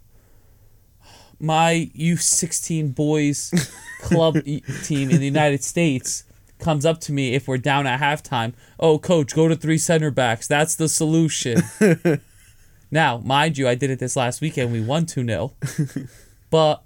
my 1.38 1.90
U16 1.96 2.94
boys 2.94 3.52
club 4.00 4.42
team 4.84 5.10
in 5.10 5.18
the 5.18 5.26
United 5.26 5.62
States 5.62 6.24
comes 6.58 6.86
up 6.86 7.00
to 7.00 7.12
me 7.12 7.34
if 7.34 7.48
we're 7.48 7.58
down 7.58 7.86
at 7.86 8.00
halftime. 8.00 8.54
Oh, 8.78 8.98
coach, 8.98 9.34
go 9.34 9.48
to 9.48 9.56
three 9.56 9.78
center 9.78 10.10
backs. 10.10 10.46
That's 10.46 10.76
the 10.76 10.88
solution. 10.88 11.62
now, 12.90 13.18
mind 13.18 13.58
you, 13.58 13.68
I 13.68 13.74
did 13.74 13.90
it 13.90 13.98
this 13.98 14.16
last 14.16 14.40
weekend. 14.40 14.72
We 14.72 14.80
won 14.80 15.06
2 15.06 15.26
0. 15.26 15.52
But, 16.50 16.84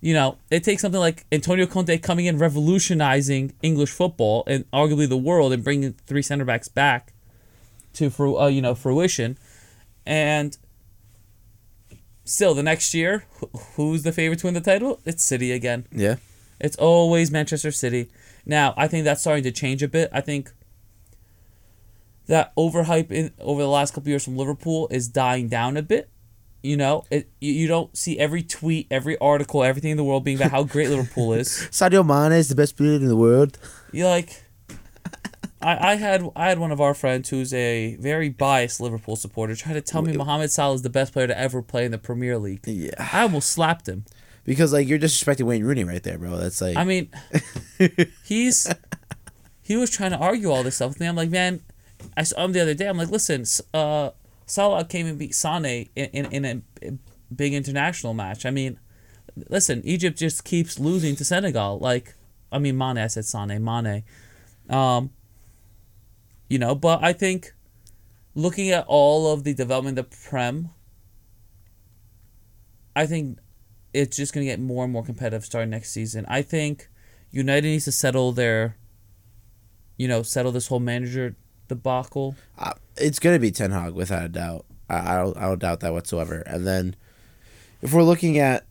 you 0.00 0.14
know, 0.14 0.38
it 0.50 0.64
takes 0.64 0.82
something 0.82 1.00
like 1.00 1.26
Antonio 1.30 1.66
Conte 1.66 1.96
coming 1.98 2.26
in, 2.26 2.38
revolutionizing 2.38 3.52
English 3.62 3.90
football 3.90 4.44
and 4.46 4.70
arguably 4.70 5.08
the 5.08 5.16
world 5.16 5.52
and 5.52 5.62
bringing 5.62 5.92
three 6.06 6.22
center 6.22 6.44
backs 6.44 6.68
back 6.68 7.12
to, 7.94 8.10
uh, 8.38 8.46
you 8.46 8.62
know, 8.62 8.74
fruition. 8.74 9.36
And 10.06 10.56
still, 12.24 12.54
the 12.54 12.62
next 12.62 12.94
year, 12.94 13.24
who's 13.76 14.02
the 14.02 14.12
favorite 14.12 14.38
to 14.40 14.46
win 14.46 14.54
the 14.54 14.60
title? 14.60 15.00
It's 15.04 15.22
City 15.22 15.52
again. 15.52 15.86
Yeah. 15.92 16.16
It's 16.58 16.76
always 16.76 17.30
Manchester 17.30 17.70
City. 17.70 18.10
Now, 18.46 18.74
I 18.76 18.88
think 18.88 19.04
that's 19.04 19.20
starting 19.20 19.44
to 19.44 19.52
change 19.52 19.82
a 19.82 19.88
bit. 19.88 20.08
I 20.12 20.20
think 20.20 20.50
that 22.26 22.54
overhype 22.56 23.10
in 23.10 23.32
over 23.38 23.60
the 23.60 23.68
last 23.68 23.92
couple 23.92 24.08
years 24.08 24.24
from 24.24 24.36
Liverpool 24.36 24.88
is 24.90 25.08
dying 25.08 25.48
down 25.48 25.76
a 25.76 25.82
bit. 25.82 26.08
You 26.62 26.76
know, 26.76 27.04
it 27.10 27.30
you, 27.40 27.52
you 27.52 27.68
don't 27.68 27.96
see 27.96 28.18
every 28.18 28.42
tweet, 28.42 28.86
every 28.90 29.16
article, 29.18 29.62
everything 29.64 29.92
in 29.92 29.96
the 29.96 30.04
world 30.04 30.24
being 30.24 30.36
about 30.36 30.50
how 30.50 30.62
great 30.64 30.90
Liverpool 30.90 31.32
is. 31.40 31.48
Sadio 31.70 32.04
Mane 32.06 32.38
is 32.38 32.48
the 32.48 32.54
best 32.54 32.76
player 32.76 32.94
in 32.94 33.06
the 33.06 33.16
world. 33.16 33.58
You're 33.92 34.08
like, 34.08 34.42
I, 35.62 35.92
I 35.92 35.94
had 35.96 36.28
I 36.36 36.48
had 36.48 36.58
one 36.58 36.72
of 36.72 36.80
our 36.80 36.94
friends 36.94 37.28
who's 37.28 37.52
a 37.52 37.96
very 37.96 38.28
biased 38.28 38.80
Liverpool 38.80 39.16
supporter 39.16 39.54
try 39.54 39.72
to 39.72 39.80
tell 39.80 40.02
me 40.02 40.16
Mohamed 40.16 40.50
Salah 40.50 40.74
is 40.74 40.82
the 40.82 40.90
best 40.90 41.12
player 41.12 41.26
to 41.26 41.38
ever 41.38 41.62
play 41.62 41.84
in 41.84 41.92
the 41.92 41.98
Premier 41.98 42.38
League. 42.38 42.60
Yeah. 42.66 42.90
I 43.12 43.22
almost 43.22 43.50
slapped 43.50 43.88
him. 43.88 44.04
Because 44.44 44.72
like 44.72 44.88
you're 44.88 44.98
disrespecting 44.98 45.44
Wayne 45.44 45.64
Rooney 45.64 45.84
right 45.84 46.02
there, 46.02 46.18
bro. 46.18 46.36
That's 46.36 46.60
like 46.60 46.76
I 46.76 46.84
mean, 46.84 47.10
he's 48.24 48.72
he 49.62 49.76
was 49.76 49.90
trying 49.90 50.12
to 50.12 50.18
argue 50.18 50.50
all 50.50 50.62
this 50.62 50.76
stuff 50.76 50.90
with 50.90 51.00
me. 51.00 51.06
I'm 51.06 51.16
like, 51.16 51.30
man, 51.30 51.60
I 52.16 52.22
saw 52.22 52.44
him 52.44 52.52
the 52.52 52.60
other 52.60 52.74
day. 52.74 52.86
I'm 52.86 52.96
like, 52.96 53.10
listen, 53.10 53.44
uh, 53.74 54.10
Salah 54.50 54.84
came 54.84 55.06
and 55.06 55.16
beat 55.16 55.34
Sane 55.34 55.88
in, 55.94 56.06
in, 56.12 56.44
in 56.44 56.62
a 56.82 56.92
big 57.32 57.54
international 57.54 58.14
match. 58.14 58.44
I 58.44 58.50
mean, 58.50 58.80
listen, 59.48 59.80
Egypt 59.84 60.18
just 60.18 60.44
keeps 60.44 60.78
losing 60.78 61.14
to 61.16 61.24
Senegal. 61.24 61.78
Like, 61.78 62.14
I 62.50 62.58
mean, 62.58 62.76
Mane. 62.76 62.98
I 62.98 63.06
said 63.06 63.24
Sane, 63.24 63.62
Mane. 63.62 64.02
Um, 64.68 65.10
you 66.48 66.58
know, 66.58 66.74
but 66.74 67.02
I 67.02 67.12
think 67.12 67.54
looking 68.34 68.70
at 68.70 68.84
all 68.88 69.32
of 69.32 69.44
the 69.44 69.54
development 69.54 70.00
of 70.00 70.10
Prem, 70.10 70.70
I 72.96 73.06
think 73.06 73.38
it's 73.94 74.16
just 74.16 74.34
going 74.34 74.44
to 74.44 74.50
get 74.50 74.58
more 74.58 74.82
and 74.82 74.92
more 74.92 75.04
competitive 75.04 75.44
starting 75.44 75.70
next 75.70 75.92
season. 75.92 76.26
I 76.28 76.42
think 76.42 76.88
United 77.30 77.68
needs 77.68 77.84
to 77.84 77.92
settle 77.92 78.32
their, 78.32 78.76
you 79.96 80.08
know, 80.08 80.22
settle 80.24 80.50
this 80.50 80.66
whole 80.66 80.80
manager 80.80 81.36
debacle. 81.74 82.34
uh, 82.58 82.72
it's 82.96 83.18
gonna 83.18 83.38
be 83.38 83.50
Ten 83.50 83.70
Hag 83.70 83.94
without 83.94 84.24
a 84.24 84.28
doubt. 84.28 84.66
I, 84.88 85.14
I 85.14 85.16
don't 85.22 85.36
I 85.36 85.42
don't 85.42 85.58
doubt 85.60 85.80
that 85.80 85.92
whatsoever. 85.92 86.40
And 86.46 86.66
then 86.66 86.96
if 87.82 87.92
we're 87.94 88.02
looking 88.02 88.38
at 88.38 88.66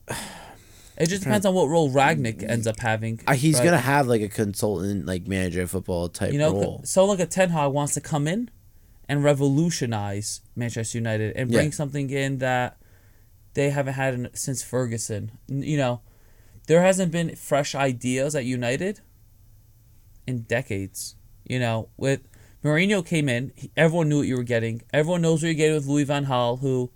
It 0.98 1.08
just 1.08 1.24
depends 1.24 1.46
on 1.46 1.54
what 1.56 1.68
role 1.70 1.90
Rangnick 1.90 2.44
ends 2.48 2.68
up 2.68 2.78
having. 2.80 3.22
uh, 3.26 3.34
he's 3.34 3.56
right? 3.58 3.64
gonna 3.66 3.78
have 3.80 4.08
like 4.08 4.22
a 4.22 4.28
consultant, 4.30 5.06
like 5.06 5.28
manager 5.28 5.62
of 5.64 5.72
football 5.72 6.10
type 6.10 6.34
you 6.34 6.38
know, 6.40 6.52
role. 6.52 6.82
so 6.84 7.06
like 7.06 7.20
a 7.20 7.26
Ten 7.26 7.50
Hag 7.50 7.72
wants 7.72 7.94
to 7.96 8.02
come 8.02 8.28
in 8.28 8.52
and 9.08 9.24
revolutionize 9.24 10.42
Manchester 10.56 10.98
United 10.98 11.36
and 11.36 11.50
bring 11.50 11.66
Yeah. 11.66 11.72
something 11.72 12.10
in 12.10 12.38
that 12.40 12.78
they 13.56 13.70
haven't 13.72 13.94
had 13.96 14.14
in, 14.14 14.30
since 14.34 14.62
Ferguson. 14.62 15.32
You 15.48 15.78
know, 15.78 16.02
there 16.68 16.82
hasn't 16.84 17.12
been 17.12 17.36
fresh 17.36 17.74
ideas 17.74 18.36
at 18.36 18.46
United 18.46 19.00
in 20.28 20.42
decades. 20.42 21.16
You 21.46 21.58
know, 21.60 21.90
with 21.98 22.20
Mourinho 22.64 23.06
came 23.06 23.30
in, 23.30 23.52
he, 23.56 23.72
everyone 23.78 24.10
knew 24.10 24.18
what 24.20 24.28
you 24.28 24.36
were 24.38 24.44
getting. 24.44 24.82
Everyone 24.94 25.22
knows 25.22 25.42
what 25.42 25.48
you're 25.48 25.56
getting 25.56 25.76
with 25.76 25.86
Louis 25.86 26.04
Van 26.04 26.26
Gaal, 26.26 26.60
who 26.60 26.92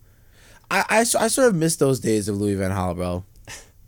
I 0.69 0.83
I 0.89 1.03
sort 1.03 1.47
of 1.47 1.55
miss 1.55 1.75
those 1.77 1.99
days 1.99 2.27
of 2.27 2.37
Louis 2.37 2.55
Van 2.55 2.71
Gaal, 2.71 2.95
bro. 2.95 3.23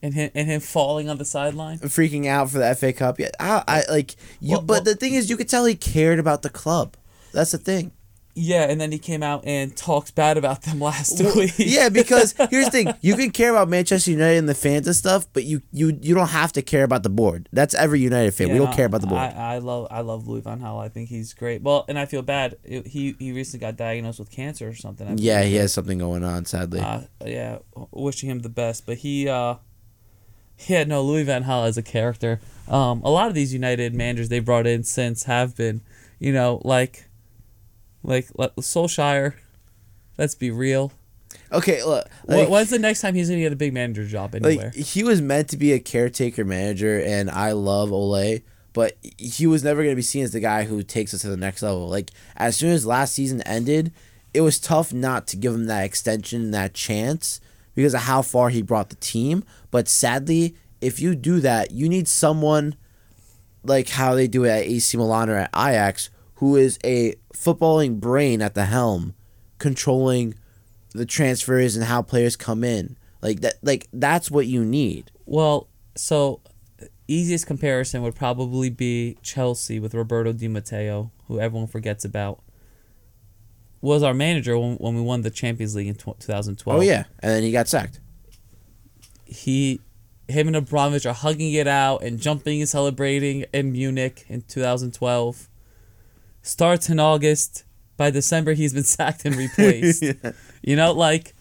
and 0.01 0.13
him 0.13 0.30
and 0.36 0.47
him 0.47 0.61
falling 0.61 1.09
on 1.09 1.17
the 1.17 1.26
sideline. 1.26 1.80
Freaking 1.80 2.28
out 2.28 2.49
for 2.49 2.59
the 2.59 2.76
FA 2.76 2.93
Cup. 2.93 3.19
Yeah, 3.19 3.30
I, 3.39 3.63
I 3.67 3.84
like 3.91 4.15
you. 4.39 4.51
Well- 4.53 4.61
but 4.61 4.67
well- 4.73 4.82
the 4.84 4.95
thing 4.95 5.13
is, 5.13 5.30
you 5.30 5.38
could 5.38 5.49
tell 5.49 5.65
he 5.65 5.76
cared 5.76 6.19
about 6.19 6.41
the 6.43 6.49
club. 6.49 6.95
That's 7.34 7.51
the 7.51 7.57
thing. 7.57 7.91
Yeah, 8.38 8.63
and 8.69 8.81
then 8.81 8.91
he 8.91 8.99
came 8.99 9.23
out 9.23 9.45
and 9.45 9.73
talked 9.77 10.13
bad 10.13 10.38
about 10.38 10.63
them 10.63 10.79
last 10.89 11.21
week. 11.36 11.53
yeah, 11.57 11.88
because 12.01 12.33
here's 12.51 12.65
the 12.65 12.71
thing: 12.71 12.93
you 12.99 13.15
can 13.15 13.31
care 13.31 13.51
about 13.51 13.69
Manchester 13.69 14.11
United 14.11 14.38
and 14.39 14.49
the 14.49 14.53
fans 14.53 14.88
and 14.88 14.95
stuff, 14.95 15.25
but 15.31 15.45
you 15.45 15.61
you 15.71 15.97
you 16.01 16.13
don't 16.13 16.27
have 16.31 16.51
to 16.53 16.61
care 16.61 16.83
about 16.83 17.03
the 17.03 17.09
board. 17.09 17.47
That's 17.53 17.73
every 17.73 18.01
United 18.01 18.33
fan. 18.33 18.51
we 18.51 18.57
don't 18.57 18.73
care 18.73 18.88
about 18.88 18.99
the 19.01 19.07
board. 19.07 19.21
I, 19.21 19.55
I 19.55 19.57
love 19.59 19.88
I 19.89 20.01
love 20.01 20.27
Louis 20.27 20.41
Van 20.41 20.59
Gaal. 20.59 20.83
I 20.83 20.89
think 20.89 21.07
he's 21.07 21.33
great. 21.33 21.61
Well, 21.61 21.86
and 21.88 21.97
I 21.97 22.05
feel 22.05 22.21
bad. 22.21 22.57
It- 22.65 22.88
he 22.88 23.15
he 23.19 23.31
recently 23.31 23.65
got 23.65 23.77
diagnosed 23.77 24.19
with 24.19 24.29
cancer 24.31 24.67
or 24.67 24.75
something. 24.75 25.07
I 25.07 25.13
yeah, 25.17 25.43
he 25.43 25.55
has 25.55 25.71
something 25.71 25.97
going 25.97 26.23
on. 26.25 26.43
Sadly, 26.45 26.81
Uh, 26.81 27.01
yeah, 27.25 27.59
wishing 27.91 28.29
him 28.29 28.39
the 28.39 28.49
best. 28.49 28.86
But 28.86 28.97
he, 28.97 29.29
uh, 29.29 29.55
yeah, 30.67 30.83
no, 30.83 31.01
Louis 31.01 31.23
Van 31.23 31.43
Gaal 31.45 31.65
as 31.67 31.77
a 31.77 31.81
character. 31.83 32.41
Um, 32.67 33.01
a 33.03 33.09
lot 33.09 33.27
of 33.27 33.33
these 33.33 33.53
United 33.53 33.93
managers 33.93 34.29
they 34.29 34.39
brought 34.39 34.67
in 34.67 34.83
since 34.83 35.23
have 35.23 35.55
been, 35.55 35.81
you 36.19 36.33
know, 36.33 36.61
like, 36.63 37.05
like 38.06 38.28
let- 38.36 38.56
Solskjaer. 38.58 39.34
Let's 40.18 40.36
be 40.36 40.49
real. 40.51 40.93
okay, 41.51 41.84
look, 41.84 42.08
like, 42.26 42.47
When's 42.49 42.70
the 42.70 42.80
next 42.80 43.01
time 43.01 43.16
he's 43.16 43.28
gonna 43.30 43.41
get 43.41 43.51
a 43.51 43.58
big 43.58 43.74
manager 43.74 44.06
job 44.06 44.34
anywhere? 44.36 44.72
like 44.74 44.76
he 44.76 45.03
was 45.03 45.22
meant 45.22 45.49
to 45.49 45.58
be 45.58 45.74
a 45.74 45.80
caretaker 45.80 46.45
manager, 46.45 47.01
and 47.01 47.30
I 47.30 47.51
love 47.51 47.91
Ole, 47.91 48.39
but 48.72 48.97
he 49.18 49.45
was 49.47 49.64
never 49.64 49.82
going 49.84 49.91
to 49.91 49.95
be 49.95 50.01
seen 50.01 50.24
as 50.24 50.32
the 50.32 50.39
guy 50.39 50.64
who 50.64 50.84
takes 50.84 51.14
us 51.14 51.22
to 51.22 51.30
the 51.30 51.38
next 51.38 51.62
level. 51.64 51.88
Like 51.89 52.12
as 52.38 52.56
soon 52.56 52.72
as 52.72 52.86
last 52.86 53.14
season 53.14 53.41
ended, 53.43 53.91
it 54.34 54.41
was 54.41 54.60
tough 54.60 54.93
not 54.93 55.28
to 55.28 55.38
give 55.38 55.53
him 55.53 55.66
that 55.68 55.84
extension, 55.86 56.51
that 56.51 56.74
chance, 56.74 57.39
because 57.74 57.93
of 57.93 58.01
how 58.01 58.22
far 58.22 58.49
he 58.49 58.62
brought 58.62 58.89
the 58.89 58.95
team. 58.97 59.43
But 59.72 59.88
sadly, 59.88 60.56
if 60.82 60.99
you 60.99 61.16
do 61.16 61.39
that, 61.41 61.72
you 61.72 61.88
need 61.89 62.08
someone 62.08 62.76
like 63.64 63.89
how 63.89 64.14
they 64.14 64.28
do 64.28 64.43
it 64.43 64.49
at 64.49 64.64
AC 64.64 64.97
Milan 64.97 65.30
or 65.30 65.36
at 65.38 65.49
Ajax, 65.56 66.10
who 66.36 66.55
is 66.55 66.77
a 66.83 67.15
footballing 67.33 67.99
brain 67.99 68.41
at 68.41 68.53
the 68.53 68.65
helm, 68.65 69.13
controlling 69.57 70.36
the 70.91 71.05
transfers 71.05 71.75
and 71.75 71.86
how 71.86 72.01
players 72.01 72.36
come 72.36 72.63
in. 72.63 72.97
Like 73.21 73.41
that 73.41 73.55
like 73.63 73.88
that's 73.91 74.29
what 74.29 74.47
you 74.47 74.63
need. 74.63 75.11
Well, 75.25 75.67
so 75.95 76.41
easiest 77.07 77.47
comparison 77.47 78.01
would 78.01 78.15
probably 78.15 78.69
be 78.69 79.17
Chelsea 79.21 79.79
with 79.79 79.93
Roberto 79.93 80.33
Di 80.33 80.47
Matteo, 80.47 81.11
who 81.27 81.39
everyone 81.39 81.67
forgets 81.67 82.05
about. 82.05 82.41
Was 83.81 84.01
our 84.03 84.13
manager 84.13 84.57
when, 84.57 84.75
when 84.77 84.95
we 84.95 85.01
won 85.01 85.21
the 85.21 85.29
Champions 85.29 85.75
League 85.75 85.88
in 85.88 85.95
2012. 85.95 86.77
Oh 86.77 86.81
yeah. 86.81 87.03
And 87.19 87.31
then 87.31 87.43
he 87.43 87.51
got 87.51 87.67
sacked. 87.67 87.99
He 89.25 89.79
him 90.27 90.47
and 90.47 90.55
Abramovich 90.55 91.05
are 91.05 91.13
hugging 91.13 91.53
it 91.53 91.67
out 91.67 92.01
and 92.01 92.19
jumping 92.19 92.59
and 92.59 92.69
celebrating 92.69 93.45
in 93.53 93.71
Munich 93.71 94.25
in 94.27 94.41
2012. 94.41 95.49
Starts 96.45 96.89
in 96.89 96.99
August. 96.99 97.63
By 97.97 98.11
December 98.11 98.53
he's 98.53 98.73
been 98.73 98.83
sacked 98.97 99.25
and 99.25 99.35
replaced. 99.35 100.03
You 100.63 100.75
know, 100.75 100.93
like 100.93 101.35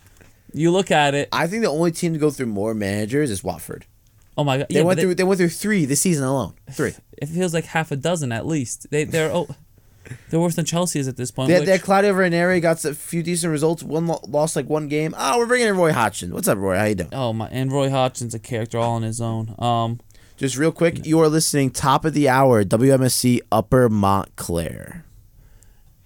you 0.53 0.71
look 0.71 0.91
at 0.91 1.15
it. 1.15 1.31
I 1.33 1.47
think 1.47 1.63
the 1.63 1.71
only 1.71 1.93
team 1.93 2.13
to 2.13 2.19
go 2.19 2.31
through 2.31 2.47
more 2.47 2.75
managers 2.75 3.31
is 3.31 3.43
Watford. 3.43 3.87
Oh 4.37 4.45
my 4.45 4.59
god. 4.59 4.67
They 4.69 4.81
yeah, 4.81 4.83
went 4.83 5.01
through 5.01 5.15
they 5.15 5.25
went 5.25 5.39
through 5.39 5.49
three 5.49 5.87
this 5.87 6.03
season 6.03 6.25
alone. 6.25 6.55
Three. 6.71 6.93
it 7.17 7.27
feels 7.27 7.55
like 7.55 7.65
half 7.65 7.91
a 7.91 7.97
dozen 7.97 8.33
at 8.33 8.45
least. 8.47 8.91
They 8.91 9.05
they're 9.05 9.33
oh, 9.33 9.49
they're 10.29 10.41
worse 10.41 10.57
than 10.57 10.67
Chelsea 10.67 10.99
is 10.99 11.09
at 11.09 11.17
this 11.17 11.31
point. 11.31 11.49
They 11.49 11.61
which- 11.61 11.67
they 11.67 11.79
Claudio 11.79 12.13
Ranieri 12.13 12.61
got 12.61 12.85
a 12.85 12.95
few 12.95 13.23
decent 13.23 13.51
results. 13.51 13.83
One 13.83 14.07
lo- 14.07 14.21
lost 14.29 14.57
like 14.57 14.69
one 14.69 14.89
game. 14.89 15.15
Oh, 15.17 15.39
we're 15.39 15.47
bringing 15.47 15.69
in 15.69 15.77
Roy 15.79 15.93
Hodgson. 15.93 16.35
What's 16.35 16.49
up, 16.49 16.59
Roy? 16.59 16.77
How 16.77 16.85
you 16.85 16.95
doing? 16.97 17.15
oh 17.15 17.33
my, 17.33 17.49
and 17.49 17.73
Roy 17.73 17.89
Hodgson's 17.89 18.35
a 18.35 18.39
character 18.39 18.79
all 18.79 18.93
on 18.97 19.03
his 19.03 19.23
own. 19.23 19.55
Um, 19.59 20.01
Just 20.45 20.59
real 20.59 20.73
quick, 20.73 21.07
you 21.07 21.19
are 21.21 21.29
listening 21.29 21.71
top 21.71 22.05
of 22.05 22.13
the 22.13 22.29
hour 22.29 22.65
WMSC 22.65 23.41
Upper 23.51 23.89
Montclair. 23.89 25.07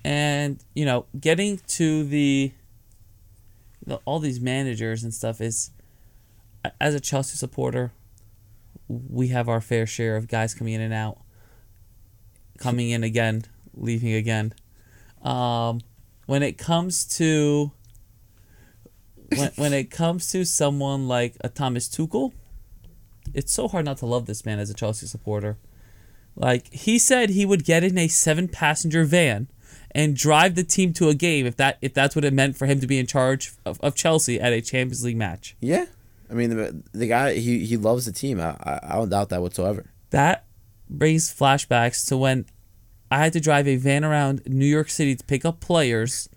and 0.05 0.63
you 0.77 0.85
know, 0.85 1.07
getting 1.19 1.59
to 1.67 2.05
the, 2.05 2.53
the 3.85 3.97
all 4.05 4.21
these 4.21 4.41
managers 4.41 5.03
and 5.03 5.13
stuff 5.13 5.41
is, 5.41 5.73
as 6.81 6.95
a 6.95 7.01
Chelsea 7.01 7.37
supporter, 7.37 7.91
we 8.87 9.27
have 9.27 9.49
our 9.49 9.61
fair 9.61 9.87
share 9.87 10.15
of 10.15 10.29
guys 10.29 10.55
coming 10.55 10.75
in 10.75 10.83
and 10.83 10.95
out, 10.95 11.19
coming 12.59 12.91
in 12.91 13.03
again, 13.03 13.45
leaving 13.75 14.13
again. 14.13 14.55
Um, 15.21 15.81
when 16.27 16.45
it 16.45 16.57
comes 16.57 17.05
to 17.17 17.73
when, 19.35 19.51
when 19.57 19.73
it 19.73 19.91
comes 19.91 20.31
to 20.31 20.45
someone 20.45 21.09
like 21.09 21.37
a 21.41 21.49
Thomas 21.49 21.89
Tuchel, 21.89 22.31
it's 23.35 23.53
so 23.53 23.69
hard 23.69 23.85
not 23.85 23.99
to 23.99 24.07
love 24.07 24.27
this 24.27 24.45
man 24.45 24.59
as 24.59 24.71
a 24.71 24.75
Chelsea 24.75 25.07
supporter. 25.07 25.59
Like 26.37 26.73
he 26.73 26.99
said 26.99 27.31
he 27.31 27.45
would 27.45 27.65
get 27.65 27.83
in 27.83 27.99
a 27.99 28.09
seven 28.09 28.49
passenger 28.49 29.05
van 29.05 29.49
and 29.91 30.15
drive 30.15 30.55
the 30.55 30.63
team 30.65 30.93
to 30.95 31.09
a 31.09 31.15
game 31.15 31.47
if 31.47 31.57
that 31.57 31.79
if 31.83 31.95
that's 31.95 32.15
what 32.15 32.25
it 32.25 32.33
meant 32.33 32.57
for 32.57 32.67
him 32.67 32.81
to 32.81 32.87
be 32.87 32.99
in 32.99 33.07
charge 33.07 33.53
of, 33.65 33.81
of 33.81 33.95
Chelsea 33.95 34.41
at 34.41 34.53
a 34.53 34.61
Champions 34.61 35.05
League 35.05 35.17
match. 35.17 35.57
Yeah, 35.61 35.87
I 36.31 36.35
mean 36.35 36.51
the, 36.51 36.83
the 36.93 37.07
guy 37.09 37.35
he, 37.35 37.65
he 37.65 37.77
loves 37.77 38.07
the 38.07 38.13
team. 38.13 38.41
I, 38.41 38.57
I 38.63 38.81
I 38.83 38.95
don't 38.95 39.09
doubt 39.09 39.31
that 39.31 39.43
whatsoever. 39.43 39.91
That 40.11 40.45
brings 40.89 41.35
flashbacks 41.35 42.07
to 42.09 42.17
when 42.17 42.47
I 43.11 43.19
had 43.19 43.33
to 43.33 43.41
drive 43.41 43.67
a 43.67 43.77
van 43.77 44.05
around 44.05 44.43
New 44.47 44.67
York 44.67 44.91
City 44.91 45.17
to 45.17 45.25
pick 45.25 45.45
up 45.45 45.61
players 45.61 46.29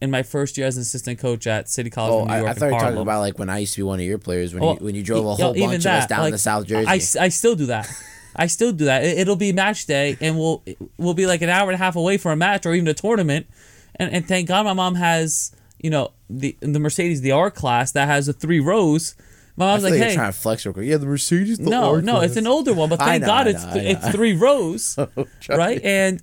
in 0.00 0.10
my 0.10 0.22
first 0.22 0.56
year 0.56 0.66
as 0.66 0.76
an 0.76 0.82
assistant 0.82 1.18
coach 1.18 1.46
at 1.46 1.68
City 1.68 1.90
College 1.90 2.12
Oh, 2.12 2.20
of 2.22 2.28
New 2.28 2.34
I, 2.34 2.38
York 2.38 2.50
I 2.50 2.54
thought 2.54 2.66
you 2.66 2.74
were 2.74 2.80
talking 2.80 2.98
about 2.98 3.20
like 3.20 3.38
when 3.38 3.50
I 3.50 3.58
used 3.58 3.74
to 3.74 3.80
be 3.80 3.82
one 3.82 4.00
of 4.00 4.06
your 4.06 4.18
players 4.18 4.54
when 4.54 4.62
Well, 4.62 4.74
you 4.78 4.84
when 4.86 4.94
you 4.94 5.02
drove 5.02 5.26
a 5.26 5.34
whole 5.34 5.56
even 5.56 5.70
bunch 5.70 5.86
of 5.86 5.92
us 5.92 6.06
down 6.06 6.20
like, 6.20 6.34
to 6.34 6.38
South 6.38 6.66
Jersey. 6.66 6.88
I, 6.88 7.24
I 7.24 7.28
still 7.28 7.54
do 7.54 7.66
that. 7.66 7.90
I 8.36 8.46
still 8.46 8.72
do 8.72 8.86
that. 8.86 9.04
It, 9.04 9.18
it'll 9.18 9.36
be 9.36 9.52
match 9.52 9.86
day, 9.86 10.16
and 10.20 10.36
we'll 10.38 10.62
we'll 10.98 11.14
be 11.14 11.26
like 11.26 11.42
an 11.42 11.48
hour 11.48 11.70
and 11.70 11.74
a 11.74 11.78
half 11.78 11.96
away 11.96 12.16
for 12.18 12.32
a 12.32 12.36
match 12.36 12.66
or 12.66 12.74
even 12.74 12.88
a 12.88 12.94
tournament. 12.94 13.46
And, 13.96 14.12
and 14.12 14.26
thank 14.26 14.48
God 14.48 14.64
my 14.64 14.72
mom 14.72 14.96
has 14.96 15.52
you 15.80 15.90
know 15.90 16.12
the 16.30 16.56
the 16.60 16.78
Mercedes 16.78 17.20
the 17.20 17.32
R 17.32 17.50
class 17.50 17.92
that 17.92 18.08
has 18.08 18.26
the 18.26 18.32
three 18.32 18.60
rows. 18.60 19.14
My 19.56 19.66
I 19.66 19.68
mom's 19.68 19.82
feel 19.82 19.90
like, 19.92 20.00
like 20.00 20.08
hey, 20.08 20.14
trying 20.16 20.32
to 20.32 20.38
flex 20.38 20.66
real 20.66 20.72
quick. 20.72 20.86
Yeah, 20.86 20.96
the 20.96 21.06
Mercedes. 21.06 21.58
The 21.58 21.70
no, 21.70 21.94
R 21.94 22.02
no, 22.02 22.20
it's 22.20 22.36
an 22.36 22.46
older 22.46 22.74
one, 22.74 22.88
but 22.88 22.98
thank 22.98 23.20
know, 23.20 23.28
God 23.28 23.46
I 23.46 23.50
it's 23.50 23.64
th- 23.64 23.96
it's 23.96 24.08
three 24.10 24.34
rows, 24.34 24.98
right? 25.48 25.80
And 25.84 26.20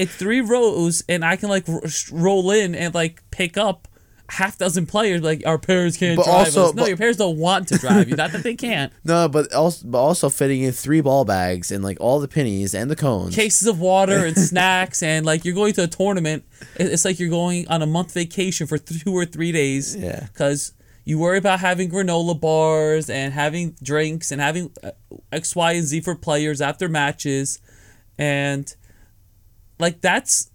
it's 0.00 0.14
three 0.14 0.40
rows, 0.40 1.02
and 1.08 1.24
I 1.24 1.36
can 1.36 1.48
like 1.48 1.68
r- 1.68 1.82
roll 2.12 2.50
in 2.50 2.74
and 2.74 2.94
like 2.94 3.22
pick 3.30 3.56
up 3.56 3.86
half 4.30 4.56
dozen 4.58 4.86
players 4.86 5.22
like 5.22 5.42
our 5.44 5.58
parents 5.58 5.96
can't 5.96 6.16
But 6.16 6.24
drive 6.26 6.36
also- 6.36 6.66
us. 6.68 6.74
No, 6.74 6.82
but- 6.82 6.88
your 6.88 6.96
parents 6.96 7.18
don't 7.18 7.36
want 7.36 7.66
to 7.68 7.78
drive 7.78 8.08
you. 8.08 8.14
Not 8.14 8.30
that 8.32 8.42
they 8.44 8.54
can't. 8.54 8.92
No, 9.04 9.28
but 9.28 9.52
also 9.52 9.86
but 9.88 9.98
also 9.98 10.28
fitting 10.28 10.62
in 10.62 10.70
three 10.72 11.00
ball 11.00 11.24
bags 11.24 11.72
and 11.72 11.82
like 11.82 11.98
all 12.00 12.20
the 12.20 12.28
pennies 12.28 12.72
and 12.74 12.88
the 12.90 12.94
cones. 12.96 13.34
Cases 13.34 13.66
of 13.66 13.80
water 13.80 14.24
and 14.24 14.36
snacks 14.50 15.02
and 15.02 15.26
like 15.26 15.44
you're 15.44 15.54
going 15.54 15.72
to 15.74 15.82
a 15.84 15.88
tournament. 15.88 16.44
It's 16.76 17.04
like 17.04 17.18
you're 17.18 17.28
going 17.28 17.66
on 17.68 17.82
a 17.82 17.86
month 17.86 18.14
vacation 18.14 18.66
for 18.68 18.78
two 18.78 19.12
or 19.12 19.24
three 19.24 19.50
days. 19.52 19.96
Yeah. 19.96 20.26
Because 20.32 20.74
you 21.04 21.18
worry 21.18 21.38
about 21.38 21.58
having 21.58 21.90
granola 21.90 22.38
bars 22.40 23.10
and 23.10 23.32
having 23.34 23.74
drinks 23.82 24.30
and 24.30 24.40
having 24.40 24.70
uh, 24.84 24.92
X, 25.32 25.56
Y, 25.56 25.72
and 25.72 25.84
Z 25.84 26.02
for 26.02 26.14
players 26.14 26.60
after 26.60 26.88
matches, 26.88 27.58
and 28.16 28.72
like 29.80 30.00
that's. 30.00 30.50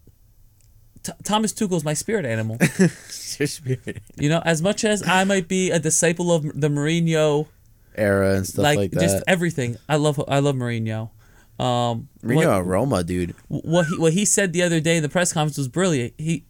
T- 1.03 1.11
Thomas 1.23 1.53
Tuchel's 1.53 1.83
my 1.83 1.93
spirit 1.93 2.25
animal. 2.25 2.57
Your 2.79 3.47
spirit 3.47 4.01
You 4.17 4.29
know, 4.29 4.41
as 4.43 4.61
much 4.61 4.83
as 4.83 5.07
I 5.07 5.23
might 5.23 5.47
be 5.47 5.69
a 5.69 5.79
disciple 5.79 6.31
of 6.31 6.43
the 6.59 6.69
Mourinho, 6.69 7.47
era 7.95 8.35
and 8.35 8.47
stuff 8.47 8.63
like, 8.63 8.77
like, 8.77 8.91
that. 8.91 9.01
just 9.01 9.23
everything, 9.27 9.77
I 9.87 9.97
love 9.97 10.23
I 10.27 10.39
love 10.39 10.55
Mourinho. 10.55 11.11
Um, 11.59 12.09
Mourinho 12.23 12.57
what, 12.57 12.65
Roma, 12.65 13.03
dude. 13.03 13.35
what 13.47 13.85
he 13.87 13.97
what 13.97 14.13
he 14.13 14.25
said 14.25 14.53
the 14.53 14.63
other 14.63 14.79
day 14.79 14.97
in 14.97 15.03
the 15.03 15.09
press 15.09 15.31
conference 15.31 15.57
was 15.57 15.67
brilliant. 15.67 16.13
He 16.17 16.45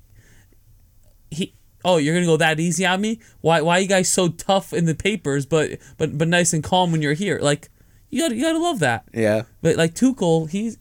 he. 1.32 1.54
Oh, 1.84 1.98
you're 1.98 2.16
gonna 2.16 2.26
go 2.26 2.38
that 2.38 2.60
easy 2.60 2.86
on 2.86 3.02
me? 3.02 3.20
Why? 3.42 3.62
Why 3.62 3.78
you 3.80 3.88
guys 3.88 4.12
so 4.12 4.30
tough 4.30 4.74
in 4.74 4.86
the 4.86 4.96
papers, 4.96 5.46
but 5.46 5.80
but 5.98 6.18
but 6.18 6.28
nice 6.28 6.54
and 6.54 6.64
calm 6.64 6.92
when 6.92 7.02
you're 7.02 7.14
here? 7.14 7.40
Like 7.40 7.70
you 8.10 8.22
got 8.22 8.30
to 8.30 8.36
you 8.36 8.44
got 8.44 8.54
to 8.54 8.60
love 8.60 8.80
that. 8.80 9.06
Yeah. 9.14 9.44
But 9.62 9.76
like 9.76 9.94
Tuchel, 9.94 10.50
he's 10.50 10.78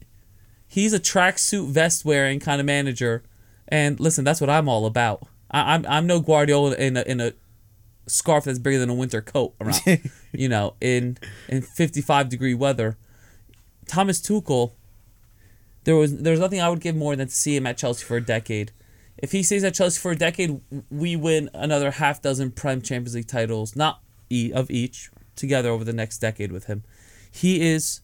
he's 0.75 0.91
a 0.91 0.99
tracksuit 0.99 1.69
vest 1.69 2.03
wearing 2.03 2.37
kind 2.37 2.59
of 2.59 2.65
manager, 2.65 3.23
and 3.67 3.97
listen, 3.97 4.25
that's 4.25 4.41
what 4.41 4.49
I'm 4.49 4.67
all 4.67 4.85
about. 4.85 5.25
I, 5.49 5.73
I'm 5.73 5.85
I'm 5.87 6.05
no 6.05 6.19
Guardiola 6.19 6.75
in 6.75 6.97
a 6.97 7.01
in 7.03 7.21
a 7.21 7.33
scarf 8.07 8.43
that's 8.43 8.59
bigger 8.59 8.77
than 8.77 8.89
a 8.89 8.93
winter 8.93 9.21
coat 9.21 9.55
around, 9.61 9.81
you 10.33 10.49
know, 10.49 10.75
in 10.81 11.17
in 11.47 11.61
55 11.61 12.29
degree 12.29 12.53
weather. 12.53 12.97
Thomas 13.87 14.21
Tuchel, 14.21 14.73
there 15.85 15.95
was 15.95 16.17
there's 16.17 16.41
nothing 16.41 16.59
I 16.59 16.69
would 16.69 16.81
give 16.81 16.95
more 16.95 17.15
than 17.15 17.29
to 17.29 17.33
see 17.33 17.55
him 17.55 17.65
at 17.65 17.77
Chelsea 17.77 18.03
for 18.03 18.17
a 18.17 18.21
decade. 18.21 18.73
If 19.17 19.31
he 19.31 19.43
stays 19.43 19.63
at 19.63 19.73
Chelsea 19.73 19.97
for 19.97 20.11
a 20.11 20.15
decade, 20.15 20.59
we 20.91 21.15
win 21.15 21.49
another 21.53 21.91
half 21.91 22.21
dozen 22.21 22.51
Prem 22.51 22.81
Champions 22.81 23.15
League 23.15 23.27
titles, 23.27 23.73
not 23.73 24.01
e- 24.29 24.51
of 24.53 24.69
each, 24.69 25.09
together 25.37 25.69
over 25.69 25.85
the 25.85 25.93
next 25.93 26.17
decade 26.17 26.51
with 26.51 26.65
him. 26.65 26.83
He 27.31 27.65
is 27.65 28.01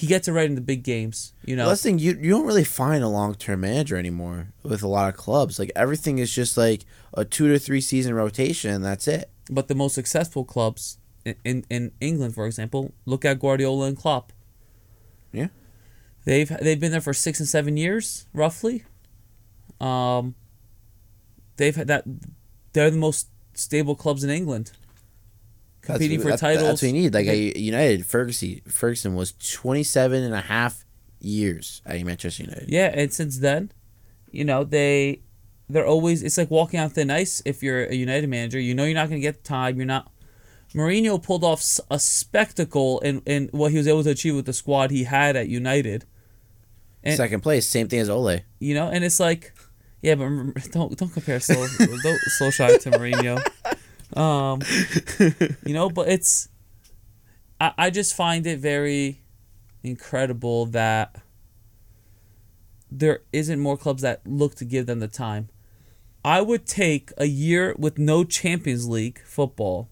he 0.00 0.06
gets 0.06 0.28
it 0.28 0.32
right 0.32 0.46
in 0.46 0.54
the 0.54 0.62
big 0.62 0.82
games. 0.82 1.34
You 1.44 1.56
know, 1.56 1.64
Well, 1.64 1.70
that's 1.70 1.82
the 1.82 1.90
thing. 1.90 1.98
You 1.98 2.12
you 2.20 2.30
don't 2.30 2.46
really 2.46 2.64
find 2.64 3.04
a 3.04 3.08
long 3.08 3.34
term 3.34 3.60
manager 3.60 3.96
anymore 3.96 4.48
with 4.62 4.82
a 4.82 4.88
lot 4.88 5.08
of 5.10 5.16
clubs. 5.16 5.58
Like 5.58 5.70
everything 5.76 6.18
is 6.18 6.34
just 6.34 6.56
like 6.56 6.86
a 7.12 7.24
two 7.24 7.48
to 7.52 7.58
three 7.58 7.82
season 7.82 8.14
rotation, 8.14 8.70
and 8.72 8.82
that's 8.84 9.06
it. 9.06 9.28
but 9.50 9.68
the 9.68 9.74
most 9.74 9.94
successful 9.94 10.44
clubs 10.44 10.96
in, 11.26 11.34
in, 11.44 11.64
in 11.68 11.92
England, 12.00 12.34
for 12.34 12.46
example, 12.46 12.94
look 13.04 13.24
at 13.26 13.38
Guardiola 13.40 13.88
and 13.88 13.96
Klopp. 13.96 14.32
Yeah. 15.32 15.48
They've 16.24 16.48
they've 16.62 16.80
been 16.80 16.92
there 16.92 17.00
for 17.02 17.12
six 17.12 17.38
and 17.38 17.48
seven 17.48 17.76
years, 17.76 18.26
roughly. 18.32 18.84
Um, 19.80 20.34
they've 21.56 21.76
had 21.76 21.88
that. 21.88 22.04
They're 22.72 22.90
the 22.90 22.96
most 22.96 23.28
stable 23.54 23.94
clubs 23.96 24.24
in 24.24 24.30
England. 24.30 24.72
Competing 25.82 26.20
for 26.20 26.28
that- 26.30 26.38
titles. 26.40 26.64
That's 26.66 26.82
what 26.82 26.88
you 26.88 26.92
need. 26.94 27.14
Like 27.14 27.26
a 27.26 27.58
United, 27.58 28.06
Ferguson, 28.06 28.60
Ferguson 28.68 29.14
was 29.14 29.32
27 29.32 30.22
and 30.22 30.34
a 30.34 30.40
half 30.40 30.84
years 31.20 31.82
at 31.86 32.00
Manchester 32.04 32.44
United. 32.44 32.68
Yeah, 32.70 32.90
and 32.94 33.12
since 33.12 33.38
then, 33.38 33.72
you 34.30 34.44
know 34.44 34.64
they 34.64 35.22
they're 35.68 35.86
always 35.86 36.22
it's 36.22 36.36
like 36.38 36.50
walking 36.50 36.80
on 36.80 36.90
thin 36.90 37.10
ice 37.10 37.42
if 37.44 37.62
you're 37.62 37.84
a 37.84 37.94
United 37.94 38.28
manager. 38.28 38.58
You 38.60 38.74
know 38.74 38.84
you're 38.84 38.94
not 38.94 39.08
going 39.08 39.20
to 39.20 39.26
get 39.26 39.42
the 39.42 39.48
time. 39.48 39.76
You're 39.76 39.86
not. 39.86 40.10
Mourinho 40.74 41.20
pulled 41.20 41.42
off 41.42 41.64
a 41.90 41.98
spectacle 41.98 43.00
in, 43.00 43.22
in 43.26 43.48
what 43.50 43.72
he 43.72 43.78
was 43.78 43.88
able 43.88 44.04
to 44.04 44.10
achieve 44.10 44.36
with 44.36 44.46
the 44.46 44.52
squad 44.52 44.92
he 44.92 45.02
had 45.04 45.34
at 45.34 45.48
United. 45.48 46.04
And- 47.02 47.16
Second 47.16 47.40
place, 47.40 47.66
same 47.66 47.88
thing 47.88 47.98
as 48.00 48.08
Ole. 48.08 48.40
You 48.60 48.74
know, 48.74 48.88
and 48.88 49.02
it's 49.02 49.18
like, 49.18 49.52
yeah, 50.02 50.14
but 50.14 50.28
don't 50.70 50.96
don't 50.96 51.12
compare 51.12 51.40
Sol 51.40 51.56
don't 51.78 52.18
Solskjaer 52.40 52.80
to 52.82 52.90
Mourinho. 52.92 53.44
Um, 54.16 54.60
you 55.64 55.74
know, 55.74 55.88
but 55.90 56.08
it's, 56.08 56.48
I 57.60 57.72
I 57.78 57.90
just 57.90 58.14
find 58.14 58.46
it 58.46 58.58
very 58.58 59.22
incredible 59.82 60.66
that 60.66 61.22
there 62.90 63.20
isn't 63.32 63.60
more 63.60 63.76
clubs 63.76 64.02
that 64.02 64.26
look 64.26 64.54
to 64.56 64.64
give 64.64 64.86
them 64.86 65.00
the 65.00 65.08
time. 65.08 65.48
I 66.24 66.40
would 66.40 66.66
take 66.66 67.12
a 67.16 67.26
year 67.26 67.74
with 67.78 67.98
no 67.98 68.24
Champions 68.24 68.88
League 68.88 69.20
football 69.24 69.88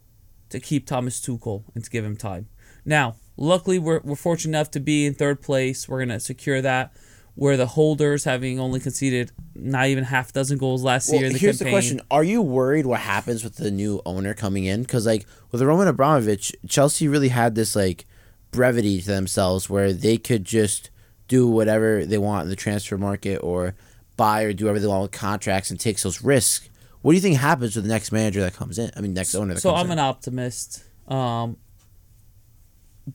to 0.50 0.60
keep 0.60 0.86
Thomas 0.86 1.20
Tuchel 1.20 1.64
and 1.74 1.84
to 1.84 1.90
give 1.90 2.04
him 2.04 2.16
time. 2.16 2.48
Now, 2.84 3.16
luckily, 3.36 3.78
we're, 3.78 4.00
we're 4.02 4.16
fortunate 4.16 4.56
enough 4.58 4.70
to 4.72 4.80
be 4.80 5.06
in 5.06 5.14
third 5.14 5.40
place. 5.40 5.88
We're 5.88 5.98
going 5.98 6.08
to 6.10 6.20
secure 6.20 6.60
that. 6.60 6.92
We're 7.40 7.56
the 7.56 7.66
holders, 7.66 8.24
having 8.24 8.58
only 8.58 8.80
conceded 8.80 9.30
not 9.54 9.86
even 9.86 10.02
half 10.02 10.30
a 10.30 10.32
dozen 10.32 10.58
goals 10.58 10.82
last 10.82 11.08
Well, 11.08 11.18
year 11.20 11.26
in 11.28 11.32
the 11.34 11.38
here's 11.38 11.58
campaign. 11.58 11.72
the 11.72 11.78
question: 11.78 12.00
Are 12.10 12.24
you 12.24 12.42
worried 12.42 12.84
what 12.84 12.98
happens 13.00 13.44
with 13.44 13.54
the 13.56 13.70
new 13.70 14.02
owner 14.04 14.34
coming 14.34 14.64
in? 14.64 14.82
Because 14.82 15.06
like 15.06 15.24
with 15.52 15.62
Roman 15.62 15.86
Abramovich, 15.86 16.52
Chelsea 16.68 17.06
really 17.06 17.28
had 17.28 17.54
this 17.54 17.76
like 17.76 18.06
brevity 18.50 19.00
to 19.00 19.06
themselves 19.06 19.70
where 19.70 19.92
they 19.92 20.16
could 20.18 20.44
just 20.44 20.90
do 21.28 21.46
whatever 21.46 22.04
they 22.04 22.18
want 22.18 22.42
in 22.44 22.48
the 22.50 22.56
transfer 22.56 22.98
market 22.98 23.36
or 23.36 23.74
buy 24.16 24.42
or 24.42 24.52
do 24.52 24.64
whatever 24.64 24.80
they 24.80 24.86
want 24.88 25.02
with 25.02 25.12
contracts 25.12 25.70
and 25.70 25.78
takes 25.78 26.02
those 26.02 26.22
risks. 26.22 26.68
What 27.02 27.12
do 27.12 27.16
you 27.16 27.20
think 27.22 27.36
happens 27.36 27.76
with 27.76 27.84
the 27.84 27.88
next 27.90 28.10
manager 28.10 28.40
that 28.40 28.54
comes 28.54 28.78
in? 28.78 28.90
I 28.96 29.00
mean, 29.00 29.14
next 29.14 29.36
owner 29.36 29.54
that 29.54 29.60
So 29.60 29.74
I'm 29.76 29.86
in. 29.86 29.92
an 29.92 29.98
optimist. 30.00 30.82
Um, 31.06 31.56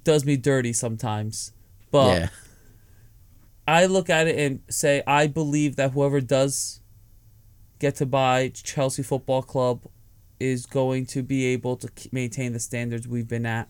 does 0.05 0.23
me 0.25 0.37
dirty 0.37 0.71
sometimes, 0.71 1.51
but 1.91 2.07
yeah, 2.21 2.29
I 3.67 3.85
look 3.85 4.09
at 4.09 4.27
it 4.27 4.37
and 4.37 4.61
say 4.69 5.03
I 5.07 5.27
believe 5.27 5.75
that 5.77 5.91
whoever 5.91 6.21
does 6.21 6.81
get 7.79 7.95
to 7.95 8.05
buy 8.05 8.49
Chelsea 8.49 9.03
Football 9.03 9.41
Club 9.43 9.85
is 10.39 10.65
going 10.65 11.05
to 11.07 11.23
be 11.23 11.45
able 11.47 11.77
to 11.77 11.89
maintain 12.11 12.53
the 12.53 12.59
standards 12.59 13.07
we've 13.07 13.27
been 13.27 13.45
at. 13.45 13.69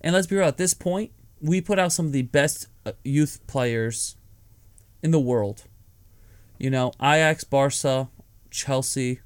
And 0.00 0.14
let's 0.14 0.26
be 0.26 0.36
real, 0.36 0.46
at 0.46 0.56
this 0.56 0.74
point, 0.74 1.12
we 1.40 1.60
put 1.60 1.78
out 1.78 1.92
some 1.92 2.06
of 2.06 2.12
the 2.12 2.22
best 2.22 2.68
uh, 2.84 2.92
youth 3.04 3.40
players 3.46 4.16
in 5.02 5.10
the 5.10 5.20
world. 5.20 5.64
You 6.58 6.70
know, 6.70 6.92
Ajax, 7.00 7.44
Barca, 7.44 8.08
Chelsea, 8.50 9.20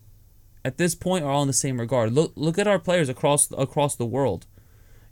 at 0.65 0.79
this 0.79 0.95
point 0.95 1.25
are 1.25 1.31
all 1.31 1.43
in 1.43 1.49
the 1.49 1.53
same 1.55 1.81
regard. 1.81 2.13
Look 2.13 2.33
look 2.35 2.59
at 2.59 2.67
our 2.67 2.79
players 2.79 3.09
across 3.09 3.51
across 3.53 3.97
the 3.97 4.07
world. 4.07 4.47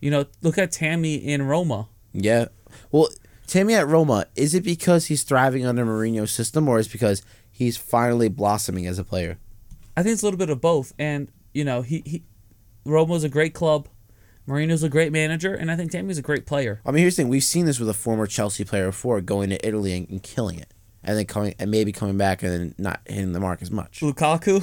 You 0.01 0.11
know, 0.11 0.27
look 0.43 0.59
at 0.59 0.73
Tammy 0.73 1.15
in 1.15 1.43
Roma. 1.43 1.89
yeah. 2.13 2.47
Well, 2.91 3.09
Tammy 3.49 3.75
at 3.75 3.89
Roma, 3.89 4.27
is 4.37 4.55
it 4.55 4.63
because 4.63 5.07
he's 5.07 5.23
thriving 5.23 5.65
under 5.65 5.85
Mourinho's 5.85 6.31
system, 6.31 6.69
or 6.69 6.79
is 6.79 6.87
it 6.87 6.93
because 6.93 7.23
he's 7.51 7.79
finally 7.79 8.29
blossoming 8.29 8.87
as 8.87 8.99
a 8.99 9.05
player? 9.05 9.39
I 9.97 10.03
think 10.03 10.13
it's 10.13 10.23
a 10.23 10.27
little 10.27 10.39
bit 10.39 10.51
of 10.51 10.61
both. 10.61 10.93
And 10.99 11.33
you 11.55 11.65
know, 11.65 11.83
he 11.83 12.03
he 12.05 12.25
Roma's 12.85 13.25
a 13.25 13.29
great 13.29 13.55
club, 13.55 13.89
Mourinho's 14.47 14.83
a 14.83 14.89
great 14.91 15.13
manager, 15.13 15.55
and 15.55 15.71
I 15.71 15.77
think 15.77 15.91
Tammy's 15.91 16.19
a 16.19 16.23
great 16.23 16.47
player. 16.47 16.81
I 16.85 16.91
mean, 16.91 17.01
here's 17.01 17.17
the 17.17 17.23
thing: 17.23 17.31
we've 17.31 17.43
seen 17.43 17.65
this 17.65 17.81
with 17.81 17.89
a 17.89 17.95
former 17.95 18.27
Chelsea 18.27 18.65
player 18.65 18.87
before, 18.87 19.21
going 19.23 19.49
to 19.51 19.67
Italy 19.67 19.97
and, 19.97 20.09
and 20.11 20.23
killing 20.23 20.59
it, 20.59 20.73
and 21.09 21.17
then 21.17 21.25
coming 21.25 21.55
and 21.59 21.71
maybe 21.71 21.91
coming 21.91 22.19
back 22.19 22.43
and 22.43 22.53
then 22.53 22.75
not 22.79 23.01
hitting 23.07 23.33
the 23.33 23.41
mark 23.41 23.63
as 23.63 23.71
much. 23.71 24.01
Lukaku, 24.03 24.61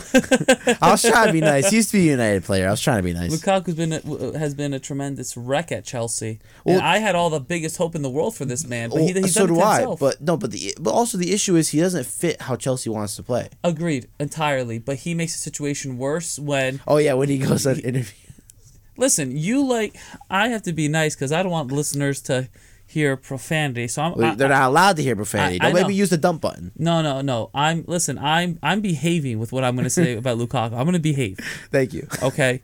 I 0.81 0.91
was 0.91 1.01
trying 1.01 1.27
to 1.27 1.33
be 1.33 1.41
nice. 1.41 1.69
He 1.71 1.77
used 1.77 1.89
to 1.91 1.97
be 1.97 2.07
a 2.07 2.11
United 2.11 2.43
player. 2.43 2.67
I 2.67 2.71
was 2.71 2.79
trying 2.81 2.97
to 2.99 3.03
be 3.03 3.13
nice. 3.13 3.31
Lukaku's 3.35 3.73
been 3.75 3.93
a, 3.93 3.97
uh, 3.97 4.37
has 4.37 4.53
been 4.53 4.73
a 4.73 4.79
tremendous 4.79 5.35
wreck 5.35 5.71
at 5.71 5.83
Chelsea, 5.83 6.39
Well- 6.63 6.77
and 6.77 6.85
I 6.85 6.99
had 6.99 7.15
all 7.15 7.29
the 7.31 7.39
biggest 7.39 7.77
hope 7.77 7.95
in 7.95 8.03
the 8.03 8.09
world 8.09 8.35
for 8.35 8.45
this 8.45 8.65
man, 8.65 8.91
but 8.91 9.01
he, 9.01 9.13
Well, 9.13 9.23
he's 9.23 9.33
so 9.33 9.47
do 9.47 9.59
I. 9.59 9.79
himself. 9.79 9.99
But 9.99 10.21
no, 10.21 10.37
but 10.37 10.51
the 10.51 10.75
but 10.79 10.91
also 10.91 11.17
the 11.17 11.33
issue 11.33 11.55
is 11.55 11.69
he 11.69 11.79
doesn't 11.79 12.05
fit 12.05 12.41
how 12.43 12.55
Chelsea 12.55 12.89
wants 12.91 13.15
to 13.15 13.23
play. 13.23 13.49
Agreed 13.63 14.07
entirely, 14.19 14.77
but 14.77 14.97
he 14.97 15.15
makes 15.15 15.33
the 15.33 15.39
situation 15.39 15.97
worse 15.97 16.37
when 16.37 16.79
Oh 16.87 16.97
yeah, 16.97 17.13
when 17.13 17.29
he 17.29 17.39
goes 17.39 17.65
on 17.65 17.79
interview. 17.79 18.13
listen. 18.97 19.35
You 19.35 19.65
like 19.65 19.97
I 20.29 20.49
have 20.49 20.61
to 20.63 20.73
be 20.73 20.87
nice 20.87 21.15
because 21.15 21.31
I 21.31 21.41
don't 21.41 21.51
want 21.51 21.71
listeners 21.71 22.21
to 22.23 22.47
hear 22.95 23.17
profanity. 23.17 23.87
So 23.89 24.01
I'm 24.01 24.23
I- 24.23 24.35
They're 24.35 24.47
not 24.49 24.69
allowed 24.69 24.95
to 24.95 25.03
hear 25.03 25.15
profanity. 25.15 25.59
I- 25.61 25.67
I 25.67 25.71
Don't 25.71 25.81
know. 25.81 25.87
me 25.89 25.95
use 25.95 26.09
the 26.09 26.17
dump 26.17 26.41
button. 26.41 26.71
No, 26.77 27.01
no, 27.01 27.19
no. 27.21 27.49
I'm 27.53 27.83
listen. 27.87 28.17
I'm 28.17 28.57
I'm 28.63 28.79
behaving 28.81 29.37
with 29.37 29.51
what 29.51 29.63
I'm 29.65 29.75
going 29.75 29.83
to 29.83 29.89
say 29.89 30.15
about 30.21 30.37
Lukaku. 30.37 30.73
I'm 30.73 30.85
going 30.85 30.93
to 30.93 30.99
behave. 30.99 31.37
Thank 31.71 31.93
you. 31.93 32.07
Okay. 32.23 32.61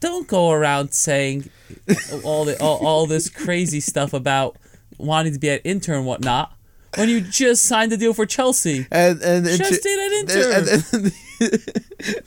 Don't 0.00 0.28
go 0.28 0.50
around 0.52 0.92
saying 0.94 1.50
all 2.22 2.44
the 2.44 2.56
all, 2.62 2.86
all 2.86 3.06
this 3.06 3.28
crazy 3.28 3.80
stuff 3.80 4.12
about 4.12 4.56
wanting 4.96 5.32
to 5.32 5.38
be 5.40 5.50
at 5.50 5.60
Inter 5.66 5.94
and 5.96 6.06
whatnot 6.06 6.52
when 6.96 7.08
you 7.08 7.20
just 7.20 7.64
signed 7.64 7.92
the 7.92 7.96
deal 7.96 8.14
for 8.14 8.26
Chelsea. 8.26 8.86
And 8.90 9.20
and 9.22 9.46
Just 9.46 9.82
did 9.82 9.98
at 9.98 10.20
Inter. 10.20 10.52
And, 10.52 10.68
and 10.68 10.82
the, 10.82 11.12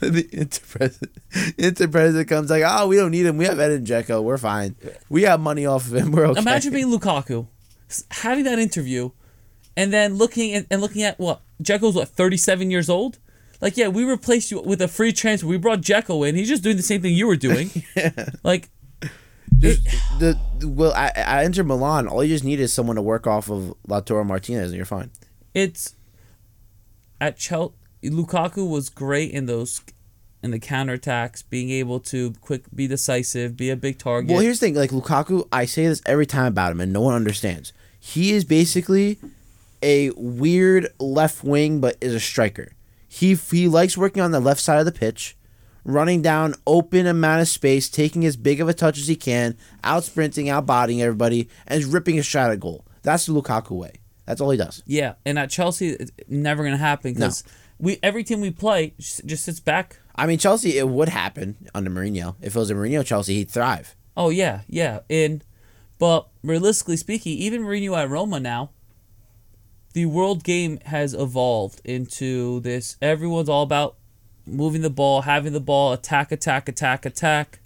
the 0.00 0.28
Inter 0.32 0.62
president, 0.68 1.12
Inter 1.58 1.88
president 1.88 2.28
comes 2.28 2.50
like, 2.50 2.62
oh, 2.66 2.86
we 2.86 2.96
don't 2.96 3.10
need 3.10 3.26
him. 3.26 3.36
We 3.36 3.46
have 3.46 3.58
Edin 3.58 3.84
Dzeko. 3.84 4.22
We're 4.22 4.38
fine. 4.38 4.76
We 5.08 5.22
have 5.22 5.40
money 5.40 5.66
off 5.66 5.86
of 5.86 5.94
him. 5.94 6.12
We're 6.12 6.26
okay. 6.28 6.40
Imagine 6.40 6.72
being 6.72 6.86
Lukaku, 6.86 7.46
having 8.10 8.44
that 8.44 8.58
interview, 8.58 9.10
and 9.76 9.92
then 9.92 10.14
looking 10.14 10.54
at, 10.54 10.66
and 10.70 10.80
looking 10.80 11.02
at 11.02 11.18
what 11.18 11.40
Dzeko's 11.62 11.94
what 11.94 12.08
37 12.08 12.70
years 12.70 12.88
old. 12.88 13.18
Like, 13.60 13.76
yeah, 13.76 13.88
we 13.88 14.04
replaced 14.04 14.50
you 14.50 14.60
with 14.60 14.82
a 14.82 14.88
free 14.88 15.12
transfer. 15.12 15.46
We 15.46 15.56
brought 15.56 15.82
Dzeko 15.82 16.28
in. 16.28 16.34
He's 16.34 16.48
just 16.48 16.64
doing 16.64 16.76
the 16.76 16.82
same 16.82 17.00
thing 17.00 17.14
you 17.14 17.28
were 17.28 17.36
doing. 17.36 17.70
yeah. 17.96 18.10
Like, 18.42 18.68
Just 19.58 19.84
the, 20.18 20.38
well, 20.62 20.92
I, 20.92 21.10
I 21.16 21.42
Inter 21.44 21.62
Milan. 21.62 22.08
All 22.08 22.22
you 22.24 22.34
just 22.34 22.44
need 22.44 22.60
is 22.60 22.72
someone 22.72 22.96
to 22.96 23.02
work 23.02 23.26
off 23.26 23.50
of 23.50 23.74
Lautaro 23.88 24.24
Martinez, 24.24 24.68
and 24.68 24.76
you're 24.76 24.84
fine. 24.86 25.10
it's 25.54 25.94
at 27.20 27.36
Chelsea. 27.36 27.74
Lukaku 28.04 28.68
was 28.68 28.88
great 28.88 29.30
in 29.30 29.46
those 29.46 29.80
in 30.42 30.50
the 30.50 30.58
counterattacks, 30.58 31.44
being 31.48 31.70
able 31.70 32.00
to 32.00 32.32
quick 32.40 32.64
be 32.74 32.88
decisive, 32.88 33.56
be 33.56 33.70
a 33.70 33.76
big 33.76 33.98
target. 33.98 34.30
Well, 34.32 34.40
here's 34.40 34.58
the 34.58 34.66
thing. 34.66 34.74
Like 34.74 34.90
Lukaku, 34.90 35.46
I 35.52 35.66
say 35.66 35.86
this 35.86 36.02
every 36.04 36.26
time 36.26 36.46
about 36.46 36.72
him, 36.72 36.80
and 36.80 36.92
no 36.92 37.00
one 37.00 37.14
understands. 37.14 37.72
He 38.00 38.32
is 38.32 38.44
basically 38.44 39.18
a 39.82 40.10
weird 40.16 40.88
left 40.98 41.44
wing, 41.44 41.80
but 41.80 41.96
is 42.00 42.12
a 42.14 42.20
striker. 42.20 42.72
He 43.06 43.34
he 43.34 43.68
likes 43.68 43.96
working 43.96 44.20
on 44.22 44.32
the 44.32 44.40
left 44.40 44.60
side 44.60 44.80
of 44.80 44.84
the 44.84 44.92
pitch, 44.92 45.36
running 45.84 46.22
down 46.22 46.54
open 46.66 47.06
amount 47.06 47.42
of 47.42 47.48
space, 47.48 47.88
taking 47.88 48.24
as 48.24 48.36
big 48.36 48.60
of 48.60 48.68
a 48.68 48.74
touch 48.74 48.98
as 48.98 49.08
he 49.08 49.16
can, 49.16 49.56
out 49.84 50.04
sprinting, 50.04 50.48
out 50.48 50.66
bodying 50.66 51.02
everybody, 51.02 51.48
and 51.66 51.84
ripping 51.84 52.18
a 52.18 52.22
shot 52.22 52.50
at 52.50 52.60
goal. 52.60 52.84
That's 53.02 53.26
the 53.26 53.32
Lukaku 53.32 53.72
way. 53.72 53.94
That's 54.26 54.40
all 54.40 54.50
he 54.50 54.56
does. 54.56 54.82
yeah, 54.86 55.14
and 55.26 55.38
at 55.38 55.50
Chelsea, 55.50 55.90
it's 55.90 56.12
never 56.28 56.62
gonna 56.62 56.76
happen 56.76 57.12
because 57.14 57.42
we 57.78 57.98
every 58.02 58.22
team 58.22 58.40
we 58.40 58.50
play 58.50 58.94
just, 58.98 59.26
just 59.26 59.44
sits 59.44 59.60
back. 59.60 59.98
I 60.14 60.26
mean, 60.26 60.38
Chelsea, 60.38 60.78
it 60.78 60.88
would 60.88 61.08
happen 61.08 61.56
under 61.74 61.90
Mourinho. 61.90 62.36
If 62.40 62.54
it 62.54 62.58
was 62.58 62.70
a 62.70 62.74
Mourinho 62.74 63.04
Chelsea, 63.04 63.34
he'd 63.34 63.50
thrive. 63.50 63.96
Oh 64.16 64.30
yeah, 64.30 64.60
yeah. 64.68 65.00
And 65.10 65.44
but 65.98 66.28
realistically 66.42 66.96
speaking, 66.96 67.36
even 67.38 67.62
Mourinho 67.62 67.96
at 67.96 68.08
Roma 68.08 68.38
now, 68.38 68.70
the 69.94 70.06
world 70.06 70.44
game 70.44 70.78
has 70.86 71.14
evolved 71.14 71.80
into 71.84 72.60
this. 72.60 72.96
Everyone's 73.02 73.48
all 73.48 73.62
about 73.62 73.96
moving 74.46 74.82
the 74.82 74.90
ball, 74.90 75.22
having 75.22 75.52
the 75.52 75.60
ball, 75.60 75.92
attack, 75.92 76.32
attack, 76.32 76.68
attack, 76.68 77.06
attack. 77.06 77.60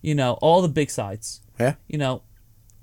You 0.00 0.14
know, 0.14 0.34
all 0.42 0.62
the 0.62 0.68
big 0.68 0.90
sides. 0.90 1.40
Yeah. 1.60 1.74
You 1.86 1.98
know, 1.98 2.22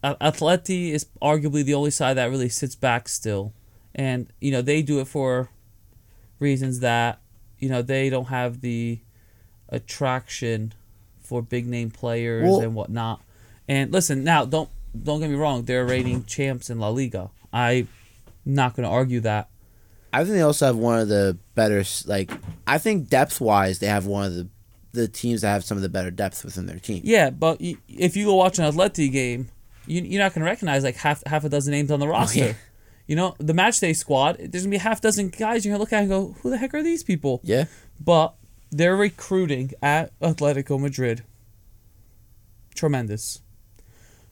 Atleti 0.03 0.91
is 0.91 1.05
arguably 1.21 1.63
the 1.63 1.73
only 1.73 1.91
side 1.91 2.15
that 2.15 2.29
really 2.29 2.49
sits 2.49 2.75
back 2.75 3.09
still, 3.09 3.53
and 3.93 4.31
you 4.39 4.51
know 4.51 4.61
they 4.61 4.81
do 4.81 4.99
it 4.99 5.07
for 5.07 5.49
reasons 6.39 6.79
that 6.79 7.19
you 7.57 7.67
know 7.67 7.81
they 7.81 8.09
don't 8.09 8.27
have 8.29 8.61
the 8.61 8.99
attraction 9.67 10.73
for 11.19 11.41
big 11.41 11.67
name 11.67 11.91
players 11.91 12.49
Well- 12.49 12.61
and 12.61 12.73
whatnot. 12.75 13.21
And 13.67 13.91
listen, 13.91 14.23
now 14.23 14.45
don't 14.45 14.69
don't 15.03 15.19
get 15.19 15.29
me 15.29 15.35
wrong, 15.35 15.65
they're 15.65 15.85
reigning 15.85 16.23
champs 16.25 16.69
in 16.69 16.79
La 16.79 16.89
Liga. 16.89 17.29
I'm 17.51 17.87
not 18.45 18.75
going 18.75 18.87
to 18.87 18.89
argue 18.89 19.19
that. 19.21 19.49
I 20.12 20.24
think 20.24 20.36
they 20.36 20.41
also 20.41 20.66
have 20.66 20.78
one 20.78 20.99
of 20.99 21.07
the 21.07 21.38
better, 21.55 21.84
like, 22.05 22.32
I 22.66 22.78
think 22.78 23.10
depth 23.10 23.39
wise, 23.39 23.80
they 23.80 23.88
have 23.88 24.05
one 24.05 24.26
of 24.26 24.36
the 24.36 24.47
the 24.91 25.07
teams 25.07 25.41
that 25.41 25.49
have 25.49 25.64
some 25.64 25.78
of 25.78 25.84
the 25.84 25.89
better 25.89 26.10
depth 26.10 26.43
within 26.43 26.66
their 26.66 26.80
team. 26.80 27.01
Yeah, 27.03 27.30
but 27.30 27.57
if 27.60 28.18
you 28.18 28.26
go 28.26 28.36
watch 28.36 28.57
an 28.57 28.66
Atleti 28.66 29.12
game, 29.12 29.49
you, 29.86 30.01
you're 30.01 30.22
not 30.22 30.34
going 30.34 30.43
to 30.43 30.49
recognize 30.49 30.84
like 30.84 30.95
half 30.95 31.24
half 31.26 31.43
a 31.43 31.49
dozen 31.49 31.72
names 31.72 31.91
on 31.91 31.99
the 31.99 32.07
oh, 32.07 32.10
roster. 32.10 32.39
yeah. 32.39 32.53
You 33.07 33.16
know, 33.16 33.36
the 33.39 33.53
match 33.53 33.80
day 33.80 33.93
squad, 33.93 34.38
there's 34.38 34.64
going 34.64 34.64
to 34.66 34.70
be 34.70 34.76
a 34.76 34.80
half 34.80 35.01
dozen 35.01 35.30
guys 35.30 35.66
you're 35.66 35.76
going 35.76 35.80
to 35.80 35.82
look 35.82 35.93
at 35.93 36.01
and 36.01 36.10
go, 36.10 36.36
who 36.41 36.51
the 36.51 36.57
heck 36.57 36.74
are 36.76 36.84
these 36.84 37.03
people? 37.03 37.41
Yeah. 37.43 37.66
But 37.99 38.36
they're 38.72 38.95
recruiting 38.95 39.72
at 39.82 40.18
Atletico 40.20 40.80
Madrid, 40.80 41.24
tremendous. 42.76 43.41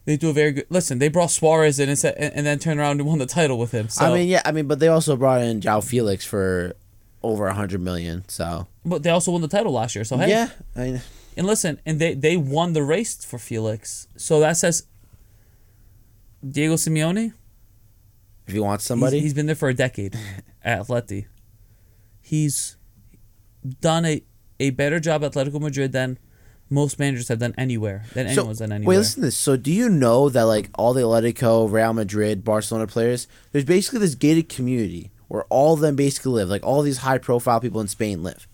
They 0.08 0.16
do 0.16 0.30
a 0.30 0.32
very 0.32 0.52
good. 0.52 0.64
Listen, 0.70 1.00
they 1.00 1.08
brought 1.08 1.30
Suarez 1.30 1.78
in 1.78 1.90
and, 1.90 1.98
said, 1.98 2.14
and, 2.16 2.32
and 2.32 2.46
then 2.46 2.58
turned 2.58 2.80
around 2.80 2.98
and 2.98 3.06
won 3.06 3.18
the 3.18 3.26
title 3.26 3.58
with 3.58 3.72
him. 3.72 3.90
So, 3.90 4.06
I 4.06 4.14
mean, 4.14 4.26
yeah, 4.26 4.40
I 4.42 4.52
mean, 4.52 4.66
but 4.66 4.78
they 4.78 4.88
also 4.88 5.16
brought 5.16 5.42
in 5.42 5.60
João 5.60 5.84
Felix 5.84 6.24
for 6.24 6.74
over 7.22 7.46
a 7.46 7.52
hundred 7.52 7.82
million. 7.82 8.24
So 8.26 8.68
but 8.86 9.02
they 9.02 9.10
also 9.10 9.32
won 9.32 9.42
the 9.42 9.48
title 9.48 9.70
last 9.72 9.94
year. 9.94 10.04
So 10.06 10.16
hey, 10.16 10.30
yeah, 10.30 10.48
I 10.74 10.78
mean, 10.78 11.02
and 11.36 11.46
listen, 11.46 11.78
and 11.84 12.00
they 12.00 12.14
they 12.14 12.38
won 12.38 12.72
the 12.72 12.82
race 12.82 13.22
for 13.22 13.38
Felix. 13.38 14.08
So 14.16 14.40
that 14.40 14.56
says 14.56 14.86
Diego 16.40 16.76
Simeone. 16.76 17.34
if 18.46 18.54
you 18.54 18.62
want 18.62 18.80
He's- 18.80 18.86
somebody, 18.86 19.20
he's 19.20 19.34
been 19.34 19.44
there 19.44 19.56
for 19.56 19.68
a 19.68 19.74
decade 19.74 20.18
at 20.64 20.86
Atleti. 20.86 21.26
He's 22.22 22.78
done 23.82 24.06
a, 24.06 24.22
a 24.58 24.70
better 24.70 25.00
job 25.00 25.22
at 25.22 25.32
Atletico 25.32 25.60
Madrid 25.60 25.92
than 25.92 26.18
most 26.70 26.98
managers 26.98 27.28
have 27.28 27.38
done 27.38 27.54
anywhere. 27.56 28.04
Than 28.14 28.26
so 28.28 28.40
anyone's 28.40 28.58
done 28.58 28.72
anywhere. 28.72 28.96
wait, 28.96 28.98
listen 28.98 29.22
to 29.22 29.26
this. 29.26 29.36
So 29.36 29.56
do 29.56 29.72
you 29.72 29.88
know 29.88 30.28
that 30.28 30.42
like 30.42 30.70
all 30.74 30.92
the 30.92 31.02
Atletico, 31.02 31.70
Real 31.70 31.92
Madrid, 31.92 32.44
Barcelona 32.44 32.86
players, 32.86 33.26
there's 33.52 33.64
basically 33.64 34.00
this 34.00 34.14
gated 34.14 34.48
community 34.48 35.10
where 35.28 35.44
all 35.44 35.74
of 35.74 35.80
them 35.80 35.96
basically 35.96 36.32
live. 36.32 36.48
Like 36.48 36.64
all 36.64 36.82
these 36.82 36.98
high 36.98 37.18
profile 37.18 37.60
people 37.60 37.80
in 37.80 37.88
Spain 37.88 38.22
live. 38.22 38.48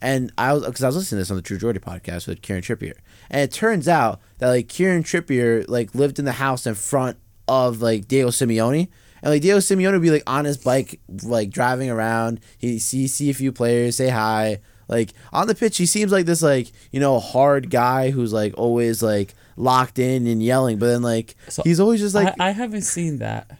And 0.00 0.32
I 0.36 0.52
was 0.52 0.64
because 0.64 0.82
I 0.82 0.88
was 0.88 0.96
listening 0.96 1.18
to 1.18 1.20
this 1.20 1.30
on 1.30 1.36
the 1.36 1.42
Tru 1.42 1.58
Geordie 1.58 1.78
podcast 1.78 2.26
with 2.26 2.42
Kieran 2.42 2.62
Trippier, 2.62 2.94
and 3.30 3.40
it 3.40 3.52
turns 3.52 3.86
out 3.86 4.20
that 4.38 4.48
like 4.48 4.68
Kieran 4.68 5.04
Trippier 5.04 5.64
like 5.68 5.94
lived 5.94 6.18
in 6.18 6.24
the 6.24 6.32
house 6.32 6.66
in 6.66 6.74
front 6.74 7.18
of 7.46 7.80
like 7.80 8.08
Diego 8.08 8.30
Simeone, 8.30 8.88
and 9.22 9.30
like 9.30 9.42
Diego 9.42 9.58
Simeone 9.58 9.92
would 9.92 10.02
be 10.02 10.10
like 10.10 10.24
on 10.26 10.44
his 10.44 10.56
bike 10.56 11.00
like 11.22 11.50
driving 11.50 11.88
around. 11.88 12.40
He 12.58 12.80
see 12.80 13.06
see 13.06 13.30
a 13.30 13.34
few 13.34 13.52
players, 13.52 13.96
say 13.96 14.08
hi. 14.08 14.58
Like 14.92 15.14
on 15.32 15.46
the 15.46 15.54
pitch, 15.54 15.78
he 15.78 15.86
seems 15.86 16.12
like 16.12 16.26
this 16.26 16.42
like 16.42 16.70
you 16.90 17.00
know 17.00 17.18
hard 17.18 17.70
guy 17.70 18.10
who's 18.10 18.30
like 18.30 18.52
always 18.58 19.02
like 19.02 19.34
locked 19.56 19.98
in 19.98 20.26
and 20.26 20.42
yelling, 20.42 20.78
but 20.78 20.88
then 20.88 21.00
like 21.00 21.34
So, 21.48 21.62
he's 21.62 21.80
always 21.80 22.00
just 22.00 22.14
like 22.14 22.34
I, 22.38 22.48
I 22.48 22.50
haven't 22.50 22.82
seen 22.82 23.18
that. 23.18 23.58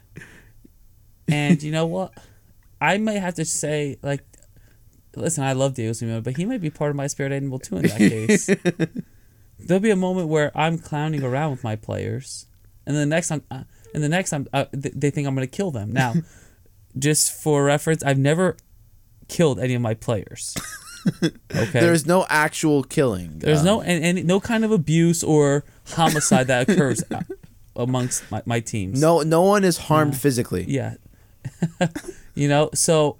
And 1.27 1.63
you 1.63 1.71
know 1.71 1.87
what? 1.87 2.13
I 2.79 2.99
might 2.99 3.19
have 3.19 3.33
to 3.35 3.45
say, 3.45 3.97
like, 4.03 4.23
listen, 5.15 5.43
I 5.43 5.53
love 5.53 5.73
Diego 5.73 5.93
Simeone, 5.93 6.21
but 6.23 6.37
he 6.37 6.45
might 6.45 6.61
be 6.61 6.69
part 6.69 6.91
of 6.91 6.95
my 6.95 7.07
spirit 7.07 7.31
animal 7.31 7.57
too 7.57 7.77
in 7.77 7.83
that 7.83 7.97
case. 7.97 8.47
There'll 9.59 9.81
be 9.81 9.89
a 9.89 9.95
moment 9.95 10.27
where 10.27 10.51
I'm 10.55 10.77
clowning 10.77 11.23
around 11.23 11.51
with 11.51 11.63
my 11.63 11.75
players, 11.75 12.45
and 12.85 12.95
the 12.95 13.07
next 13.07 13.29
time, 13.29 13.41
uh, 13.49 13.63
and 13.95 14.03
the 14.03 14.09
next 14.09 14.29
time, 14.29 14.47
uh, 14.53 14.65
th- 14.65 14.93
they 14.95 15.09
think 15.09 15.27
I'm 15.27 15.33
going 15.33 15.47
to 15.47 15.55
kill 15.55 15.71
them. 15.71 15.93
Now, 15.93 16.13
just 16.99 17.41
for 17.41 17.63
reference, 17.63 18.03
I've 18.03 18.19
never 18.19 18.55
killed 19.29 19.59
any 19.59 19.73
of 19.73 19.81
my 19.81 19.95
players. 19.95 20.53
Okay. 21.55 21.79
there's 21.79 22.05
no 22.05 22.25
actual 22.29 22.83
killing. 22.83 23.39
There's 23.39 23.59
um, 23.59 23.65
no 23.65 23.81
and, 23.81 24.03
and 24.03 24.27
no 24.27 24.39
kind 24.39 24.65
of 24.65 24.71
abuse 24.71 25.23
or 25.23 25.63
homicide 25.89 26.47
that 26.47 26.69
occurs 26.69 27.03
amongst 27.75 28.29
my, 28.31 28.41
my 28.45 28.59
teams. 28.59 29.01
no 29.01 29.21
no 29.21 29.41
one 29.41 29.63
is 29.63 29.77
harmed 29.77 30.17
physically. 30.17 30.65
Yeah. 30.67 30.95
you 32.35 32.47
know, 32.47 32.69
so 32.73 33.17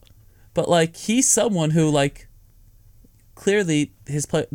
but 0.53 0.69
like 0.69 0.95
he's 0.95 1.27
someone 1.29 1.71
who 1.71 1.89
like 1.89 2.27
clearly 3.35 3.93
his 4.07 4.25
play 4.25 4.45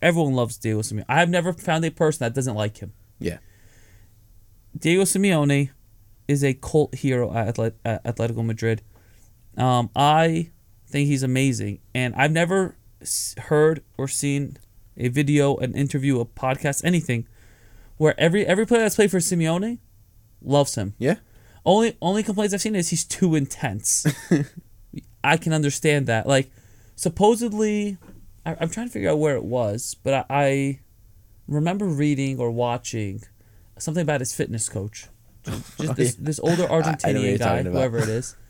everyone 0.00 0.34
loves 0.34 0.56
Diego 0.56 0.80
Simeone. 0.80 1.04
I've 1.08 1.30
never 1.30 1.52
found 1.52 1.84
a 1.84 1.90
person 1.90 2.24
that 2.24 2.34
doesn't 2.34 2.54
like 2.54 2.78
him. 2.78 2.92
Yeah. 3.18 3.38
Diego 4.78 5.02
Simeone 5.02 5.70
is 6.28 6.44
a 6.44 6.54
cult 6.54 6.94
hero 6.94 7.32
at 7.32 7.56
Atletico 7.56 8.44
Madrid. 8.44 8.82
Um, 9.56 9.90
I 9.96 10.50
think 10.88 11.08
he's 11.08 11.22
amazing, 11.22 11.80
and 11.94 12.14
I've 12.14 12.32
never 12.32 12.76
heard 13.38 13.82
or 13.96 14.08
seen 14.08 14.58
a 14.96 15.08
video, 15.08 15.56
an 15.56 15.74
interview, 15.74 16.20
a 16.20 16.24
podcast, 16.24 16.84
anything 16.84 17.26
where 17.96 18.18
every 18.18 18.46
every 18.46 18.66
player 18.66 18.82
that's 18.82 18.96
played 18.96 19.10
for 19.10 19.18
Simeone 19.18 19.78
loves 20.42 20.74
him. 20.74 20.94
Yeah. 20.98 21.16
Only 21.64 21.96
only 22.00 22.22
complaints 22.22 22.54
I've 22.54 22.60
seen 22.60 22.74
is 22.74 22.88
he's 22.88 23.04
too 23.04 23.34
intense. 23.34 24.06
I 25.24 25.36
can 25.36 25.52
understand 25.52 26.06
that. 26.06 26.26
Like, 26.26 26.50
supposedly, 26.96 27.98
I, 28.46 28.56
I'm 28.60 28.70
trying 28.70 28.86
to 28.86 28.92
figure 28.92 29.10
out 29.10 29.18
where 29.18 29.36
it 29.36 29.44
was, 29.44 29.96
but 30.02 30.14
I, 30.14 30.24
I 30.30 30.80
remember 31.46 31.84
reading 31.86 32.38
or 32.38 32.50
watching 32.50 33.22
something 33.78 34.02
about 34.02 34.20
his 34.20 34.34
fitness 34.34 34.68
coach. 34.68 35.08
Just, 35.44 35.78
just 35.80 35.96
this, 35.96 36.16
oh, 36.18 36.22
this 36.22 36.40
older 36.40 36.62
Oh, 36.62 36.66
I 36.66 36.68
know 36.68 36.74
what 36.76 36.84
Argentinian 37.00 37.38
guy, 37.38 37.62
whoever 37.64 37.98
it 37.98 38.08
is. 38.08 38.36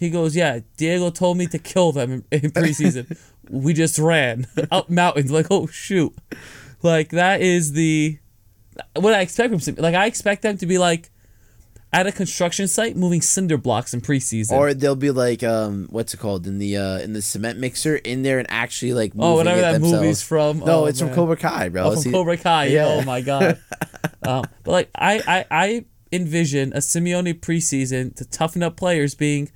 He 0.00 0.08
goes, 0.08 0.34
yeah. 0.34 0.60
Diego 0.78 1.10
told 1.10 1.36
me 1.36 1.46
to 1.48 1.58
kill 1.58 1.92
them 1.92 2.24
in, 2.32 2.40
in 2.44 2.50
preseason. 2.52 3.18
we 3.50 3.74
just 3.74 3.98
ran 3.98 4.46
up 4.70 4.88
mountains. 4.88 5.30
Like, 5.30 5.48
oh 5.50 5.66
shoot, 5.66 6.16
like 6.82 7.10
that 7.10 7.42
is 7.42 7.72
the 7.74 8.18
what 8.96 9.12
I 9.12 9.20
expect 9.20 9.62
from. 9.62 9.74
Like, 9.76 9.94
I 9.94 10.06
expect 10.06 10.40
them 10.40 10.56
to 10.56 10.64
be 10.64 10.78
like 10.78 11.10
at 11.92 12.06
a 12.06 12.12
construction 12.12 12.66
site 12.66 12.96
moving 12.96 13.20
cinder 13.20 13.58
blocks 13.58 13.92
in 13.92 14.00
preseason. 14.00 14.52
Or 14.52 14.72
they'll 14.72 14.96
be 14.96 15.10
like, 15.10 15.42
um, 15.42 15.86
what's 15.90 16.14
it 16.14 16.16
called 16.16 16.46
in 16.46 16.58
the 16.58 16.78
uh 16.78 16.98
in 17.00 17.12
the 17.12 17.20
cement 17.20 17.58
mixer 17.58 17.96
in 17.96 18.22
there 18.22 18.38
and 18.38 18.50
actually 18.50 18.94
like 18.94 19.14
moving 19.14 19.32
oh, 19.32 19.34
whatever 19.34 19.60
that 19.60 19.72
themselves. 19.72 20.00
movie's 20.00 20.22
from. 20.22 20.60
No, 20.60 20.84
oh, 20.84 20.86
it's 20.86 20.98
man. 21.02 21.10
from 21.10 21.14
Cobra 21.14 21.36
Kai, 21.36 21.68
bro. 21.68 21.82
Oh, 21.82 21.90
from 21.92 22.00
See- 22.00 22.10
Cobra 22.10 22.38
Kai. 22.38 22.64
Yeah. 22.66 22.86
Oh 22.86 23.02
my 23.02 23.20
god. 23.20 23.60
um, 24.22 24.44
but 24.64 24.72
like 24.72 24.90
I, 24.94 25.20
I, 25.28 25.46
I 25.50 25.84
envision 26.10 26.72
a 26.72 26.78
Simeone 26.78 27.38
preseason 27.38 28.14
to 28.16 28.24
toughen 28.24 28.62
up 28.62 28.76
players 28.76 29.14
being, 29.14 29.50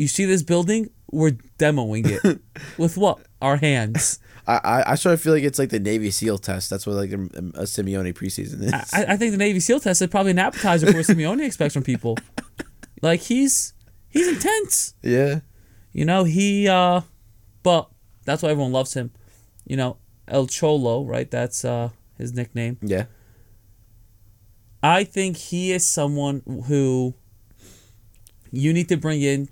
you 0.00 0.08
see 0.08 0.24
this 0.24 0.42
building, 0.42 0.90
we're 1.12 1.36
demoing 1.58 2.06
it 2.08 2.40
with 2.78 2.96
what 2.96 3.18
our 3.42 3.56
hands. 3.56 4.18
I, 4.46 4.60
I 4.64 4.92
I 4.92 4.94
sort 4.94 5.12
of 5.12 5.20
feel 5.20 5.32
like 5.34 5.42
it's 5.44 5.58
like 5.58 5.68
the 5.70 5.78
Navy 5.78 6.10
SEAL 6.10 6.38
test. 6.38 6.70
That's 6.70 6.86
what 6.86 6.96
like 6.96 7.12
a, 7.12 7.22
a 7.54 7.64
Simeone 7.66 8.12
preseason 8.14 8.62
is. 8.62 8.72
I, 8.92 9.12
I 9.12 9.16
think 9.16 9.32
the 9.32 9.38
Navy 9.38 9.60
SEAL 9.60 9.80
test 9.80 10.00
is 10.02 10.08
probably 10.08 10.30
an 10.32 10.38
appetizer 10.38 10.86
for 10.86 10.94
what 10.98 11.06
Simeone 11.06 11.44
expects 11.44 11.74
from 11.74 11.82
people. 11.82 12.16
Like 13.02 13.20
he's 13.20 13.74
he's 14.08 14.28
intense. 14.28 14.94
yeah. 15.02 15.40
You 15.92 16.04
know 16.04 16.24
he. 16.24 16.68
uh 16.68 17.02
But 17.62 17.90
That's 18.24 18.42
why 18.42 18.50
everyone 18.50 18.72
loves 18.72 18.94
him. 18.94 19.10
You 19.66 19.76
know, 19.76 19.96
El 20.28 20.46
Cholo, 20.46 21.04
right? 21.04 21.30
That's 21.30 21.64
uh, 21.64 21.90
his 22.16 22.32
nickname. 22.32 22.78
Yeah. 22.82 23.04
I 24.82 25.04
think 25.04 25.36
he 25.36 25.72
is 25.72 25.86
someone 25.86 26.42
who 26.66 27.14
you 28.50 28.72
need 28.72 28.88
to 28.88 28.96
bring 28.96 29.20
in 29.22 29.48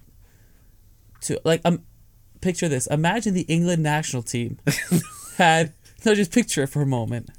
to 1.22 1.40
like 1.44 1.60
um 1.64 1.82
picture 2.40 2.68
this. 2.68 2.86
Imagine 2.86 3.34
the 3.34 3.42
England 3.42 3.82
national 3.82 4.22
team 4.22 4.58
had 5.38 5.72
no 6.04 6.14
just 6.14 6.32
picture 6.32 6.62
it 6.62 6.68
for 6.68 6.82
a 6.82 6.86
moment. 6.86 7.30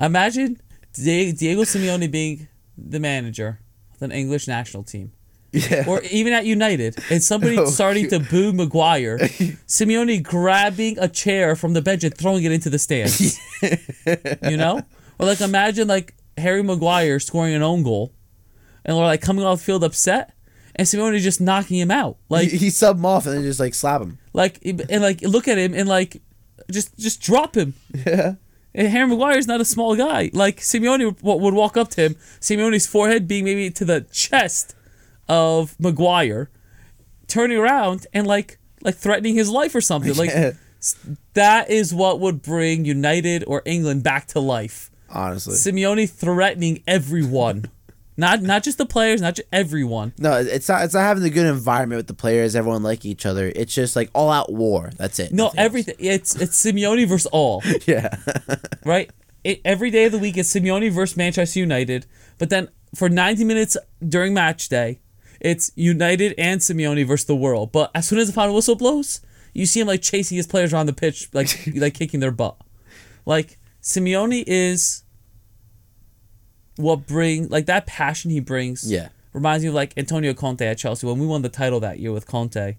Imagine 0.00 0.60
Diego 0.92 1.62
Simeone 1.62 2.10
being 2.10 2.48
the 2.76 3.00
manager 3.00 3.60
of 3.94 4.02
an 4.02 4.12
English 4.12 4.48
national 4.48 4.82
team. 4.82 5.12
Yeah. 5.52 5.84
Or 5.86 6.02
even 6.10 6.32
at 6.32 6.46
United, 6.46 6.96
and 7.10 7.22
somebody 7.22 7.56
Oh, 7.60 7.66
starting 7.66 8.08
to 8.10 8.18
boo 8.18 8.52
Maguire, 8.52 9.18
Simeone 9.68 10.20
grabbing 10.20 10.98
a 10.98 11.06
chair 11.06 11.54
from 11.54 11.74
the 11.74 11.82
bench 11.82 12.02
and 12.02 12.16
throwing 12.16 12.42
it 12.42 12.50
into 12.50 12.70
the 12.70 12.78
stands. 12.78 13.38
you 14.42 14.56
know? 14.56 14.82
Or 15.18 15.26
like 15.26 15.40
imagine 15.40 15.86
like 15.86 16.14
Harry 16.36 16.62
Maguire 16.64 17.20
scoring 17.20 17.54
an 17.54 17.62
own 17.62 17.84
goal 17.84 18.12
and 18.84 18.96
we're 18.96 19.04
like 19.04 19.20
coming 19.20 19.44
off 19.44 19.58
the 19.58 19.64
field 19.64 19.84
upset 19.84 20.33
and 20.76 20.86
Simeone 20.86 21.18
just 21.20 21.40
knocking 21.40 21.78
him 21.78 21.90
out. 21.90 22.16
Like 22.28 22.48
he, 22.48 22.56
he 22.56 22.70
sub 22.70 22.96
him 22.96 23.06
off 23.06 23.26
and 23.26 23.36
then 23.36 23.42
just 23.42 23.60
like 23.60 23.74
slap 23.74 24.00
him. 24.00 24.18
like 24.32 24.58
and 24.64 25.02
like 25.02 25.22
look 25.22 25.48
at 25.48 25.58
him 25.58 25.74
and 25.74 25.88
like 25.88 26.20
just 26.70 26.96
just 26.98 27.20
drop 27.20 27.56
him. 27.56 27.74
Yeah. 28.06 28.34
And 28.76 28.88
Harry 28.88 29.06
Maguire's 29.06 29.46
not 29.46 29.60
a 29.60 29.64
small 29.64 29.94
guy. 29.94 30.30
Like 30.32 30.56
Simeone 30.56 31.04
would, 31.22 31.40
would 31.40 31.54
walk 31.54 31.76
up 31.76 31.90
to 31.90 32.00
him, 32.02 32.14
Simeone's 32.40 32.88
forehead 32.88 33.28
being 33.28 33.44
maybe 33.44 33.70
to 33.70 33.84
the 33.84 34.00
chest 34.10 34.74
of 35.28 35.76
Maguire, 35.78 36.50
turning 37.28 37.56
around 37.56 38.06
and 38.12 38.26
like 38.26 38.58
like 38.82 38.96
threatening 38.96 39.34
his 39.36 39.48
life 39.48 39.74
or 39.76 39.80
something. 39.80 40.14
Like 40.14 40.30
Yeah. 40.34 40.52
that 41.34 41.70
is 41.70 41.94
what 41.94 42.18
would 42.20 42.42
bring 42.42 42.84
United 42.84 43.44
or 43.46 43.62
England 43.64 44.02
back 44.02 44.26
to 44.28 44.40
life. 44.40 44.90
Honestly. 45.08 45.54
Simeone 45.54 46.10
threatening 46.10 46.82
everyone. 46.88 47.66
Not 48.16 48.42
not 48.42 48.62
just 48.62 48.78
the 48.78 48.86
players, 48.86 49.20
not 49.20 49.34
just 49.34 49.48
everyone. 49.52 50.12
No, 50.18 50.38
it's 50.38 50.68
not. 50.68 50.84
It's 50.84 50.94
not 50.94 51.00
having 51.00 51.24
a 51.24 51.30
good 51.30 51.46
environment 51.46 51.98
with 51.98 52.06
the 52.06 52.14
players. 52.14 52.54
Everyone 52.54 52.82
like 52.82 53.04
each 53.04 53.26
other. 53.26 53.52
It's 53.54 53.74
just 53.74 53.96
like 53.96 54.10
all 54.14 54.30
out 54.30 54.52
war. 54.52 54.90
That's 54.96 55.18
it. 55.18 55.32
No, 55.32 55.52
everything. 55.56 55.96
It's 55.98 56.36
it's 56.36 56.62
Simeone 56.62 57.08
versus 57.08 57.26
all. 57.26 57.62
Yeah. 57.86 58.16
right? 58.84 59.10
It, 59.42 59.60
every 59.64 59.90
day 59.90 60.04
of 60.04 60.12
the 60.12 60.18
week, 60.18 60.38
it's 60.38 60.52
Simeone 60.54 60.90
versus 60.90 61.16
Manchester 61.16 61.58
United. 61.58 62.06
But 62.38 62.50
then 62.50 62.68
for 62.94 63.08
90 63.08 63.44
minutes 63.44 63.76
during 64.06 64.32
match 64.32 64.68
day, 64.68 65.00
it's 65.40 65.70
United 65.74 66.34
and 66.38 66.60
Simeone 66.60 67.06
versus 67.06 67.26
the 67.26 67.36
world. 67.36 67.72
But 67.72 67.90
as 67.94 68.08
soon 68.08 68.18
as 68.18 68.28
the 68.28 68.32
final 68.32 68.54
whistle 68.54 68.76
blows, 68.76 69.20
you 69.52 69.66
see 69.66 69.80
him 69.80 69.86
like 69.86 70.02
chasing 70.02 70.36
his 70.36 70.46
players 70.46 70.72
around 70.72 70.86
the 70.86 70.92
pitch, 70.92 71.28
like 71.32 71.68
like 71.74 71.94
kicking 71.94 72.20
their 72.20 72.30
butt. 72.30 72.56
Like 73.26 73.58
Simeone 73.82 74.44
is 74.46 75.03
what 76.76 77.06
bring 77.06 77.48
like 77.48 77.66
that 77.66 77.86
passion 77.86 78.30
he 78.30 78.40
brings. 78.40 78.90
Yeah. 78.90 79.08
reminds 79.32 79.64
me 79.64 79.68
of 79.68 79.74
like 79.74 79.92
Antonio 79.96 80.34
Conte 80.34 80.64
at 80.66 80.78
Chelsea 80.78 81.06
when 81.06 81.18
we 81.18 81.26
won 81.26 81.42
the 81.42 81.48
title 81.48 81.80
that 81.80 81.98
year 81.98 82.12
with 82.12 82.26
Conte. 82.26 82.76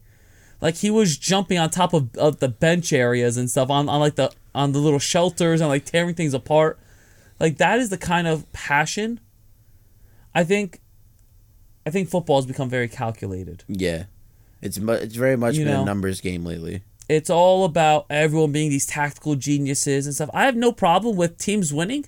Like 0.62 0.76
he 0.76 0.90
was 0.90 1.18
jumping 1.18 1.58
on 1.58 1.70
top 1.70 1.94
of, 1.94 2.16
of 2.18 2.40
the 2.40 2.48
bench 2.48 2.94
areas 2.94 3.38
and 3.38 3.50
stuff 3.50 3.70
on, 3.70 3.90
on 3.90 4.00
like 4.00 4.16
the 4.16 4.32
on 4.54 4.72
the 4.72 4.80
little 4.80 5.00
shelters 5.00 5.60
and 5.62 5.70
like 5.70 5.86
tearing 5.86 6.16
things 6.16 6.34
apart. 6.34 6.80
Like 7.40 7.58
that 7.58 7.80
is 7.80 7.90
the 7.90 7.98
kind 7.98 8.28
of 8.28 8.52
passion. 8.54 9.20
I 10.34 10.44
think. 10.44 10.82
I 11.88 11.92
think 11.92 12.10
football 12.10 12.38
has 12.38 12.46
become 12.48 12.68
very 12.70 12.88
calculated. 12.88 13.64
Yeah. 13.68 14.06
It's 14.62 14.80
mu- 14.80 14.94
it's 14.94 15.16
very 15.16 15.36
much 15.38 15.56
You 15.56 15.66
been 15.66 15.74
know. 15.76 15.82
a 15.84 15.86
numbers 15.86 16.20
game 16.20 16.44
lately. 16.44 16.82
It's 17.08 17.30
all 17.30 17.64
about 17.66 18.08
everyone 18.10 18.52
being 18.52 18.72
these 18.72 18.88
tactical 18.88 19.36
geniuses 19.36 20.08
and 20.08 20.16
stuff. 20.16 20.32
I 20.34 20.46
have 20.46 20.56
no 20.56 20.72
problem 20.72 21.16
with 21.16 21.38
teams 21.38 21.72
winning, 21.72 22.06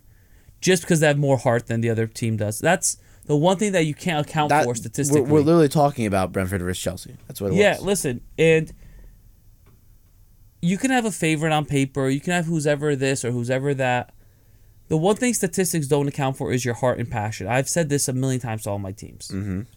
just 0.61 0.81
because 0.83 0.99
they 0.99 1.07
have 1.07 1.17
more 1.17 1.37
heart 1.37 1.67
than 1.67 1.81
the 1.81 1.89
other 1.89 2.07
team 2.07 2.37
does. 2.37 2.59
That's 2.59 2.97
the 3.25 3.35
one 3.35 3.57
thing 3.57 3.73
that 3.73 3.85
you 3.85 3.93
can't 3.93 4.25
account 4.27 4.49
That 4.49 4.63
for 4.63 4.69
we're, 4.69 4.75
statistically. 4.75 5.21
we're 5.29 5.41
literally 5.41 5.67
talking 5.69 6.05
about 6.05 6.31
Brentford 6.31 6.61
versus 6.61 6.81
Chelsea. 6.81 7.15
That's 7.27 7.39
what 7.41 7.51
it 7.51 7.55
Yeah, 7.57 7.73
was. 7.75 7.81
listen, 7.83 8.21
and 8.37 8.71
you 10.61 10.77
can 10.77 10.91
have 10.91 11.05
a 11.05 11.11
favorite 11.11 11.51
on 11.51 11.65
paper. 11.65 12.09
You 12.09 12.19
can 12.19 12.33
have 12.33 12.45
who's 12.45 12.65
ever 12.65 12.95
this 12.95 13.23
or 13.23 13.31
who's 13.31 13.49
ever 13.49 13.73
that. 13.75 14.13
The 14.87 14.97
one 14.97 15.15
thing 15.17 15.33
statistics 15.33 15.87
don't 15.87 16.07
account 16.07 16.37
for 16.37 16.51
is 16.51 16.63
your 16.65 16.73
heart 16.73 16.97
and 16.97 17.09
passion. 17.11 17.45
I've 17.47 17.67
said 17.69 17.89
this 17.89 18.07
a 18.07 18.13
million 18.13 18.39
times 18.39 18.63
to 18.63 18.69
all 18.71 18.79
my 18.79 18.93
teams. 18.93 19.27
Mhm. 19.27 19.67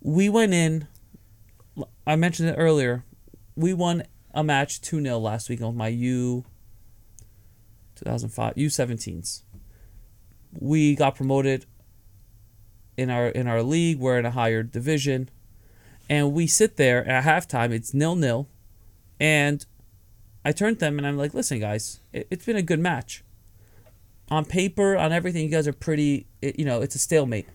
We 0.00 0.28
went 0.30 0.54
in. 0.54 0.88
I 2.06 2.16
mentioned 2.16 2.48
it 2.48 2.54
earlier. 2.54 3.04
We 3.54 3.74
won 3.74 4.02
a 4.32 4.42
match 4.42 4.80
two 4.80 5.00
0 5.02 5.18
last 5.18 5.48
week 5.50 5.60
with 5.60 5.74
my 5.74 5.88
U. 5.88 6.44
2005 7.96 8.54
U17s. 8.56 9.42
We 10.52 10.94
got 10.94 11.14
promoted 11.14 11.66
in 12.96 13.10
our 13.10 13.28
in 13.28 13.46
our 13.46 13.62
league. 13.62 13.98
We're 13.98 14.18
in 14.18 14.26
a 14.26 14.30
higher 14.30 14.62
division 14.62 15.30
and 16.10 16.32
we 16.32 16.48
sit 16.48 16.76
there 16.76 17.06
at 17.08 17.22
halftime. 17.24 17.70
It's 17.70 17.94
nil 17.94 18.16
nil, 18.16 18.48
and 19.20 19.64
I 20.44 20.50
turned 20.50 20.80
them 20.80 20.98
and 20.98 21.06
I'm 21.06 21.16
like, 21.16 21.32
"Listen, 21.32 21.60
guys, 21.60 22.00
it, 22.12 22.26
it's 22.30 22.44
been 22.44 22.56
a 22.56 22.62
good 22.62 22.80
match. 22.80 23.22
On 24.28 24.44
paper, 24.44 24.96
on 24.96 25.12
everything, 25.12 25.44
you 25.44 25.50
guys 25.50 25.68
are 25.68 25.72
pretty. 25.72 26.26
It, 26.42 26.58
you 26.58 26.64
know, 26.64 26.82
it's 26.82 26.96
a 26.96 26.98
stalemate. 26.98 27.46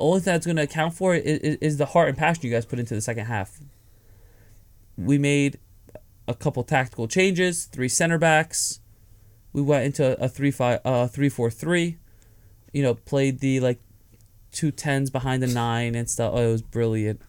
Only 0.00 0.20
thing 0.20 0.32
that's 0.32 0.46
going 0.46 0.56
to 0.56 0.62
account 0.62 0.94
for 0.94 1.14
it 1.14 1.24
is, 1.24 1.56
is 1.60 1.76
the 1.76 1.86
heart 1.86 2.08
and 2.08 2.18
passion 2.18 2.44
you 2.44 2.50
guys 2.50 2.66
put 2.66 2.78
into 2.78 2.94
the 2.94 3.02
second 3.02 3.26
half. 3.26 3.60
We 4.96 5.18
made 5.18 5.58
a 6.26 6.34
couple 6.34 6.64
tactical 6.64 7.06
changes, 7.06 7.66
three 7.66 7.88
center 7.88 8.18
backs. 8.18 8.79
We 9.52 9.62
went 9.62 9.84
into 9.86 10.20
a 10.22 10.28
three 10.28 10.50
five 10.50 10.80
uh 10.84 11.06
three 11.08 11.28
four 11.28 11.50
three. 11.50 11.96
You 12.72 12.82
know, 12.82 12.94
played 12.94 13.40
the 13.40 13.60
like 13.60 13.80
two 14.52 14.70
tens 14.70 15.10
behind 15.10 15.42
the 15.42 15.46
nine 15.48 15.94
and 15.94 16.08
stuff. 16.08 16.32
Oh, 16.34 16.48
it 16.48 16.52
was 16.52 16.62
brilliant. 16.62 17.20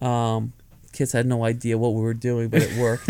Um, 0.00 0.52
kids 0.92 1.12
had 1.12 1.26
no 1.26 1.44
idea 1.44 1.78
what 1.78 1.94
we 1.94 2.02
were 2.02 2.14
doing, 2.14 2.48
but 2.48 2.62
it 2.62 2.76
worked. 2.78 3.08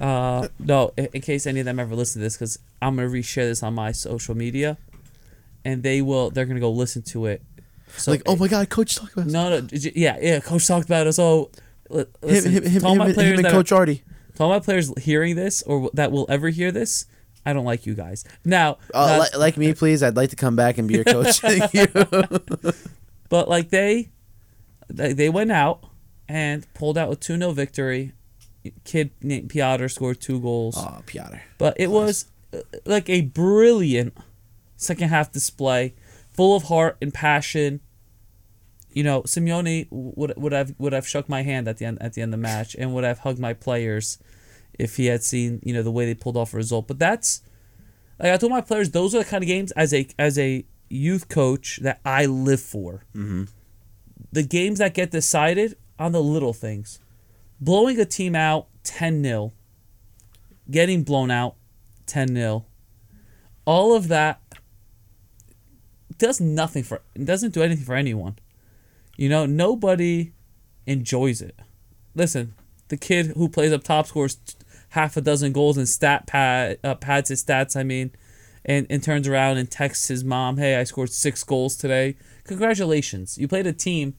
uh, 0.00 0.48
no, 0.58 0.92
in, 0.96 1.08
in 1.14 1.20
case 1.20 1.46
any 1.46 1.60
of 1.60 1.66
them 1.66 1.78
ever 1.78 1.94
listen 1.94 2.20
to 2.20 2.24
this, 2.24 2.36
because 2.36 2.58
I'm 2.80 2.96
gonna 2.96 3.08
reshare 3.08 3.44
this 3.48 3.62
on 3.62 3.74
my 3.74 3.92
social 3.92 4.34
media, 4.34 4.78
and 5.64 5.82
they 5.82 6.00
will. 6.02 6.30
They're 6.30 6.46
gonna 6.46 6.60
go 6.60 6.70
listen 6.70 7.02
to 7.02 7.26
it. 7.26 7.42
So 7.96 8.10
like, 8.10 8.22
oh 8.26 8.36
my 8.36 8.48
god, 8.48 8.68
coach 8.70 8.96
talked 8.96 9.12
about 9.12 9.26
no, 9.26 9.60
no, 9.60 9.68
yeah, 9.72 10.18
yeah. 10.20 10.40
Coach 10.40 10.66
talked 10.66 10.86
about 10.86 11.06
us. 11.06 11.18
Oh, 11.18 11.50
li- 11.90 12.00
him, 12.00 12.06
listen, 12.22 12.52
him, 12.52 12.62
him, 12.64 12.82
him, 12.82 12.98
my 12.98 13.06
and- 13.08 13.16
him 13.20 13.38
and 13.40 13.48
Coach 13.48 13.70
are, 13.72 13.80
Artie. 13.80 14.02
to 14.36 14.42
all 14.42 14.48
my 14.48 14.58
players 14.58 14.90
hearing 15.02 15.36
this 15.36 15.62
or 15.62 15.90
that 15.94 16.10
will 16.10 16.26
ever 16.28 16.48
hear 16.48 16.72
this, 16.72 17.06
I 17.46 17.52
don't 17.52 17.64
like 17.64 17.84
you 17.86 17.94
guys. 17.94 18.24
Now, 18.44 18.78
Uh, 18.94 19.26
li- 19.32 19.38
like 19.38 19.56
me, 19.56 19.74
please. 19.74 20.02
I'd 20.02 20.16
like 20.16 20.30
to 20.30 20.36
come 20.36 20.56
back 20.56 20.78
and 20.78 20.88
be 20.88 20.94
your 20.94 21.04
coach. 21.04 21.40
Thank 21.40 21.72
you. 21.74 21.86
But 23.28 23.48
like 23.48 23.70
they, 23.70 24.10
they 24.88 25.12
they 25.12 25.28
went 25.28 25.52
out 25.52 25.84
and 26.28 26.66
pulled 26.74 26.96
out 26.96 27.12
a 27.12 27.16
2 27.16 27.36
0 27.38 27.52
victory. 27.52 28.12
Kid 28.84 29.10
named 29.22 29.50
Piotr 29.50 29.88
scored 29.88 30.20
two 30.20 30.40
goals. 30.40 30.76
oh, 30.78 31.02
Piotr. 31.06 31.36
But 31.58 31.78
it 31.78 31.90
was 31.90 32.26
uh, 32.54 32.60
like 32.86 33.10
a 33.10 33.20
brilliant 33.22 34.16
second 34.76 35.08
half 35.10 35.30
display, 35.32 35.94
full 36.32 36.56
of 36.56 36.64
heart 36.64 36.96
and 37.02 37.12
passion. 37.12 37.80
You 38.92 39.02
know, 39.02 39.22
Simeone 39.22 39.86
would 39.90 40.32
would 40.36 40.52
have 40.52 40.74
would 40.78 40.92
have 40.94 41.06
shook 41.06 41.28
my 41.28 41.42
hand 41.42 41.68
at 41.68 41.76
the 41.78 41.84
end 41.84 41.98
at 42.00 42.14
the 42.14 42.22
end 42.22 42.32
of 42.32 42.38
the 42.40 42.42
match 42.42 42.74
and 42.78 42.94
would 42.94 43.04
have 43.04 43.18
hugged 43.18 43.38
my 43.40 43.52
players 43.52 44.18
if 44.78 44.96
he 44.96 45.06
had 45.06 45.22
seen 45.22 45.60
you 45.62 45.72
know 45.72 45.82
the 45.82 45.90
way 45.90 46.06
they 46.06 46.14
pulled 46.14 46.36
off 46.36 46.54
a 46.54 46.56
result. 46.56 46.86
But 46.88 46.98
that's 46.98 47.42
like 48.18 48.32
I 48.32 48.36
told 48.36 48.52
my 48.52 48.60
players, 48.60 48.90
those 48.90 49.14
are 49.14 49.18
the 49.18 49.24
kind 49.24 49.42
of 49.42 49.48
games 49.48 49.72
as 49.72 49.92
a 49.92 50.06
as 50.18 50.38
a 50.38 50.64
youth 50.88 51.28
coach 51.28 51.80
that 51.82 52.00
I 52.04 52.26
live 52.26 52.60
for. 52.60 53.04
Mm-hmm. 53.14 53.44
The 54.32 54.42
games 54.42 54.78
that 54.78 54.94
get 54.94 55.10
decided 55.10 55.76
on 55.98 56.12
the 56.12 56.22
little 56.22 56.52
things, 56.52 56.98
blowing 57.60 58.00
a 58.00 58.04
team 58.04 58.34
out 58.34 58.68
ten 58.84 59.22
0 59.22 59.52
getting 60.70 61.02
blown 61.02 61.30
out 61.30 61.56
10 62.06 62.28
0 62.36 62.64
all 63.64 63.94
of 63.94 64.08
that 64.08 64.40
does 66.18 66.40
nothing 66.40 66.82
for 66.82 67.02
doesn't 67.22 67.52
do 67.52 67.62
anything 67.62 67.84
for 67.84 67.94
anyone 67.94 68.36
you 69.16 69.28
know 69.28 69.46
nobody 69.46 70.32
enjoys 70.86 71.40
it 71.40 71.58
listen 72.14 72.54
the 72.88 72.96
kid 72.96 73.28
who 73.28 73.48
plays 73.48 73.72
up 73.72 73.82
top 73.82 74.06
scores 74.06 74.38
half 74.94 75.16
a 75.16 75.20
dozen 75.20 75.52
goals 75.52 75.76
and 75.76 75.88
stat 75.88 76.26
pad 76.26 76.78
uh, 76.82 76.94
pads 76.94 77.28
his 77.28 77.44
stats 77.44 77.76
i 77.76 77.82
mean 77.82 78.10
and, 78.64 78.86
and 78.88 79.02
turns 79.02 79.28
around 79.28 79.58
and 79.58 79.70
texts 79.70 80.08
his 80.08 80.24
mom 80.24 80.56
hey 80.56 80.76
i 80.76 80.84
scored 80.84 81.10
six 81.10 81.44
goals 81.44 81.76
today 81.76 82.16
congratulations 82.44 83.38
you 83.38 83.46
played 83.46 83.66
a 83.66 83.72
team 83.72 84.14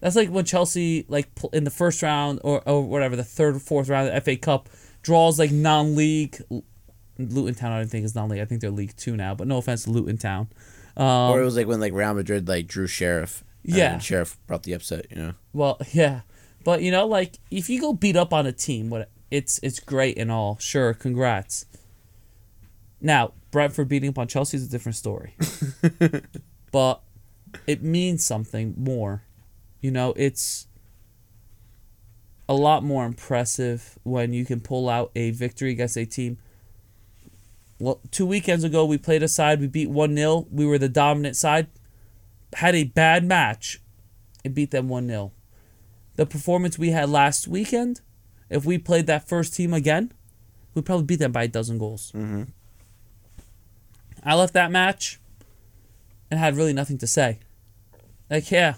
that's 0.00 0.16
like 0.16 0.28
when 0.28 0.44
Chelsea, 0.44 1.04
like 1.08 1.28
in 1.52 1.64
the 1.64 1.70
first 1.70 2.02
round 2.02 2.40
or, 2.44 2.66
or 2.68 2.82
whatever, 2.82 3.16
the 3.16 3.24
third 3.24 3.56
or 3.56 3.58
fourth 3.58 3.88
round 3.88 4.08
of 4.08 4.14
the 4.14 4.20
FA 4.20 4.36
Cup, 4.36 4.68
draws 5.02 5.38
like 5.38 5.50
non-league. 5.50 6.40
Luton 7.18 7.54
Town, 7.54 7.72
I 7.72 7.78
don't 7.78 7.88
think 7.88 8.04
is 8.04 8.14
non-league. 8.14 8.40
I 8.40 8.44
think 8.44 8.60
they're 8.60 8.70
League 8.70 8.96
Two 8.96 9.16
now. 9.16 9.34
But 9.34 9.48
no 9.48 9.58
offense 9.58 9.84
to 9.84 9.90
Luton 9.90 10.18
Town. 10.18 10.48
Um, 10.96 11.32
or 11.32 11.40
it 11.40 11.44
was 11.44 11.56
like 11.56 11.66
when 11.66 11.80
like 11.80 11.92
Real 11.92 12.14
Madrid 12.14 12.48
like 12.48 12.68
drew 12.68 12.86
Sheriff. 12.86 13.42
Yeah. 13.64 13.98
Sheriff 13.98 14.38
brought 14.46 14.62
the 14.62 14.72
upset. 14.72 15.06
You 15.10 15.16
know. 15.16 15.34
well, 15.52 15.78
yeah, 15.92 16.20
But 16.64 16.82
you 16.82 16.92
know, 16.92 17.06
like 17.06 17.38
if 17.50 17.68
you 17.68 17.80
go 17.80 17.92
beat 17.92 18.16
up 18.16 18.32
on 18.32 18.46
a 18.46 18.52
team, 18.52 18.88
what 18.88 19.10
it's 19.30 19.60
it's 19.62 19.80
great 19.80 20.18
and 20.18 20.30
all. 20.30 20.58
Sure, 20.58 20.94
congrats. 20.94 21.66
Now, 23.00 23.32
Brentford 23.50 23.88
beating 23.88 24.10
up 24.10 24.18
on 24.18 24.28
Chelsea 24.28 24.56
is 24.56 24.66
a 24.66 24.70
different 24.70 24.96
story. 24.96 25.34
but 26.72 27.02
it 27.66 27.82
means 27.82 28.24
something 28.24 28.74
more. 28.76 29.22
You 29.80 29.90
know, 29.90 30.12
it's 30.16 30.66
a 32.48 32.54
lot 32.54 32.82
more 32.82 33.04
impressive 33.04 33.98
when 34.02 34.32
you 34.32 34.44
can 34.44 34.60
pull 34.60 34.88
out 34.88 35.10
a 35.14 35.30
victory 35.30 35.70
against 35.70 35.96
a 35.96 36.06
team. 36.06 36.38
Well, 37.78 38.00
two 38.10 38.26
weekends 38.26 38.64
ago, 38.64 38.84
we 38.84 38.98
played 38.98 39.22
a 39.22 39.28
side, 39.28 39.60
we 39.60 39.68
beat 39.68 39.90
1 39.90 40.16
0. 40.16 40.46
We 40.50 40.66
were 40.66 40.78
the 40.78 40.88
dominant 40.88 41.36
side. 41.36 41.68
Had 42.54 42.74
a 42.74 42.84
bad 42.84 43.24
match 43.24 43.80
and 44.44 44.54
beat 44.54 44.72
them 44.72 44.88
1 44.88 45.06
0. 45.06 45.32
The 46.16 46.26
performance 46.26 46.78
we 46.78 46.90
had 46.90 47.08
last 47.08 47.46
weekend, 47.46 48.00
if 48.50 48.64
we 48.64 48.78
played 48.78 49.06
that 49.06 49.28
first 49.28 49.54
team 49.54 49.72
again, 49.74 50.12
we'd 50.74 50.86
probably 50.86 51.04
beat 51.04 51.18
them 51.18 51.32
by 51.32 51.44
a 51.44 51.48
dozen 51.48 51.78
goals. 51.78 52.12
Mm-hmm. 52.12 52.44
I 54.24 54.34
left 54.34 54.54
that 54.54 54.70
match 54.70 55.20
and 56.30 56.38
had 56.38 56.56
really 56.56 56.72
nothing 56.72 56.98
to 56.98 57.06
say. 57.06 57.38
Like, 58.30 58.50
yeah, 58.50 58.74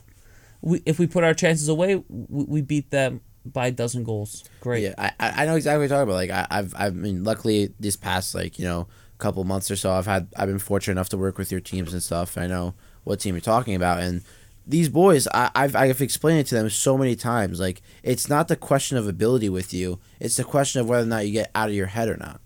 we 0.61 0.83
if 0.87 0.99
we 0.99 1.07
put 1.07 1.25
our 1.25 1.35
chances 1.35 1.69
away, 1.69 1.97
we, 2.09 2.45
we 2.45 2.63
beat 2.63 2.91
them 2.91 3.21
by 3.45 3.69
a 3.69 3.73
dozen 3.73 4.05
goals. 4.05 4.45
Great. 4.61 4.83
Yeah, 4.83 4.95
I, 4.99 5.13
I 5.19 5.47
know 5.47 5.57
exactly 5.57 5.79
what 5.79 5.91
you're 5.91 5.99
talking 5.99 6.03
about. 6.03 6.15
Like 6.15 6.31
I, 6.31 6.47
I've 6.51 6.75
I've 6.77 6.93
I 6.93 6.97
mean, 6.97 7.25
luckily 7.25 7.73
this 7.81 7.97
past 7.97 8.35
like 8.35 8.59
you 8.59 8.65
know 8.65 8.87
couple 9.21 9.45
months 9.45 9.71
or 9.71 9.77
so, 9.77 9.93
I've 9.93 10.07
had 10.07 10.29
I've 10.37 10.49
been 10.49 10.59
fortunate 10.59 10.93
enough 10.93 11.11
to 11.11 11.19
work 11.19 11.39
with 11.39 11.53
your 11.53 11.61
teams 11.61 11.93
and 11.93 12.03
stuff. 12.03 12.37
I 12.37 12.47
know 12.47 12.75
what 13.05 13.21
team 13.21 13.35
you're 13.35 13.41
talking 13.41 13.77
about, 13.77 14.01
and 14.01 14.23
these 14.71 14.89
boys, 14.89 15.27
I, 15.35 15.51
I've 15.55 15.75
I've 15.75 16.01
explained 16.01 16.41
it 16.41 16.47
to 16.49 16.55
them 16.55 16.71
so 16.71 16.97
many 16.97 17.17
times. 17.17 17.61
Like 17.61 17.83
it's 18.03 18.29
not 18.29 18.49
the 18.49 18.57
question 18.57 18.97
of 18.97 19.09
ability 19.09 19.49
with 19.49 19.75
you; 19.75 19.99
it's 20.21 20.37
the 20.37 20.45
question 20.45 20.81
of 20.81 20.89
whether 20.89 21.03
or 21.03 21.07
not 21.07 21.27
you 21.27 21.33
get 21.33 21.51
out 21.55 21.69
of 21.69 21.75
your 21.75 21.87
head 21.87 22.09
or 22.09 22.17
not. 22.17 22.41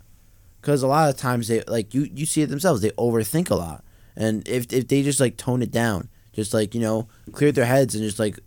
Because 0.60 0.82
a 0.82 0.86
lot 0.86 1.10
of 1.10 1.16
times 1.16 1.48
they 1.48 1.62
like 1.62 1.92
you 1.92 2.08
you 2.12 2.26
see 2.26 2.42
it 2.42 2.48
themselves. 2.48 2.80
They 2.80 2.90
overthink 2.90 3.50
a 3.50 3.54
lot, 3.54 3.84
and 4.16 4.46
if 4.48 4.72
if 4.72 4.88
they 4.88 5.02
just 5.02 5.20
like 5.20 5.36
tone 5.36 5.62
it 5.62 5.70
down, 5.70 6.08
just 6.32 6.54
like 6.54 6.74
you 6.74 6.80
know 6.80 7.08
cleared 7.32 7.54
their 7.54 7.66
heads 7.66 7.94
and 7.94 8.02
just 8.02 8.18
like 8.18 8.38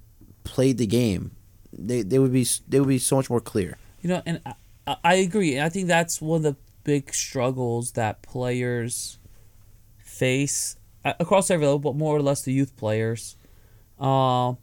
played 0.43 0.79
the 0.79 0.87
game, 0.87 1.31
they 1.71 2.01
they 2.01 2.17
would 2.17 2.33
be 2.33 2.47
they 2.67 2.79
would 2.79 2.89
be 2.89 2.99
so 2.99 3.15
much 3.15 3.29
more 3.29 3.41
clear. 3.41 3.77
You 4.01 4.09
know, 4.09 4.23
and 4.25 4.41
I, 4.87 4.97
I 5.03 5.13
agree. 5.15 5.55
And 5.55 5.63
I 5.63 5.69
think 5.69 5.87
that's 5.87 6.19
one 6.19 6.37
of 6.37 6.43
the 6.43 6.55
big 6.83 7.13
struggles 7.13 7.91
that 7.91 8.21
players 8.21 9.19
face 9.99 10.77
uh, 11.05 11.13
across 11.19 11.51
every 11.51 11.65
level, 11.65 11.79
but 11.79 11.95
more 11.95 12.15
or 12.15 12.21
less 12.21 12.41
the 12.41 12.53
youth 12.53 12.75
players. 12.75 13.35
Uh, 13.99 14.53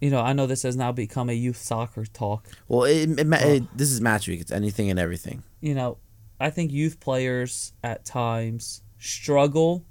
you 0.00 0.10
know, 0.10 0.20
I 0.20 0.32
know 0.32 0.46
this 0.46 0.62
has 0.64 0.76
now 0.76 0.92
become 0.92 1.30
a 1.30 1.32
youth 1.32 1.56
soccer 1.56 2.04
talk. 2.04 2.46
Well, 2.68 2.84
it, 2.84 3.18
it, 3.18 3.26
it, 3.32 3.76
this 3.76 3.90
is 3.90 4.00
match 4.00 4.28
week. 4.28 4.40
It's 4.40 4.52
anything 4.52 4.90
and 4.90 4.98
everything. 4.98 5.42
You 5.60 5.74
know, 5.74 5.98
I 6.40 6.50
think 6.50 6.72
youth 6.72 7.00
players 7.00 7.72
at 7.82 8.04
times 8.04 8.82
struggle 8.98 9.84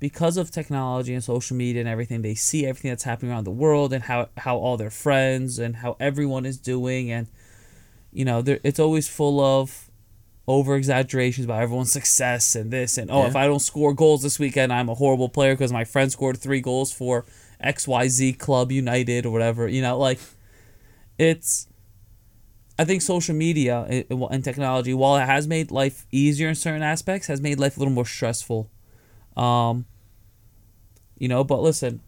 because 0.00 0.36
of 0.36 0.50
technology 0.50 1.12
and 1.14 1.22
social 1.22 1.56
media 1.56 1.80
and 1.80 1.88
everything. 1.88 2.22
They 2.22 2.34
see 2.34 2.66
everything 2.66 2.90
that's 2.90 3.04
happening 3.04 3.30
around 3.32 3.44
the 3.44 3.50
world 3.52 3.92
and 3.92 4.04
how 4.04 4.28
how 4.38 4.56
all 4.56 4.76
their 4.76 4.90
friends 4.90 5.58
and 5.58 5.76
how 5.76 5.96
everyone 6.00 6.46
is 6.46 6.58
doing, 6.58 7.10
and 7.10 7.28
you 8.12 8.24
know, 8.24 8.42
there 8.42 8.58
it's 8.64 8.80
always 8.80 9.06
full 9.08 9.40
of 9.40 9.90
over 10.46 10.76
exaggerations 10.76 11.44
about 11.44 11.60
everyone's 11.62 11.92
success 11.92 12.56
and 12.56 12.70
this 12.70 12.96
and 12.96 13.10
oh, 13.10 13.20
Yeah. 13.22 13.28
if 13.28 13.36
I 13.36 13.46
don't 13.46 13.60
score 13.60 13.92
goals 13.92 14.22
this 14.22 14.38
weekend, 14.38 14.72
I'm 14.72 14.88
a 14.88 14.94
horrible 14.94 15.28
player 15.28 15.52
because 15.54 15.72
my 15.72 15.84
friend 15.84 16.10
scored 16.10 16.38
three 16.38 16.62
goals 16.62 16.90
for 16.90 17.26
X 17.60 17.88
Y 17.88 18.08
Z 18.08 18.32
Club 18.34 18.72
United 18.72 19.26
or 19.26 19.30
whatever. 19.30 19.68
You 19.68 19.82
know, 19.82 19.98
like 19.98 20.18
it's. 21.18 21.66
I 22.80 22.84
think 22.84 23.02
social 23.02 23.34
media 23.34 24.04
and 24.08 24.44
technology, 24.44 24.94
while 24.94 25.16
it 25.16 25.26
has 25.26 25.48
made 25.48 25.72
life 25.72 26.06
easier 26.12 26.48
in 26.48 26.54
certain 26.54 26.84
aspects, 26.84 27.26
has 27.26 27.40
made 27.40 27.58
life 27.58 27.76
a 27.76 27.80
little 27.80 27.92
more 27.92 28.06
stressful. 28.06 28.70
Um, 29.36 29.86
you 31.18 31.26
know, 31.26 31.42
but 31.42 31.60
listen, 31.60 32.00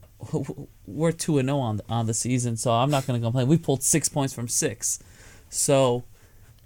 we're 0.87 1.11
two 1.11 1.39
and 1.39 1.49
zero 1.49 1.59
on 1.59 1.81
on 1.89 2.07
the 2.07 2.15
season, 2.15 2.57
so 2.57 2.71
I'm 2.71 2.91
not 2.91 3.05
going 3.05 3.21
to 3.21 3.25
complain. 3.27 3.49
We 3.49 3.59
pulled 3.59 3.83
six 3.83 4.09
points 4.09 4.33
from 4.33 4.47
six, 4.47 5.01
so 5.49 6.05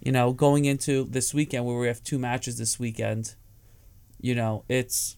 you 0.00 0.12
know, 0.12 0.32
going 0.34 0.66
into 0.66 1.04
this 1.04 1.32
weekend 1.32 1.64
where 1.64 1.78
we 1.78 1.86
have 1.86 2.04
two 2.04 2.18
matches 2.18 2.58
this 2.58 2.78
weekend, 2.78 3.34
you 4.20 4.34
know, 4.34 4.64
it's 4.68 5.16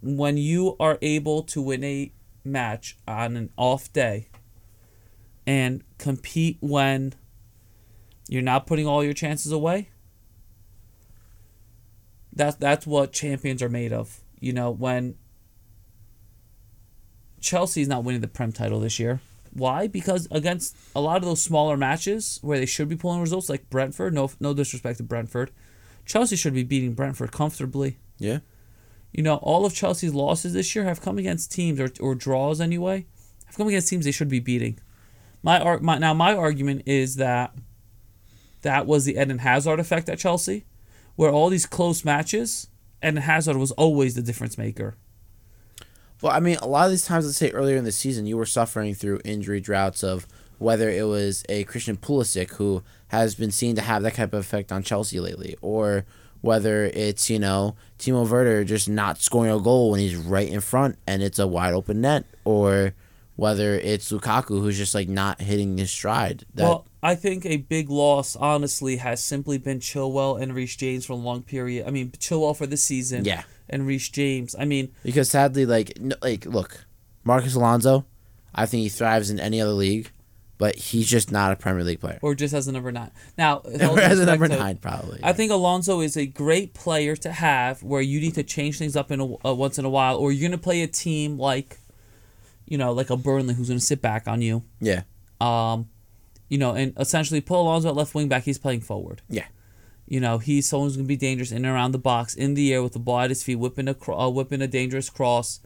when 0.00 0.36
you 0.36 0.76
are 0.78 0.98
able 1.02 1.42
to 1.42 1.60
win 1.60 1.82
a 1.82 2.12
match 2.44 2.98
on 3.06 3.36
an 3.36 3.50
off 3.56 3.92
day 3.92 4.28
and 5.46 5.82
compete 5.98 6.58
when 6.60 7.14
you're 8.28 8.42
not 8.42 8.66
putting 8.66 8.86
all 8.86 9.04
your 9.04 9.12
chances 9.12 9.52
away. 9.52 9.90
That's 12.32 12.56
that's 12.56 12.86
what 12.86 13.12
champions 13.12 13.62
are 13.62 13.68
made 13.68 13.92
of. 13.92 14.20
You 14.40 14.52
know, 14.52 14.70
when 14.70 15.16
Chelsea's 17.40 17.88
not 17.88 18.04
winning 18.04 18.20
the 18.20 18.28
Prem 18.28 18.52
title 18.52 18.80
this 18.80 18.98
year. 18.98 19.20
Why? 19.52 19.86
Because 19.86 20.26
against 20.30 20.74
a 20.96 21.00
lot 21.00 21.18
of 21.18 21.24
those 21.24 21.42
smaller 21.42 21.76
matches 21.76 22.38
where 22.40 22.58
they 22.58 22.64
should 22.64 22.88
be 22.88 22.96
pulling 22.96 23.20
results, 23.20 23.50
like 23.50 23.68
Brentford, 23.68 24.14
no 24.14 24.30
no 24.40 24.54
disrespect 24.54 24.96
to 24.98 25.02
Brentford, 25.02 25.50
Chelsea 26.06 26.36
should 26.36 26.54
be 26.54 26.62
beating 26.62 26.94
Brentford 26.94 27.32
comfortably. 27.32 27.98
Yeah. 28.18 28.38
You 29.12 29.22
know, 29.22 29.36
all 29.36 29.66
of 29.66 29.74
Chelsea's 29.74 30.14
losses 30.14 30.54
this 30.54 30.74
year 30.74 30.84
have 30.84 31.02
come 31.02 31.18
against 31.18 31.52
teams 31.52 31.78
or, 31.78 31.90
or 32.00 32.14
draws 32.14 32.60
anyway, 32.60 33.06
have 33.46 33.56
come 33.56 33.68
against 33.68 33.88
teams 33.88 34.04
they 34.04 34.10
should 34.10 34.28
be 34.28 34.40
beating. 34.40 34.78
My, 35.42 35.78
my 35.78 35.98
now 35.98 36.14
my 36.14 36.34
argument 36.34 36.82
is 36.86 37.16
that 37.16 37.54
that 38.62 38.86
was 38.86 39.04
the 39.04 39.16
Eden 39.20 39.38
Hazard 39.38 39.80
effect 39.80 40.08
at 40.08 40.18
Chelsea, 40.18 40.64
where 41.16 41.30
all 41.30 41.50
these 41.50 41.66
close 41.66 42.04
matches, 42.04 42.68
Eden 43.02 43.16
Hazard 43.18 43.56
was 43.56 43.72
always 43.72 44.14
the 44.14 44.22
difference 44.22 44.56
maker. 44.56 44.96
Well, 46.22 46.32
I 46.32 46.38
mean, 46.38 46.56
a 46.58 46.68
lot 46.68 46.84
of 46.84 46.92
these 46.92 47.04
times, 47.04 47.26
let's 47.26 47.36
say 47.36 47.50
earlier 47.50 47.76
in 47.76 47.84
the 47.84 47.92
season, 47.92 48.26
you 48.26 48.36
were 48.36 48.46
suffering 48.46 48.94
through 48.94 49.20
injury 49.24 49.60
droughts 49.60 50.04
of 50.04 50.26
whether 50.58 50.88
it 50.88 51.08
was 51.08 51.44
a 51.48 51.64
Christian 51.64 51.96
Pulisic 51.96 52.50
who 52.52 52.84
has 53.08 53.34
been 53.34 53.50
seen 53.50 53.74
to 53.74 53.82
have 53.82 54.04
that 54.04 54.14
type 54.14 54.32
of 54.32 54.38
effect 54.38 54.70
on 54.70 54.84
Chelsea 54.84 55.18
lately, 55.18 55.56
or 55.60 56.06
whether 56.42 56.84
it's 56.84 57.30
you 57.30 57.38
know 57.38 57.74
Timo 57.98 58.28
Werner 58.28 58.62
just 58.64 58.88
not 58.88 59.18
scoring 59.18 59.50
a 59.52 59.58
goal 59.58 59.90
when 59.90 60.00
he's 60.00 60.16
right 60.16 60.48
in 60.48 60.60
front 60.60 60.98
and 61.06 61.22
it's 61.22 61.38
a 61.38 61.46
wide 61.46 61.72
open 61.72 62.00
net, 62.02 62.24
or 62.44 62.94
whether 63.36 63.74
it's 63.74 64.12
Lukaku 64.12 64.60
who's 64.60 64.76
just 64.76 64.94
like 64.94 65.08
not 65.08 65.40
hitting 65.40 65.78
his 65.78 65.90
stride. 65.90 66.44
That 66.54 66.64
well, 66.64 66.86
I 67.02 67.14
think 67.14 67.46
a 67.46 67.56
big 67.56 67.88
loss, 67.88 68.36
honestly, 68.36 68.96
has 68.96 69.22
simply 69.24 69.56
been 69.58 69.80
Chilwell 69.80 70.40
and 70.40 70.54
Reece 70.54 70.76
James 70.76 71.06
for 71.06 71.14
a 71.14 71.16
long 71.16 71.42
period. 71.42 71.86
I 71.88 71.90
mean, 71.90 72.10
Chilwell 72.10 72.54
for 72.56 72.66
the 72.66 72.76
season, 72.76 73.24
Yeah. 73.24 73.42
and 73.70 73.86
Reece 73.86 74.10
James. 74.10 74.54
I 74.58 74.66
mean, 74.66 74.92
because 75.02 75.30
sadly, 75.30 75.64
like 75.66 75.96
like 76.20 76.44
look, 76.46 76.84
Marcos 77.24 77.54
Alonso, 77.54 78.04
I 78.54 78.66
think 78.66 78.82
he 78.82 78.88
thrives 78.90 79.30
in 79.30 79.40
any 79.40 79.60
other 79.60 79.72
league, 79.72 80.10
but 80.62 80.76
he's 80.76 81.08
just 81.08 81.32
not 81.32 81.50
a 81.50 81.56
Premier 81.56 81.82
League 81.82 81.98
player. 81.98 82.20
or 82.22 82.36
just 82.36 82.54
as 82.54 82.68
a 82.68 82.72
number 82.72 82.92
nine. 82.92 83.10
Now, 83.36 83.62
with 83.64 83.82
all 83.88 83.98
Or 83.98 84.00
as 84.00 84.20
a 84.20 84.26
number 84.26 84.46
nine, 84.46 84.76
probably. 84.76 85.18
I 85.20 85.32
think 85.32 85.50
Alonso 85.50 86.00
is 86.00 86.16
a 86.16 86.24
great 86.24 86.72
player 86.72 87.16
to 87.16 87.32
have 87.32 87.82
where 87.82 88.00
you 88.00 88.20
need 88.20 88.34
to 88.36 88.44
change 88.44 88.78
things 88.78 88.94
up 88.94 89.10
in 89.10 89.18
a, 89.20 89.24
uh, 89.48 89.54
once 89.54 89.76
in 89.80 89.84
a 89.84 89.90
while, 89.90 90.16
or 90.18 90.30
you're 90.30 90.48
gonna 90.48 90.58
play 90.62 90.82
a 90.82 90.86
team 90.86 91.36
like, 91.36 91.78
you 92.68 92.78
know, 92.78 92.92
like 92.92 93.10
a 93.10 93.16
Burnley 93.16 93.54
who's 93.54 93.68
gonna 93.68 93.80
sit 93.80 94.00
back 94.00 94.28
on 94.28 94.40
you. 94.40 94.62
yeah. 94.80 95.02
Um, 95.40 95.88
you 96.48 96.58
know, 96.58 96.72
and 96.74 96.92
essentially 96.96 97.40
put 97.40 97.56
Alonso 97.58 97.88
at 97.88 97.96
left 97.96 98.14
wing 98.14 98.28
back. 98.28 98.44
He's 98.44 98.58
playing 98.58 98.82
forward. 98.82 99.20
Yeah. 99.28 99.46
You 100.06 100.20
know, 100.20 100.38
he's 100.38 100.68
someone 100.68 100.88
who's 100.88 100.96
gonna 100.96 101.08
be 101.08 101.16
dangerous 101.16 101.50
in 101.50 101.64
and 101.64 101.66
around 101.66 101.90
the 101.92 101.98
box, 101.98 102.34
in 102.34 102.54
the 102.54 102.72
air 102.72 102.82
with 102.84 102.92
the 102.92 103.00
ball 103.00 103.18
at 103.20 103.30
his 103.30 103.42
feet, 103.42 103.56
whipping 103.56 103.88
a 103.88 103.94
cro- 103.94 104.16
uh, 104.20 104.28
whipping 104.28 104.62
a 104.62 104.68
dangerous 104.68 105.10
cross. 105.10 105.58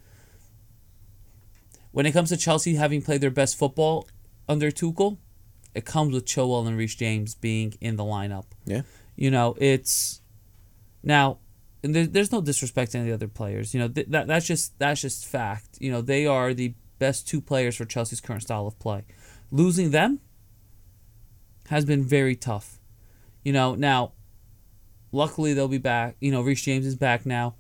When 1.93 2.07
it 2.07 2.13
comes 2.13 2.29
to 2.31 2.37
Chelsea 2.37 2.75
having 2.77 3.03
played 3.03 3.21
their 3.21 3.31
best 3.31 3.59
football 3.59 4.09
under 4.49 4.71
Tuchel, 4.71 5.19
it 5.75 5.85
comes 5.85 6.15
with 6.15 6.25
Chilwell 6.25 6.67
and 6.67 6.77
Reece 6.77 6.95
James 6.95 7.35
being 7.35 7.75
in 7.81 7.97
the 7.97 8.05
lineup. 8.05 8.47
Yeah. 8.65 8.83
You 9.15 9.31
know, 9.31 9.57
it's 9.59 10.21
now, 11.03 11.39
and 11.83 11.95
there, 11.95 12.07
there's 12.07 12.33
no 12.33 12.41
disrespect 12.41 12.93
to 12.93 12.99
any 12.99 13.13
other 13.13 13.29
players. 13.29 13.75
You 13.75 13.81
know, 13.81 13.89
th- 13.89 14.09
that 14.09 14.27
that's 14.27 14.47
just 14.47 14.79
that's 14.79 15.01
just 15.01 15.27
fact. 15.27 15.79
You 15.81 15.91
know, 15.91 16.01
they 16.01 16.27
are 16.27 16.55
the 16.55 16.75
best 16.99 17.29
two 17.29 17.41
players 17.41 17.77
for 17.77 17.85
Chelsea's 17.85 18.21
current 18.21 18.43
style 18.43 18.67
of 18.67 18.79
play. 18.79 19.05
Losing 19.51 19.91
them 19.91 20.21
has 21.69 21.85
been 21.85 22.03
very 22.03 22.37
tough. 22.37 22.81
You 23.45 23.53
know, 23.53 23.75
now, 23.75 24.13
luckily 25.13 25.55
they'll 25.55 25.69
be 25.69 25.79
back. 25.79 26.17
You 26.21 26.33
know, 26.33 26.43
Reece 26.43 26.63
James 26.63 26.87
is 26.87 26.97
back 26.97 27.27
now. 27.27 27.55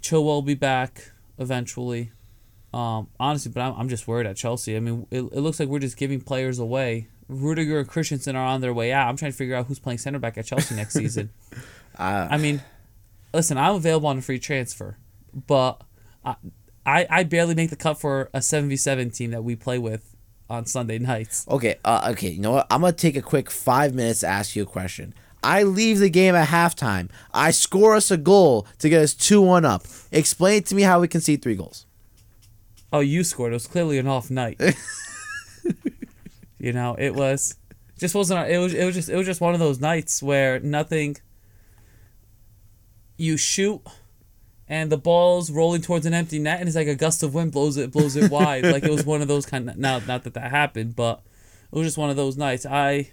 Chilwell 0.00 0.24
will 0.24 0.42
be 0.42 0.54
back 0.54 1.12
eventually. 1.38 2.12
Um, 2.74 3.06
honestly, 3.20 3.52
but 3.52 3.60
I'm, 3.60 3.74
I'm 3.82 3.88
just 3.88 4.08
worried 4.08 4.26
at 4.26 4.36
Chelsea. 4.36 4.76
I 4.76 4.80
mean, 4.80 5.06
it, 5.12 5.20
it 5.20 5.40
looks 5.40 5.60
like 5.60 5.68
we're 5.68 5.78
just 5.78 5.96
giving 5.96 6.20
players 6.20 6.58
away. 6.58 7.06
Rudiger 7.28 7.78
and 7.78 7.88
Christensen 7.88 8.34
are 8.34 8.44
on 8.44 8.62
their 8.62 8.74
way 8.74 8.92
out. 8.92 9.08
I'm 9.08 9.16
trying 9.16 9.30
to 9.30 9.36
figure 9.36 9.54
out 9.54 9.66
who's 9.66 9.78
playing 9.78 9.98
center 9.98 10.18
back 10.18 10.36
at 10.36 10.46
Chelsea 10.46 10.74
next 10.74 10.94
season. 10.94 11.30
Uh, 11.96 12.26
I 12.28 12.38
mean, 12.38 12.60
listen, 13.32 13.56
I'm 13.56 13.76
available 13.76 14.08
on 14.08 14.18
a 14.18 14.20
free 14.20 14.40
transfer, 14.40 14.98
but 15.32 15.80
I, 16.24 16.34
I, 16.84 17.06
I 17.08 17.22
barely 17.22 17.54
make 17.54 17.70
the 17.70 17.76
cut 17.76 18.00
for 18.00 18.30
a 18.34 18.40
7v7 18.40 19.14
team 19.14 19.30
that 19.30 19.44
we 19.44 19.54
play 19.54 19.78
with 19.78 20.16
on 20.50 20.66
Sunday 20.66 20.98
nights. 20.98 21.46
Okay, 21.48 21.76
uh, 21.84 22.08
okay. 22.10 22.30
You 22.30 22.40
know 22.40 22.50
what? 22.50 22.66
I'm 22.68 22.80
gonna 22.80 22.94
take 22.94 23.14
a 23.14 23.22
quick 23.22 23.48
five 23.48 23.94
minutes 23.94 24.20
to 24.20 24.26
ask 24.26 24.56
you 24.56 24.64
a 24.64 24.66
question. 24.66 25.14
I 25.44 25.62
leave 25.62 26.00
the 26.00 26.10
game 26.10 26.34
at 26.34 26.48
halftime. 26.48 27.10
I 27.32 27.52
score 27.52 27.94
us 27.94 28.10
a 28.10 28.16
goal 28.16 28.66
to 28.80 28.88
get 28.88 29.00
us 29.00 29.14
two 29.14 29.40
one 29.40 29.64
up. 29.64 29.84
Explain 30.10 30.64
to 30.64 30.74
me 30.74 30.82
how 30.82 30.98
we 30.98 31.06
can 31.06 31.20
see 31.20 31.36
three 31.36 31.54
goals. 31.54 31.86
Oh, 32.94 33.00
you 33.00 33.24
scored. 33.24 33.50
It 33.50 33.56
was 33.56 33.66
clearly 33.66 33.98
an 33.98 34.06
off 34.06 34.30
night. 34.30 34.60
you 36.60 36.72
know, 36.72 36.94
it 36.96 37.12
was 37.12 37.56
just 37.98 38.14
wasn't. 38.14 38.48
It 38.48 38.58
was. 38.58 38.72
It 38.72 38.84
was 38.84 38.94
just. 38.94 39.08
It 39.08 39.16
was 39.16 39.26
just 39.26 39.40
one 39.40 39.52
of 39.52 39.58
those 39.58 39.80
nights 39.80 40.22
where 40.22 40.60
nothing. 40.60 41.16
You 43.16 43.36
shoot, 43.36 43.82
and 44.68 44.92
the 44.92 44.96
ball's 44.96 45.50
rolling 45.50 45.82
towards 45.82 46.06
an 46.06 46.14
empty 46.14 46.38
net, 46.38 46.60
and 46.60 46.68
it's 46.68 46.76
like 46.76 46.86
a 46.86 46.94
gust 46.94 47.24
of 47.24 47.34
wind 47.34 47.50
blows 47.50 47.76
it 47.76 47.90
blows 47.90 48.14
it 48.14 48.30
wide. 48.30 48.64
like 48.64 48.84
it 48.84 48.90
was 48.92 49.04
one 49.04 49.22
of 49.22 49.26
those 49.26 49.44
kind 49.44 49.68
of. 49.68 49.76
Now, 49.76 49.98
not 49.98 50.22
that 50.22 50.34
that 50.34 50.52
happened, 50.52 50.94
but 50.94 51.20
it 51.72 51.76
was 51.76 51.88
just 51.88 51.98
one 51.98 52.10
of 52.10 52.16
those 52.16 52.36
nights. 52.36 52.64
I 52.64 53.10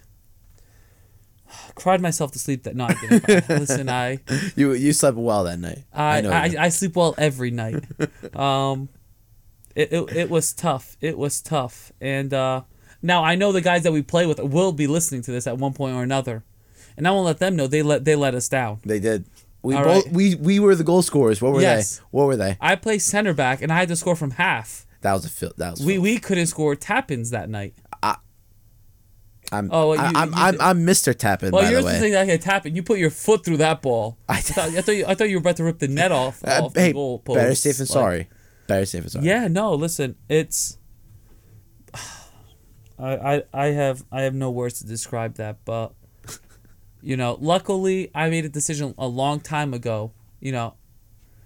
cried 1.74 2.02
myself 2.02 2.34
to 2.34 2.40
sleep 2.40 2.66
that 2.66 2.76
night. 2.76 2.98
Listen, 3.49 3.90
I. 3.90 4.20
You 4.56 4.74
you 4.74 4.94
slept 4.94 5.18
well 5.18 5.44
that 5.45 5.58
night. 5.58 5.86
I, 5.91 6.22
know 6.22 6.30
I. 6.30 6.53
I, 6.60 6.70
sleep 6.70 6.95
well 6.95 7.16
every 7.18 7.49
night. 7.49 7.84
um, 8.36 8.88
it, 9.76 9.91
it, 9.93 10.15
it 10.15 10.30
was 10.30 10.53
tough. 10.53 10.98
It 11.02 11.18
was 11.18 11.41
tough. 11.41 11.91
And 12.02 12.34
uh, 12.34 12.64
now 13.02 13.23
I 13.23 13.35
know 13.35 13.52
the 13.52 13.61
guys 13.61 13.84
that 13.84 13.91
we 13.91 14.02
play 14.02 14.26
with 14.26 14.39
will 14.39 14.72
be 14.72 14.88
listening 14.88 15.22
to 15.23 15.31
this 15.31 15.48
at 15.48 15.57
one 15.57 15.73
point 15.73 15.95
or 15.95 16.03
another, 16.03 16.43
and 16.98 17.07
I 17.07 17.11
won't 17.11 17.26
let 17.26 17.39
them 17.39 17.56
know 17.56 17.68
they 17.68 17.81
let 17.84 18.06
they 18.06 18.15
let 18.15 18.35
us 18.35 18.48
down. 18.49 18.80
They 18.85 18.99
did. 18.99 19.26
We 19.64 19.76
All 19.76 19.84
both 19.84 20.06
right. 20.06 20.14
we 20.14 20.35
we 20.35 20.60
were 20.60 20.76
the 20.76 20.84
goal 20.84 21.02
scorers. 21.03 21.41
What 21.41 21.53
were 21.53 21.61
Yes. 21.61 21.98
they? 21.98 22.03
What 22.11 22.26
were 22.26 22.35
they? 22.35 22.57
I 22.60 22.76
played 22.76 22.99
center 23.03 23.34
back, 23.34 23.61
and 23.61 23.72
I 23.72 23.77
had 23.77 23.89
to 23.89 23.95
score 23.95 24.15
from 24.15 24.31
half. 24.31 24.85
That 25.02 25.14
was 25.14 25.26
a 25.26 25.30
fil- 25.30 25.53
that 25.57 25.72
was 25.72 25.85
We 25.85 25.93
filth. 25.93 26.03
we 26.03 26.18
couldn't 26.19 26.48
score 26.48 26.76
tap 26.76 27.11
ins 27.11 27.30
that 27.31 27.49
night. 27.49 27.73
I'm 29.53 29.69
Oh, 29.72 29.89
well, 29.89 29.99
I, 29.99 30.10
you- 30.11 30.18
I'm, 30.18 30.30
you 30.30 30.34
I'm 30.38 30.61
I'm 30.61 30.85
Mr. 30.85 31.14
Tappin 31.14 31.52
Well, 31.52 31.64
by 31.64 31.69
yours 31.72 31.84
the 31.84 31.91
like 31.99 32.11
that 32.14 32.26
hit 32.27 32.41
tap 32.41 32.65
in. 32.65 32.73
You 32.76 32.84
put 32.84 32.99
your 32.99 33.10
foot 33.10 33.43
through 33.43 33.57
that 33.57 33.81
ball. 33.81 34.18
I- 34.30 34.35
I 34.35 34.41
thought, 34.41 34.69
I 34.69 34.81
thought 34.81 34.91
you 34.95 35.06
I 35.07 35.14
thought 35.15 35.30
you 35.30 35.35
were 35.35 35.41
about 35.41 35.57
to 35.57 35.64
rip 35.65 35.80
the 35.80 35.88
net 35.89 36.11
off. 36.11 36.41
Uh, 36.48 36.64
off 36.65 36.73
hey, 36.76 36.88
the 36.88 36.93
goal 36.93 37.19
post. 37.19 37.35
better 37.35 37.56
safe 37.56 37.77
than 37.77 37.84
Like, 37.85 37.91
sorry. 37.93 38.30
Better 38.72 38.85
safe 38.85 39.02
than 39.03 39.10
sorry. 39.10 39.26
Yeah, 39.26 39.49
no, 39.49 39.73
listen, 39.73 40.15
it's 40.30 40.77
I, 42.98 43.15
I 43.15 43.43
I 43.53 43.65
have 43.68 44.06
I 44.11 44.22
have 44.22 44.34
no 44.34 44.49
words 44.49 44.80
to 44.80 44.88
describe 44.88 45.35
that, 45.35 45.65
but 45.65 45.93
you 47.02 47.18
know, 47.18 47.38
luckily 47.41 48.11
I 48.15 48.30
made 48.30 48.45
a 48.45 48.49
decision 48.49 48.95
a 48.98 49.07
long 49.07 49.41
time 49.41 49.73
ago, 49.73 50.14
you 50.39 50.53
know, 50.53 50.76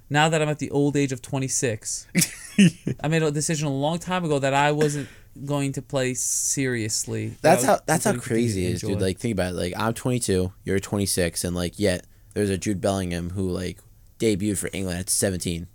now 0.08 0.30
that 0.30 0.40
I'm 0.40 0.50
at 0.50 0.60
the 0.60 0.70
old 0.70 0.96
age 0.96 1.12
of 1.12 1.24
26. 1.24 2.08
I 3.04 3.08
made 3.08 3.24
a 3.24 3.32
decision 3.32 3.68
a 3.68 3.74
long 3.74 3.98
time 3.98 4.24
ago 4.24 4.38
that 4.38 4.54
I 4.54 4.72
wasn't 4.72 5.10
going 5.44 5.74
to 5.74 5.82
play 5.82 6.14
seriously. 6.14 7.34
That's 7.42 7.64
I 7.64 7.68
how 7.68 7.80
that's 7.88 8.06
how 8.06 8.12
going 8.12 8.22
to 8.22 8.28
continue 8.28 8.46
crazy 8.46 8.66
it 8.68 8.74
is, 8.74 8.82
dude. 8.82 9.02
Like 9.02 9.18
think 9.18 9.34
about 9.34 9.54
it. 9.54 9.56
Like 9.56 9.74
I'm 9.76 9.96
22, 9.96 10.54
you're 10.64 10.80
26, 10.80 11.44
and 11.44 11.56
like 11.56 11.80
yet 11.80 12.06
there's 12.36 12.52
a 12.52 12.58
Jude 12.60 12.82
Bellingham 12.82 13.32
who 13.32 13.50
like 13.50 13.80
debuted 14.20 14.60
for 14.60 14.70
England 14.74 15.00
at 15.00 15.10
17. 15.10 15.68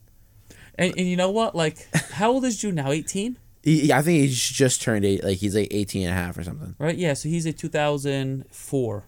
And, 0.81 0.93
and 0.98 1.07
you 1.07 1.16
know 1.16 1.31
what? 1.31 1.55
Like 1.55 1.86
how 2.12 2.32
old 2.32 2.44
is 2.44 2.57
Jude 2.59 2.74
now? 2.74 2.90
18? 2.90 3.39
He, 3.62 3.81
he- 3.81 3.93
I 3.93 4.02
think 4.02 4.20
he's 4.20 4.36
just 4.40 4.82
turned 4.82 5.05
eight. 5.05 5.23
Like 5.23 5.39
he's 5.39 5.55
like 5.55 5.69
18 5.70 6.02
and 6.09 6.11
a 6.11 6.15
half 6.15 6.36
or 6.39 6.43
something. 6.43 6.74
Right? 6.78 6.97
Yeah, 6.97 7.15
so 7.15 7.28
he's 7.28 7.47
a 7.47 7.52
2004. 7.52 9.05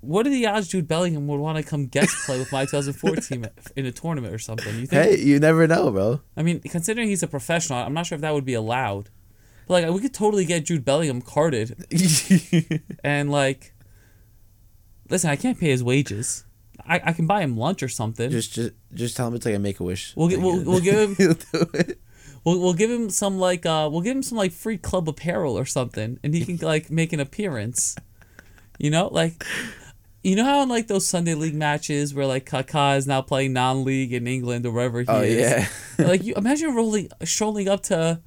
What 0.00 0.26
are 0.26 0.30
the 0.30 0.46
odds 0.46 0.68
Jude 0.68 0.86
Bellingham 0.86 1.26
would 1.26 1.40
want 1.40 1.58
to 1.58 1.64
come 1.64 1.86
guest 1.86 2.14
play 2.24 2.38
with 2.38 2.52
my 2.52 2.64
2004 2.66 3.16
team 3.16 3.46
in 3.76 3.84
a 3.86 3.90
tournament 3.90 4.32
or 4.32 4.38
something? 4.38 4.72
You 4.78 4.86
think? 4.86 4.90
Hey, 5.10 5.18
you 5.18 5.40
never 5.40 5.66
know, 5.66 5.90
bro. 5.90 6.20
I 6.36 6.42
mean, 6.44 6.60
considering 6.60 7.08
he's 7.08 7.24
a 7.24 7.26
professional, 7.26 7.80
I'm 7.80 7.94
not 7.94 8.06
sure 8.06 8.14
if 8.14 8.22
that 8.22 8.32
would 8.32 8.44
be 8.44 8.54
allowed. 8.54 9.10
But 9.66 9.82
like, 9.82 9.92
we 9.92 10.00
could 10.00 10.14
totally 10.14 10.44
get 10.44 10.64
Jude 10.66 10.84
Bellingham 10.84 11.20
carded 11.20 11.84
and 13.04 13.30
like, 13.30 13.74
listen, 15.10 15.30
I 15.30 15.36
can't 15.36 15.58
pay 15.58 15.70
his 15.70 15.82
wages. 15.82 16.44
I, 16.86 17.00
I 17.04 17.12
can 17.12 17.26
buy 17.26 17.42
him 17.42 17.56
lunch 17.56 17.82
or 17.82 17.88
something. 17.88 18.30
just 18.30 18.52
just 18.52 18.72
just 18.94 19.16
tell 19.16 19.28
him 19.28 19.34
it's 19.34 19.44
like 19.46 19.54
a 19.54 19.58
make 19.58 19.80
a 19.80 19.84
wish. 19.84 20.14
We'll 20.16 20.28
get- 20.28 20.40
we'll- 20.40 20.62
we'll 20.64 20.80
give 20.80 20.94
him- 21.10 21.14
He'll 21.18 21.34
do 21.34 21.66
it. 21.74 22.00
We'll, 22.44 22.60
we'll 22.60 22.74
give 22.74 22.90
him 22.90 23.10
some 23.10 23.38
like 23.38 23.66
uh 23.66 23.88
we'll 23.90 24.00
give 24.00 24.16
him 24.16 24.22
some 24.22 24.38
like 24.38 24.52
free 24.52 24.78
club 24.78 25.08
apparel 25.08 25.58
or 25.58 25.64
something, 25.66 26.18
and 26.22 26.34
he 26.34 26.44
can 26.44 26.56
like 26.66 26.90
make 26.90 27.12
an 27.12 27.20
appearance. 27.20 27.96
You 28.78 28.90
know, 28.90 29.08
like 29.08 29.44
you 30.22 30.36
know 30.36 30.44
how 30.44 30.62
in 30.62 30.68
like 30.68 30.86
those 30.86 31.06
Sunday 31.06 31.34
league 31.34 31.54
matches 31.54 32.14
where 32.14 32.26
like 32.26 32.46
Kaká 32.48 32.96
is 32.96 33.06
now 33.06 33.20
playing 33.22 33.52
non-league 33.52 34.12
in 34.12 34.26
England 34.26 34.64
or 34.66 34.70
wherever 34.72 35.00
he 35.00 35.06
Oh 35.08 35.20
is. 35.20 35.38
yeah. 35.40 35.66
like 36.06 36.22
you 36.24 36.34
imagine 36.34 36.74
rolling 36.74 37.08
strolling 37.24 37.68
up 37.68 37.82
to 37.84 38.20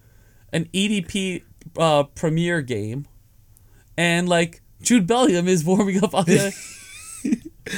an 0.53 0.65
EDP 0.73 1.43
uh, 1.77 2.03
Premier 2.03 2.61
game, 2.61 3.07
and 3.97 4.27
like 4.27 4.61
Jude 4.81 5.07
Bellingham 5.07 5.47
is 5.47 5.63
warming 5.63 6.03
up 6.03 6.13
on 6.13 6.25
the. 6.25 6.53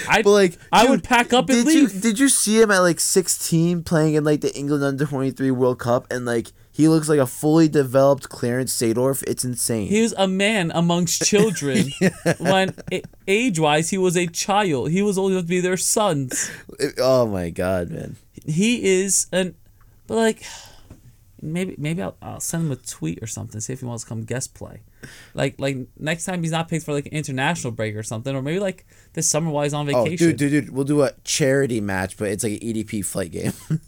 I 0.09 0.21
But 0.21 0.31
like, 0.31 0.57
I 0.71 0.81
dude, 0.83 0.89
would 0.91 1.03
pack 1.03 1.33
up 1.33 1.49
and 1.49 1.65
did 1.65 1.73
you 1.73 1.81
leave. 1.87 2.01
did 2.01 2.19
you 2.19 2.29
see 2.29 2.61
him 2.61 2.71
at 2.71 2.79
like 2.79 2.99
16 2.99 3.83
playing 3.83 4.13
in 4.15 4.23
like 4.23 4.41
the 4.41 4.55
England 4.57 4.83
under 4.83 5.05
23 5.05 5.51
World 5.51 5.79
Cup 5.79 6.07
and 6.11 6.25
like 6.25 6.51
he 6.71 6.87
looks 6.87 7.07
like 7.07 7.19
a 7.19 7.27
fully 7.27 7.67
developed 7.67 8.29
Clarence 8.29 8.75
Seedorf. 8.75 9.23
It's 9.27 9.43
insane. 9.45 9.87
He 9.87 10.01
was 10.01 10.13
a 10.17 10.27
man 10.27 10.71
amongst 10.73 11.21
children. 11.25 11.89
When 12.39 12.75
age 13.27 13.59
wise, 13.59 13.91
he 13.91 13.97
was 13.99 14.17
a 14.17 14.25
child. 14.25 14.89
He 14.89 15.03
was 15.03 15.17
old 15.17 15.33
enough 15.33 15.43
to 15.43 15.47
be 15.49 15.59
their 15.61 15.77
sons. 15.77 16.49
oh 16.97 17.27
my 17.27 17.51
god, 17.51 17.91
man. 17.91 18.15
He 18.45 18.83
is 19.01 19.27
an, 19.31 19.53
but 20.07 20.15
like, 20.15 20.43
maybe 21.43 21.75
maybe 21.77 22.01
I'll, 22.01 22.15
I'll 22.21 22.39
send 22.39 22.65
him 22.65 22.71
a 22.71 22.75
tweet 22.75 23.21
or 23.21 23.27
something. 23.27 23.59
See 23.61 23.73
if 23.73 23.79
he 23.81 23.85
wants 23.85 24.03
to 24.03 24.09
come 24.09 24.23
guest 24.23 24.53
play. 24.53 24.81
Like 25.33 25.55
like 25.59 25.77
next 25.99 26.25
time 26.25 26.41
he's 26.41 26.51
not 26.51 26.69
picked 26.69 26.85
for 26.85 26.93
like 26.93 27.05
an 27.05 27.11
international 27.13 27.71
break 27.71 27.95
or 27.95 28.03
something, 28.03 28.35
or 28.35 28.41
maybe 28.41 28.59
like 28.59 28.85
this 29.13 29.29
summer 29.29 29.51
while 29.51 29.63
he's 29.63 29.73
on 29.73 29.87
Oh, 29.93 30.03
vacation. 30.03 30.27
dude, 30.29 30.37
dude, 30.37 30.65
dude, 30.65 30.69
we'll 30.73 30.85
do 30.85 31.03
a 31.03 31.11
charity 31.23 31.81
match, 31.81 32.17
but 32.17 32.29
it's 32.29 32.43
like 32.43 32.53
an 32.53 32.59
EDP 32.59 33.05
flight 33.05 33.31
game. 33.31 33.53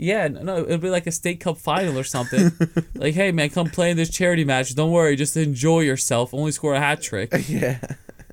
Yeah, 0.00 0.28
no, 0.28 0.58
it'll 0.60 0.78
be 0.78 0.90
like 0.90 1.08
a 1.08 1.10
state 1.10 1.40
cup 1.40 1.58
final 1.58 1.98
or 1.98 2.04
something. 2.04 2.52
like, 2.94 3.14
hey 3.14 3.32
man, 3.32 3.50
come 3.50 3.68
play 3.68 3.90
in 3.90 3.96
this 3.96 4.10
charity 4.10 4.44
match. 4.44 4.72
Don't 4.76 4.92
worry, 4.92 5.16
just 5.16 5.36
enjoy 5.36 5.80
yourself. 5.80 6.32
Only 6.32 6.52
score 6.52 6.74
a 6.74 6.78
hat 6.78 7.02
trick. 7.02 7.32
yeah. 7.48 7.80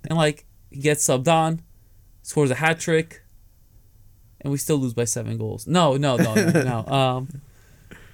and 0.07 0.15
like 0.15 0.45
he 0.69 0.80
gets 0.80 1.03
subbed 1.07 1.27
on, 1.27 1.64
scores 2.22 2.52
a 2.52 2.56
hat 2.56 2.80
trick, 2.80 3.23
and 4.41 4.52
we 4.52 4.60
still 4.60 4.77
lose 4.77 4.93
by 4.93 5.06
seven 5.06 5.39
goals. 5.39 5.65
No, 5.65 5.97
no, 5.97 6.18
no, 6.18 6.35
no, 6.35 6.64
no. 6.85 6.93
Um, 6.93 7.41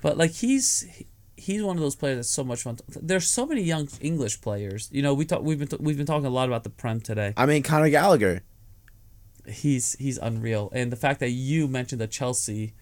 but 0.01 0.17
like 0.17 0.31
he's 0.31 1.03
he's 1.37 1.63
one 1.63 1.75
of 1.77 1.81
those 1.81 1.95
players 1.95 2.17
that's 2.17 2.29
so 2.29 2.43
much 2.43 2.61
fun. 2.63 2.75
To, 2.75 2.83
there's 3.01 3.27
so 3.29 3.45
many 3.45 3.61
young 3.61 3.87
English 3.99 4.41
players. 4.41 4.89
You 4.91 5.01
know, 5.01 5.13
we 5.13 5.25
talk 5.25 5.41
we've 5.41 5.59
been 5.59 5.69
we've 5.79 5.97
been 5.97 6.05
talking 6.05 6.25
a 6.25 6.29
lot 6.29 6.47
about 6.47 6.63
the 6.63 6.69
Prem 6.69 6.99
today. 7.01 7.33
I 7.37 7.45
mean, 7.45 7.63
Conor 7.63 7.89
Gallagher. 7.89 8.43
He's 9.47 9.93
he's 9.93 10.17
unreal, 10.19 10.69
and 10.73 10.91
the 10.91 10.95
fact 10.95 11.19
that 11.19 11.29
you 11.31 11.67
mentioned 11.67 12.01
a 12.01 12.07
Chelsea 12.07 12.73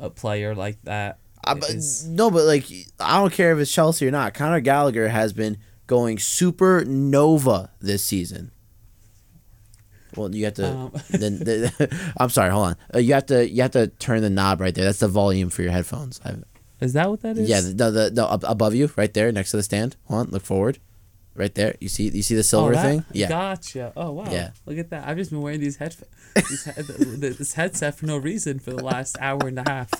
uh, 0.00 0.08
player 0.10 0.54
like 0.56 0.82
that 0.82 1.18
Uh, 1.44 1.54
but, 1.54 1.70
is- 1.70 2.04
no, 2.06 2.30
but 2.30 2.44
like 2.44 2.64
I 2.98 3.18
don't 3.20 3.32
care 3.32 3.52
if 3.52 3.58
it's 3.60 3.72
Chelsea 3.72 4.08
or 4.08 4.10
not. 4.10 4.34
Conor 4.34 4.60
Gallagher 4.60 5.08
has 5.08 5.32
been 5.32 5.58
going 5.86 6.18
super 6.18 6.84
nova 6.84 7.70
this 7.80 8.04
season. 8.04 8.50
Well, 10.16 10.34
you 10.34 10.44
have 10.46 10.54
to. 10.54 10.68
Um. 10.68 10.92
then, 11.10 11.38
the, 11.38 12.12
I'm 12.16 12.30
sorry. 12.30 12.50
Hold 12.50 12.66
on. 12.66 12.76
Uh, 12.92 12.98
you 12.98 13.14
have 13.14 13.26
to. 13.26 13.48
You 13.48 13.62
have 13.62 13.70
to 13.72 13.86
turn 13.86 14.22
the 14.22 14.30
knob 14.30 14.60
right 14.60 14.74
there. 14.74 14.84
That's 14.84 14.98
the 14.98 15.08
volume 15.08 15.50
for 15.50 15.62
your 15.62 15.70
headphones. 15.70 16.20
i 16.24 16.34
is 16.80 16.92
that 16.94 17.08
what 17.10 17.20
that 17.22 17.38
is? 17.38 17.48
yeah, 17.48 17.60
the, 17.60 17.68
the, 17.72 17.90
the, 17.90 18.10
the 18.10 18.26
up 18.26 18.42
above 18.46 18.74
you, 18.74 18.90
right 18.96 19.12
there, 19.12 19.30
next 19.32 19.50
to 19.52 19.56
the 19.58 19.62
stand. 19.62 19.96
Hold 20.06 20.26
on. 20.28 20.32
Look 20.32 20.42
forward. 20.42 20.78
Right 21.34 21.54
there. 21.54 21.76
You 21.80 21.88
see. 21.88 22.08
You 22.08 22.22
see 22.22 22.34
the 22.34 22.42
silver 22.42 22.74
Oh, 22.74 22.82
thing? 22.82 23.04
Yeah. 23.12 23.28
Gotcha. 23.28 23.92
Oh 23.96 24.10
wow. 24.12 24.30
Yeah. 24.30 24.50
Look 24.66 24.78
at 24.78 24.90
that. 24.90 25.06
I've 25.08 25.16
just 25.16 25.30
been 25.30 25.40
wearing 25.40 25.60
these 25.60 25.76
headphones, 25.76 26.10
these 26.34 26.64
head, 26.64 26.84
this 26.86 27.52
headset 27.54 27.94
for 27.94 28.06
no 28.06 28.16
reason 28.18 28.58
for 28.58 28.72
the 28.72 28.82
last 28.84 29.16
hour 29.20 29.46
and 29.46 29.58
a 29.58 29.64
half. 29.66 29.90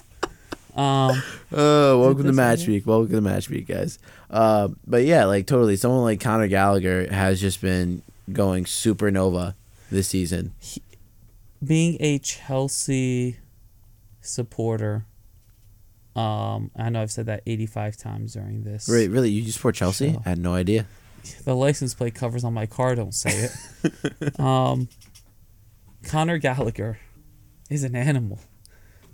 Um, 0.76 1.22
Oh, 1.52 2.00
welcome 2.00 2.24
to 2.24 2.32
Match 2.32 2.66
Week. 2.66 2.86
Welcome 2.86 3.12
to 3.12 3.20
Match 3.20 3.48
Week, 3.48 3.66
guys. 3.66 3.98
Uh, 4.28 4.68
but 4.86 5.04
yeah, 5.04 5.24
like 5.24 5.46
totally. 5.46 5.76
Someone 5.76 6.02
like 6.02 6.20
Conor 6.20 6.48
Gallagher 6.48 7.10
has 7.12 7.40
just 7.40 7.60
been 7.60 8.02
going 8.32 8.64
supernova 8.64 9.54
this 9.90 10.08
season. 10.08 10.52
being 11.64 11.96
a 12.00 12.18
Chelsea 12.18 13.38
supporter, 14.20 15.04
um, 16.16 16.70
I 16.76 16.90
know 16.90 17.02
I've 17.02 17.10
said 17.10 17.26
that 17.26 17.42
85 17.46 17.96
times 17.96 18.34
during 18.34 18.62
this. 18.62 18.88
Really, 18.88 19.08
really, 19.08 19.30
you 19.30 19.50
support 19.52 19.74
Chelsea? 19.74 20.12
Sure. 20.12 20.22
I 20.24 20.30
had 20.30 20.38
no 20.38 20.54
idea. 20.54 20.86
The 21.44 21.54
license 21.54 21.94
plate 21.94 22.14
covers 22.14 22.44
on 22.44 22.54
my 22.54 22.66
car 22.66 22.94
don't 22.94 23.14
say 23.14 23.48
it. 23.84 24.40
um, 24.40 24.88
Conor 26.04 26.38
Gallagher 26.38 26.98
is 27.68 27.84
an 27.84 27.94
animal. 27.94 28.38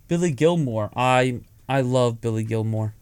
Billy 0.09 0.33
Gilmour, 0.33 0.91
I 0.97 1.41
I 1.69 1.81
love 1.81 2.21
Billy 2.21 2.45
Gilmour. 2.45 2.95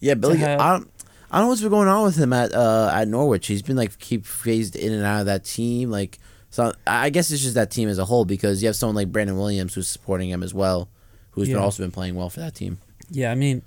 Yeah, 0.00 0.14
Billy. 0.14 0.38
have- 0.38 0.60
I 0.60 0.72
don't. 0.78 0.90
I 1.30 1.36
don't 1.38 1.44
know 1.44 1.48
what's 1.50 1.60
been 1.60 1.70
going 1.70 1.88
on 1.88 2.04
with 2.04 2.16
him 2.16 2.32
at 2.32 2.54
uh, 2.54 2.90
at 2.92 3.06
Norwich. 3.06 3.46
He's 3.46 3.60
been 3.60 3.76
like 3.76 3.98
keep 3.98 4.24
phased 4.24 4.76
in 4.76 4.92
and 4.94 5.04
out 5.04 5.20
of 5.20 5.26
that 5.26 5.44
team. 5.44 5.90
Like, 5.90 6.18
so 6.48 6.72
I 6.86 7.10
guess 7.10 7.30
it's 7.30 7.42
just 7.42 7.54
that 7.54 7.70
team 7.70 7.90
as 7.90 7.98
a 7.98 8.06
whole 8.06 8.24
because 8.24 8.62
you 8.62 8.68
have 8.68 8.76
someone 8.76 8.96
like 8.96 9.12
Brandon 9.12 9.36
Williams 9.36 9.74
who's 9.74 9.88
supporting 9.88 10.30
him 10.30 10.42
as 10.42 10.54
well, 10.54 10.88
who's 11.30 11.48
been 11.48 11.56
Yeah. 11.56 11.62
also 11.62 11.82
been 11.82 11.90
playing 11.90 12.14
well 12.14 12.30
for 12.30 12.40
that 12.40 12.54
team. 12.54 12.78
Yeah, 13.10 13.30
I 13.30 13.34
mean, 13.34 13.62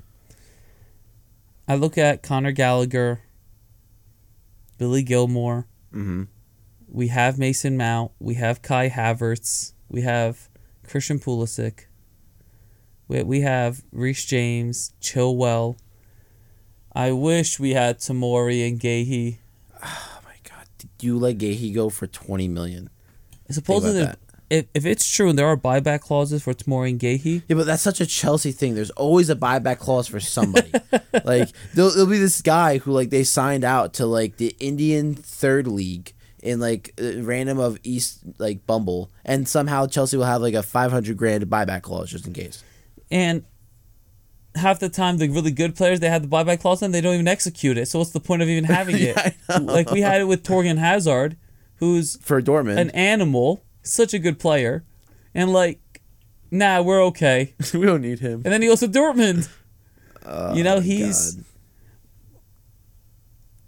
I 1.67 1.75
look 1.75 1.97
at 1.97 2.21
Conor 2.23 2.51
Gallagher, 2.51 3.21
Billy 4.77 5.03
Gilmour. 5.03 5.65
Mm-hmm. 5.93 6.23
We 6.87 7.07
have 7.07 7.37
Mason 7.39 7.77
Mount. 7.77 8.11
We 8.19 8.35
have 8.35 8.61
Kai 8.61 8.89
Havertz. 8.89 9.73
We 9.89 10.01
have 10.01 10.49
Christian 10.87 11.19
Pulisic. 11.19 11.85
We, 13.07 13.23
we 13.23 13.41
have 13.41 13.83
Reece 13.91 14.25
James, 14.25 14.93
Chilwell. 15.01 15.77
I 16.93 17.11
wish 17.13 17.59
we 17.59 17.71
had 17.71 17.99
Tamori 17.99 18.67
and 18.67 18.79
Guéhi. 18.79 19.37
Oh 19.83 20.19
my 20.25 20.35
god, 20.43 20.67
did 20.77 20.89
you 21.01 21.17
let 21.17 21.37
Guéhi 21.37 21.73
go 21.73 21.89
for 21.89 22.05
twenty 22.07 22.47
million? 22.47 22.89
Supposedly, 23.49 24.03
that. 24.03 24.19
If, 24.51 24.65
if 24.73 24.85
it's 24.85 25.09
true 25.09 25.29
and 25.29 25.39
there 25.39 25.47
are 25.47 25.55
buyback 25.55 26.01
clauses 26.01 26.43
for 26.43 26.53
Tamori 26.53 26.89
and 26.89 26.99
Guéhi, 26.99 27.43
Yeah, 27.47 27.55
but 27.55 27.65
that's 27.65 27.81
such 27.81 28.01
a 28.01 28.05
Chelsea 28.05 28.51
thing. 28.51 28.75
There's 28.75 28.89
always 28.91 29.29
a 29.29 29.35
buyback 29.35 29.79
clause 29.79 30.07
for 30.09 30.19
somebody. 30.19 30.71
like 31.23 31.49
there'll, 31.73 31.91
there'll 31.91 32.05
be 32.09 32.17
this 32.17 32.41
guy 32.41 32.77
who 32.79 32.91
like 32.91 33.11
they 33.11 33.23
signed 33.23 33.63
out 33.63 33.93
to 33.93 34.05
like 34.05 34.35
the 34.37 34.53
Indian 34.59 35.15
third 35.15 35.67
league 35.67 36.11
in 36.43 36.59
like 36.59 36.93
uh, 37.01 37.21
random 37.21 37.59
of 37.59 37.77
East 37.83 38.19
like 38.39 38.65
Bumble, 38.67 39.09
and 39.23 39.47
somehow 39.47 39.87
Chelsea 39.87 40.17
will 40.17 40.25
have 40.25 40.41
like 40.41 40.53
a 40.53 40.63
five 40.63 40.91
hundred 40.91 41.15
grand 41.15 41.45
buyback 41.45 41.81
clause 41.83 42.09
just 42.11 42.27
in 42.27 42.33
case. 42.33 42.61
and 43.09 43.45
half 44.55 44.79
the 44.79 44.89
time 44.89 45.15
the 45.17 45.29
really 45.29 45.51
good 45.51 45.77
players 45.77 46.01
they 46.01 46.09
have 46.09 46.23
the 46.23 46.27
buyback 46.27 46.59
clause 46.59 46.81
and 46.81 46.93
they 46.93 46.99
don't 46.99 47.13
even 47.13 47.27
execute 47.27 47.77
it. 47.77 47.87
So 47.87 47.99
what's 47.99 48.11
the 48.11 48.19
point 48.19 48.41
of 48.41 48.49
even 48.49 48.63
having 48.79 48.97
it? 48.99 49.15
like 49.61 49.91
we 49.91 50.01
had 50.01 50.19
it 50.19 50.25
with 50.25 50.43
Thorgan 50.43 50.77
Hazard, 50.77 51.37
who's 51.75 52.17
For 52.17 52.41
Dortmund, 52.41 52.77
an 52.79 52.89
animal, 52.89 53.63
such 53.83 54.13
a 54.13 54.19
good 54.19 54.39
player, 54.39 54.83
and 55.33 55.51
like, 55.53 55.79
nah, 56.51 56.81
we're 56.81 57.03
okay. 57.05 57.53
we 57.73 57.85
don't 57.85 58.01
need 58.01 58.19
him. 58.19 58.41
And 58.45 58.53
then 58.53 58.61
he 58.61 58.67
goes 58.67 58.79
to 58.81 58.87
Dortmund. 58.87 59.49
Oh 60.25 60.53
you 60.53 60.63
know, 60.63 60.75
Oh, 60.75 60.79
he's 60.81 61.35
God. 61.35 61.45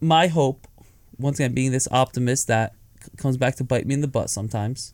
my 0.02 0.28
hope. 0.28 0.68
Once 1.18 1.40
again, 1.40 1.54
being 1.54 1.72
this 1.72 1.88
optimist 1.92 2.48
that 2.48 2.74
c- 3.02 3.10
comes 3.18 3.38
back 3.38 3.56
to 3.56 3.64
bite 3.64 3.86
me 3.86 3.94
in 3.94 4.02
the 4.02 4.08
butt 4.08 4.30
sometimes, 4.30 4.94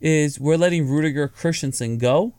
is 0.00 0.38
we're 0.38 0.56
letting 0.56 0.88
Rudiger 0.88 1.28
Christensen 1.28 1.98
go 1.98 2.34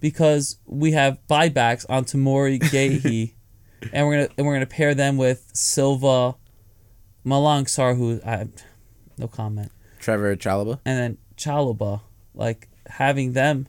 because 0.00 0.58
we 0.66 0.92
have 0.92 1.18
buybacks 1.30 1.86
on 1.88 2.04
Tamori 2.04 2.58
Guéhi, 2.58 3.34
and 3.92 4.06
we're 4.06 4.14
gonna 4.22 4.28
and 4.36 4.46
we're 4.46 4.54
gonna 4.54 4.66
pair 4.66 4.94
them 4.94 5.16
with 5.16 5.48
Silva, 5.54 6.34
Malang 7.24 7.64
Sarr, 7.66 7.96
who 7.96 8.20
I 8.26 8.48
no 9.16 9.28
comment, 9.28 9.70
Trevoh 10.02 10.36
Chalobah. 10.36 10.80
and 10.84 10.98
then 10.98 11.18
Chalobah, 11.36 12.00
like 12.34 12.68
having 12.86 13.32
them, 13.32 13.68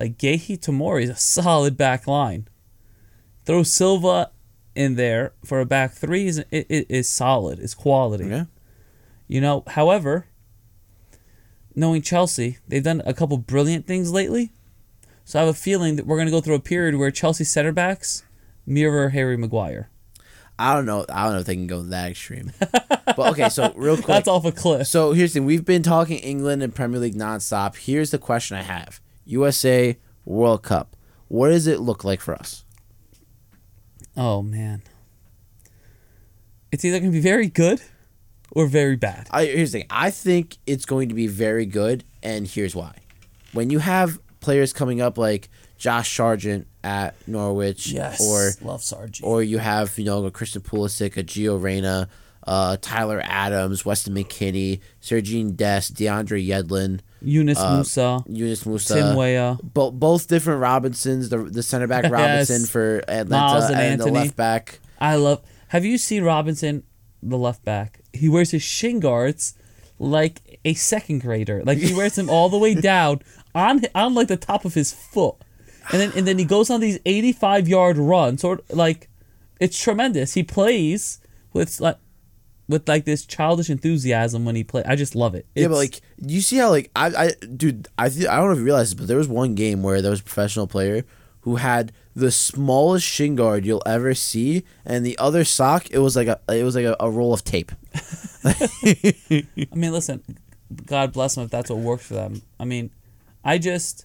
like 0.00 0.16
Guéhi 0.16 0.58
Tamori 0.58 1.02
is 1.02 1.10
a 1.10 1.16
solid 1.16 1.76
back 1.76 2.06
line. 2.06 2.48
Throw 3.44 3.62
Silva 3.62 4.30
in 4.74 4.94
there 4.94 5.32
for 5.44 5.60
a 5.60 5.66
back 5.66 5.92
three 5.92 6.26
is 6.26 6.38
it, 6.38 6.66
it 6.68 6.86
is 6.88 7.08
solid. 7.08 7.58
It's 7.58 7.74
quality. 7.74 8.26
Yeah. 8.26 8.44
You 9.26 9.40
know, 9.40 9.64
however, 9.66 10.26
knowing 11.74 12.02
Chelsea, 12.02 12.58
they've 12.66 12.82
done 12.82 13.02
a 13.04 13.12
couple 13.12 13.36
brilliant 13.38 13.86
things 13.86 14.12
lately. 14.12 14.52
So 15.24 15.38
I 15.38 15.44
have 15.44 15.54
a 15.54 15.58
feeling 15.58 15.96
that 15.96 16.06
we're 16.06 16.16
going 16.16 16.28
to 16.28 16.32
go 16.32 16.40
through 16.40 16.54
a 16.54 16.60
period 16.60 16.94
where 16.94 17.10
Chelsea 17.10 17.44
center 17.44 17.72
backs 17.72 18.24
mirror 18.66 19.10
Harry 19.10 19.36
Maguire. 19.36 19.90
I 20.58 20.74
don't 20.74 20.86
know. 20.86 21.04
I 21.08 21.24
don't 21.24 21.34
know 21.34 21.38
if 21.40 21.46
they 21.46 21.54
can 21.54 21.66
go 21.66 21.82
that 21.82 22.10
extreme. 22.10 22.52
but 22.60 23.18
okay, 23.18 23.48
so 23.48 23.72
real 23.76 23.96
quick. 23.96 24.06
That's 24.08 24.28
off 24.28 24.44
a 24.44 24.52
cliff. 24.52 24.86
So 24.86 25.12
here's 25.12 25.32
the 25.32 25.40
thing: 25.40 25.46
we've 25.46 25.64
been 25.64 25.82
talking 25.82 26.18
England 26.18 26.62
and 26.62 26.74
Premier 26.74 26.98
League 26.98 27.14
nonstop. 27.14 27.76
Here's 27.76 28.10
the 28.10 28.18
question 28.18 28.56
I 28.56 28.62
have: 28.62 29.00
USA 29.24 29.96
World 30.24 30.62
Cup. 30.62 30.96
What 31.28 31.48
does 31.48 31.66
it 31.66 31.80
look 31.80 32.04
like 32.04 32.20
for 32.20 32.34
us? 32.34 32.64
Oh 34.16 34.42
man. 34.42 34.82
It's 36.70 36.84
either 36.84 36.98
going 36.98 37.12
to 37.12 37.16
be 37.16 37.22
very 37.22 37.48
good 37.48 37.80
or 38.50 38.66
very 38.66 38.96
bad. 38.96 39.26
I, 39.30 39.46
here's 39.46 39.72
the 39.72 39.80
thing: 39.80 39.88
I 39.90 40.10
think 40.10 40.58
it's 40.66 40.84
going 40.84 41.08
to 41.08 41.14
be 41.14 41.26
very 41.26 41.66
good, 41.66 42.04
and 42.22 42.46
here's 42.46 42.74
why. 42.74 42.96
When 43.52 43.70
you 43.70 43.78
have 43.78 44.18
players 44.40 44.72
coming 44.72 45.00
up 45.00 45.18
like 45.18 45.48
Josh 45.78 46.14
Sargent 46.14 46.66
at 46.88 47.14
Norwich, 47.28 47.94
or 47.94 48.50
love 48.62 48.80
Sargi. 48.80 49.22
or 49.22 49.42
you 49.42 49.58
have 49.58 49.98
you 49.98 50.04
know 50.04 50.24
a 50.24 50.30
Christian 50.30 50.62
Pulisic, 50.62 51.16
a 51.16 51.22
Gio 51.22 51.60
Reyna, 51.62 52.08
uh, 52.46 52.76
Tyler 52.80 53.20
Adams, 53.24 53.84
Weston 53.84 54.14
McKennie, 54.14 54.80
Sergiño 55.02 55.54
Dest, 55.54 55.94
DeAndre 55.94 56.40
Yedlin, 56.46 57.00
Yunus 57.20 57.58
uh, 57.58 57.80
Musah, 57.80 58.24
Yunus 58.28 58.64
Musah, 58.64 58.94
Tim 58.94 59.16
Weah. 59.16 59.58
Bo- 59.62 59.90
both 59.90 60.28
different 60.28 60.60
Robinsons. 60.62 61.28
The 61.28 61.38
the 61.38 61.62
center 61.62 61.86
back 61.86 62.04
Robinson 62.10 62.62
Yes. 62.62 62.70
for 62.70 63.02
Miles 63.08 63.28
Atlanta 63.28 63.72
and 63.72 63.72
and, 63.72 64.00
the 64.00 64.04
Anthony. 64.06 64.10
left 64.20 64.36
back. 64.36 64.80
I 65.00 65.16
love. 65.16 65.42
Have 65.68 65.84
you 65.84 65.98
seen 65.98 66.24
Robinson, 66.24 66.82
the 67.22 67.36
left 67.36 67.64
back? 67.64 68.00
He 68.14 68.28
wears 68.28 68.50
his 68.52 68.62
shin 68.62 69.00
guards 69.00 69.54
like 69.98 70.58
a 70.64 70.72
second 70.74 71.20
grader. 71.20 71.62
Like 71.64 71.78
he 71.78 71.94
wears 71.94 72.14
them 72.14 72.30
all 72.30 72.48
the 72.48 72.56
way 72.58 72.74
down 72.90 73.20
on 73.54 73.82
on 73.94 74.14
like 74.14 74.28
the 74.28 74.36
top 74.38 74.64
of 74.64 74.72
his 74.74 74.92
foot, 74.92 75.34
and 75.92 76.00
then 76.00 76.12
and 76.16 76.26
then 76.26 76.38
he 76.38 76.44
goes 76.44 76.70
on 76.70 76.80
these 76.80 76.98
eighty 77.06 77.32
five 77.32 77.68
yard 77.68 77.96
runs. 77.98 78.44
Or 78.44 78.60
like, 78.70 79.08
it's 79.60 79.78
tremendous. 79.78 80.34
He 80.34 80.42
plays 80.42 81.20
with 81.52 81.80
like 81.80 81.98
with 82.68 82.88
like 82.88 83.04
this 83.04 83.24
childish 83.24 83.70
enthusiasm 83.70 84.44
when 84.44 84.54
he 84.54 84.62
play. 84.64 84.82
I 84.84 84.94
just 84.96 85.14
love 85.14 85.34
it. 85.34 85.46
yeah, 85.54 85.68
but 85.68 85.76
like 85.76 86.00
you 86.20 86.40
see 86.40 86.56
how 86.56 86.70
like 86.70 86.90
I, 86.94 87.06
I 87.06 87.30
dude 87.56 87.88
I 87.96 88.08
th- 88.08 88.26
I 88.26 88.36
don't 88.36 88.46
know 88.46 88.52
if 88.52 88.58
you 88.58 88.64
realize 88.64 88.90
this, 88.90 88.98
but 88.98 89.08
there 89.08 89.16
was 89.16 89.28
one 89.28 89.54
game 89.54 89.82
where 89.82 90.02
there 90.02 90.10
was 90.10 90.20
a 90.20 90.24
professional 90.24 90.66
player 90.66 91.04
who 91.42 91.56
had 91.56 91.92
the 92.14 92.30
smallest 92.30 93.06
shin 93.06 93.36
guard 93.36 93.64
you'll 93.64 93.82
ever 93.86 94.12
see, 94.14 94.64
and 94.84 95.06
the 95.06 95.16
other 95.18 95.44
sock 95.44 95.90
it 95.90 95.98
was 95.98 96.14
like 96.16 96.28
a 96.28 96.40
it 96.48 96.64
was 96.64 96.74
like 96.74 96.84
a, 96.84 96.96
a 97.00 97.10
roll 97.10 97.32
of 97.32 97.44
tape. 97.44 97.72
I 98.44 98.68
mean, 99.74 99.92
listen, 99.92 100.22
God 100.84 101.12
bless 101.12 101.34
them 101.34 101.44
if 101.44 101.50
that's 101.50 101.70
what 101.70 101.78
works 101.78 102.06
for 102.06 102.14
them. 102.14 102.42
I 102.60 102.64
mean, 102.64 102.90
I 103.44 103.58
just 103.58 104.04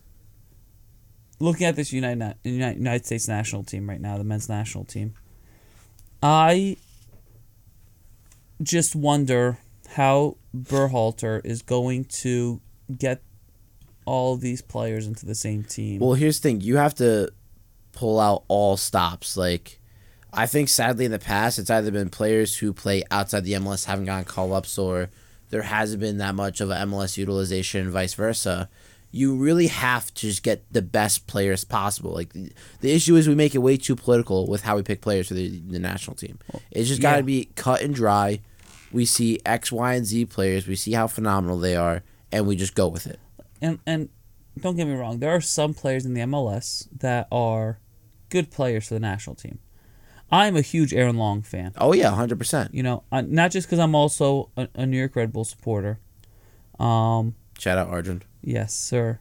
looking 1.40 1.68
at 1.68 1.76
this 1.76 1.92
United 1.92 2.36
United, 2.44 3.06
States 3.06 3.28
national 3.28 3.64
team 3.64 3.90
right 3.90 4.02
now, 4.02 4.18
the 4.18 4.24
men's 4.24 4.50
national 4.50 4.86
team. 4.86 5.14
I 6.22 6.78
just 8.62 8.96
wonder 8.96 9.58
how 9.90 10.38
Berhalter 10.56 11.46
is 11.46 11.62
going 11.62 12.06
to 12.06 12.62
get 12.98 13.22
all 14.06 14.36
these 14.36 14.62
players 14.62 15.08
into 15.08 15.26
the 15.26 15.36
same 15.36 15.64
team. 15.64 16.00
Well, 16.00 16.14
here's 16.14 16.40
the 16.40 16.50
thing: 16.50 16.62
you 16.62 16.78
have 16.78 16.96
to 16.96 17.32
pull 17.92 18.20
out 18.20 18.44
all 18.48 18.78
stops. 18.78 19.38
Like, 19.38 19.80
I 20.32 20.46
think 20.46 20.70
sadly 20.70 21.06
in 21.06 21.12
the 21.12 21.20
past, 21.20 21.60
it's 21.60 21.70
either 21.70 21.92
been 21.92 22.10
players 22.10 22.58
who 22.58 22.74
play 22.74 23.04
outside 23.12 23.44
the 23.44 23.54
MLS 23.54 23.86
haven't 23.86 24.06
gotten 24.06 24.26
call 24.26 24.54
ups, 24.54 24.78
or 24.78 25.10
there 25.50 25.64
hasn't 25.64 26.00
been 26.02 26.18
that 26.18 26.36
much 26.36 26.62
of 26.62 26.70
a 26.70 26.76
MLS 26.76 27.18
utilization, 27.18 27.82
and 27.82 27.92
vice 27.92 28.14
versa. 28.14 28.70
You 29.15 29.35
really 29.35 29.68
have 29.68 30.11
to 30.15 30.22
just 30.22 30.41
get 30.41 30.65
the 30.73 30.81
best 30.81 31.27
players 31.27 31.64
possible. 31.64 32.11
Like 32.11 32.34
the, 32.34 32.52
the 32.81 32.91
issue 32.91 33.15
is 33.15 33.27
we 33.27 33.35
make 33.35 33.53
it 33.53 33.60
way 33.60 33.77
too 33.77 33.95
political 33.95 34.48
with 34.48 34.64
how 34.64 34.76
we 34.76 34.81
pick 34.81 35.02
players 35.02 35.27
for 35.27 35.35
the, 35.35 35.61
the 35.69 35.77
national 35.77 36.15
team. 36.15 36.40
It's 36.72 36.90
just 36.90 37.02
got 37.02 37.11
to 37.11 37.18
yeah. 37.18 37.22
be 37.22 37.45
cut 37.56 37.81
and 37.81 37.94
dry. 37.94 38.41
We 38.91 39.06
see 39.06 39.40
X, 39.45 39.72
Y, 39.72 39.94
and 39.94 40.06
Z 40.06 40.26
players. 40.26 40.68
We 40.68 40.76
see 40.76 40.94
how 40.94 41.06
phenomenal 41.07 41.60
they 41.60 41.76
are, 41.76 42.02
and 42.31 42.48
we 42.48 42.56
just 42.56 42.73
go 42.73 42.88
with 42.88 43.06
it. 43.06 43.19
and 43.61 43.80
and 43.85 44.10
don't 44.60 44.76
get 44.76 44.88
me 44.88 44.94
wrong, 44.94 45.19
there 45.19 45.31
are 45.31 45.41
some 45.41 45.73
players 45.73 46.06
in 46.06 46.14
the 46.14 46.22
MLS 46.22 46.88
that 46.99 47.27
are 47.31 47.80
good 48.30 48.52
players 48.52 48.88
for 48.88 48.95
the 48.95 48.99
national 48.99 49.35
team. 49.35 49.60
I'm 50.31 50.56
a 50.56 50.61
huge 50.61 50.94
Aaron 50.94 51.18
Long 51.18 51.44
fan. 51.44 51.73
Oh 51.77 51.94
yeah, 51.94 52.10
hundred 52.10 52.40
percent. 52.40 52.73
You 52.73 52.81
know, 52.81 53.03
not 53.11 53.52
just 53.52 53.68
because 53.68 53.80
I'm 53.80 53.94
also 53.94 54.49
a, 54.57 54.68
a 54.73 54.85
New 54.85 54.98
York 54.98 55.15
Red 55.15 55.31
Bull 55.31 55.44
supporter. 55.44 55.99
Um, 56.80 57.35
Shout 57.60 57.77
out 57.77 57.90
Arjun. 57.90 58.23
Yes, 58.44 58.74
sir. 58.76 59.20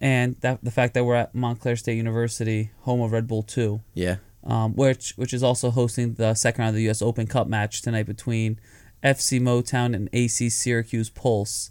And 0.00 0.36
that 0.40 0.62
the 0.64 0.70
fact 0.70 0.94
that 0.94 1.04
we're 1.04 1.14
at 1.14 1.34
Montclair 1.34 1.76
State 1.76 1.96
University, 1.96 2.70
home 2.80 3.00
of 3.00 3.12
Red 3.12 3.28
Bull 3.28 3.42
Two, 3.42 3.82
Yeah. 3.94 4.16
um, 4.44 4.74
which 4.74 5.12
which 5.16 5.32
is 5.32 5.42
also 5.42 5.70
hosting 5.70 6.14
the 6.14 6.34
second 6.34 6.62
round 6.62 6.70
of 6.70 6.76
the 6.76 6.82
U.S. 6.84 7.02
Open 7.02 7.26
Cup 7.26 7.46
match 7.46 7.82
tonight 7.82 8.06
between 8.06 8.58
FC 9.04 9.40
Motown 9.40 9.94
and 9.94 10.08
AC 10.12 10.48
Syracuse 10.48 11.08
Pulse. 11.08 11.70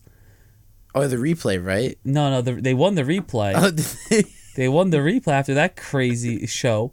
Oh, 0.95 1.07
the 1.07 1.17
replay, 1.17 1.63
right? 1.63 1.97
No, 2.03 2.29
no, 2.29 2.41
the, 2.41 2.53
they 2.53 2.73
won 2.73 2.95
the 2.95 3.03
replay. 3.03 3.53
Oh, 3.55 3.69
they? 4.09 4.23
They 4.55 4.67
won 4.67 4.89
the 4.89 4.97
replay 4.97 5.31
after 5.31 5.53
that 5.53 5.77
crazy 5.77 6.45
show. 6.45 6.91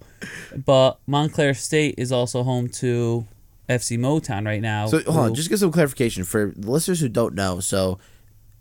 But 0.56 0.98
Montclair 1.08 1.54
State 1.54 1.96
is 1.98 2.12
also 2.12 2.44
home 2.44 2.68
to 2.74 3.26
FC 3.68 3.98
Motown 3.98 4.46
right 4.46 4.62
now. 4.62 4.86
so 4.86 5.00
hold 5.02 5.16
on, 5.18 5.34
just 5.34 5.50
get 5.50 5.58
some 5.58 5.72
clarification 5.72 6.22
for 6.22 6.52
the 6.56 6.70
listeners 6.70 7.00
who 7.00 7.08
don't 7.08 7.34
know. 7.34 7.58
So, 7.58 7.98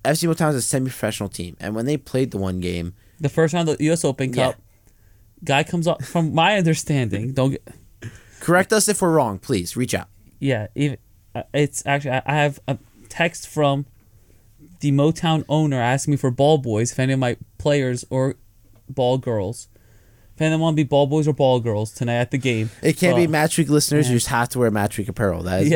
FC 0.03 0.27
Motown 0.31 0.49
is 0.49 0.55
a 0.55 0.61
semi-professional 0.61 1.29
team, 1.29 1.57
and 1.59 1.75
when 1.75 1.85
they 1.85 1.97
played 1.97 2.31
the 2.31 2.37
one 2.37 2.59
game, 2.59 2.93
the 3.19 3.29
first 3.29 3.53
round 3.53 3.67
of 3.69 3.77
the 3.77 3.89
US 3.91 4.05
Open 4.05 4.33
Yeah. 4.33 4.51
Cup. 4.51 4.61
Guy 5.43 5.63
comes 5.63 5.87
up 5.87 6.03
from 6.03 6.33
my 6.33 6.57
understanding. 6.57 7.33
Don't 7.33 7.51
get 7.51 7.67
correct 8.39 8.73
us 8.73 8.87
if 8.87 9.01
we're 9.01 9.11
wrong, 9.11 9.37
please. 9.39 9.75
Reach 9.77 9.93
out. 9.93 10.07
yeah. 10.39 10.67
Even 10.75 10.97
uh, 11.35 11.43
it's 11.53 11.85
actually 11.85 12.11
I 12.25 12.33
have 12.33 12.59
a 12.67 12.77
text 13.09 13.47
from 13.47 13.85
the 14.79 14.91
Motown 14.91 15.43
owner 15.49 15.79
asking 15.81 16.11
me 16.11 16.17
for 16.17 16.31
ball 16.31 16.57
boys 16.57 16.91
if 16.91 16.99
any 16.99 17.13
of 17.13 17.19
my 17.19 17.37
players 17.57 18.03
or 18.09 18.35
ball 18.89 19.17
girls 19.17 19.67
Fan 20.37 20.51
that 20.51 20.59
want 20.59 20.75
to 20.75 20.83
be 20.83 20.87
ball 20.87 21.07
boys 21.07 21.27
or 21.27 21.33
ball 21.33 21.59
girls 21.59 21.91
tonight 21.91 22.17
at 22.17 22.29
the 22.29 22.37
game. 22.37 22.69
It 22.83 22.93
can't 22.97 23.15
be 23.15 23.25
Match 23.25 23.57
Week 23.57 23.69
listeners. 23.69 24.05
yeah. 24.05 24.13
You 24.13 24.17
just 24.17 24.27
have 24.29 24.49
to 24.49 24.59
wear 24.59 24.69
Match 24.69 24.95
Week 24.99 25.09
apparel. 25.09 25.41
That 25.43 25.63
is 25.63 25.69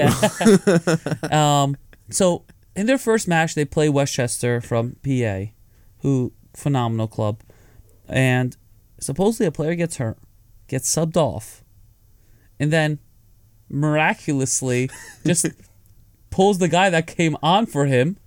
Yeah. 1.31 1.31
um. 1.63 1.77
So 2.11 2.45
in 2.75 2.85
their 2.85 2.97
first 2.97 3.27
match, 3.27 3.55
they 3.55 3.65
play 3.65 3.89
Westchester 3.89 4.61
from 4.61 4.95
PA, 5.03 5.51
who 5.99 6.33
phenomenal 6.55 7.07
club, 7.07 7.41
and 8.07 8.55
supposedly 8.99 9.45
a 9.45 9.51
player 9.51 9.75
gets 9.75 9.97
hurt, 9.97 10.17
gets 10.67 10.93
subbed 10.93 11.17
off, 11.17 11.63
and 12.59 12.71
then 12.71 12.99
miraculously 13.69 14.89
just 15.25 15.47
pulls 16.29 16.59
the 16.59 16.67
guy 16.67 16.89
that 16.89 17.07
came 17.07 17.37
on 17.43 17.65
for 17.65 17.85
him 17.85 18.17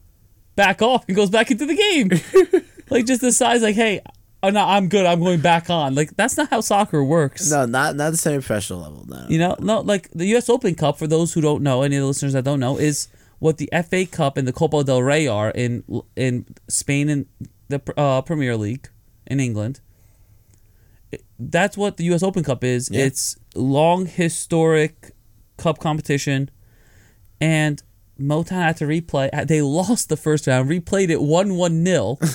back 0.56 0.82
off 0.82 1.04
and 1.08 1.16
goes 1.16 1.30
back 1.30 1.50
into 1.50 1.66
the 1.66 1.76
game. 1.76 2.62
like 2.90 3.06
just 3.06 3.20
decides 3.20 3.62
like, 3.62 3.74
hey, 3.74 4.00
oh, 4.42 4.50
no, 4.50 4.60
I'm 4.64 4.88
good. 4.88 5.06
I'm 5.06 5.20
going 5.20 5.40
back 5.40 5.70
on. 5.70 5.94
Like 5.94 6.16
that's 6.16 6.36
not 6.36 6.50
how 6.50 6.60
soccer 6.60 7.02
works. 7.02 7.50
no, 7.50 7.66
not 7.66 7.96
not 7.96 8.10
the 8.10 8.16
same 8.16 8.40
professional 8.40 8.80
level. 8.80 9.04
No. 9.06 9.26
You 9.28 9.38
know, 9.38 9.56
no, 9.58 9.80
like 9.80 10.10
the 10.10 10.26
U.S. 10.26 10.48
Open 10.48 10.74
Cup, 10.74 10.98
for 10.98 11.06
those 11.06 11.32
who 11.32 11.40
don't 11.40 11.62
know, 11.62 11.82
any 11.82 11.96
of 11.96 12.02
the 12.02 12.06
listeners 12.06 12.34
that 12.34 12.44
don't 12.44 12.60
know, 12.60 12.76
is 12.78 13.08
what 13.38 13.58
the 13.58 13.68
FA 13.88 14.06
Cup 14.06 14.36
and 14.36 14.46
the 14.48 14.52
Copa 14.52 14.84
del 14.84 15.02
Rey 15.02 15.26
are 15.26 15.50
in 15.50 15.84
in 16.16 16.46
Spain 16.68 17.08
and 17.08 17.26
the 17.68 17.80
uh, 17.96 18.22
Premier 18.22 18.56
League 18.56 18.88
in 19.26 19.40
England. 19.40 19.80
That's 21.38 21.76
what 21.76 21.96
the 21.96 22.04
U.S. 22.04 22.22
Open 22.22 22.42
Cup 22.44 22.64
is. 22.64 22.88
Yeah. 22.90 23.04
It's 23.04 23.36
long, 23.54 24.06
historic 24.06 25.12
cup 25.56 25.78
competition, 25.78 26.50
and 27.40 27.82
Motown 28.20 28.62
had 28.62 28.76
to 28.78 28.84
replay. 28.86 29.30
uh, 29.32 29.44
They 29.44 29.62
lost 29.80 30.08
the 30.08 30.16
first 30.16 30.46
round, 30.46 30.68
replayed 30.68 31.10
it 31.10 31.20
one 31.22 31.54
one 31.56 31.82
nil. 31.82 32.18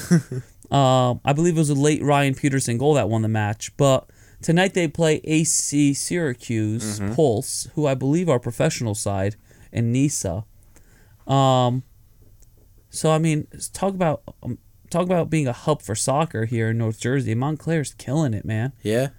Um, 0.71 1.19
I 1.25 1.33
believe 1.33 1.55
it 1.55 1.59
was 1.59 1.71
a 1.71 1.73
late 1.73 2.03
Ryan 2.03 2.35
Peterson 2.35 2.77
goal 2.77 2.93
that 2.93 3.09
won 3.09 3.23
the 3.23 3.27
match. 3.27 3.75
But 3.75 4.07
tonight 4.39 4.75
they 4.75 4.87
play 4.87 5.19
AC 5.23 5.95
Syracuse 5.95 6.99
Pulse, 7.15 7.67
who 7.73 7.87
I 7.87 7.95
believe 7.95 8.29
are 8.29 8.37
professional 8.39 8.93
side, 8.93 9.35
and 9.73 9.91
NISA. 9.91 10.45
Um, 11.29 11.83
so 12.89 13.11
I 13.11 13.19
mean, 13.19 13.47
talk 13.73 13.93
about 13.93 14.23
um, 14.43 14.57
talk 14.89 15.03
about 15.05 15.29
being 15.29 15.47
a 15.47 15.53
hub 15.53 15.81
for 15.81 15.95
soccer 15.95 16.45
here 16.45 16.69
in 16.69 16.77
North 16.77 16.99
Jersey. 16.99 17.35
Montclair's 17.35 17.93
killing 17.93 18.33
it, 18.33 18.45
man. 18.45 18.73
Yeah. 18.81 19.09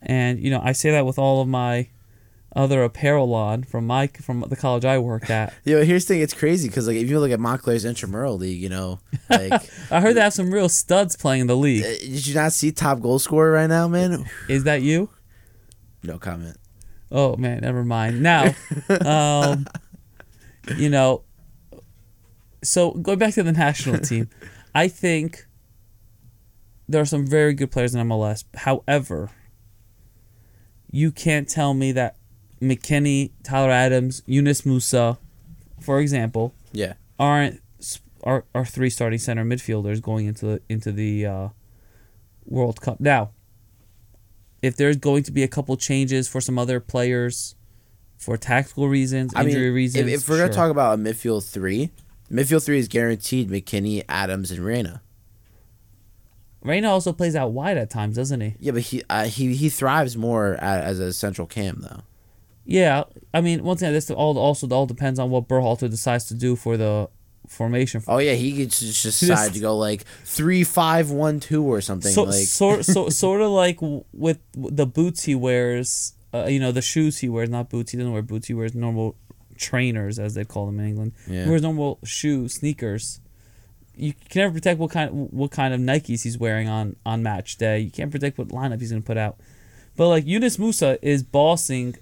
And 0.00 0.40
you 0.40 0.50
know, 0.50 0.60
I 0.62 0.72
say 0.72 0.90
that 0.92 1.04
with 1.04 1.18
all 1.18 1.42
of 1.42 1.48
my 1.48 1.88
other 2.56 2.82
apparel 2.82 3.32
on 3.32 3.62
from 3.62 3.86
my 3.86 4.08
from 4.08 4.44
the 4.48 4.56
college 4.56 4.84
I 4.84 4.98
worked 4.98 5.30
at. 5.30 5.52
You 5.64 5.78
know, 5.78 5.84
here's 5.84 6.06
the 6.06 6.14
thing. 6.14 6.22
It's 6.22 6.34
crazy 6.34 6.68
because 6.68 6.86
like 6.86 6.96
if 6.96 7.08
you 7.08 7.20
look 7.20 7.30
at 7.30 7.40
Montclair's 7.40 7.84
intramural 7.84 8.36
league, 8.38 8.60
you 8.60 8.68
know, 8.68 9.00
like 9.28 9.52
I 9.90 10.00
heard 10.00 10.14
they 10.16 10.20
have 10.20 10.32
some 10.32 10.52
real 10.52 10.68
studs 10.68 11.16
playing 11.16 11.42
in 11.42 11.46
the 11.48 11.56
league. 11.56 11.84
uh, 11.84 11.88
did 11.88 12.26
you 12.26 12.34
not 12.34 12.52
see 12.52 12.72
top 12.72 13.00
goal 13.00 13.18
scorer 13.18 13.52
right 13.52 13.68
now, 13.68 13.88
man? 13.88 14.24
Is 14.48 14.64
that 14.64 14.82
you? 14.82 15.10
No 16.02 16.18
comment. 16.18 16.56
Oh 17.12 17.36
man, 17.36 17.60
never 17.60 17.84
mind. 17.84 18.22
Now, 18.22 18.54
um, 19.04 19.66
you 20.76 20.88
know, 20.88 21.24
so 22.62 22.92
going 22.92 23.18
back 23.18 23.34
to 23.34 23.42
the 23.42 23.52
national 23.52 23.98
team, 24.10 24.28
I 24.74 24.88
think 24.88 25.46
there 26.88 27.00
are 27.00 27.06
some 27.06 27.26
very 27.26 27.54
good 27.54 27.70
players 27.70 27.94
in 27.94 28.06
MLS. 28.06 28.44
However, 28.54 29.30
you 30.90 31.12
can't 31.12 31.48
tell 31.48 31.72
me 31.74 31.92
that 31.92 32.16
McKennie, 32.60 33.30
Tyler 33.42 33.70
Adams, 33.70 34.22
Yunus 34.26 34.62
Musah, 34.62 35.18
for 35.80 36.00
example, 36.00 36.54
Yeah. 36.72 36.94
aren't 37.18 37.60
are, 38.22 38.44
are 38.54 38.66
three 38.66 38.90
starting 38.90 39.18
center 39.18 39.44
midfielders 39.44 40.02
going 40.02 40.26
into 40.26 40.44
the 40.46 40.62
into 40.68 40.92
the 40.92 41.24
uh, 41.26 41.48
World 42.44 42.80
Cup. 42.82 43.00
Now, 43.00 43.30
if 44.60 44.76
there's 44.76 44.96
going 44.96 45.22
to 45.22 45.32
be 45.32 45.42
a 45.42 45.48
couple 45.48 45.76
changes 45.78 46.28
for 46.28 46.40
some 46.40 46.58
other 46.58 46.80
players 46.80 47.54
for 48.18 48.36
tactical 48.36 48.88
reasons, 48.88 49.32
I 49.34 49.40
mean, 49.40 49.48
injury 49.50 49.68
if, 49.68 49.74
reasons, 49.74 50.12
if 50.12 50.28
we're 50.28 50.36
gonna 50.38 50.52
talk 50.52 50.70
about 50.70 50.98
a 50.98 51.02
midfield 51.02 51.48
three, 51.50 51.90
midfield 52.30 52.64
three 52.64 52.78
is 52.78 52.88
guaranteed 52.88 53.50
McKennie, 53.50 54.04
Adams, 54.08 54.50
and 54.50 54.60
Reyna. 54.60 55.02
Reyna 56.62 56.90
also 56.90 57.12
plays 57.12 57.34
out 57.34 57.52
wide 57.52 57.78
at 57.78 57.90
times, 57.90 58.16
doesn't 58.16 58.40
he? 58.40 58.54
Yeah, 58.58 58.72
but 58.72 58.82
he 58.82 59.02
uh, 59.08 59.24
he 59.24 59.54
he 59.54 59.68
thrives 59.70 60.16
more 60.16 60.54
a 60.54 60.62
as 60.62 60.98
a 60.98 61.12
central 61.12 61.46
cam 61.46 61.80
though. 61.80 62.02
Yeah, 62.64 63.04
I 63.32 63.40
mean, 63.40 63.64
once 63.64 63.80
again, 63.80 63.94
this 63.94 64.10
all 64.10 64.38
also 64.38 64.68
all 64.68 64.86
depends 64.86 65.18
on 65.18 65.30
what 65.30 65.48
Berhalter 65.48 65.90
decides 65.90 66.26
to 66.26 66.34
do 66.34 66.56
for 66.56 66.76
the 66.76 67.08
formation. 67.48 68.02
Oh 68.06 68.18
yeah, 68.18 68.34
he 68.34 68.56
could 68.56 68.70
just 68.70 69.02
decide 69.02 69.54
to 69.54 69.60
go 69.60 69.76
like 69.76 70.04
three 70.24 70.64
five 70.64 71.10
one 71.10 71.40
two 71.40 71.64
or 71.64 71.80
something 71.80 72.12
so, 72.12 72.24
like. 72.24 72.46
sort 72.46 72.84
so, 72.84 73.08
sort 73.10 73.40
of 73.40 73.50
like 73.50 73.78
with 74.12 74.38
the 74.54 74.86
boots 74.86 75.24
he 75.24 75.34
wears, 75.34 76.14
uh, 76.34 76.44
you 76.44 76.60
know, 76.60 76.72
the 76.72 76.82
shoes 76.82 77.18
he 77.18 77.28
wears, 77.28 77.48
not 77.48 77.70
boots. 77.70 77.92
He 77.92 77.98
doesn't 77.98 78.12
wear 78.12 78.22
boots. 78.22 78.48
He 78.48 78.54
wears 78.54 78.74
normal 78.74 79.16
trainers, 79.60 80.18
as 80.18 80.34
they 80.34 80.44
call 80.44 80.66
them 80.66 80.80
in 80.80 80.86
England. 80.86 81.12
Yeah. 81.28 81.44
He 81.44 81.50
wears 81.50 81.62
normal 81.62 81.98
shoe 82.04 82.48
sneakers. 82.48 83.20
You 83.94 84.14
can 84.14 84.40
never 84.42 84.52
predict 84.52 84.80
what 84.80 84.90
kind 84.90 85.30
what 85.30 85.50
kind 85.50 85.74
of 85.74 85.80
Nikes 85.80 86.22
he's 86.22 86.38
wearing 86.38 86.68
on 86.68 86.96
on 87.04 87.22
match 87.22 87.58
day. 87.58 87.80
You 87.80 87.90
can't 87.90 88.10
predict 88.10 88.38
what 88.38 88.48
lineup 88.48 88.80
he's 88.80 88.90
gonna 88.90 89.02
put 89.02 89.18
out. 89.18 89.36
But 89.96 90.08
like 90.08 90.26
Yunus 90.26 90.56
Musah 90.56 90.98
is 91.02 91.22
bossing 91.22 91.96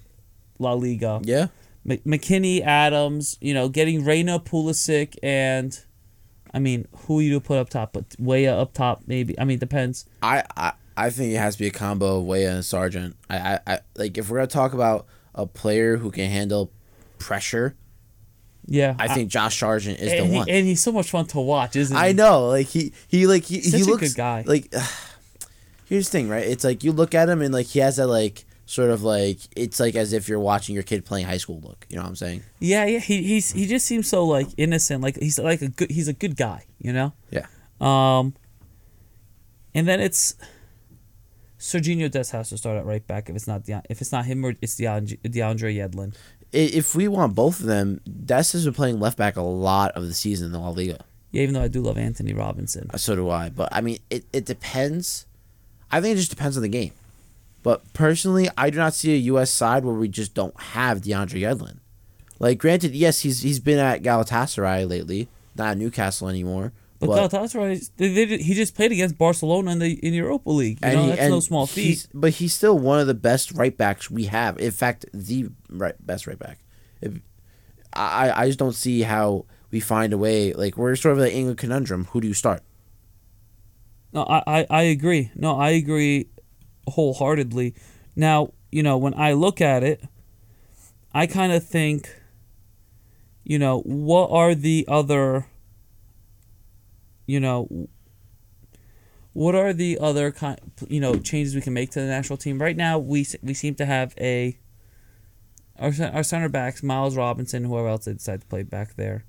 La 0.59 0.73
Liga. 0.73 1.19
yeah, 1.23 1.47
M- 1.89 1.97
McKennie, 1.99 2.61
Adams, 2.61 3.37
you 3.41 3.53
know, 3.53 3.67
getting 3.67 4.05
Reyna, 4.05 4.39
Pulisic, 4.39 5.17
and 5.21 5.77
I 6.53 6.59
mean, 6.59 6.87
who 7.05 7.19
you 7.19 7.33
to 7.33 7.41
put 7.41 7.57
up 7.57 7.69
top? 7.69 7.93
But 7.93 8.05
Weah 8.17 8.55
up 8.55 8.73
top, 8.73 9.03
maybe. 9.05 9.37
I 9.37 9.43
mean, 9.43 9.59
depends. 9.59 10.05
I, 10.21 10.43
I 10.55 10.73
I 10.95 11.09
think 11.09 11.33
it 11.33 11.37
has 11.37 11.55
to 11.55 11.59
be 11.59 11.67
a 11.67 11.71
combo 11.71 12.19
of 12.19 12.25
Weah 12.25 12.51
and 12.51 12.63
Sargent. 12.65 13.15
I, 13.29 13.37
I, 13.37 13.59
I 13.67 13.79
like 13.95 14.17
if 14.17 14.29
we're 14.29 14.37
gonna 14.37 14.47
talk 14.47 14.73
about 14.73 15.05
a 15.35 15.45
player 15.45 15.97
who 15.97 16.11
can 16.11 16.29
handle 16.29 16.71
pressure, 17.19 17.75
Yeah, 18.65 18.95
I 18.97 19.07
think 19.13 19.29
Josh 19.29 19.59
Sargent 19.59 19.99
is 19.99 20.11
the 20.11 20.25
he- 20.25 20.37
one. 20.37 20.49
and 20.49 20.65
he's 20.65 20.81
so 20.81 20.91
much 20.91 21.11
fun 21.11 21.25
to 21.27 21.39
watch, 21.39 21.75
isn't 21.75 21.95
he? 21.95 22.01
I 22.01 22.11
know, 22.13 22.47
like 22.47 22.67
he 22.67 22.93
he 23.07 23.27
like 23.27 23.43
he, 23.45 23.61
Such 23.61 23.79
he 23.81 23.85
a 23.85 23.89
looks 23.89 24.13
good 24.13 24.17
guy. 24.17 24.43
Like 24.47 24.73
here's 25.85 26.07
the 26.07 26.11
thing, 26.11 26.29
right? 26.29 26.45
It's 26.47 26.63
like 26.63 26.83
you 26.83 26.91
look 26.91 27.13
at 27.13 27.29
him 27.29 27.41
and 27.41 27.53
like 27.53 27.67
he 27.67 27.79
has 27.79 27.97
that 27.97 28.07
like 28.07 28.45
sort 28.65 28.91
of 28.91 29.01
like 29.03 29.39
it's 29.55 29.79
like 29.79 29.95
as 29.95 30.13
if 30.13 30.29
you're 30.29 30.39
watching 30.39 30.75
your 30.75 30.83
kid 30.83 31.03
playing 31.05 31.25
high 31.25 31.37
school 31.37 31.59
look. 31.61 31.85
You 31.89 31.97
know 31.97 32.03
what 32.03 32.09
I'm 32.09 32.15
saying? 32.15 32.43
Yeah, 32.59 32.85
yeah. 32.85 32.99
He 32.99 33.23
he's 33.23 33.51
he 33.51 33.65
just 33.65 33.85
seems 33.85 34.07
so 34.07 34.25
like 34.25 34.47
innocent. 34.57 35.01
Like 35.01 35.17
he's 35.19 35.39
like 35.39 35.61
a 35.61 35.67
good. 35.69 35.89
He's 35.91 36.07
a 36.07 36.13
good 36.13 36.35
guy, 36.37 36.65
you 36.79 36.93
know. 36.93 37.13
Yeah. 37.31 37.47
Um. 37.81 38.33
And 39.75 39.87
then 39.87 39.99
it's. 39.99 40.35
Sergiño 41.59 42.09
Des 42.09 42.31
has 42.31 42.49
to 42.49 42.57
start 42.57 42.77
at 42.77 42.85
right 42.85 43.05
back 43.05 43.29
if 43.29 43.35
it's 43.35 43.45
not 43.47 43.65
De- 43.65 43.81
if 43.89 43.99
it's 44.01 44.11
not 44.13 44.25
him 44.25 44.45
or 44.45 44.53
it's 44.61 44.75
DeAndre, 44.79 45.19
DeAndre 45.23 45.75
Yedlin. 45.75 46.15
If 46.51 46.95
we 46.95 47.07
want 47.07 47.35
both 47.35 47.59
of 47.59 47.67
them, 47.67 48.01
Des 48.25 48.35
has 48.35 48.65
been 48.65 48.73
playing 48.73 48.99
left 48.99 49.17
back 49.17 49.35
a 49.35 49.41
lot 49.41 49.91
of 49.91 50.07
the 50.07 50.13
season 50.13 50.47
in 50.47 50.51
the 50.51 50.59
La 50.59 50.69
Liga. 50.69 50.99
Yeah, 51.31 51.43
even 51.43 51.53
though 51.53 51.61
I 51.61 51.67
do 51.67 51.81
love 51.81 51.97
Antonee 51.97 52.33
Robinson. 52.33 52.89
Uh, 52.91 52.97
so 52.97 53.15
do 53.15 53.29
I. 53.29 53.49
But 53.49 53.69
I 53.71 53.81
mean, 53.81 53.99
it, 54.09 54.25
it 54.33 54.45
depends. 54.45 55.25
I 55.91 56.01
think 56.01 56.13
it 56.13 56.17
just 56.17 56.31
depends 56.31 56.57
on 56.57 56.63
the 56.63 56.69
game. 56.69 56.93
But 57.61 57.93
personally, 57.93 58.49
I 58.57 58.69
do 58.69 58.77
not 58.77 58.93
see 58.93 59.13
a 59.13 59.17
U.S. 59.17 59.51
side 59.51 59.83
where 59.83 59.93
we 59.93 60.07
just 60.07 60.33
don't 60.33 60.57
have 60.59 61.01
DeAndre 61.01 61.41
Yedlin. 61.41 61.77
Like, 62.39 62.57
granted, 62.57 62.95
yes, 62.95 63.19
he's 63.19 63.41
he's 63.41 63.59
been 63.59 63.79
at 63.79 64.01
Galatasaray 64.01 64.89
lately, 64.89 65.27
not 65.55 65.71
at 65.71 65.77
Newcastle 65.77 66.29
anymore. 66.29 66.71
But, 66.99 67.31
But, 67.31 67.55
right. 67.55 67.81
they, 67.95 68.07
they, 68.25 68.37
he 68.39 68.53
just 68.53 68.75
played 68.75 68.91
against 68.91 69.17
Barcelona 69.17 69.71
in 69.71 69.79
the 69.79 69.93
in 70.05 70.13
Europa 70.13 70.49
League. 70.49 70.79
You 70.83 70.91
know, 70.91 71.03
he- 71.03 71.09
that's 71.11 71.29
no 71.29 71.39
small 71.39 71.65
feat. 71.65 71.83
he's- 71.85 72.07
But 72.13 72.31
he's 72.33 72.53
still 72.53 72.77
one 72.77 72.99
of 72.99 73.07
the 73.07 73.13
best 73.13 73.53
right 73.53 73.75
backs 73.75 74.11
we 74.11 74.25
have. 74.25 74.59
In 74.59 74.71
fact, 74.71 75.05
the 75.13 75.47
right 75.69 75.95
best 76.05 76.27
right 76.27 76.37
back. 76.37 76.59
If, 77.01 77.13
I 77.93 78.31
I 78.35 78.47
just 78.47 78.59
don't 78.59 78.75
see 78.75 79.01
how 79.01 79.45
we 79.71 79.79
find 79.79 80.11
a 80.13 80.17
way. 80.17 80.51
Like 80.53 80.77
we're 80.77 80.95
sort 80.97 81.13
of 81.13 81.19
the 81.19 81.33
England 81.33 81.57
conundrum. 81.57 82.05
Who 82.11 82.19
do 82.21 82.27
you 82.27 82.33
start? 82.33 82.61
No, 84.11 84.23
I, 84.23 84.43
I, 84.59 84.67
I 84.69 84.81
agree. 84.83 85.31
No, 85.35 85.57
I 85.57 85.69
agree 85.69 86.27
wholeheartedly. 86.87 87.75
Now, 88.15 88.51
you 88.71 88.83
know, 88.83 88.97
when 88.97 89.13
I 89.13 89.33
look 89.33 89.61
at 89.61 89.83
it, 89.83 90.03
I 91.13 91.27
kind 91.27 91.51
of 91.53 91.65
think, 91.65 92.09
you 93.43 93.57
know, 93.59 93.79
what 93.81 94.29
are 94.31 94.53
the 94.55 94.85
other, 94.87 95.45
you 97.29 97.39
know, 97.39 97.87
what 99.33 99.53
are 99.53 99.71
the 99.71 99.99
other 99.99 100.31
kind, 100.31 100.59
you 100.87 100.99
know, 100.99 101.13
changes 101.19 101.53
we 101.53 101.61
can 101.61 101.73
make 101.73 101.91
to 101.91 102.01
the 102.01 102.07
national 102.07 102.37
team? 102.37 102.59
Right 102.59 102.75
now, 102.75 102.97
we 102.97 103.27
we 103.43 103.53
seem 103.53 103.75
to 103.75 103.85
have 103.85 104.15
a 104.19 104.57
our 105.77 105.93
our 106.11 106.23
center 106.23 106.49
backs, 106.49 106.81
Miles 106.81 107.15
Robinson, 107.15 107.65
whoever 107.65 107.87
else 107.87 108.05
they 108.05 108.13
decide 108.13 108.41
to 108.41 108.47
play 108.47 108.63
back 108.63 108.95
there. 108.95 109.25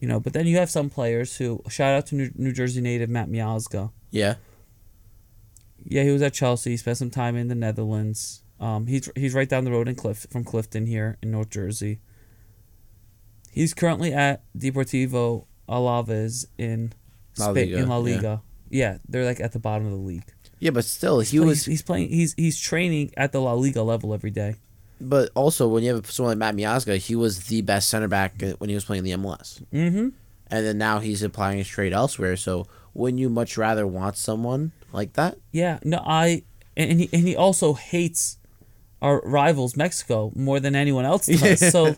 You 0.00 0.08
know, 0.08 0.20
but 0.20 0.32
then 0.32 0.46
you 0.46 0.56
have 0.56 0.70
some 0.70 0.88
players 0.88 1.36
who 1.36 1.62
shout 1.68 1.92
out 1.92 2.06
to 2.06 2.14
New, 2.14 2.30
New 2.34 2.52
Jersey 2.52 2.80
native 2.80 3.10
Matt 3.10 3.28
Miazga. 3.28 3.90
Yeah. 4.10 4.36
Yeah, 5.84 6.04
he 6.04 6.10
was 6.10 6.22
at 6.22 6.32
Chelsea. 6.32 6.70
He 6.70 6.76
spent 6.78 6.96
some 6.96 7.10
time 7.10 7.36
in 7.36 7.48
the 7.48 7.54
Netherlands. 7.54 8.42
Um, 8.58 8.86
he's 8.86 9.10
he's 9.14 9.34
right 9.34 9.48
down 9.48 9.64
the 9.64 9.70
road 9.70 9.86
in 9.86 9.96
Cliff 9.96 10.26
from 10.30 10.44
Clifton 10.44 10.86
here 10.86 11.18
in 11.22 11.30
North 11.30 11.50
Jersey. 11.50 12.00
He's 13.52 13.74
currently 13.74 14.14
at 14.14 14.44
Deportivo 14.56 15.44
Alaves 15.68 16.46
in 16.56 16.92
La 17.38 17.50
Liga, 17.50 17.76
in 17.78 17.88
La 17.88 17.96
yeah. 17.98 18.14
Liga. 18.16 18.42
Yeah. 18.70 18.98
they're 19.08 19.24
like 19.24 19.40
at 19.40 19.52
the 19.52 19.58
bottom 19.58 19.86
of 19.86 19.92
the 19.92 19.98
league. 19.98 20.24
Yeah, 20.60 20.70
but 20.70 20.84
still, 20.84 21.20
he 21.20 21.38
But 21.38 21.46
was. 21.46 21.58
he's, 21.58 21.66
he's 21.66 21.82
playing. 21.82 22.08
He's 22.08 22.34
he's 22.34 22.58
training 22.60 23.12
at 23.16 23.32
the 23.32 23.40
La 23.40 23.52
Liga 23.52 23.82
level 23.82 24.12
every 24.12 24.30
day. 24.30 24.56
But 25.00 25.30
also, 25.36 25.68
when 25.68 25.84
you 25.84 25.94
have 25.94 26.10
someone 26.10 26.32
like 26.32 26.38
Matt 26.38 26.56
Miazga, 26.56 26.96
he 26.98 27.14
was 27.14 27.44
the 27.46 27.62
best 27.62 27.88
center 27.88 28.08
back 28.08 28.42
when 28.58 28.68
he 28.68 28.74
was 28.74 28.84
playing 28.84 29.04
the 29.04 29.12
MLS. 29.12 29.62
Mm-hmm. 29.72 30.08
And 30.50 30.66
then 30.66 30.76
now 30.78 30.98
he's 30.98 31.22
applying 31.22 31.58
his 31.58 31.68
trade 31.68 31.92
elsewhere. 31.92 32.36
So 32.36 32.66
wouldn't 32.94 33.20
you 33.20 33.28
much 33.28 33.56
rather 33.56 33.86
want 33.86 34.16
someone 34.16 34.72
like 34.92 35.12
that? 35.12 35.38
Yeah. 35.52 35.78
No, 35.84 36.02
I 36.04 36.42
and 36.76 36.98
he 37.00 37.08
and 37.12 37.28
he 37.28 37.36
also 37.36 37.74
hates 37.74 38.38
our 39.00 39.20
rivals 39.24 39.76
Mexico 39.76 40.32
more 40.34 40.58
than 40.58 40.74
anyone 40.74 41.04
else 41.04 41.26
does. 41.26 41.70
So, 41.70 41.94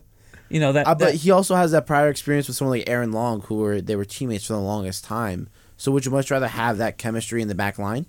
you 0.50 0.60
know 0.60 0.72
that. 0.72 0.86
Uh, 0.86 0.94
but 0.94 1.14
he 1.14 1.30
also 1.30 1.54
has 1.54 1.70
that 1.70 1.86
prior 1.86 2.08
experience 2.08 2.46
with 2.48 2.56
someone 2.56 2.78
like 2.78 2.88
Aaron 2.88 3.12
Long, 3.12 3.40
who 3.42 3.56
were 3.56 3.80
they 3.80 3.96
were 3.96 4.04
teammates 4.04 4.46
for 4.46 4.52
the 4.52 4.60
longest 4.60 5.04
time. 5.04 5.48
So 5.76 5.90
would 5.92 6.04
you 6.04 6.10
much 6.10 6.30
rather 6.30 6.48
have 6.48 6.76
that 6.78 6.98
chemistry 6.98 7.40
in 7.40 7.48
the 7.48 7.54
back 7.54 7.78
line? 7.78 8.04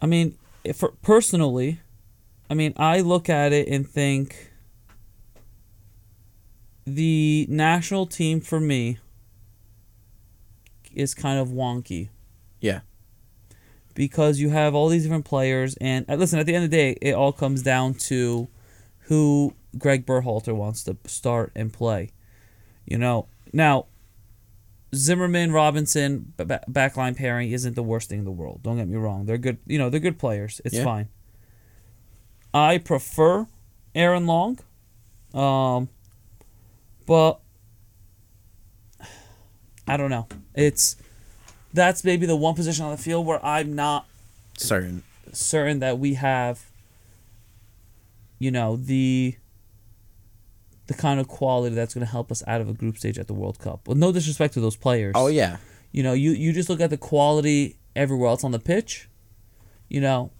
I 0.00 0.06
mean, 0.06 0.38
if 0.62 0.76
for, 0.76 0.92
personally, 1.02 1.80
I 2.48 2.54
mean, 2.54 2.72
I 2.76 3.00
look 3.00 3.28
at 3.28 3.52
it 3.52 3.66
and 3.66 3.88
think 3.88 4.52
the 6.86 7.46
national 7.48 8.06
team 8.06 8.40
for 8.40 8.60
me 8.60 8.98
is 10.94 11.14
kind 11.14 11.38
of 11.38 11.48
wonky. 11.48 12.08
Yeah. 12.60 12.80
Because 13.94 14.38
you 14.38 14.50
have 14.50 14.74
all 14.74 14.88
these 14.88 15.02
different 15.02 15.24
players, 15.24 15.76
and 15.80 16.08
uh, 16.08 16.14
listen, 16.14 16.38
at 16.38 16.46
the 16.46 16.54
end 16.54 16.64
of 16.64 16.70
the 16.70 16.76
day, 16.76 16.96
it 17.02 17.14
all 17.14 17.32
comes 17.32 17.62
down 17.62 17.94
to 17.94 18.48
who 19.02 19.54
Greg 19.78 20.04
Berhalter 20.06 20.54
wants 20.54 20.82
to 20.84 20.96
start 21.06 21.52
and 21.54 21.72
play. 21.72 22.10
You 22.86 22.98
know, 22.98 23.26
now 23.52 23.86
Zimmerman, 24.94 25.52
Robinson, 25.52 26.32
b- 26.36 26.44
ba- 26.44 26.64
backline 26.70 27.16
pairing 27.16 27.50
isn't 27.52 27.74
the 27.74 27.82
worst 27.82 28.08
thing 28.08 28.20
in 28.20 28.24
the 28.24 28.30
world. 28.30 28.62
Don't 28.62 28.76
get 28.78 28.88
me 28.88 28.96
wrong; 28.96 29.26
they're 29.26 29.36
good. 29.38 29.58
You 29.66 29.78
know, 29.78 29.90
they're 29.90 30.00
good 30.00 30.18
players. 30.18 30.60
It's 30.64 30.76
Yeah. 30.76 30.84
fine. 30.84 31.08
I 32.54 32.78
prefer 32.78 33.46
Aaron 33.94 34.26
Long, 34.26 34.58
um, 35.34 35.88
but 37.06 37.40
I 39.86 39.96
don't 39.96 40.10
know. 40.10 40.26
It's 40.54 40.96
that's 41.74 42.02
maybe 42.04 42.24
the 42.26 42.36
one 42.36 42.54
position 42.54 42.84
on 42.86 42.90
the 42.92 42.96
field 43.02 43.26
where 43.26 43.44
I'm 43.44 43.74
not 43.74 44.06
Certain. 44.56 45.02
certain 45.32 45.80
that 45.80 45.98
we 45.98 46.14
have 46.14 46.64
you 48.38 48.50
know 48.50 48.76
the 48.76 49.36
the 50.88 50.94
kind 50.94 51.20
of 51.20 51.28
quality 51.28 51.74
that's 51.74 51.94
going 51.94 52.04
to 52.04 52.10
help 52.10 52.32
us 52.32 52.42
out 52.46 52.60
of 52.60 52.68
a 52.68 52.72
group 52.72 52.98
stage 52.98 53.18
at 53.18 53.28
the 53.28 53.34
World 53.34 53.58
Cup. 53.58 53.86
With 53.86 53.98
no 53.98 54.10
disrespect 54.10 54.54
to 54.54 54.60
those 54.60 54.76
players. 54.76 55.12
Oh 55.14 55.28
yeah. 55.28 55.58
You 55.92 56.02
know, 56.02 56.12
you 56.12 56.32
you 56.32 56.52
just 56.52 56.68
look 56.68 56.80
at 56.80 56.90
the 56.90 56.96
quality 56.96 57.78
everywhere 57.94 58.28
else 58.28 58.42
on 58.42 58.50
the 58.50 58.58
pitch. 58.58 59.08
You 59.88 60.00
know, 60.00 60.32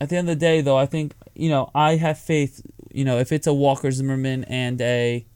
at 0.00 0.08
the 0.08 0.16
end 0.16 0.28
of 0.28 0.38
the 0.38 0.40
day 0.40 0.60
though, 0.60 0.76
I 0.76 0.86
think, 0.86 1.14
you 1.34 1.48
know, 1.48 1.70
I 1.74 1.96
have 1.96 2.18
faith, 2.18 2.60
you 2.92 3.04
know, 3.04 3.18
if 3.18 3.30
it's 3.30 3.46
a 3.46 3.54
Walker 3.54 3.90
Zimmerman 3.90 4.44
and 4.44 4.80
a 4.80 5.26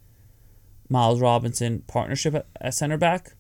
Miles 0.89 1.21
Robinson 1.21 1.83
partnership 1.87 2.35
at, 2.35 2.47
at 2.61 2.75
center 2.75 2.97
back 2.97 3.35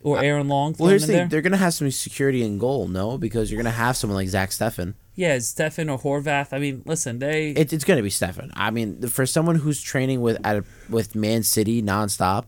or 0.00 0.22
Aaron 0.22 0.48
Long 0.48 0.74
Well, 0.78 0.90
here's 0.90 1.06
the 1.06 1.12
thing: 1.12 1.28
they're 1.28 1.42
gonna 1.42 1.56
have 1.56 1.74
some 1.74 1.90
security 1.90 2.42
in 2.42 2.58
goal, 2.58 2.88
no, 2.88 3.18
because 3.18 3.50
you're 3.50 3.60
gonna 3.62 3.70
have 3.72 3.96
someone 3.96 4.16
like 4.16 4.28
Zach 4.28 4.50
Steffen. 4.50 4.94
Yeah, 5.14 5.36
Steffen 5.36 5.90
or 5.92 5.98
Horvath. 5.98 6.52
I 6.52 6.58
mean, 6.58 6.82
listen, 6.86 7.18
they 7.18 7.50
It, 7.50 7.72
it's 7.72 7.84
gonna 7.84 8.02
be 8.02 8.08
Steffen. 8.08 8.50
I 8.54 8.70
mean, 8.70 9.06
for 9.08 9.26
someone 9.26 9.56
who's 9.56 9.82
training 9.82 10.20
with 10.22 10.38
at 10.44 10.56
a, 10.56 10.64
with 10.88 11.14
Man 11.14 11.42
City 11.42 11.82
nonstop, 11.82 12.46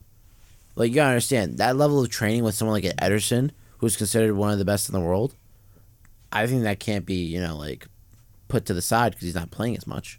like 0.75 0.89
you 0.91 0.97
gotta 0.97 1.11
understand 1.11 1.59
that 1.59 1.77
level 1.77 2.01
of 2.03 2.09
training 2.09 2.43
with 2.43 2.55
someone 2.55 2.75
like 2.81 2.85
Ederson, 2.97 3.51
who's 3.79 3.97
considered 3.97 4.35
one 4.35 4.51
of 4.51 4.59
the 4.59 4.65
best 4.65 4.89
in 4.89 4.95
the 4.95 5.01
world. 5.01 5.35
I 6.33 6.47
think 6.47 6.63
that 6.63 6.81
can't 6.81 7.05
be 7.05 7.17
you 7.17 7.41
know 7.41 7.57
like 7.57 7.87
put 8.49 8.65
to 8.67 8.75
the 8.75 8.83
side 8.83 9.13
because 9.13 9.25
he's 9.25 9.35
not 9.35 9.51
playing 9.51 9.77
as 9.77 9.87
much. 9.87 10.19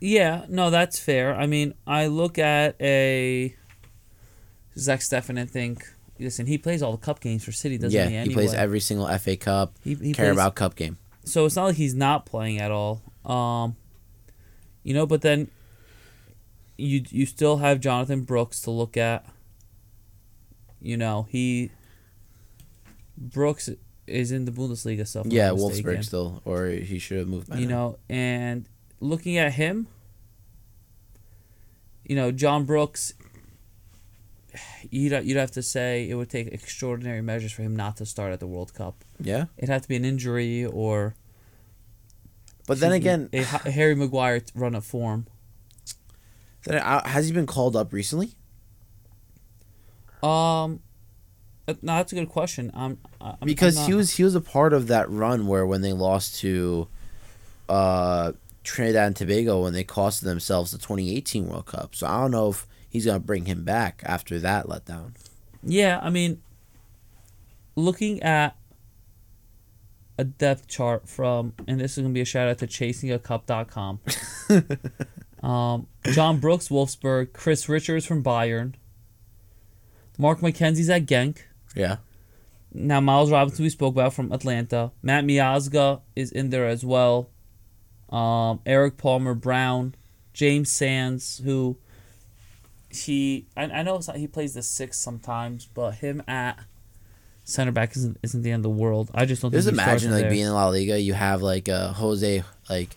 Yeah, 0.00 0.46
no, 0.48 0.70
that's 0.70 0.98
fair. 0.98 1.34
I 1.34 1.46
mean, 1.46 1.74
I 1.86 2.06
look 2.06 2.38
at 2.38 2.76
a 2.80 3.54
Zach 4.78 5.00
Steffen 5.00 5.38
and 5.38 5.50
think, 5.50 5.84
listen, 6.20 6.46
he 6.46 6.56
plays 6.56 6.82
all 6.82 6.92
the 6.92 6.98
cup 6.98 7.20
games 7.20 7.44
for 7.44 7.52
City, 7.52 7.78
doesn't 7.78 7.90
he? 8.08 8.14
yeah, 8.14 8.22
he? 8.22 8.28
he 8.28 8.34
plays 8.34 8.54
every 8.54 8.80
single 8.80 9.08
FA 9.18 9.36
Cup, 9.36 9.74
He- 9.82 9.94
he 9.94 10.12
Carabao 10.14 10.50
Cup 10.50 10.76
game. 10.76 10.96
So 11.28 11.44
it's 11.44 11.56
not 11.56 11.66
like 11.66 11.76
he's 11.76 11.94
not 11.94 12.26
playing 12.26 12.58
at 12.58 12.70
all. 12.70 13.02
Um, 13.24 13.76
you 14.82 14.94
know, 14.94 15.06
but 15.06 15.22
then 15.22 15.50
you 16.76 17.04
you 17.10 17.26
still 17.26 17.58
have 17.58 17.80
Jonathan 17.80 18.22
Brooks 18.22 18.60
to 18.62 18.70
look 18.70 18.96
at. 18.96 19.26
You 20.80 20.96
know, 20.96 21.26
he 21.28 21.70
Brooks 23.16 23.68
is 24.06 24.32
in 24.32 24.44
the 24.44 24.52
Bundesliga 24.52 25.06
stuff. 25.06 25.26
Yeah. 25.26 25.50
Wolfsburg 25.50 26.04
still, 26.04 26.40
or 26.44 26.66
he 26.66 26.98
should 26.98 27.18
have 27.18 27.28
moved. 27.28 27.54
You 27.54 27.66
now. 27.66 27.76
know, 27.76 27.98
and 28.08 28.68
looking 29.00 29.36
at 29.36 29.52
him, 29.52 29.88
you 32.04 32.16
know, 32.16 32.30
John 32.30 32.64
Brooks, 32.64 33.14
you'd, 34.90 35.12
you'd 35.24 35.36
have 35.36 35.50
to 35.52 35.62
say 35.62 36.08
it 36.08 36.14
would 36.14 36.30
take 36.30 36.48
extraordinary 36.48 37.20
measures 37.22 37.52
for 37.52 37.62
him 37.62 37.74
not 37.76 37.96
to 37.98 38.06
start 38.06 38.32
at 38.32 38.40
the 38.40 38.46
World 38.46 38.72
Cup. 38.74 39.04
Yeah, 39.20 39.46
It'd 39.56 39.68
have 39.70 39.82
to 39.82 39.88
be 39.88 39.96
an 39.96 40.04
injury 40.04 40.64
or. 40.64 41.14
but 42.66 42.80
then 42.80 42.92
excuse 42.92 43.28
me, 43.30 43.38
again, 43.38 43.72
Harry 43.72 43.94
Maguire 43.94 44.42
run 44.54 44.74
of 44.74 44.84
form. 44.84 45.26
then, 46.64 46.78
uh, 46.80 47.06
has 47.08 47.26
he 47.26 47.32
been 47.32 47.46
called 47.46 47.76
up 47.76 47.92
recently? 47.92 48.34
Um, 50.22 50.80
uh, 51.68 51.74
no, 51.82 51.96
that's 51.96 52.12
a 52.12 52.16
good 52.16 52.28
question. 52.28 52.70
Um, 52.74 52.98
I- 53.20 53.28
I'm, 53.30 53.36
I'm 53.42 53.46
because 53.46 53.86
he 53.86 53.94
was 53.94 54.16
he 54.16 54.24
was 54.24 54.34
a 54.34 54.40
part 54.40 54.72
of 54.72 54.88
that 54.88 55.08
run 55.10 55.46
where 55.46 55.66
when 55.66 55.80
they 55.82 55.92
lost 55.92 56.40
to 56.40 56.88
uh, 57.68 58.32
Trinidad 58.64 59.06
and 59.08 59.16
Tobago 59.16 59.62
when 59.62 59.72
they 59.74 59.84
costed 59.84 60.22
themselves 60.22 60.70
the 60.72 60.78
2018 60.78 61.46
World 61.46 61.66
Cup. 61.66 61.94
So 61.94 62.06
I 62.06 62.20
don't 62.22 62.30
know 62.32 62.50
if 62.50 62.66
he's 62.88 63.06
gonna 63.06 63.20
bring 63.20 63.46
him 63.46 63.64
back 63.64 64.02
after 64.04 64.38
that 64.40 64.66
letdown. 64.66 65.12
Yeah, 65.62 65.98
I 66.02 66.10
mean, 66.10 66.40
looking 67.76 68.22
at 68.22 68.56
a 70.18 70.24
depth 70.24 70.66
chart 70.66 71.08
from, 71.08 71.54
and 71.66 71.80
this 71.80 71.92
is 71.92 71.98
going 71.98 72.12
to 72.12 72.14
be 72.14 72.20
a 72.20 72.24
shout 72.24 72.48
out 72.48 72.58
to 72.58 72.66
chasingacup.com. 72.66 74.00
um, 75.48 75.86
John 76.12 76.38
Brooks, 76.38 76.68
Wolfsburg, 76.68 77.32
Chris 77.32 77.68
Richards 77.68 78.04
from 78.04 78.22
Bayern, 78.22 78.74
Mark 80.18 80.40
McKenzie's 80.40 80.90
at 80.90 81.06
Genk. 81.06 81.38
Yeah, 81.76 81.98
Now, 82.72 83.00
Miles 83.00 83.30
Robinson, 83.30 83.62
we 83.62 83.70
spoke 83.70 83.94
about 83.94 84.12
from 84.12 84.32
Atlanta. 84.32 84.90
Matt 85.02 85.24
Miazga 85.24 86.00
is 86.16 86.32
in 86.32 86.50
there 86.50 86.66
as 86.66 86.84
well. 86.84 87.30
Um, 88.10 88.60
Erik 88.66 88.96
Palmer-Brown, 88.96 89.94
James 90.32 90.70
Sands, 90.72 91.40
who 91.44 91.78
he 93.04 93.46
I, 93.56 93.64
I 93.64 93.82
know 93.82 94.00
not, 94.06 94.16
he 94.16 94.26
plays 94.26 94.54
the 94.54 94.62
six 94.62 94.98
sometimes, 94.98 95.66
but 95.66 95.92
him 95.96 96.22
at 96.28 96.58
center 97.44 97.72
back 97.72 97.96
isn't 97.96 98.18
isn't 98.22 98.42
the 98.42 98.50
end 98.50 98.60
of 98.60 98.70
the 98.70 98.78
world. 98.82 99.10
I 99.14 99.24
just 99.24 99.42
don't 99.42 99.52
just 99.52 99.66
think 99.66 99.74
imagine 99.74 100.10
like 100.12 100.22
there. 100.22 100.30
being 100.30 100.46
in 100.46 100.52
La 100.52 100.68
Liga, 100.68 101.00
you 101.00 101.14
have 101.14 101.42
like 101.42 101.68
uh, 101.68 101.92
Jose 101.92 102.42
like. 102.70 102.96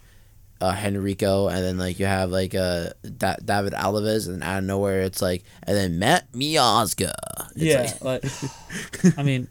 Uh, 0.63 0.75
Henrico, 0.79 1.47
and 1.47 1.63
then 1.63 1.79
like 1.79 1.97
you 1.97 2.05
have 2.05 2.29
like 2.29 2.53
uh 2.53 2.89
da- 3.17 3.37
David 3.43 3.73
Alves, 3.73 4.27
and 4.27 4.43
out 4.43 4.59
of 4.59 4.63
nowhere 4.65 5.01
it's 5.01 5.19
like, 5.19 5.43
and 5.63 5.75
then 5.75 5.97
Matt 5.97 6.31
Miazga. 6.33 7.13
It's 7.55 7.63
yeah, 7.63 7.91
like- 7.99 8.23
like, 8.23 9.17
I 9.17 9.23
mean, 9.23 9.47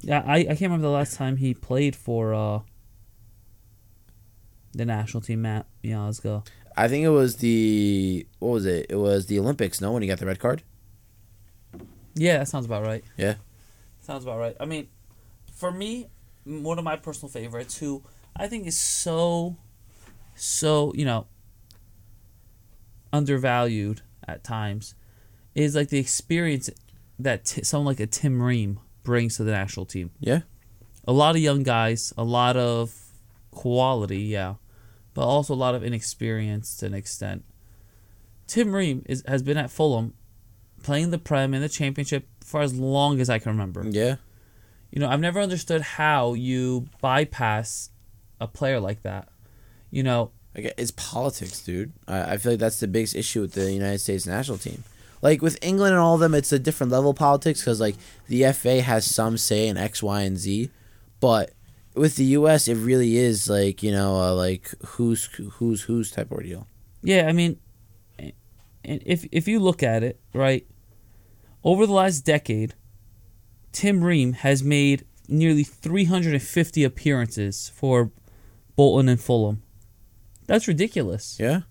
yeah, 0.00 0.22
I, 0.26 0.36
I 0.36 0.44
can't 0.44 0.62
remember 0.62 0.86
the 0.86 0.94
last 0.94 1.14
time 1.14 1.36
he 1.36 1.52
played 1.52 1.94
for 1.94 2.32
uh 2.32 2.60
the 4.72 4.86
national 4.86 5.20
team. 5.20 5.42
Matt 5.42 5.66
Miazga. 5.84 6.46
I 6.76 6.88
think 6.88 7.04
it 7.04 7.10
was 7.10 7.36
the 7.36 8.26
what 8.38 8.50
was 8.50 8.66
it? 8.66 8.86
It 8.90 8.96
was 8.96 9.26
the 9.26 9.38
Olympics. 9.38 9.80
No, 9.80 9.92
when 9.92 10.02
he 10.02 10.08
got 10.08 10.18
the 10.18 10.26
red 10.26 10.38
card. 10.38 10.62
Yeah, 12.14 12.38
that 12.38 12.48
sounds 12.48 12.66
about 12.66 12.84
right. 12.84 13.04
Yeah. 13.16 13.34
Sounds 14.00 14.24
about 14.24 14.38
right. 14.38 14.56
I 14.60 14.64
mean, 14.64 14.88
for 15.54 15.70
me, 15.70 16.08
one 16.44 16.78
of 16.78 16.84
my 16.84 16.96
personal 16.96 17.30
favorites, 17.30 17.78
who 17.78 18.02
I 18.34 18.46
think 18.46 18.66
is 18.66 18.78
so, 18.78 19.56
so 20.34 20.92
you 20.94 21.04
know, 21.04 21.26
undervalued 23.12 24.02
at 24.26 24.44
times, 24.44 24.94
is 25.54 25.74
like 25.74 25.88
the 25.88 25.98
experience 25.98 26.70
that 27.18 27.46
t- 27.46 27.62
someone 27.64 27.86
like 27.86 28.00
a 28.00 28.06
Tim 28.06 28.42
Ream 28.42 28.80
brings 29.02 29.36
to 29.36 29.44
the 29.44 29.52
national 29.52 29.86
team. 29.86 30.10
Yeah. 30.20 30.40
A 31.08 31.12
lot 31.12 31.36
of 31.36 31.40
young 31.40 31.62
guys, 31.62 32.12
a 32.18 32.24
lot 32.24 32.56
of 32.56 32.94
quality, 33.50 34.20
yeah, 34.22 34.54
but 35.16 35.22
also 35.22 35.54
a 35.54 35.56
lot 35.56 35.74
of 35.74 35.82
inexperience 35.82 36.76
to 36.76 36.84
an 36.84 36.92
extent. 36.92 37.42
Tim 38.46 38.74
Ream 38.74 39.02
is 39.06 39.24
has 39.26 39.42
been 39.42 39.56
at 39.56 39.70
Fulham, 39.70 40.12
playing 40.82 41.10
the 41.10 41.18
Prem 41.18 41.54
in 41.54 41.62
the 41.62 41.70
Championship 41.70 42.28
for 42.44 42.60
as 42.60 42.78
long 42.78 43.18
as 43.18 43.30
I 43.30 43.38
can 43.38 43.52
remember. 43.52 43.82
Yeah. 43.88 44.16
You 44.90 45.00
know, 45.00 45.08
I've 45.08 45.20
never 45.20 45.40
understood 45.40 45.80
how 45.80 46.34
you 46.34 46.88
bypass 47.00 47.88
a 48.40 48.46
player 48.46 48.78
like 48.78 49.02
that. 49.04 49.28
You 49.90 50.02
know, 50.02 50.32
it's 50.54 50.90
politics, 50.90 51.62
dude. 51.62 51.94
I, 52.06 52.34
I 52.34 52.36
feel 52.36 52.52
like 52.52 52.60
that's 52.60 52.80
the 52.80 52.86
biggest 52.86 53.16
issue 53.16 53.40
with 53.40 53.52
the 53.52 53.72
United 53.72 54.00
States 54.00 54.26
national 54.26 54.58
team. 54.58 54.84
Like 55.22 55.40
with 55.40 55.58
England 55.62 55.94
and 55.94 56.00
all 56.00 56.14
of 56.14 56.20
them, 56.20 56.34
it's 56.34 56.52
a 56.52 56.58
different 56.58 56.92
level 56.92 57.10
of 57.10 57.16
politics 57.16 57.62
because 57.62 57.80
like 57.80 57.96
the 58.28 58.52
FA 58.52 58.82
has 58.82 59.06
some 59.06 59.38
say 59.38 59.66
in 59.66 59.78
X, 59.78 60.02
Y, 60.02 60.20
and 60.20 60.36
Z, 60.36 60.68
but 61.20 61.52
with 61.96 62.16
the 62.16 62.24
U.S., 62.24 62.68
it 62.68 62.74
really 62.74 63.16
is 63.16 63.48
like 63.48 63.82
you 63.82 63.92
know, 63.92 64.16
uh, 64.16 64.34
like 64.34 64.70
who's 64.84 65.24
who's 65.54 65.82
who's 65.82 66.10
type 66.10 66.30
ordeal. 66.30 66.66
Yeah, 67.02 67.26
I 67.28 67.32
mean, 67.32 67.58
and 68.18 69.02
if 69.04 69.26
if 69.32 69.48
you 69.48 69.58
look 69.58 69.82
at 69.82 70.02
it 70.02 70.20
right, 70.32 70.66
over 71.64 71.86
the 71.86 71.92
last 71.92 72.20
decade, 72.20 72.74
Tim 73.72 74.02
Ream 74.02 74.32
has 74.34 74.62
made 74.62 75.04
nearly 75.28 75.64
350 75.64 76.84
appearances 76.84 77.70
for 77.74 78.12
Bolton 78.76 79.08
and 79.08 79.20
Fulham. 79.20 79.62
That's 80.46 80.68
ridiculous. 80.68 81.36
Yeah. 81.40 81.62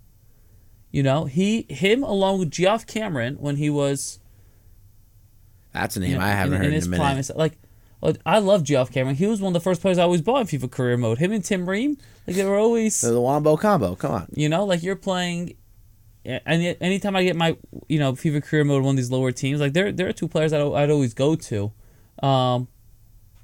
You 0.91 1.03
know, 1.03 1.25
he 1.25 1.65
him 1.69 2.03
along 2.03 2.39
with 2.39 2.51
Geoff 2.51 2.85
Cameron 2.85 3.35
when 3.35 3.55
he 3.57 3.69
was 3.69 4.19
That's 5.73 5.95
a 5.97 5.99
name 5.99 6.11
you 6.11 6.17
know, 6.17 6.23
I 6.23 6.29
haven't 6.29 6.53
in, 6.53 6.59
heard 6.59 6.65
in 6.67 6.71
in, 6.71 6.75
his 6.75 6.87
a 6.87 6.89
minute. 6.89 7.03
prime. 7.03 7.17
Like, 7.17 7.37
like, 7.37 7.59
I 8.25 8.37
love 8.39 8.63
Geoff 8.63 8.91
Cameron. 8.91 9.15
He 9.15 9.25
was 9.25 9.41
one 9.41 9.49
of 9.49 9.53
the 9.55 9.63
first 9.63 9.81
players 9.81 9.97
I 9.97 10.03
always 10.03 10.21
bought 10.21 10.41
in 10.41 10.47
FIFA 10.59 10.69
career 10.71 10.95
mode. 10.97 11.17
Him 11.17 11.31
and 11.31 11.43
Tim 11.43 11.67
Ream, 11.67 11.97
like 12.27 12.35
they 12.35 12.45
were 12.45 12.57
always, 12.57 12.95
So 12.95 13.11
the 13.11 13.19
Wombo 13.21 13.57
combo. 13.57 13.95
Come 13.95 14.11
on. 14.11 14.27
you 14.35 14.47
know, 14.49 14.63
like 14.65 14.83
you're 14.83 14.95
playing. 14.95 15.55
And 16.23 16.61
yet- 16.63 16.77
anytime 16.81 17.15
I 17.15 17.23
get 17.23 17.35
my, 17.35 17.57
you 17.87 17.99
know, 17.99 18.13
FIFA 18.13 18.43
career 18.43 18.63
mode, 18.63 18.83
one 18.83 18.93
of 18.93 18.97
these 18.97 19.11
lower 19.11 19.31
teams, 19.31 19.59
like 19.59 19.73
there, 19.73 19.91
there 19.91 20.07
are 20.07 20.13
two 20.13 20.27
players 20.27 20.53
I'd, 20.53 20.61
I'd 20.61 20.89
always 20.91 21.13
go 21.13 21.35
to, 21.35 21.71
um, 22.23 22.67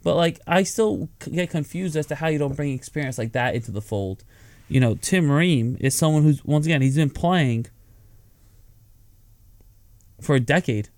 but 0.03 0.15
like 0.15 0.39
I 0.47 0.63
still 0.63 1.09
get 1.31 1.49
confused 1.51 1.95
as 1.95 2.07
to 2.07 2.15
how 2.15 2.27
you 2.27 2.39
don't 2.39 2.55
bring 2.55 2.73
experience 2.73 3.17
like 3.19 3.33
that 3.33 3.53
into 3.55 3.71
the 3.71 3.81
fold. 3.81 4.23
You 4.67 4.79
know, 4.79 4.95
Tim 4.95 5.29
Ream 5.31 5.77
is 5.79 5.95
someone 5.95 6.23
who's 6.23 6.43
once 6.45 6.65
again 6.65 6.81
he's 6.81 6.95
been 6.95 7.09
playing 7.11 7.67
for 10.21 10.35
a 10.35 10.39
decade. 10.39 10.89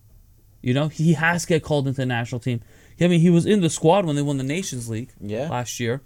You 0.62 0.74
know, 0.74 0.88
he 0.88 1.14
has 1.14 1.42
to 1.44 1.48
get 1.50 1.64
called 1.64 1.88
into 1.88 1.98
the 2.02 2.06
national 2.06 2.40
team. 2.40 2.62
I 3.04 3.08
mean, 3.08 3.20
he 3.22 3.30
was 3.30 3.46
in 3.46 3.62
the 3.62 3.70
squad 3.70 4.06
when 4.06 4.16
they 4.16 4.22
won 4.22 4.38
the 4.38 4.44
Nations 4.44 4.90
League 4.90 5.10
Yeah. 5.20 5.50
last 5.50 5.80
year. 5.80 6.02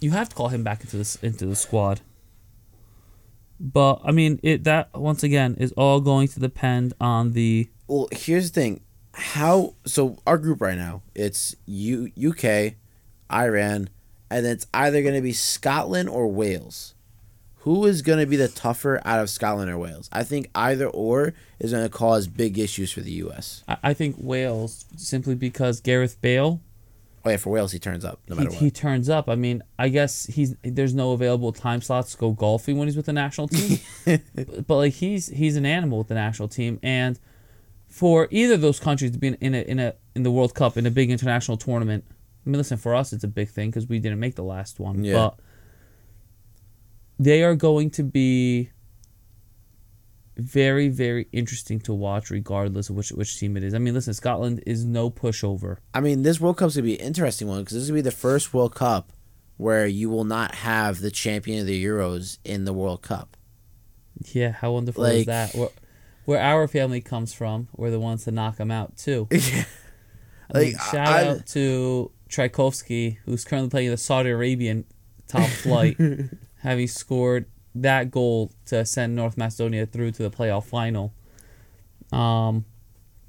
You 0.00 0.10
have 0.12 0.28
to 0.28 0.34
call 0.34 0.48
him 0.48 0.62
back 0.62 0.82
into 0.82 0.96
this 0.96 1.16
into 1.16 1.46
the 1.46 1.56
squad. 1.56 2.00
But 3.60 4.00
I 4.04 4.12
mean, 4.12 4.38
it 4.42 4.64
that 4.64 4.90
once 4.94 5.22
again 5.22 5.56
is 5.58 5.72
all 5.72 6.00
going 6.00 6.28
to 6.28 6.40
depend 6.40 6.94
on 7.00 7.32
the 7.32 7.68
Well, 7.88 8.08
here's 8.12 8.50
the 8.50 8.60
thing. 8.60 8.80
How 9.14 9.74
so? 9.84 10.18
Our 10.26 10.38
group 10.38 10.60
right 10.60 10.78
now, 10.78 11.02
it's 11.14 11.56
U 11.66 12.10
UK, 12.16 12.74
Iran, 13.32 13.88
and 14.30 14.44
then 14.44 14.52
it's 14.52 14.66
either 14.72 15.02
going 15.02 15.14
to 15.16 15.20
be 15.20 15.32
Scotland 15.32 16.08
or 16.08 16.28
Wales. 16.28 16.94
Who 17.68 17.84
is 17.84 18.00
going 18.00 18.18
to 18.18 18.24
be 18.24 18.36
the 18.36 18.48
tougher 18.48 18.98
out 19.04 19.20
of 19.20 19.28
Scotland 19.28 19.70
or 19.70 19.76
Wales? 19.76 20.08
I 20.10 20.24
think 20.24 20.48
either 20.54 20.86
or 20.86 21.34
is 21.58 21.72
going 21.72 21.82
to 21.84 21.90
cause 21.90 22.26
big 22.26 22.58
issues 22.58 22.90
for 22.90 23.02
the 23.02 23.10
U.S. 23.12 23.62
I, 23.68 23.76
I 23.82 23.92
think 23.94 24.16
Wales 24.18 24.86
simply 24.96 25.34
because 25.34 25.80
Gareth 25.80 26.18
Bale 26.22 26.62
Oh 27.26 27.30
yeah, 27.30 27.36
for 27.36 27.50
Wales 27.50 27.72
he 27.72 27.78
turns 27.78 28.06
up 28.06 28.20
no 28.26 28.36
he, 28.36 28.40
matter 28.44 28.54
what. 28.54 28.62
he 28.62 28.70
turns 28.70 29.10
up. 29.10 29.28
I 29.28 29.34
mean, 29.34 29.62
I 29.78 29.90
guess 29.90 30.24
he's 30.24 30.56
there's 30.62 30.94
no 30.94 31.12
available 31.12 31.52
time 31.52 31.82
slots 31.82 32.12
to 32.12 32.16
go 32.16 32.30
golfing 32.30 32.78
when 32.78 32.88
he's 32.88 32.96
with 32.96 33.04
the 33.04 33.12
national 33.12 33.48
team. 33.48 33.78
but, 34.06 34.22
but, 34.66 34.76
like 34.76 34.94
he's 34.94 35.26
he's 35.26 35.56
an 35.56 35.66
animal 35.66 35.98
with 35.98 36.08
the 36.08 36.14
national 36.14 36.48
team, 36.48 36.78
and 36.82 37.20
for 37.86 38.28
either 38.30 38.54
of 38.54 38.62
those 38.62 38.80
countries 38.80 39.10
to 39.10 39.18
be 39.18 39.26
in, 39.26 39.34
in 39.42 39.54
a 39.54 39.60
in 39.62 39.78
a 39.78 39.94
in 40.14 40.22
the 40.22 40.30
World 40.30 40.54
Cup 40.54 40.78
in 40.78 40.86
a 40.86 40.90
big 40.90 41.10
international 41.10 41.58
tournament. 41.58 42.04
I 42.46 42.50
mean, 42.50 42.56
listen, 42.56 42.78
for 42.78 42.94
us 42.94 43.12
it's 43.12 43.24
a 43.24 43.28
big 43.28 43.50
thing 43.50 43.68
because 43.68 43.86
we 43.88 43.98
didn't 43.98 44.20
make 44.20 44.36
the 44.36 44.44
last 44.44 44.80
one, 44.80 45.04
Yeah. 45.04 45.12
but 45.14 45.40
they 47.18 47.42
are 47.42 47.54
going 47.56 47.90
to 47.90 48.02
be 48.02 48.70
very 50.36 50.88
very 50.88 51.26
interesting 51.32 51.80
to 51.80 51.92
watch 51.92 52.30
regardless 52.30 52.88
of 52.90 52.96
which 52.96 53.10
which 53.10 53.38
team 53.40 53.56
it 53.56 53.64
is. 53.64 53.74
I 53.74 53.78
mean, 53.78 53.94
listen, 53.94 54.14
Scotland 54.14 54.62
is 54.66 54.84
no 54.84 55.10
pushover. 55.10 55.78
I 55.92 56.00
mean, 56.00 56.22
this 56.22 56.40
World 56.40 56.56
Cup's 56.58 56.76
gonna 56.76 56.84
be 56.84 56.98
an 56.98 57.06
interesting 57.06 57.48
one 57.48 57.60
because 57.60 57.74
this 57.74 57.82
is 57.84 57.88
gonna 57.90 57.98
be 57.98 58.02
the 58.02 58.10
first 58.12 58.54
World 58.54 58.74
Cup 58.74 59.12
where 59.56 59.86
you 59.86 60.08
will 60.08 60.22
not 60.24 60.54
have 60.54 61.00
the 61.00 61.10
champion 61.10 61.60
of 61.60 61.66
the 61.66 61.84
Euros 61.84 62.38
in 62.44 62.64
the 62.64 62.72
World 62.72 63.02
Cup. 63.02 63.36
Yeah, 64.32 64.52
how 64.52 64.72
wonderful 64.72 65.04
is 65.06 65.26
that? 65.26 65.52
Where, 65.56 65.70
where 66.24 66.40
our 66.40 66.68
family 66.68 67.00
comes 67.00 67.32
from, 67.32 67.66
we're 67.76 67.90
the 67.90 67.98
ones 67.98 68.22
to 68.24 68.30
knock 68.30 68.56
them 68.58 68.70
out 68.70 68.96
too. 68.96 69.26
I 69.32 69.36
mean, 69.36 69.64
Like, 70.74 70.80
shout 70.80 71.08
I- 71.08 71.24
out 71.26 71.46
to 71.48 72.12
Trajkovski, 72.30 73.16
who's 73.24 73.44
currently 73.44 73.70
playing 73.70 73.90
the 73.90 73.96
Saudi 73.96 74.30
Arabian 74.30 74.84
top 75.26 75.48
flight, 75.62 75.96
having 76.60 76.88
scored 76.88 77.46
that 77.74 78.10
goal 78.10 78.52
to 78.66 78.84
send 78.84 79.14
North 79.14 79.36
Macedonia 79.36 79.86
through 79.86 80.12
to 80.12 80.22
the 80.22 80.30
playoff 80.30 80.64
final. 80.64 81.12
Um, 82.12 82.64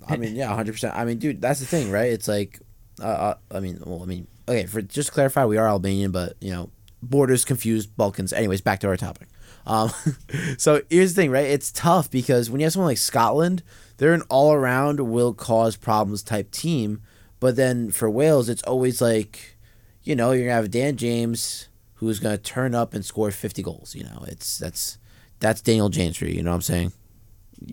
I 0.07 0.17
mean, 0.17 0.35
yeah, 0.35 0.53
hundred 0.53 0.73
percent. 0.73 0.95
I 0.95 1.05
mean, 1.05 1.17
dude, 1.19 1.41
that's 1.41 1.59
the 1.59 1.65
thing, 1.65 1.91
right? 1.91 2.11
It's 2.11 2.27
like, 2.27 2.59
uh, 3.01 3.05
uh, 3.05 3.35
I 3.51 3.59
mean, 3.59 3.81
well, 3.85 4.01
I 4.01 4.05
mean, 4.05 4.27
okay, 4.47 4.65
for 4.65 4.81
just 4.81 5.09
to 5.09 5.13
clarify, 5.13 5.45
we 5.45 5.57
are 5.57 5.67
Albanian, 5.67 6.11
but 6.11 6.35
you 6.39 6.51
know, 6.51 6.69
borders 7.01 7.45
confused 7.45 7.95
Balkans. 7.95 8.33
Anyways, 8.33 8.61
back 8.61 8.79
to 8.81 8.87
our 8.87 8.97
topic. 8.97 9.27
Um, 9.65 9.91
so 10.57 10.81
here's 10.89 11.13
the 11.13 11.21
thing, 11.21 11.31
right? 11.31 11.45
It's 11.45 11.71
tough 11.71 12.09
because 12.09 12.49
when 12.49 12.59
you 12.59 12.65
have 12.65 12.73
someone 12.73 12.89
like 12.89 12.97
Scotland, 12.97 13.63
they're 13.97 14.13
an 14.13 14.23
all-around 14.29 14.99
will 14.99 15.33
cause 15.33 15.75
problems 15.75 16.23
type 16.23 16.51
team, 16.51 17.01
but 17.39 17.55
then 17.55 17.91
for 17.91 18.09
Wales, 18.09 18.49
it's 18.49 18.63
always 18.63 19.01
like, 19.01 19.57
you 20.03 20.15
know, 20.15 20.31
you're 20.31 20.45
gonna 20.45 20.55
have 20.55 20.71
Dan 20.71 20.97
James 20.97 21.68
who's 21.99 22.19
gonna 22.19 22.37
turn 22.37 22.73
up 22.75 22.93
and 22.93 23.05
score 23.05 23.31
fifty 23.31 23.61
goals. 23.63 23.95
You 23.95 24.03
know, 24.03 24.23
it's 24.27 24.57
that's 24.57 24.97
that's 25.39 25.61
Daniel 25.61 25.89
James 25.89 26.17
for 26.17 26.25
you. 26.25 26.33
You 26.35 26.43
know 26.43 26.51
what 26.51 26.55
I'm 26.55 26.61
saying? 26.61 26.91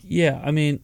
yeah, 0.03 0.41
I 0.45 0.51
mean, 0.51 0.81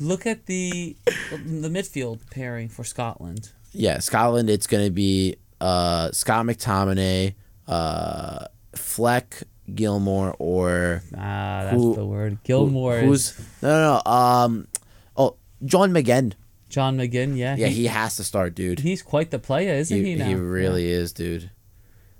look 0.00 0.26
at 0.26 0.46
the 0.46 0.96
the 1.30 1.68
midfield 1.68 2.18
pairing 2.30 2.68
for 2.68 2.84
Scotland. 2.84 3.50
Yeah, 3.72 3.98
Scotland. 3.98 4.50
It's 4.50 4.66
gonna 4.66 4.90
be 4.90 5.36
uh, 5.60 6.10
Scott 6.12 6.46
McTominay, 6.46 7.34
uh, 7.66 8.46
Fleck, 8.74 9.42
Gilmour, 9.72 10.34
or 10.38 11.02
Ah, 11.16 11.62
that's 11.64 11.76
Who- 11.76 11.94
the 11.94 12.04
word. 12.06 12.32
who- 12.32 12.38
Gilmour 12.52 13.00
who's 13.00 13.30
is 13.38 13.40
no, 13.62 13.68
no, 13.68 14.00
no. 14.04 14.10
Um, 14.10 14.68
oh, 15.16 15.36
John 15.64 15.92
McGinn. 15.92 16.32
John 16.74 16.98
McGinn. 16.98 17.36
Yeah, 17.36 17.54
Yeah, 17.56 17.68
he 17.68 17.86
has 17.86 18.16
to 18.16 18.24
start, 18.24 18.56
dude. 18.56 18.80
he's 18.80 19.00
quite 19.00 19.30
the 19.30 19.38
player, 19.38 19.74
isn't 19.74 19.96
he? 19.96 20.02
He, 20.10 20.14
now 20.16 20.26
he 20.26 20.34
really 20.34 20.88
is, 20.90 21.12
dude. 21.12 21.50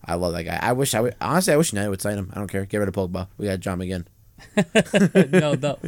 I 0.05 0.15
love 0.15 0.33
that 0.35 0.45
guy. 0.45 0.59
I 0.63 0.73
wish 0.73 0.95
I 0.95 1.01
would 1.01 1.17
honestly. 1.21 1.53
I 1.53 1.57
wish 1.57 1.73
United 1.73 1.91
would 1.91 2.01
sign 2.01 2.17
him. 2.19 2.31
I 2.33 2.39
don't 2.39 2.47
care. 2.47 2.65
Get 2.67 2.79
rid 2.79 2.89
of 2.89 2.95
Pogba. 2.95 3.27
We 3.37 3.47
got 3.47 3.59
John 3.59 3.81
McGinn. 3.81 4.07
no, 5.41 5.57
don't, 5.57 5.79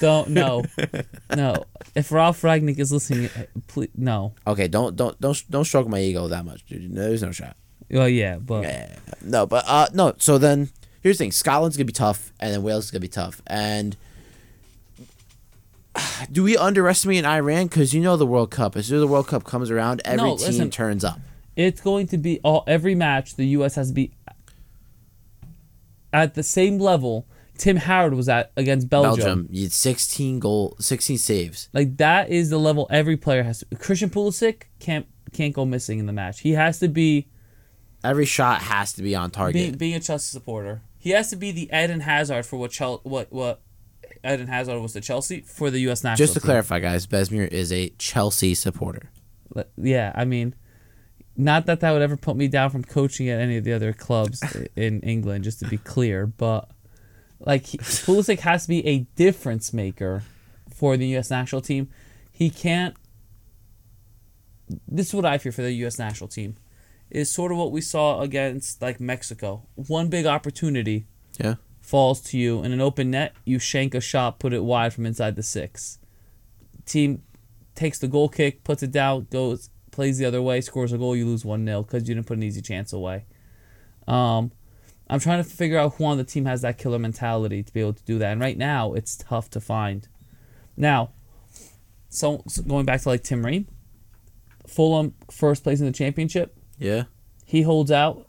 don't, 0.00 0.28
no, 0.30 0.64
no. 1.34 1.64
If 1.94 2.12
Ralf 2.12 2.42
Rangnick 2.42 2.78
is 2.78 2.92
listening, 2.92 3.30
please, 3.66 3.90
no. 3.96 4.34
Okay, 4.46 4.68
don't 4.68 4.94
don't 4.94 5.18
don't 5.20 5.42
don't 5.50 5.64
stroke 5.64 5.88
my 5.88 6.00
ego 6.00 6.28
that 6.28 6.44
much, 6.44 6.64
dude. 6.66 6.94
There's 6.94 7.22
no 7.22 7.32
shot. 7.32 7.56
Well, 7.90 8.08
yeah, 8.08 8.36
but 8.36 8.62
Yeah. 8.64 8.96
No, 9.22 9.46
but 9.46 9.64
uh 9.66 9.88
no, 9.94 10.14
so 10.18 10.38
then 10.38 10.70
here's 11.00 11.18
the 11.18 11.24
thing. 11.24 11.32
Scotland's 11.32 11.76
gonna 11.76 11.86
be 11.86 11.92
tough 11.92 12.32
and 12.40 12.52
then 12.52 12.62
Wales 12.62 12.84
is 12.84 12.90
gonna 12.90 13.00
be 13.00 13.08
tough. 13.08 13.40
And 13.46 13.96
do 16.30 16.42
we 16.42 16.56
underestimate 16.56 17.24
Iran? 17.24 17.66
Because 17.66 17.92
you 17.92 18.00
know 18.00 18.16
the 18.16 18.26
World 18.26 18.50
Cup. 18.50 18.76
As 18.76 18.86
soon 18.86 18.96
as 18.96 19.00
the 19.02 19.06
World 19.08 19.28
Cup 19.28 19.44
comes 19.44 19.70
around, 19.70 20.00
every 20.04 20.16
No, 20.28 20.36
team 20.36 20.46
listen. 20.46 20.70
turns 20.70 21.04
up. 21.04 21.18
it's 21.56 21.80
going 21.80 22.06
to 22.08 22.18
be 22.18 22.40
all 22.42 22.64
every 22.66 22.94
match. 22.94 23.36
The 23.36 23.46
U.S. 23.48 23.74
has 23.74 23.88
to 23.88 23.94
be 23.94 24.12
at 26.12 26.34
the 26.34 26.42
same 26.42 26.78
level 26.78 27.26
Tim 27.58 27.76
Howard 27.76 28.14
was 28.14 28.28
at 28.28 28.50
against 28.56 28.88
Belgium. 28.88 29.14
Belgium, 29.24 29.48
you 29.50 29.64
had 29.64 29.72
16 29.72 30.38
goal, 30.40 30.74
16 30.80 31.18
saves. 31.18 31.68
Like 31.72 31.96
that 31.98 32.30
is 32.30 32.50
the 32.50 32.58
level 32.58 32.86
every 32.90 33.16
player 33.16 33.42
has. 33.42 33.60
to 33.60 33.76
Christian 33.76 34.10
Pulisic 34.10 34.62
can't 34.80 35.06
can't 35.32 35.54
go 35.54 35.64
missing 35.64 35.98
in 35.98 36.06
the 36.06 36.12
match. 36.12 36.40
He 36.40 36.52
has 36.52 36.78
to 36.80 36.88
be 36.88 37.28
Every 38.04 38.24
shot 38.26 38.62
has 38.62 38.92
to 38.94 39.02
be 39.02 39.14
on 39.14 39.30
target. 39.30 39.54
being, 39.54 39.74
being 39.74 39.94
a 39.94 40.00
Chelsea 40.00 40.32
supporter. 40.32 40.82
He 40.98 41.10
has 41.10 41.30
to 41.30 41.36
be 41.36 41.52
the 41.52 41.70
Eden 41.72 42.00
Hazard 42.00 42.44
for 42.46 42.56
what 42.56 42.72
Chel- 42.72 43.00
what 43.04 43.30
what 43.32 43.60
Eden 44.24 44.46
Hazard 44.46 44.80
was 44.80 44.92
to 44.92 45.00
Chelsea 45.00 45.40
for 45.40 45.70
the 45.70 45.80
U.S. 45.80 46.04
national. 46.04 46.24
Just 46.24 46.34
to 46.34 46.40
team. 46.40 46.46
clarify, 46.46 46.78
guys, 46.78 47.06
Besmir 47.06 47.48
is 47.48 47.72
a 47.72 47.90
Chelsea 47.98 48.54
supporter. 48.54 49.10
Yeah, 49.76 50.12
I 50.14 50.24
mean, 50.24 50.54
not 51.36 51.66
that 51.66 51.80
that 51.80 51.92
would 51.92 52.02
ever 52.02 52.16
put 52.16 52.36
me 52.36 52.48
down 52.48 52.70
from 52.70 52.84
coaching 52.84 53.28
at 53.28 53.40
any 53.40 53.56
of 53.56 53.64
the 53.64 53.72
other 53.72 53.92
clubs 53.92 54.42
in 54.76 55.00
England, 55.00 55.44
just 55.44 55.58
to 55.60 55.66
be 55.66 55.78
clear. 55.78 56.26
But 56.26 56.70
like, 57.40 57.66
he, 57.66 57.78
Pulisic 57.78 58.40
has 58.40 58.62
to 58.62 58.68
be 58.68 58.86
a 58.86 59.00
difference 59.16 59.72
maker 59.72 60.22
for 60.74 60.96
the 60.96 61.06
U.S. 61.08 61.30
national 61.30 61.60
team. 61.60 61.88
He 62.30 62.48
can't. 62.50 62.94
This 64.88 65.08
is 65.08 65.14
what 65.14 65.24
I 65.26 65.38
fear 65.38 65.52
for 65.52 65.62
the 65.62 65.72
U.S. 65.72 65.98
national 65.98 66.28
team. 66.28 66.56
Is 67.10 67.30
sort 67.30 67.52
of 67.52 67.58
what 67.58 67.72
we 67.72 67.82
saw 67.82 68.20
against 68.22 68.80
like 68.80 68.98
Mexico. 69.00 69.66
One 69.74 70.08
big 70.08 70.24
opportunity 70.24 71.06
Yeah. 71.38 71.56
Falls 71.82 72.20
to 72.22 72.38
you 72.38 72.62
in 72.62 72.72
an 72.72 72.80
open 72.80 73.10
net. 73.10 73.34
You 73.44 73.58
shank 73.58 73.94
a 73.94 74.00
shot, 74.00 74.38
put 74.38 74.54
it 74.54 74.64
wide 74.64 74.94
from 74.94 75.04
inside 75.04 75.36
the 75.36 75.42
six. 75.42 75.98
Team 76.86 77.22
takes 77.74 77.98
the 77.98 78.08
goal 78.08 78.28
kick, 78.28 78.64
puts 78.64 78.82
it 78.82 78.92
down, 78.92 79.26
goes 79.30 79.68
plays 79.90 80.18
the 80.18 80.24
other 80.24 80.42
way, 80.42 80.60
scores 80.60 80.92
a 80.92 80.98
goal. 80.98 81.14
You 81.14 81.26
lose 81.26 81.44
one 81.44 81.64
0 81.64 81.82
because 81.82 82.08
you 82.08 82.14
didn't 82.14 82.26
put 82.26 82.38
an 82.38 82.42
easy 82.42 82.62
chance 82.62 82.92
away. 82.92 83.26
Um, 84.08 84.50
I'm 85.08 85.20
trying 85.20 85.42
to 85.42 85.48
figure 85.48 85.78
out 85.78 85.94
who 85.94 86.04
on 86.06 86.16
the 86.16 86.24
team 86.24 86.46
has 86.46 86.62
that 86.62 86.78
killer 86.78 86.98
mentality 86.98 87.62
to 87.62 87.72
be 87.72 87.80
able 87.80 87.92
to 87.92 88.04
do 88.04 88.18
that. 88.18 88.32
And 88.32 88.40
right 88.40 88.56
now, 88.56 88.94
it's 88.94 89.16
tough 89.16 89.50
to 89.50 89.60
find. 89.60 90.08
Now, 90.76 91.10
so, 92.08 92.42
so 92.48 92.62
going 92.62 92.86
back 92.86 93.02
to 93.02 93.08
like 93.10 93.22
Tim 93.22 93.44
Ream, 93.44 93.68
Fulham 94.66 95.14
first 95.30 95.62
place 95.62 95.80
in 95.80 95.86
the 95.86 95.92
championship. 95.92 96.56
Yeah. 96.78 97.04
He 97.44 97.62
holds 97.62 97.90
out. 97.90 98.26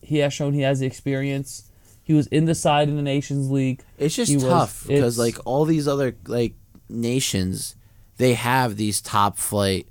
He 0.00 0.18
has 0.18 0.32
shown 0.32 0.52
he 0.52 0.62
has 0.62 0.80
the 0.80 0.86
experience. 0.86 1.70
He 2.02 2.12
was 2.14 2.26
in 2.28 2.46
the 2.46 2.54
side 2.54 2.88
in 2.88 2.96
the 2.96 3.02
Nations 3.02 3.50
League. 3.50 3.82
It's 3.98 4.14
just 4.16 4.30
He 4.30 4.38
tough 4.38 4.84
because 4.86 5.18
like 5.18 5.36
all 5.44 5.64
these 5.64 5.86
other 5.86 6.16
like 6.26 6.54
nations, 6.88 7.76
they 8.16 8.34
have 8.34 8.76
these 8.76 9.00
top 9.00 9.38
flight, 9.38 9.86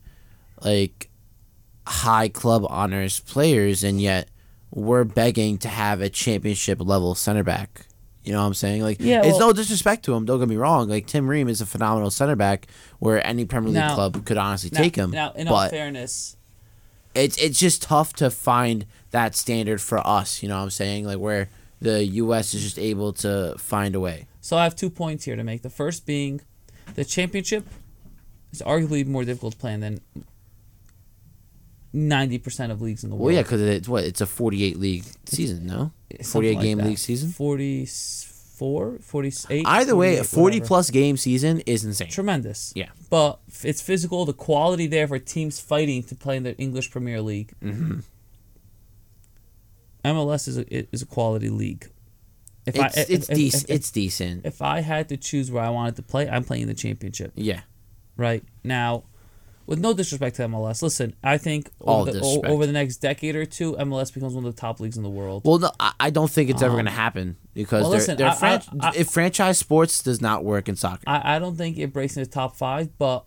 like 0.61 1.09
high 1.87 2.27
club 2.29 2.65
honors 2.69 3.19
players, 3.21 3.83
and 3.83 4.01
yet 4.01 4.27
we're 4.71 5.03
begging 5.03 5.57
to 5.59 5.67
have 5.67 6.01
a 6.01 6.09
championship 6.09 6.79
level 6.81 7.15
center 7.15 7.43
back. 7.43 7.85
You 8.23 8.33
know 8.33 8.41
what 8.41 8.47
I'm 8.47 8.53
saying? 8.53 8.83
Like, 8.83 8.97
Yeah, 8.99 9.21
it's 9.23 9.39
well- 9.39 9.47
no 9.47 9.53
disrespect 9.53 10.05
to 10.05 10.13
him. 10.13 10.25
Don't 10.25 10.39
get 10.39 10.47
me 10.47 10.55
wrong. 10.55 10.87
Like 10.89 11.07
Tim 11.07 11.27
Ream 11.27 11.47
is 11.47 11.59
a 11.59 11.65
phenomenal 11.65 12.11
center 12.11 12.35
back, 12.35 12.67
where 12.99 13.25
any 13.25 13.45
Premier 13.45 13.69
League 13.69 13.79
Now- 13.79 13.95
club 13.95 14.25
could 14.25 14.37
honestly 14.37 14.69
Now, 14.71 14.79
take 14.79 14.95
him. 14.95 15.11
now 15.11 15.31
in 15.31 15.47
all 15.47 15.67
fairness, 15.69 16.37
it's 17.15 17.35
it's 17.37 17.59
just 17.59 17.81
tough 17.81 18.13
to 18.13 18.29
find 18.29 18.85
that 19.09 19.35
standard 19.35 19.81
for 19.81 20.05
us. 20.05 20.43
You 20.43 20.49
know 20.49 20.57
what 20.57 20.63
I'm 20.63 20.69
saying? 20.69 21.05
Like 21.05 21.17
where 21.17 21.49
the 21.81 22.03
U.S. 22.05 22.53
is 22.53 22.61
just 22.61 22.79
able 22.79 23.11
to 23.13 23.55
find 23.57 23.95
a 23.95 23.99
way. 23.99 24.27
so 24.39 24.55
I 24.57 24.63
have 24.63 24.75
two 24.75 24.89
points 24.89 25.25
here 25.25 25.35
to 25.35 25.43
make. 25.43 25.61
The 25.63 25.69
first 25.69 26.05
being, 26.05 26.41
the 26.95 27.03
championship 27.03 27.65
is 28.51 28.61
arguably 28.61 29.05
more 29.05 29.23
difficult 29.25 29.53
to 29.53 29.59
plan 29.59 29.79
than 29.81 29.99
ninety 31.93 32.37
percent 32.37 32.71
of 32.71 32.81
leagues 32.81 33.03
in 33.03 33.09
the 33.09 33.15
world. 33.15 33.25
Well, 33.25 33.35
yeah, 33.35 33.41
because 33.41 33.61
it's 33.61 33.87
what 33.87 34.03
it's 34.03 34.21
a 34.21 34.25
48 34.25 34.77
league 34.79 35.03
season, 35.25 35.65
no? 35.65 35.91
Something 36.21 36.25
48 36.25 36.53
like 36.55 36.63
game 36.63 36.77
that. 36.79 36.87
league 36.87 36.97
season. 36.97 37.31
44, 37.31 38.99
48. 38.99 39.65
Either 39.65 39.95
way, 39.95 40.17
a 40.17 40.23
40 40.23 40.57
whatever. 40.57 40.67
plus 40.67 40.89
game 40.89 41.17
season 41.17 41.61
is 41.61 41.83
insane. 41.85 42.09
Tremendous. 42.09 42.73
Yeah. 42.75 42.89
But 43.09 43.39
it's 43.63 43.81
physical, 43.81 44.25
the 44.25 44.33
quality 44.33 44.87
there 44.87 45.07
for 45.07 45.19
teams 45.19 45.59
fighting 45.59 46.03
to 46.03 46.15
play 46.15 46.37
in 46.37 46.43
the 46.43 46.55
English 46.57 46.91
Premier 46.91 47.21
League. 47.21 47.53
Mm-hmm. 47.63 47.99
MLS 50.05 50.47
is 50.47 50.57
a, 50.57 50.93
is 50.95 51.01
a 51.01 51.05
quality 51.05 51.49
league. 51.49 51.89
If 52.65 52.75
It's 52.75 52.97
if- 52.97 53.09
it's 53.09 53.29
if- 53.29 53.35
decent. 53.35 53.63
if- 53.69 53.75
It's 53.75 53.91
decent. 53.91 54.45
if 54.45 54.61
I 54.61 54.81
had 54.81 55.09
to 55.09 55.17
choose 55.17 55.49
where 55.51 55.63
I 55.63 55.69
wanted 55.69 55.95
to 55.97 56.01
play, 56.03 56.29
I'm 56.29 56.43
playing 56.43 56.67
the 56.67 56.73
championship. 56.73 57.31
Yeah. 57.35 57.61
Right 58.17 58.43
now, 58.63 59.05
with 59.65 59.79
no 59.79 59.93
disrespect 59.93 60.35
to 60.35 60.43
MLS, 60.43 60.81
listen, 60.81 61.15
I 61.23 61.37
think 61.37 61.69
over 61.79 62.11
the, 62.11 62.19
o- 62.21 62.41
over 62.51 62.65
the 62.65 62.71
next 62.73 62.97
decade 62.97 63.35
or 63.35 63.45
two, 63.45 63.73
MLS 63.77 64.13
becomes 64.13 64.33
one 64.35 64.45
of 64.45 64.53
the 64.55 64.59
top 64.59 64.79
leagues 64.79 64.97
in 64.97 65.01
the 65.03 65.09
world. 65.09 65.43
Well, 65.45 65.59
no, 65.59 65.71
I, 65.79 65.93
I 65.99 66.09
don't 66.09 66.29
think 66.29 66.49
it's 66.49 66.61
ever 66.61 66.73
going 66.73 66.85
to 66.85 66.91
happen 66.91 67.37
because 67.53 67.77
Um, 67.77 67.81
well, 67.83 67.91
they're, 67.91 67.99
listen, 67.99 68.17
they're 68.17 68.27
I- 68.27 68.35
fran- 68.35 68.61
I- 68.79 68.89
I- 68.89 68.93
if 68.95 69.09
franchise 69.09 69.57
sports 69.57 70.03
does 70.03 70.19
not 70.21 70.43
work 70.43 70.67
in 70.69 70.75
soccer. 70.75 71.03
I, 71.07 71.35
I 71.35 71.39
don't 71.39 71.55
think 71.55 71.77
it 71.77 71.93
breaks 71.93 72.17
into 72.17 72.27
the 72.29 72.33
top 72.33 72.55
five, 72.57 72.89
but 72.97 73.25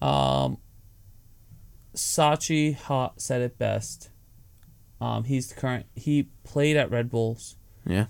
um, 0.00 0.58
Sachi 1.94 2.74
Hot 2.76 3.20
said 3.20 3.42
it 3.42 3.58
best. 3.58 4.10
Um, 5.00 5.24
he's 5.24 5.48
the 5.48 5.54
current. 5.60 5.86
He 5.94 6.28
played 6.44 6.76
at 6.76 6.90
Red 6.90 7.10
Bulls, 7.10 7.56
yeah. 7.86 8.06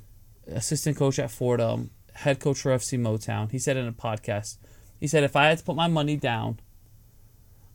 assistant 0.47 0.97
coach 0.97 1.19
at 1.19 1.31
Fordham, 1.31 1.91
head 2.15 2.41
coach 2.41 2.61
for 2.61 2.71
FC 2.71 2.99
Motown. 2.99 3.51
He 3.51 3.59
said 3.59 3.77
in 3.77 3.87
a 3.87 3.93
podcast, 3.93 4.59
he 5.01 5.07
said 5.07 5.25
if 5.25 5.37
I 5.37 5.47
had 5.47 5.59
to 5.59 5.65
put 5.65 5.77
my 5.77 5.89
money 5.89 6.17
down 6.17 6.61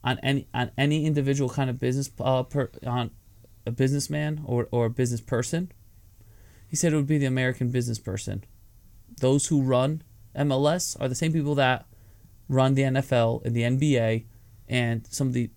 on 0.03 0.19
any 0.23 0.47
on 0.53 0.71
any 0.77 1.05
individual 1.05 1.49
kind 1.49 1.69
of 1.69 1.79
business 1.79 2.09
uh, 2.19 2.43
per, 2.43 2.69
on 2.85 3.11
a 3.65 3.71
businessman 3.71 4.41
or 4.45 4.67
or 4.71 4.85
a 4.85 4.89
business 4.89 5.21
person, 5.21 5.71
he 6.67 6.75
said 6.75 6.93
it 6.93 6.95
would 6.95 7.07
be 7.07 7.17
the 7.17 7.25
American 7.25 7.69
business 7.71 7.99
person. 7.99 8.43
Those 9.19 9.47
who 9.47 9.61
run 9.61 10.03
MLS 10.35 10.99
are 11.01 11.07
the 11.07 11.15
same 11.15 11.33
people 11.33 11.55
that 11.55 11.85
run 12.47 12.75
the 12.75 12.83
NFL 12.83 13.45
and 13.45 13.55
the 13.55 13.63
NBA 13.63 14.25
and 14.67 15.05
some 15.07 15.27
of 15.27 15.33
the 15.33 15.49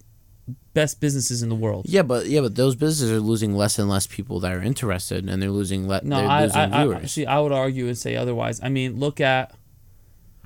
best 0.74 1.01
businesses 1.01 1.43
in 1.43 1.49
the 1.49 1.55
world. 1.55 1.87
Yeah, 1.89 2.03
but 2.03 2.27
yeah, 2.27 2.41
but 2.41 2.55
those 2.55 2.74
businesses 2.74 3.11
are 3.11 3.20
losing 3.20 3.55
less 3.55 3.79
and 3.79 3.89
less 3.89 4.07
people 4.07 4.41
that 4.41 4.53
are 4.53 4.62
interested, 4.62 5.29
and 5.29 5.43
they're 5.43 5.51
losing 5.51 5.89
le- 5.89 6.01
No, 6.03 6.16
they're 6.19 6.29
I, 6.29 6.43
losing 6.45 6.59
I, 6.61 6.81
I 6.81 6.85
viewers. 6.85 7.12
see. 7.12 7.27
I 7.27 7.39
would 7.41 7.53
argue 7.53 7.87
and 7.89 7.97
say 7.99 8.16
otherwise. 8.16 8.61
I 8.62 8.69
mean, 8.69 8.99
look 8.99 9.20
at 9.20 9.55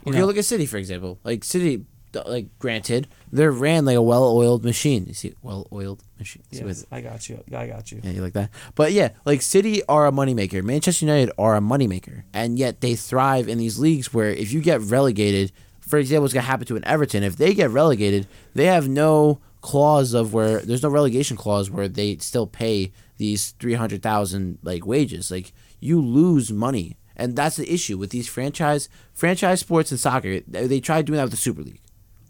you 0.05 0.11
okay, 0.11 0.19
know, 0.21 0.27
look 0.27 0.37
at 0.37 0.45
City 0.45 0.67
for 0.67 0.77
example. 0.79 1.19
Like 1.25 1.45
City, 1.45 1.85
like 2.27 2.47
granted, 2.59 3.09
they're 3.33 3.51
ran 3.53 3.85
like 3.85 3.97
a 3.97 4.03
well-oiled 4.03 4.65
machine. 4.65 5.05
You 5.07 5.15
see, 5.15 5.35
well-oiled 5.43 6.03
machine. 6.19 6.43
Yes, 6.51 6.63
what- 6.91 6.97
I 6.99 7.01
got 7.01 7.29
you. 7.29 7.43
I 7.55 7.67
got 7.67 7.91
you. 7.93 8.01
Yeah, 8.03 8.11
you 8.11 8.23
like 8.23 8.33
that. 8.35 8.51
But 8.75 8.93
yeah, 8.93 9.11
like 9.25 9.43
City 9.43 9.83
are 9.89 10.07
a 10.07 10.13
moneymaker. 10.13 10.63
Manchester 10.63 11.05
United 11.07 11.33
are 11.39 11.57
a 11.57 11.61
moneymaker. 11.61 12.23
And 12.33 12.59
yet 12.59 12.81
they 12.81 12.95
thrive 12.95 13.49
in 13.49 13.59
these 13.59 13.79
leagues 13.79 14.13
where 14.15 14.31
if 14.31 14.53
you 14.53 14.61
get 14.61 14.81
relegated, 14.81 15.53
for 15.81 15.99
example, 15.99 16.23
what's 16.23 16.35
going 16.35 16.43
to 16.45 16.49
happen 16.51 16.67
to 16.67 16.77
an 16.77 16.85
Everton, 16.85 17.23
if 17.23 17.37
they 17.37 17.55
get 17.55 17.71
relegated, 17.71 18.27
they 18.55 18.67
have 18.67 18.89
no 18.89 19.41
clause 19.67 20.15
of 20.15 20.33
where 20.33 20.61
there's 20.61 20.85
no 20.85 20.89
relegation 20.89 21.37
clause 21.37 21.69
where 21.69 21.89
they 21.89 22.17
still 22.19 22.47
pay 22.47 22.93
these 23.17 23.51
300,000 23.59 24.59
like 24.63 24.87
wages. 24.87 25.31
Like 25.31 25.53
you 25.81 26.01
lose 26.01 26.53
money. 26.53 26.97
And 27.17 27.35
that's 27.35 27.57
the 27.57 27.73
issue 27.73 27.99
with 27.99 28.11
these 28.11 28.29
franchise 28.29 28.89
franchise 29.13 29.61
sports 29.61 29.91
and 29.91 29.99
soccer. 29.99 30.41
They 30.41 30.81
tried 30.81 31.07
doing 31.07 31.17
that 31.17 31.25
with 31.25 31.33
the 31.33 31.37
Super 31.37 31.63
League. 31.63 31.81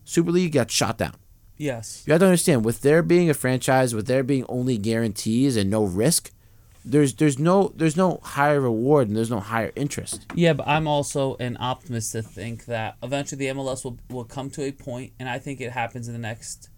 Super 0.05 0.31
League 0.31 0.53
got 0.53 0.71
shot 0.71 0.97
down. 0.97 1.17
Yes. 1.59 2.05
You 2.07 2.13
have 2.13 2.21
to 2.21 2.27
understand, 2.27 2.65
with 2.65 2.81
there 2.81 3.03
being 3.03 3.29
a 3.29 3.35
franchise, 3.35 3.95
with 3.95 4.07
there 4.07 4.23
being 4.23 4.47
only 4.49 4.79
guarantees 4.79 5.57
and 5.57 5.69
no 5.69 5.85
risk, 5.85 6.31
there's 6.87 7.15
there's 7.15 7.39
no 7.39 7.73
there's 7.75 7.97
no 7.97 8.21
higher 8.23 8.61
reward 8.61 9.09
and 9.09 9.17
there's 9.17 9.31
no 9.31 9.41
higher 9.41 9.73
interest. 9.77 10.25
Yeah, 10.35 10.55
but 10.55 10.69
I'm 10.69 10.87
also 10.87 11.37
an 11.41 11.57
optimist 11.61 12.13
to 12.13 12.23
think 12.23 12.67
that 12.67 12.97
eventually 13.03 13.39
the 13.47 13.55
MLS 13.55 13.85
will 13.85 13.99
will 14.09 14.25
come 14.25 14.49
to 14.51 14.63
a 14.63 14.73
point, 14.73 15.13
and 15.19 15.29
I 15.29 15.39
think 15.39 15.61
it 15.61 15.73
happens 15.73 16.07
in 16.09 16.15
the 16.15 16.21
next. 16.21 16.71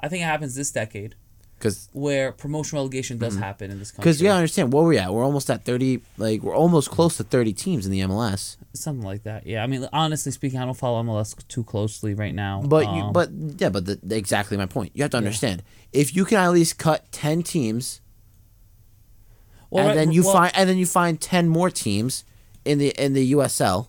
I 0.00 0.08
think 0.08 0.22
it 0.22 0.26
happens 0.26 0.54
this 0.54 0.70
decade 0.70 1.14
Because 1.58 1.88
where 1.92 2.32
promotion 2.32 2.76
relegation 2.76 3.16
does 3.18 3.36
happen 3.36 3.70
in 3.70 3.78
this 3.78 3.90
country. 3.90 4.02
because 4.02 4.20
you 4.20 4.28
gotta 4.28 4.38
understand 4.40 4.72
where 4.72 4.82
we're 4.84 5.00
at. 5.00 5.12
We're 5.14 5.24
almost 5.24 5.48
at 5.50 5.64
thirty, 5.64 6.02
like 6.18 6.42
we're 6.42 6.54
almost 6.54 6.90
close 6.90 7.16
to 7.16 7.24
thirty 7.24 7.52
teams 7.52 7.86
in 7.86 7.92
the 7.92 8.00
MLS. 8.00 8.56
something 8.74 9.04
like 9.04 9.22
that. 9.22 9.46
Yeah, 9.46 9.62
I 9.62 9.66
mean, 9.66 9.88
honestly 9.92 10.32
speaking, 10.32 10.58
I 10.58 10.64
don't 10.66 10.74
follow 10.76 11.02
MLS 11.02 11.36
too 11.48 11.64
closely 11.64 12.12
right 12.14 12.34
now. 12.34 12.60
But 12.62 12.84
you, 12.94 13.02
Um, 13.02 13.12
but 13.12 13.30
yeah, 13.58 13.70
but 13.70 13.86
the, 13.86 13.98
exactly 14.14 14.56
my 14.56 14.66
point. 14.66 14.90
You 14.94 15.02
have 15.04 15.10
to 15.12 15.16
understand 15.16 15.62
if 15.92 16.14
you 16.14 16.24
can 16.26 16.38
at 16.38 16.48
least 16.52 16.76
cut 16.78 17.10
ten 17.12 17.42
teams, 17.42 18.00
well, 19.70 19.80
and 19.82 19.88
right- 19.88 19.94
then 19.96 20.12
you 20.12 20.22
well, 20.24 20.32
find 20.34 20.52
and 20.56 20.68
then 20.68 20.76
you 20.76 20.86
find 20.86 21.20
ten 21.20 21.48
more 21.48 21.70
teams 21.70 22.24
in 22.64 22.78
the 22.78 22.88
in 23.02 23.12
the 23.14 23.32
USL. 23.32 23.88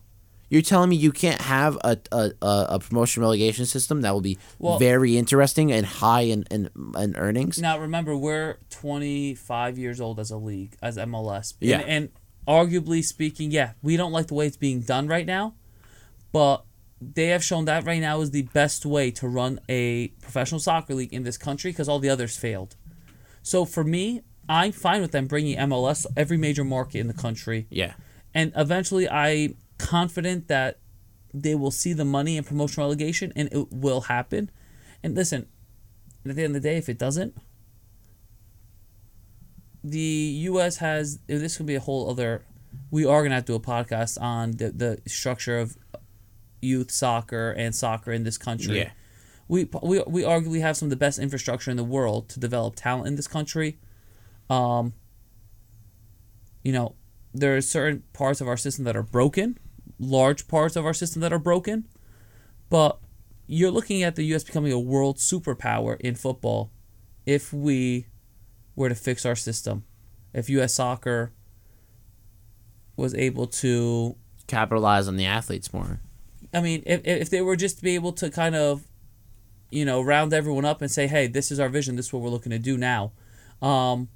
You're 0.49 0.61
telling 0.61 0.89
me 0.89 0.95
you 0.95 1.11
can't 1.11 1.41
have 1.41 1.75
a 1.83 1.97
a, 2.11 2.31
a, 2.41 2.65
a 2.71 2.79
promotion 2.79 3.21
relegation 3.23 3.65
system 3.65 4.01
that 4.01 4.13
will 4.13 4.21
be 4.21 4.37
Well- 4.59 4.77
very 4.79 5.17
interesting 5.17 5.71
and 5.71 5.85
high 5.85 6.21
in, 6.21 6.43
in, 6.51 6.69
in 6.97 7.15
earnings? 7.15 7.59
Now 7.59 7.79
remember, 7.79 8.15
we're 8.15 8.57
25 8.69 9.77
years 9.77 9.99
old 10.01 10.19
as 10.19 10.31
a 10.31 10.37
league, 10.37 10.75
as 10.81 10.97
MLS. 10.97 11.53
Yeah. 11.59 11.79
And, 11.79 11.89
and 11.89 12.09
arguably 12.47 13.03
speaking, 13.03 13.51
yeah, 13.51 13.71
we 13.81 13.97
don't 13.97 14.11
like 14.11 14.27
the 14.27 14.35
way 14.35 14.45
it's 14.47 14.57
being 14.57 14.81
done 14.81 15.07
right 15.07 15.25
now, 15.25 15.55
but 16.31 16.63
they 17.01 17.27
have 17.27 17.43
shown 17.43 17.65
that 17.65 17.85
right 17.85 17.99
now 18.01 18.21
is 18.21 18.31
the 18.31 18.43
best 18.43 18.85
way 18.85 19.11
to 19.11 19.27
run 19.27 19.59
a 19.67 20.09
professional 20.21 20.59
soccer 20.59 20.93
league 20.93 21.13
in 21.13 21.23
this 21.23 21.37
country 21.37 21.71
because 21.71 21.89
all 21.89 21.99
the 21.99 22.09
others 22.09 22.37
failed. 22.37 22.75
So 23.41 23.65
for 23.65 23.83
me, 23.83 24.21
I'm 24.47 24.71
fine 24.71 25.01
with 25.01 25.11
them 25.11 25.27
bringing 25.27 25.57
MLS 25.57 26.05
every 26.15 26.37
major 26.37 26.63
market 26.63 26.99
in 26.99 27.07
the 27.07 27.13
country, 27.13 27.67
Yeah. 27.69 27.93
and 28.33 28.53
eventually 28.55 29.09
I'm 29.09 29.55
confident 29.77 30.47
that 30.47 30.79
they 31.33 31.55
will 31.55 31.71
see 31.71 31.93
the 31.93 32.05
money 32.05 32.37
in 32.37 32.43
promotion 32.43 32.81
relegation 32.81 33.33
and 33.35 33.49
it 33.51 33.67
will 33.71 34.01
happen. 34.01 34.49
And 35.03 35.15
listen, 35.15 35.47
at 36.27 36.35
the 36.35 36.43
end 36.43 36.55
of 36.55 36.61
the 36.61 36.69
day, 36.69 36.77
if 36.77 36.89
it 36.89 36.97
doesn't, 36.97 37.35
the 39.83 39.99
U.S. 39.99 40.77
has 40.77 41.19
this 41.27 41.57
could 41.57 41.67
be 41.67 41.75
a 41.75 41.79
whole 41.79 42.09
other. 42.09 42.43
We 42.89 43.05
are 43.05 43.21
gonna 43.21 43.35
have 43.35 43.45
to 43.45 43.53
do 43.53 43.55
a 43.55 43.59
podcast 43.59 44.19
on 44.19 44.51
the 44.51 44.71
the 44.71 45.01
structure 45.07 45.59
of 45.59 45.77
youth 46.61 46.91
soccer 46.91 47.51
and 47.51 47.75
soccer 47.75 48.11
in 48.11 48.23
this 48.23 48.37
country. 48.37 48.79
Yeah. 48.79 48.91
We, 49.47 49.69
we, 49.83 50.01
we 50.07 50.23
arguably 50.23 50.61
have 50.61 50.75
some 50.75 50.87
of 50.87 50.89
the 50.89 50.95
best 50.95 51.19
infrastructure 51.19 51.69
in 51.69 51.77
the 51.77 51.83
world 51.83 52.29
to 52.29 52.39
develop 52.39 52.75
talent 52.75 53.07
in 53.07 53.15
this 53.15 53.27
country. 53.27 53.77
Um, 54.49 54.93
you 56.63 56.71
know, 56.71 56.95
there 57.31 57.55
are 57.55 57.61
certain 57.61 58.03
parts 58.13 58.41
of 58.41 58.47
our 58.47 58.57
system 58.57 58.85
that 58.85 58.95
are 58.95 59.03
broken, 59.03 59.59
large 59.99 60.47
parts 60.47 60.75
of 60.75 60.85
our 60.85 60.93
system 60.93 61.21
that 61.21 61.33
are 61.33 61.39
broken, 61.39 61.87
but 62.69 62.99
you're 63.47 63.71
looking 63.71 64.03
at 64.03 64.15
the 64.15 64.23
U.S. 64.25 64.43
becoming 64.43 64.71
a 64.71 64.79
world 64.79 65.17
superpower 65.17 65.99
in 65.99 66.15
football 66.15 66.71
if 67.25 67.53
we 67.53 68.07
were 68.75 68.89
to 68.89 68.95
fix 68.95 69.25
our 69.25 69.35
system. 69.35 69.83
If 70.33 70.49
U.S. 70.49 70.73
soccer 70.73 71.31
was 72.95 73.13
able 73.13 73.47
to, 73.47 74.15
Capitalize 74.47 75.07
on 75.07 75.15
the 75.15 75.25
athletes 75.25 75.73
more. 75.73 75.99
I 76.53 76.61
mean, 76.61 76.83
if, 76.85 77.01
if 77.03 77.29
they 77.29 77.41
were 77.41 77.55
just 77.55 77.77
to 77.77 77.83
be 77.83 77.95
able 77.95 78.13
to 78.13 78.29
kind 78.29 78.55
of, 78.55 78.83
you 79.71 79.85
know, 79.85 80.01
round 80.01 80.33
everyone 80.33 80.65
up 80.65 80.81
and 80.81 80.91
say, 80.91 81.07
hey, 81.07 81.27
this 81.27 81.51
is 81.51 81.59
our 81.59 81.69
vision, 81.69 81.95
this 81.95 82.07
is 82.07 82.13
what 82.13 82.21
we're 82.21 82.29
looking 82.29 82.51
to 82.51 82.59
do 82.59 82.77
now. 82.77 83.11
Um, 83.61 84.09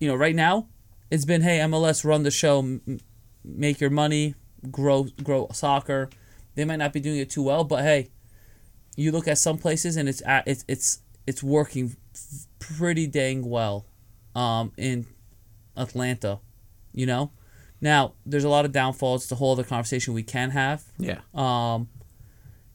you 0.00 0.08
know, 0.08 0.14
right 0.14 0.34
now, 0.34 0.68
it's 1.10 1.24
been, 1.24 1.42
hey, 1.42 1.58
MLS, 1.58 2.04
run 2.04 2.22
the 2.22 2.30
show, 2.30 2.60
m- 2.60 3.00
make 3.44 3.80
your 3.80 3.90
money, 3.90 4.34
grow 4.70 5.04
grow 5.22 5.48
soccer. 5.52 6.10
They 6.54 6.64
might 6.64 6.76
not 6.76 6.92
be 6.92 7.00
doing 7.00 7.18
it 7.18 7.30
too 7.30 7.42
well, 7.42 7.64
but 7.64 7.82
hey, 7.82 8.10
you 8.96 9.12
look 9.12 9.26
at 9.26 9.38
some 9.38 9.58
places 9.58 9.96
and 9.96 10.08
it's 10.08 10.22
at, 10.26 10.46
it's 10.46 10.64
it's 10.68 11.00
it's 11.26 11.42
working 11.42 11.96
pretty 12.58 13.06
dang 13.06 13.48
well 13.48 13.86
um, 14.34 14.72
in 14.76 15.06
Atlanta, 15.76 16.40
you 16.92 17.06
know. 17.06 17.32
Now 17.80 18.14
there's 18.24 18.44
a 18.44 18.48
lot 18.48 18.64
of 18.64 18.72
downfalls. 18.72 19.24
It's 19.24 19.32
a 19.32 19.36
whole 19.36 19.52
other 19.52 19.64
conversation 19.64 20.14
we 20.14 20.22
can 20.22 20.50
have. 20.50 20.84
Yeah. 20.98 21.20
Um, 21.34 21.88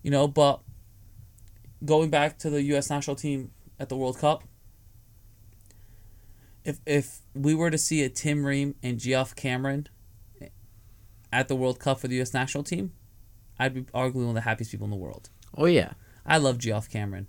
you 0.02 0.12
know, 0.12 0.28
but 0.28 0.62
going 1.86 2.10
back 2.10 2.38
to 2.40 2.50
the 2.50 2.62
U.S. 2.64 2.90
national 2.90 3.16
team 3.16 3.52
at 3.80 3.90
the 3.90 3.96
World 3.96 4.18
Cup, 4.18 4.44
if 6.66 6.80
if 6.86 7.20
we 7.34 7.56
were 7.56 7.70
to 7.70 7.78
see 7.78 8.04
a 8.04 8.10
Tim 8.10 8.46
Ream 8.46 8.76
and 8.84 9.00
Geoff 9.00 9.36
Cameron 9.36 9.88
at 11.32 11.48
the 11.48 11.56
World 11.56 11.80
Cup 11.80 12.00
for 12.00 12.08
the 12.08 12.16
U.S. 12.16 12.34
national 12.34 12.64
team, 12.64 12.94
I'd 13.60 13.74
be 13.74 13.82
arguably 13.84 14.16
one 14.16 14.30
of 14.30 14.36
the 14.36 14.42
happiest 14.42 14.72
people 14.72 14.86
in 14.86 14.92
the 14.92 14.98
world. 14.98 15.30
Oh 15.56 15.66
yeah. 15.66 15.94
I 16.26 16.38
love 16.38 16.58
Geoff 16.58 16.90
Cameron. 16.90 17.28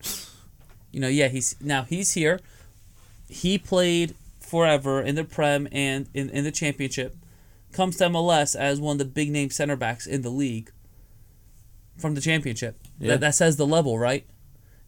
You 0.90 1.00
know, 1.00 1.08
yeah, 1.08 1.28
he's 1.28 1.56
now 1.60 1.82
he's 1.84 2.14
here. 2.14 2.40
He 3.28 3.58
played 3.58 4.14
forever 4.40 5.00
in 5.00 5.14
the 5.14 5.24
Prem 5.24 5.68
and 5.70 6.08
in, 6.14 6.30
in 6.30 6.44
the 6.44 6.50
championship. 6.50 7.16
Comes 7.72 7.96
to 7.98 8.04
MLS 8.04 8.56
as 8.56 8.80
one 8.80 8.94
of 8.94 8.98
the 8.98 9.04
big 9.04 9.30
name 9.30 9.50
center 9.50 9.76
backs 9.76 10.06
in 10.06 10.22
the 10.22 10.30
league 10.30 10.72
from 11.98 12.14
the 12.14 12.20
championship. 12.20 12.78
Yeah. 12.98 13.08
That, 13.08 13.20
that 13.20 13.34
says 13.34 13.56
the 13.56 13.66
level, 13.66 13.98
right? 13.98 14.26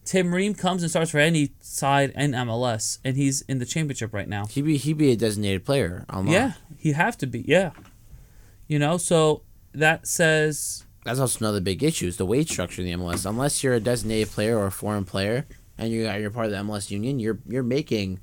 Tim 0.03 0.33
Ream 0.33 0.55
comes 0.55 0.81
and 0.81 0.89
starts 0.89 1.11
for 1.11 1.19
any 1.19 1.51
side 1.59 2.11
in 2.15 2.31
MLS, 2.31 2.97
and 3.05 3.15
he's 3.15 3.41
in 3.41 3.59
the 3.59 3.65
championship 3.65 4.13
right 4.13 4.27
now. 4.27 4.47
He'd 4.47 4.65
be 4.65 4.77
he'd 4.77 4.97
be 4.97 5.11
a 5.11 5.15
designated 5.15 5.63
player 5.63 6.05
on 6.09 6.25
loan. 6.25 6.33
Yeah, 6.33 6.53
he'd 6.79 6.93
have 6.93 7.17
to 7.19 7.27
be. 7.27 7.45
Yeah, 7.47 7.71
you 8.71 8.79
know, 8.79 8.95
so 8.95 9.41
that 9.73 10.07
says 10.07 10.85
That's 11.03 11.19
also 11.19 11.39
another 11.39 11.59
big 11.59 11.83
issue 11.83 12.07
is 12.07 12.15
the 12.15 12.25
wage 12.25 12.49
structure 12.49 12.81
in 12.81 12.87
the 12.87 12.93
MLS. 12.93 13.25
Unless 13.25 13.61
you're 13.61 13.73
a 13.73 13.81
designated 13.81 14.29
player 14.29 14.57
or 14.57 14.67
a 14.67 14.71
foreign 14.71 15.03
player 15.03 15.45
and 15.77 15.91
you 15.91 16.09
you're 16.09 16.31
part 16.31 16.45
of 16.45 16.53
the 16.53 16.57
MLS 16.59 16.89
union, 16.89 17.19
you're 17.19 17.39
you're 17.45 17.63
making 17.63 18.21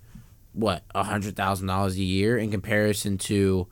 what 0.54 0.84
a 0.94 1.04
hundred 1.04 1.36
thousand 1.36 1.66
dollars 1.66 1.96
a 1.96 2.02
year 2.02 2.38
in 2.38 2.50
comparison 2.50 3.18
to 3.18 3.68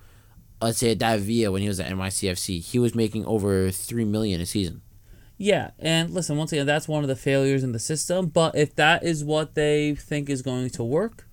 let's 0.60 0.76
say 0.76 0.94
David 0.94 1.24
Villa 1.24 1.50
when 1.50 1.62
he 1.62 1.68
was 1.68 1.80
at 1.80 1.90
NYCFC. 1.90 2.60
He 2.60 2.78
was 2.78 2.94
making 2.94 3.24
over 3.24 3.70
three 3.70 4.04
million 4.04 4.42
a 4.42 4.46
season. 4.46 4.82
Yeah, 5.38 5.70
and 5.78 6.10
listen, 6.10 6.36
once 6.36 6.52
again, 6.52 6.66
that's 6.66 6.88
one 6.88 7.02
of 7.02 7.08
the 7.08 7.16
failures 7.16 7.64
in 7.64 7.72
the 7.72 7.78
system. 7.78 8.26
But 8.26 8.54
if 8.54 8.76
that 8.76 9.02
is 9.02 9.24
what 9.24 9.54
they 9.54 9.94
think 9.94 10.28
is 10.28 10.42
going 10.42 10.68
to 10.70 10.84
work, 10.84 11.26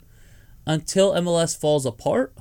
until 0.66 1.14
MLS 1.14 1.60
falls 1.60 1.86
apart, 1.86 2.34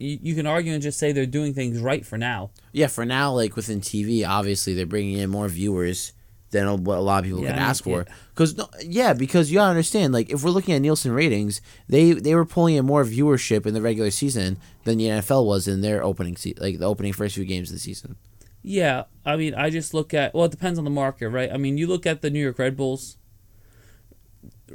you, 0.00 0.18
you 0.22 0.34
can 0.34 0.46
argue 0.46 0.72
and 0.72 0.82
just 0.82 0.98
say 0.98 1.12
they're 1.12 1.26
doing 1.26 1.54
things 1.54 1.78
right 1.80 2.04
for 2.04 2.18
now. 2.18 2.50
Yeah, 2.72 2.86
for 2.88 3.04
now, 3.04 3.32
like 3.32 3.54
within 3.56 3.80
TV, 3.80 4.26
obviously 4.26 4.74
they're 4.74 4.86
bringing 4.86 5.18
in 5.18 5.30
more 5.30 5.48
viewers 5.48 6.12
than 6.50 6.82
what 6.82 6.98
a 6.98 7.00
lot 7.00 7.18
of 7.20 7.24
people 7.26 7.40
Yeah, 7.42 7.50
could 7.50 7.56
I 7.58 7.60
mean, 7.60 7.68
ask 7.68 7.84
for. 7.84 8.04
yeah. 8.08 8.14
Because 8.34 8.56
no, 8.56 8.68
yeah, 8.84 9.12
because 9.12 9.50
you 9.52 9.58
gotta 9.58 9.70
understand, 9.70 10.12
like 10.12 10.30
if 10.30 10.42
we're 10.42 10.50
looking 10.50 10.74
at 10.74 10.80
Nielsen 10.82 11.12
ratings, 11.12 11.60
they 11.88 12.12
they 12.12 12.34
were 12.34 12.44
pulling 12.44 12.74
in 12.74 12.84
more 12.86 13.04
viewership 13.04 13.66
in 13.66 13.74
the 13.74 13.80
regular 13.82 14.10
season 14.10 14.56
than 14.84 14.98
the 14.98 15.04
NFL 15.04 15.46
was 15.46 15.68
in 15.68 15.80
their 15.80 16.02
opening 16.02 16.36
se- 16.36 16.54
like 16.58 16.78
the 16.80 16.86
opening 16.86 17.12
first 17.12 17.36
few 17.36 17.44
games 17.44 17.70
of 17.70 17.76
the 17.76 17.80
season. 17.80 18.16
Yeah, 18.62 19.04
I 19.24 19.36
mean, 19.36 19.54
I 19.54 19.70
just 19.70 19.94
look 19.94 20.12
at 20.12 20.34
well, 20.34 20.44
it 20.46 20.50
depends 20.50 20.78
on 20.78 20.84
the 20.84 20.90
market, 20.90 21.28
right? 21.28 21.52
I 21.52 21.56
mean, 21.56 21.78
you 21.78 21.86
look 21.86 22.04
at 22.04 22.20
the 22.20 22.30
New 22.30 22.40
York 22.40 22.58
Red 22.58 22.76
Bulls. 22.76 23.16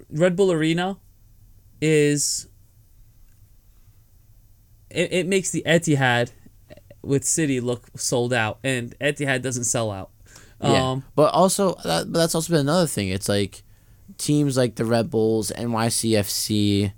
Red 0.09 0.35
Bull 0.35 0.51
Arena 0.51 0.97
is 1.81 2.47
it, 4.89 5.11
it 5.13 5.27
makes 5.27 5.51
the 5.51 5.63
Etihad 5.65 6.31
with 7.01 7.23
City 7.23 7.59
look 7.59 7.87
sold 7.95 8.33
out, 8.33 8.59
and 8.63 8.97
Etihad 8.99 9.41
doesn't 9.41 9.65
sell 9.65 9.91
out. 9.91 10.11
Yeah, 10.61 10.91
Um, 10.91 11.03
but 11.15 11.33
also 11.33 11.75
that, 11.83 12.11
but 12.11 12.19
that's 12.19 12.35
also 12.35 12.51
been 12.51 12.61
another 12.61 12.87
thing. 12.87 13.09
It's 13.09 13.29
like 13.29 13.63
teams 14.17 14.57
like 14.57 14.75
the 14.75 14.85
Red 14.85 15.09
Bulls, 15.09 15.51
NYCFC, 15.51 16.93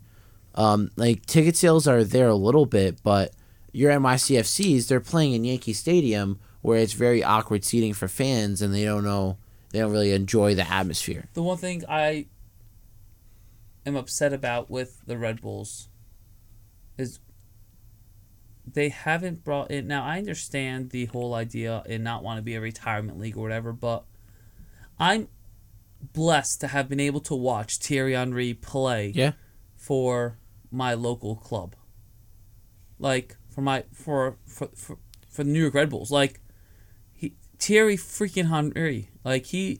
um, 0.56 0.92
like 0.96 1.26
ticket 1.26 1.56
sales 1.56 1.88
are 1.88 2.04
there 2.04 2.28
a 2.28 2.36
little 2.36 2.66
bit, 2.66 3.02
but 3.04 3.34
your 3.72 3.92
NYCFCs 3.92 4.88
they're 4.88 5.00
playing 5.00 5.34
in 5.34 5.44
Yankee 5.44 5.74
Stadium 5.74 6.40
where 6.62 6.80
it's 6.80 6.94
very 6.94 7.24
awkward 7.24 7.64
seating 7.64 7.94
for 7.94 8.08
fans, 8.08 8.62
and 8.62 8.74
they 8.74 8.84
don't 8.84 9.04
know 9.04 9.38
they 9.72 9.80
don't 9.80 9.92
really 9.92 10.12
enjoy 10.14 10.56
the 10.56 10.70
atmosphere. 10.70 11.28
The 11.34 11.44
one 11.44 11.58
thing 11.58 11.84
I 11.88 12.28
am 13.86 13.96
upset 13.96 14.34
about 14.34 14.70
with 14.70 15.02
the 15.06 15.18
Red 15.18 15.42
Bulls 15.42 15.87
they 18.74 18.90
haven't 18.90 19.44
brought 19.44 19.72
in. 19.72 19.88
Now, 19.88 20.04
I 20.04 20.18
understand 20.18 20.90
the 20.90 21.06
whole 21.06 21.34
idea 21.34 21.84
and 21.88 22.04
not 22.04 22.24
want 22.24 22.38
to 22.38 22.42
be 22.42 22.56
a 22.56 22.62
retirement 22.62 23.18
league 23.18 23.38
or 23.38 23.42
whatever, 23.42 23.72
but 23.72 24.04
I'm 25.00 25.30
blessed 26.14 26.62
to 26.62 26.68
have 26.68 26.90
been 26.90 27.00
able 27.00 27.22
to 27.22 27.36
watch 27.36 27.78
Thierry 27.78 28.14
Henry 28.14 28.54
play 28.54 29.12
Yeah, 29.16 29.34
for 29.76 30.38
my 30.72 30.94
local 30.94 31.36
club. 31.36 31.76
Like 33.00 33.38
for 33.50 33.62
my 33.62 33.86
for 33.94 34.38
for 34.46 34.70
for, 34.76 34.98
for 35.30 35.44
the 35.44 35.50
New 35.50 35.62
York 35.62 35.74
Red 35.74 35.90
Bulls. 35.90 36.12
Like 36.12 36.42
he 37.14 37.36
Thierry 37.60 37.96
freaking 37.96 38.50
Henry. 38.50 39.10
Like 39.24 39.46
he 39.48 39.80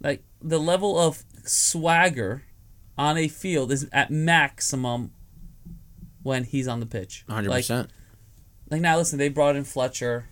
like 0.00 0.24
the 0.40 0.58
level 0.58 0.98
of 0.98 1.24
swagger 1.44 2.44
on 2.98 3.16
a 3.16 3.28
field 3.28 3.70
is 3.72 3.88
at 3.92 4.10
maximum 4.10 5.12
when 6.22 6.44
he's 6.44 6.68
on 6.68 6.80
the 6.80 6.86
pitch. 6.86 7.24
hundred 7.28 7.50
Like 7.50 7.60
percent. 7.64 7.90
like 8.70 8.80
now 8.80 8.96
listen, 8.96 9.18
they 9.18 9.28
brought 9.28 9.56
in 9.56 9.64
Fletcher. 9.64 10.26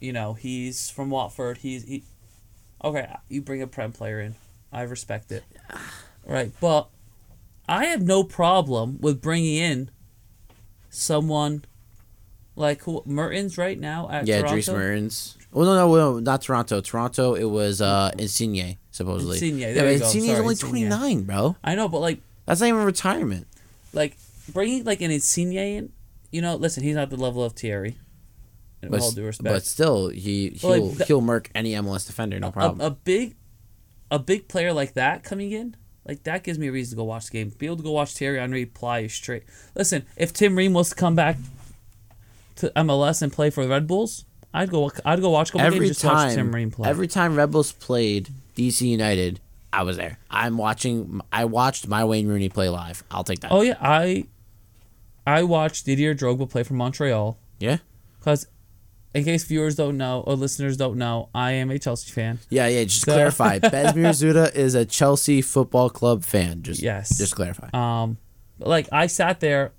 You 0.00 0.12
know, 0.12 0.34
he's 0.34 0.90
from 0.90 1.10
Watford. 1.10 1.58
He's 1.58 1.84
he 1.84 2.04
Okay, 2.84 3.08
you 3.28 3.40
bring 3.40 3.62
a 3.62 3.66
prem 3.66 3.92
player 3.92 4.20
in. 4.20 4.34
I 4.72 4.82
respect 4.82 5.32
it. 5.32 5.44
Right, 6.28 6.50
but 6.60 6.88
I 7.68 7.84
have 7.84 8.02
no 8.02 8.24
problem 8.24 8.98
with 9.00 9.22
bringing 9.22 9.54
in 9.58 9.90
someone 10.90 11.64
like 12.56 12.82
who 12.82 13.02
Mertens 13.06 13.56
right 13.56 13.78
now 13.78 14.08
at 14.10 14.26
Yeah, 14.26 14.38
Toronto. 14.38 14.54
Dries 14.54 14.68
Mertens. 14.68 15.38
Well, 15.52 15.66
no, 15.66 15.74
no, 15.86 15.94
no, 16.14 16.18
not 16.18 16.42
Toronto. 16.42 16.80
Toronto, 16.80 17.34
it 17.34 17.44
was 17.44 17.80
uh, 17.80 18.10
Insigne 18.18 18.76
supposedly. 18.90 19.36
Insigne, 19.36 19.58
there 19.60 19.70
yeah, 19.74 19.90
you 19.92 19.98
but 19.98 20.00
go. 20.00 20.04
Insigne's 20.06 20.26
Sorry, 20.26 20.38
only 20.40 20.54
twenty 20.56 20.84
nine, 20.84 21.22
bro. 21.22 21.54
I 21.62 21.74
know, 21.76 21.88
but 21.88 22.00
like 22.00 22.18
That's 22.44 22.60
not 22.60 22.66
even 22.68 22.82
retirement. 22.84 23.46
like 23.92 24.16
bringing 24.52 24.84
like 24.84 25.00
an 25.00 25.10
Insigne 25.10 25.52
in, 25.56 25.92
you 26.30 26.40
know, 26.42 26.56
listen, 26.56 26.82
he's 26.82 26.94
not 26.96 27.10
the 27.10 27.16
level 27.16 27.42
of 27.44 27.52
Thierry. 27.54 27.98
With 28.82 28.90
But, 28.90 29.00
all 29.00 29.10
due 29.10 29.24
respect. 29.24 29.52
but 29.52 29.64
still, 29.64 30.08
he 30.10 30.50
he'll 30.50 30.70
But, 30.70 30.80
like, 30.82 30.98
the- 30.98 31.04
he'll 31.06 31.20
murk 31.20 31.50
any 31.54 31.72
MLS 31.72 32.06
defender, 32.06 32.38
no 32.38 32.52
problem. 32.52 32.80
a 32.80 32.90
big 32.90 33.36
a 34.10 34.18
big 34.18 34.46
player 34.48 34.72
like 34.72 34.94
that 34.94 35.24
coming 35.24 35.50
in 35.50 35.74
like 36.06 36.22
that 36.22 36.44
gives 36.44 36.58
me 36.60 36.68
a 36.68 36.72
reason 36.72 36.90
to 36.90 36.96
go 36.96 37.02
watch 37.04 37.26
the 37.26 37.32
game 37.32 37.48
be 37.58 37.66
able 37.66 37.76
to 37.76 37.82
go 37.82 37.90
watch 37.90 38.12
Thierry 38.14 38.38
Henry 38.38 38.64
ply 38.64 39.08
straight 39.08 39.42
listen 39.74 40.06
if 40.16 40.32
Tim 40.32 40.54
Ream 40.56 40.72
was 40.74 40.90
to 40.90 40.94
come 40.94 41.16
back 41.16 41.36
to 42.56 42.70
MLS 42.76 43.20
and 43.22 43.32
play 43.32 43.50
for 43.50 43.64
the 43.64 43.68
Red 43.68 43.88
Bulls 43.88 44.24
I'd 44.54 44.70
go 44.70 44.92
I'd 45.04 45.20
go 45.20 45.30
watch 45.30 45.48
a 45.48 45.52
couple 45.54 45.66
every 45.66 45.86
games 45.88 45.98
time, 45.98 46.34
Tim 46.36 46.54
Ream 46.54 46.70
play 46.70 46.88
every 46.88 47.08
time 47.08 47.34
Red 47.34 47.50
Bulls 47.50 47.72
played 47.72 48.28
DC 48.56 48.82
United, 48.88 49.40
I 49.72 49.82
was 49.82 49.96
there. 49.96 50.18
I'm 50.30 50.56
watching. 50.56 51.20
I 51.32 51.44
watched 51.46 51.88
my 51.88 52.04
Wayne 52.04 52.28
Rooney 52.28 52.48
play 52.48 52.68
live. 52.68 53.02
I'll 53.10 53.24
take 53.24 53.40
that. 53.40 53.50
oh 53.52 53.60
yeah 53.62 53.76
I 53.80 54.26
I 55.26 55.42
watched 55.42 55.86
Didier 55.86 56.14
Drogba 56.14 56.48
play 56.48 56.62
for 56.62 56.74
Montreal 56.74 57.38
yeah, 57.58 57.78
because 58.18 58.46
in 59.14 59.24
case 59.24 59.44
viewers 59.44 59.74
don't 59.76 59.96
know 59.96 60.22
or 60.26 60.34
listeners 60.34 60.76
don't 60.76 60.98
know 60.98 61.30
I 61.34 61.52
am 61.52 61.70
a 61.70 61.78
Chelsea 61.78 62.10
fan 62.10 62.38
yeah, 62.50 62.66
yeah. 62.68 62.84
Just 62.84 63.04
So- 63.04 63.12
clarify. 63.14 63.58
Besmir 63.60 64.10
Zuda 64.12 64.54
is 64.54 64.74
a 64.74 64.84
Chelsea 64.84 65.40
Football 65.42 65.90
Club 65.90 66.24
fan. 66.24 66.62
Just 66.62 66.82
Yes. 66.82 67.16
just 67.18 67.34
clarify. 67.34 67.68
Um, 67.72 68.18
like 68.58 68.88
I 68.92 69.06
sat 69.06 69.40
there, 69.40 69.72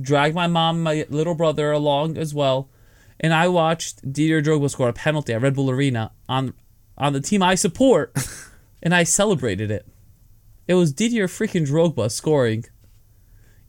dragged 0.00 0.34
my 0.34 0.46
mom, 0.46 0.82
my 0.82 1.06
little 1.08 1.34
brother 1.34 1.70
along 1.72 2.16
as 2.18 2.34
well, 2.34 2.68
and 3.18 3.32
I 3.32 3.48
watched 3.48 4.02
Didier 4.12 4.42
Drogba 4.42 4.70
score 4.70 4.88
a 4.88 4.92
penalty 4.92 5.32
at 5.34 5.40
Red 5.42 5.54
Bull 5.54 5.70
Arena 5.70 6.12
on 6.28 6.54
on 6.98 7.12
the 7.14 7.20
team 7.20 7.42
I 7.42 7.54
support, 7.54 8.14
and 8.82 8.94
I 8.94 9.04
celebrated 9.04 9.70
it. 9.70 9.86
It 10.68 10.74
was 10.74 10.92
Didier 10.92 11.26
freaking 11.28 11.66
Drogba 11.66 12.10
scoring. 12.10 12.64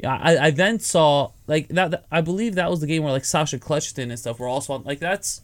Yeah, 0.01 0.17
I, 0.21 0.47
I 0.47 0.51
then 0.51 0.79
saw 0.79 1.31
like 1.47 1.67
that, 1.69 1.91
that- 1.91 2.05
I 2.11 2.21
believe 2.21 2.55
that 2.55 2.69
was 2.69 2.81
the 2.81 2.87
game 2.87 3.03
where 3.03 3.11
like 3.11 3.25
Sacha 3.25 3.57
Kljestan 3.59 4.03
and 4.09 4.17
stuff 4.19 4.39
were 4.39 4.47
also 4.47 4.73
on. 4.73 4.83
Like 4.83 4.99
that's 4.99 5.41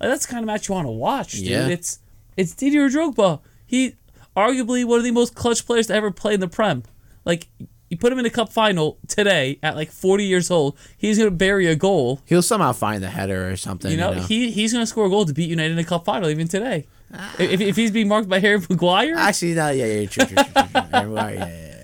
like, 0.00 0.10
that's 0.10 0.26
the 0.26 0.32
kind 0.32 0.42
of 0.42 0.46
match 0.46 0.68
you 0.68 0.74
want 0.74 0.86
to 0.86 0.90
watch, 0.92 1.32
dude. 1.32 1.42
Yeah. 1.46 1.68
It's 1.68 2.00
it's 2.36 2.54
Didier 2.54 2.88
Drogba. 2.88 3.40
He 3.66 3.94
arguably 4.36 4.84
one 4.84 4.98
of 4.98 5.04
the 5.04 5.10
most 5.10 5.34
clutch 5.34 5.64
players 5.66 5.86
to 5.88 5.94
ever 5.94 6.10
play 6.10 6.34
in 6.34 6.40
the 6.40 6.48
Prem. 6.48 6.82
Like 7.24 7.48
you 7.88 7.96
put 7.96 8.12
him 8.12 8.18
in 8.18 8.26
a 8.26 8.30
cup 8.30 8.52
final 8.52 8.98
today 9.08 9.58
at 9.62 9.76
like 9.76 9.90
40 9.90 10.24
years 10.24 10.50
old, 10.50 10.76
he's 10.98 11.18
gonna 11.18 11.30
bury 11.30 11.66
a 11.66 11.76
goal. 11.76 12.20
He'll 12.26 12.42
somehow 12.42 12.72
find 12.72 13.02
the 13.02 13.08
header 13.10 13.50
or 13.50 13.56
something. 13.56 13.90
You 13.90 13.96
know, 13.96 14.12
he 14.12 14.50
he's 14.50 14.72
gonna 14.72 14.86
score 14.86 15.06
a 15.06 15.08
goal 15.08 15.24
to 15.24 15.32
beat 15.32 15.48
United 15.48 15.72
in 15.72 15.78
a 15.78 15.84
cup 15.84 16.04
final 16.04 16.28
even 16.28 16.48
today. 16.48 16.86
Ah. 17.14 17.34
If, 17.38 17.60
if 17.60 17.76
he's 17.76 17.92
being 17.92 18.08
marked 18.08 18.28
by 18.28 18.40
Harry 18.40 18.58
Maguire, 18.68 19.14
Actually, 19.16 19.54
no, 19.54 19.70
yeah, 19.70 19.86
yeah, 19.86 20.06
true, 20.08 20.24
true, 20.26 20.36
true, 20.36 20.44
true, 20.44 21.14
yeah, 21.14 21.30
yeah. 21.30 21.75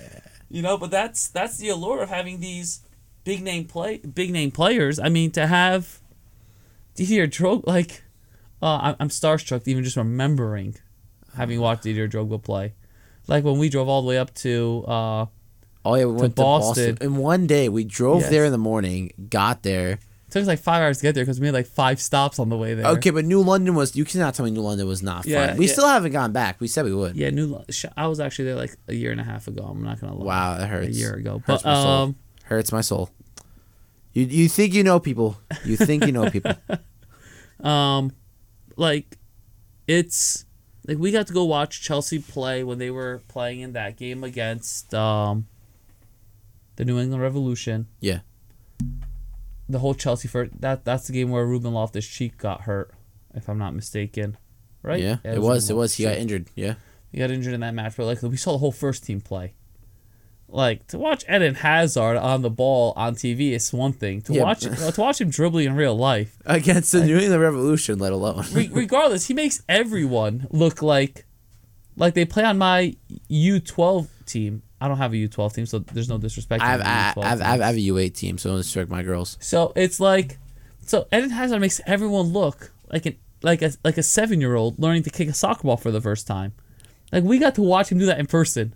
You 0.52 0.62
know, 0.62 0.76
but 0.76 0.90
that's 0.90 1.28
that's 1.28 1.56
the 1.56 1.68
allure 1.70 2.02
of 2.02 2.08
having 2.10 2.40
these 2.40 2.80
big 3.24 3.42
name 3.42 3.64
play 3.64 3.98
big 3.98 4.30
name 4.30 4.50
players. 4.50 4.98
I 5.00 5.08
mean, 5.08 5.30
to 5.32 5.46
have 5.46 6.00
Didier 6.94 7.26
Drogba, 7.26 7.66
like, 7.66 8.02
uh, 8.60 8.78
I'm, 8.82 8.96
I'm 9.00 9.08
starstruck 9.08 9.66
even 9.66 9.82
just 9.82 9.96
remembering 9.96 10.76
having 11.36 11.58
watched 11.60 11.82
Didier 11.84 12.06
Drogba 12.08 12.42
play. 12.42 12.74
Like 13.26 13.44
when 13.44 13.58
we 13.58 13.68
drove 13.68 13.88
all 13.88 14.02
the 14.02 14.08
way 14.08 14.18
up 14.18 14.34
to 14.34 14.84
uh, 14.86 15.26
Oh 15.84 15.94
yeah, 15.96 16.04
we 16.04 16.12
went 16.12 16.36
to 16.36 16.42
Boston. 16.42 16.90
Boston. 16.94 17.06
In 17.06 17.16
one 17.16 17.46
day, 17.46 17.68
we 17.68 17.84
drove 17.84 18.20
Yes. 18.20 18.30
there 18.30 18.44
in 18.44 18.52
the 18.52 18.58
morning, 18.58 19.12
got 19.28 19.62
there. 19.62 19.98
Took 20.32 20.40
us 20.40 20.48
like 20.48 20.60
five 20.60 20.80
hours 20.80 20.96
to 20.96 21.02
get 21.02 21.14
there 21.14 21.24
because 21.24 21.38
we 21.38 21.44
made 21.44 21.52
like 21.52 21.66
five 21.66 22.00
stops 22.00 22.38
on 22.38 22.48
the 22.48 22.56
way 22.56 22.72
there. 22.72 22.86
Okay, 22.92 23.10
but 23.10 23.26
New 23.26 23.42
London 23.42 23.74
was. 23.74 23.94
You 23.94 24.06
cannot 24.06 24.32
tell 24.32 24.46
me 24.46 24.50
New 24.50 24.62
London 24.62 24.88
was 24.88 25.02
not 25.02 25.24
fun. 25.24 25.30
Yeah, 25.30 25.54
we 25.56 25.66
yeah. 25.66 25.72
still 25.72 25.86
haven't 25.86 26.12
gone 26.12 26.32
back. 26.32 26.58
We 26.58 26.68
said 26.68 26.86
we 26.86 26.94
would. 26.94 27.16
Yeah, 27.16 27.28
New. 27.28 27.62
I 27.98 28.06
was 28.06 28.18
actually 28.18 28.46
there 28.46 28.54
like 28.54 28.74
a 28.88 28.94
year 28.94 29.12
and 29.12 29.20
a 29.20 29.24
half 29.24 29.46
ago. 29.46 29.62
I'm 29.62 29.82
not 29.82 30.00
gonna 30.00 30.14
lie. 30.14 30.24
Wow, 30.24 30.56
that 30.56 30.68
hurts. 30.68 30.88
A 30.88 30.98
year 30.98 31.12
ago, 31.12 31.42
Hurts 31.44 31.62
but 31.62 31.64
my 31.66 31.74
soul. 31.74 31.90
um, 31.90 32.16
Hurts 32.44 32.72
my 32.72 32.80
soul. 32.80 33.10
You 34.14 34.24
you 34.24 34.48
think 34.48 34.72
you 34.72 34.82
know 34.82 34.98
people. 34.98 35.38
You 35.66 35.76
think 35.76 36.06
you 36.06 36.12
know 36.12 36.30
people. 36.30 36.54
um, 37.62 38.12
like, 38.78 39.18
it's 39.86 40.46
like 40.88 40.96
we 40.96 41.12
got 41.12 41.26
to 41.26 41.34
go 41.34 41.44
watch 41.44 41.82
Chelsea 41.82 42.20
play 42.20 42.64
when 42.64 42.78
they 42.78 42.90
were 42.90 43.20
playing 43.28 43.60
in 43.60 43.74
that 43.74 43.98
game 43.98 44.24
against 44.24 44.94
um, 44.94 45.46
the 46.76 46.86
New 46.86 46.98
England 46.98 47.22
Revolution. 47.22 47.88
Yeah. 48.00 48.20
The 49.68 49.78
whole 49.78 49.94
Chelsea 49.94 50.28
for 50.28 50.48
that. 50.60 50.84
That's 50.84 51.06
the 51.06 51.12
game 51.12 51.30
where 51.30 51.46
Ruben 51.46 51.72
Loftus 51.72 52.06
Cheek 52.06 52.36
got 52.36 52.62
hurt, 52.62 52.92
if 53.34 53.48
I'm 53.48 53.58
not 53.58 53.74
mistaken. 53.74 54.36
Right? 54.82 55.00
Yeah, 55.00 55.16
it 55.24 55.28
Ruben 55.30 55.42
was. 55.42 55.70
It 55.70 55.76
was. 55.76 55.94
He 55.94 56.04
got 56.04 56.16
injured. 56.16 56.48
Yeah. 56.54 56.74
He 57.12 57.18
got 57.18 57.30
injured 57.30 57.54
in 57.54 57.60
that 57.60 57.74
match, 57.74 57.94
but 57.96 58.06
like 58.06 58.22
we 58.22 58.36
saw 58.36 58.52
the 58.52 58.58
whole 58.58 58.72
first 58.72 59.04
team 59.04 59.20
play. 59.20 59.54
Like 60.48 60.86
to 60.88 60.98
watch 60.98 61.24
Eden 61.30 61.54
Hazard 61.54 62.16
on 62.18 62.42
the 62.42 62.50
ball 62.50 62.92
on 62.96 63.14
TV 63.14 63.52
is 63.52 63.72
one 63.72 63.92
thing. 63.94 64.20
To 64.22 64.34
Yeah. 64.34 64.42
watch 64.42 64.60
to 64.60 64.94
watch 64.98 65.20
him 65.20 65.30
dribbling 65.30 65.66
in 65.66 65.74
real 65.76 65.96
life, 65.96 66.36
Against 66.44 66.92
the 66.92 67.04
New 67.06 67.16
England 67.18 67.40
Revolution, 67.40 67.98
let 67.98 68.12
alone. 68.12 68.44
re- 68.52 68.68
regardless, 68.72 69.28
he 69.28 69.34
makes 69.34 69.62
everyone 69.68 70.46
look 70.50 70.82
like 70.82 71.24
like 71.96 72.12
they 72.14 72.24
play 72.26 72.44
on 72.44 72.58
my 72.58 72.94
U12 73.30 74.08
team. 74.26 74.62
I 74.82 74.88
don't 74.88 74.96
have 74.98 75.12
a 75.12 75.16
U12 75.16 75.54
team, 75.54 75.66
so 75.66 75.78
there's 75.78 76.08
no 76.08 76.18
disrespect. 76.18 76.60
to 76.60 76.66
I 76.66 76.70
have, 76.70 76.80
I, 76.80 76.84
U12 77.14 77.24
have, 77.24 77.40
I, 77.40 77.66
have. 77.66 77.76
A 77.76 77.78
U8 77.78 78.14
team, 78.14 78.38
so 78.38 78.50
don't 78.50 78.58
distract 78.58 78.90
my 78.90 79.02
girls. 79.02 79.38
So 79.40 79.72
it's 79.76 80.00
like, 80.00 80.38
so 80.84 81.06
Eden 81.12 81.30
Hazard 81.30 81.60
makes 81.60 81.80
everyone 81.86 82.26
look 82.26 82.72
like 82.90 83.06
an 83.06 83.16
like 83.42 83.62
a 83.62 83.72
like 83.84 83.98
a 83.98 84.02
seven 84.02 84.40
year 84.40 84.54
old 84.54 84.78
learning 84.78 85.02
to 85.04 85.10
kick 85.10 85.28
a 85.28 85.32
soccer 85.32 85.62
ball 85.62 85.76
for 85.76 85.90
the 85.90 86.00
first 86.00 86.26
time. 86.26 86.52
Like 87.12 87.24
we 87.24 87.38
got 87.38 87.54
to 87.56 87.62
watch 87.62 87.90
him 87.90 87.98
do 87.98 88.06
that 88.06 88.18
in 88.18 88.26
person. 88.26 88.74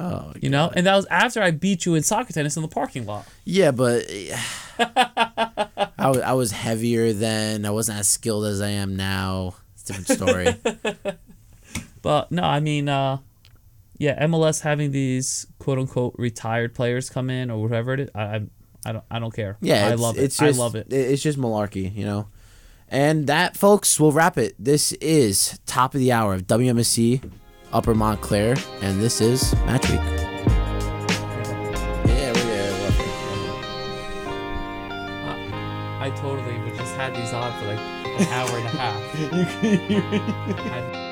Oh, 0.00 0.32
You 0.40 0.48
know, 0.48 0.70
and 0.74 0.86
that 0.86 0.94
was 0.94 1.06
after 1.06 1.42
I 1.42 1.50
beat 1.50 1.84
you 1.84 1.94
in 1.94 2.02
soccer 2.02 2.32
tennis 2.32 2.56
in 2.56 2.62
the 2.62 2.68
parking 2.68 3.04
lot. 3.04 3.26
Yeah, 3.44 3.70
but 3.72 4.06
I, 4.78 6.08
was, 6.08 6.20
I 6.20 6.32
was 6.32 6.52
heavier 6.52 7.12
then. 7.12 7.66
I 7.66 7.70
wasn't 7.70 7.98
as 7.98 8.08
skilled 8.08 8.44
as 8.46 8.60
I 8.60 8.68
am 8.68 8.96
now. 8.96 9.56
It's 9.74 9.90
a 9.90 9.92
different 9.92 10.08
story. 10.20 11.16
But 12.02 12.30
no, 12.30 12.42
I 12.42 12.60
mean, 12.60 12.88
uh, 12.88 13.18
yeah, 13.98 14.24
MLS 14.26 14.60
having 14.62 14.90
these 14.92 15.46
quote 15.58 15.78
unquote 15.78 16.14
retired 16.18 16.74
players 16.74 17.10
come 17.10 17.28
in 17.30 17.50
or 17.50 17.60
whatever 17.62 17.92
it 17.94 18.00
is, 18.00 18.10
I, 18.14 18.22
I, 18.22 18.40
I 18.86 18.92
don't, 18.92 19.04
I 19.10 19.18
don't 19.18 19.34
care. 19.34 19.58
Yeah, 19.60 19.86
I 19.88 19.94
love 19.94 20.16
it. 20.16 20.22
It's 20.24 20.36
just, 20.38 20.58
I 20.58 20.62
love 20.62 20.74
it. 20.76 20.92
It's 20.92 21.22
just 21.22 21.38
malarkey, 21.38 21.94
you 21.94 22.04
know. 22.04 22.28
And 22.88 23.26
that, 23.26 23.56
folks, 23.56 24.00
will 24.00 24.12
wrap 24.12 24.38
it. 24.38 24.54
This 24.58 24.92
is 24.92 25.58
top 25.66 25.94
of 25.94 26.00
the 26.00 26.10
hour 26.12 26.32
of 26.32 26.46
WMSC 26.46 27.20
Upper 27.72 27.94
Montclair, 27.94 28.56
and 28.80 29.02
this 29.02 29.20
is 29.20 29.52
Match 29.66 29.86
Week. 29.90 30.00
Yeah, 32.06 32.32
we're 32.32 32.44
there. 32.44 32.72
I 36.00 36.10
totally 36.16 36.58
would 36.60 36.74
just 36.76 36.94
had 36.94 37.14
these 37.14 37.32
on 37.34 37.52
for 37.58 37.66
like 37.66 37.78
an 37.78 38.26
hour 38.32 38.56
and 38.56 38.66
a 38.66 38.70
half. 38.70 39.02
I- 41.04 41.07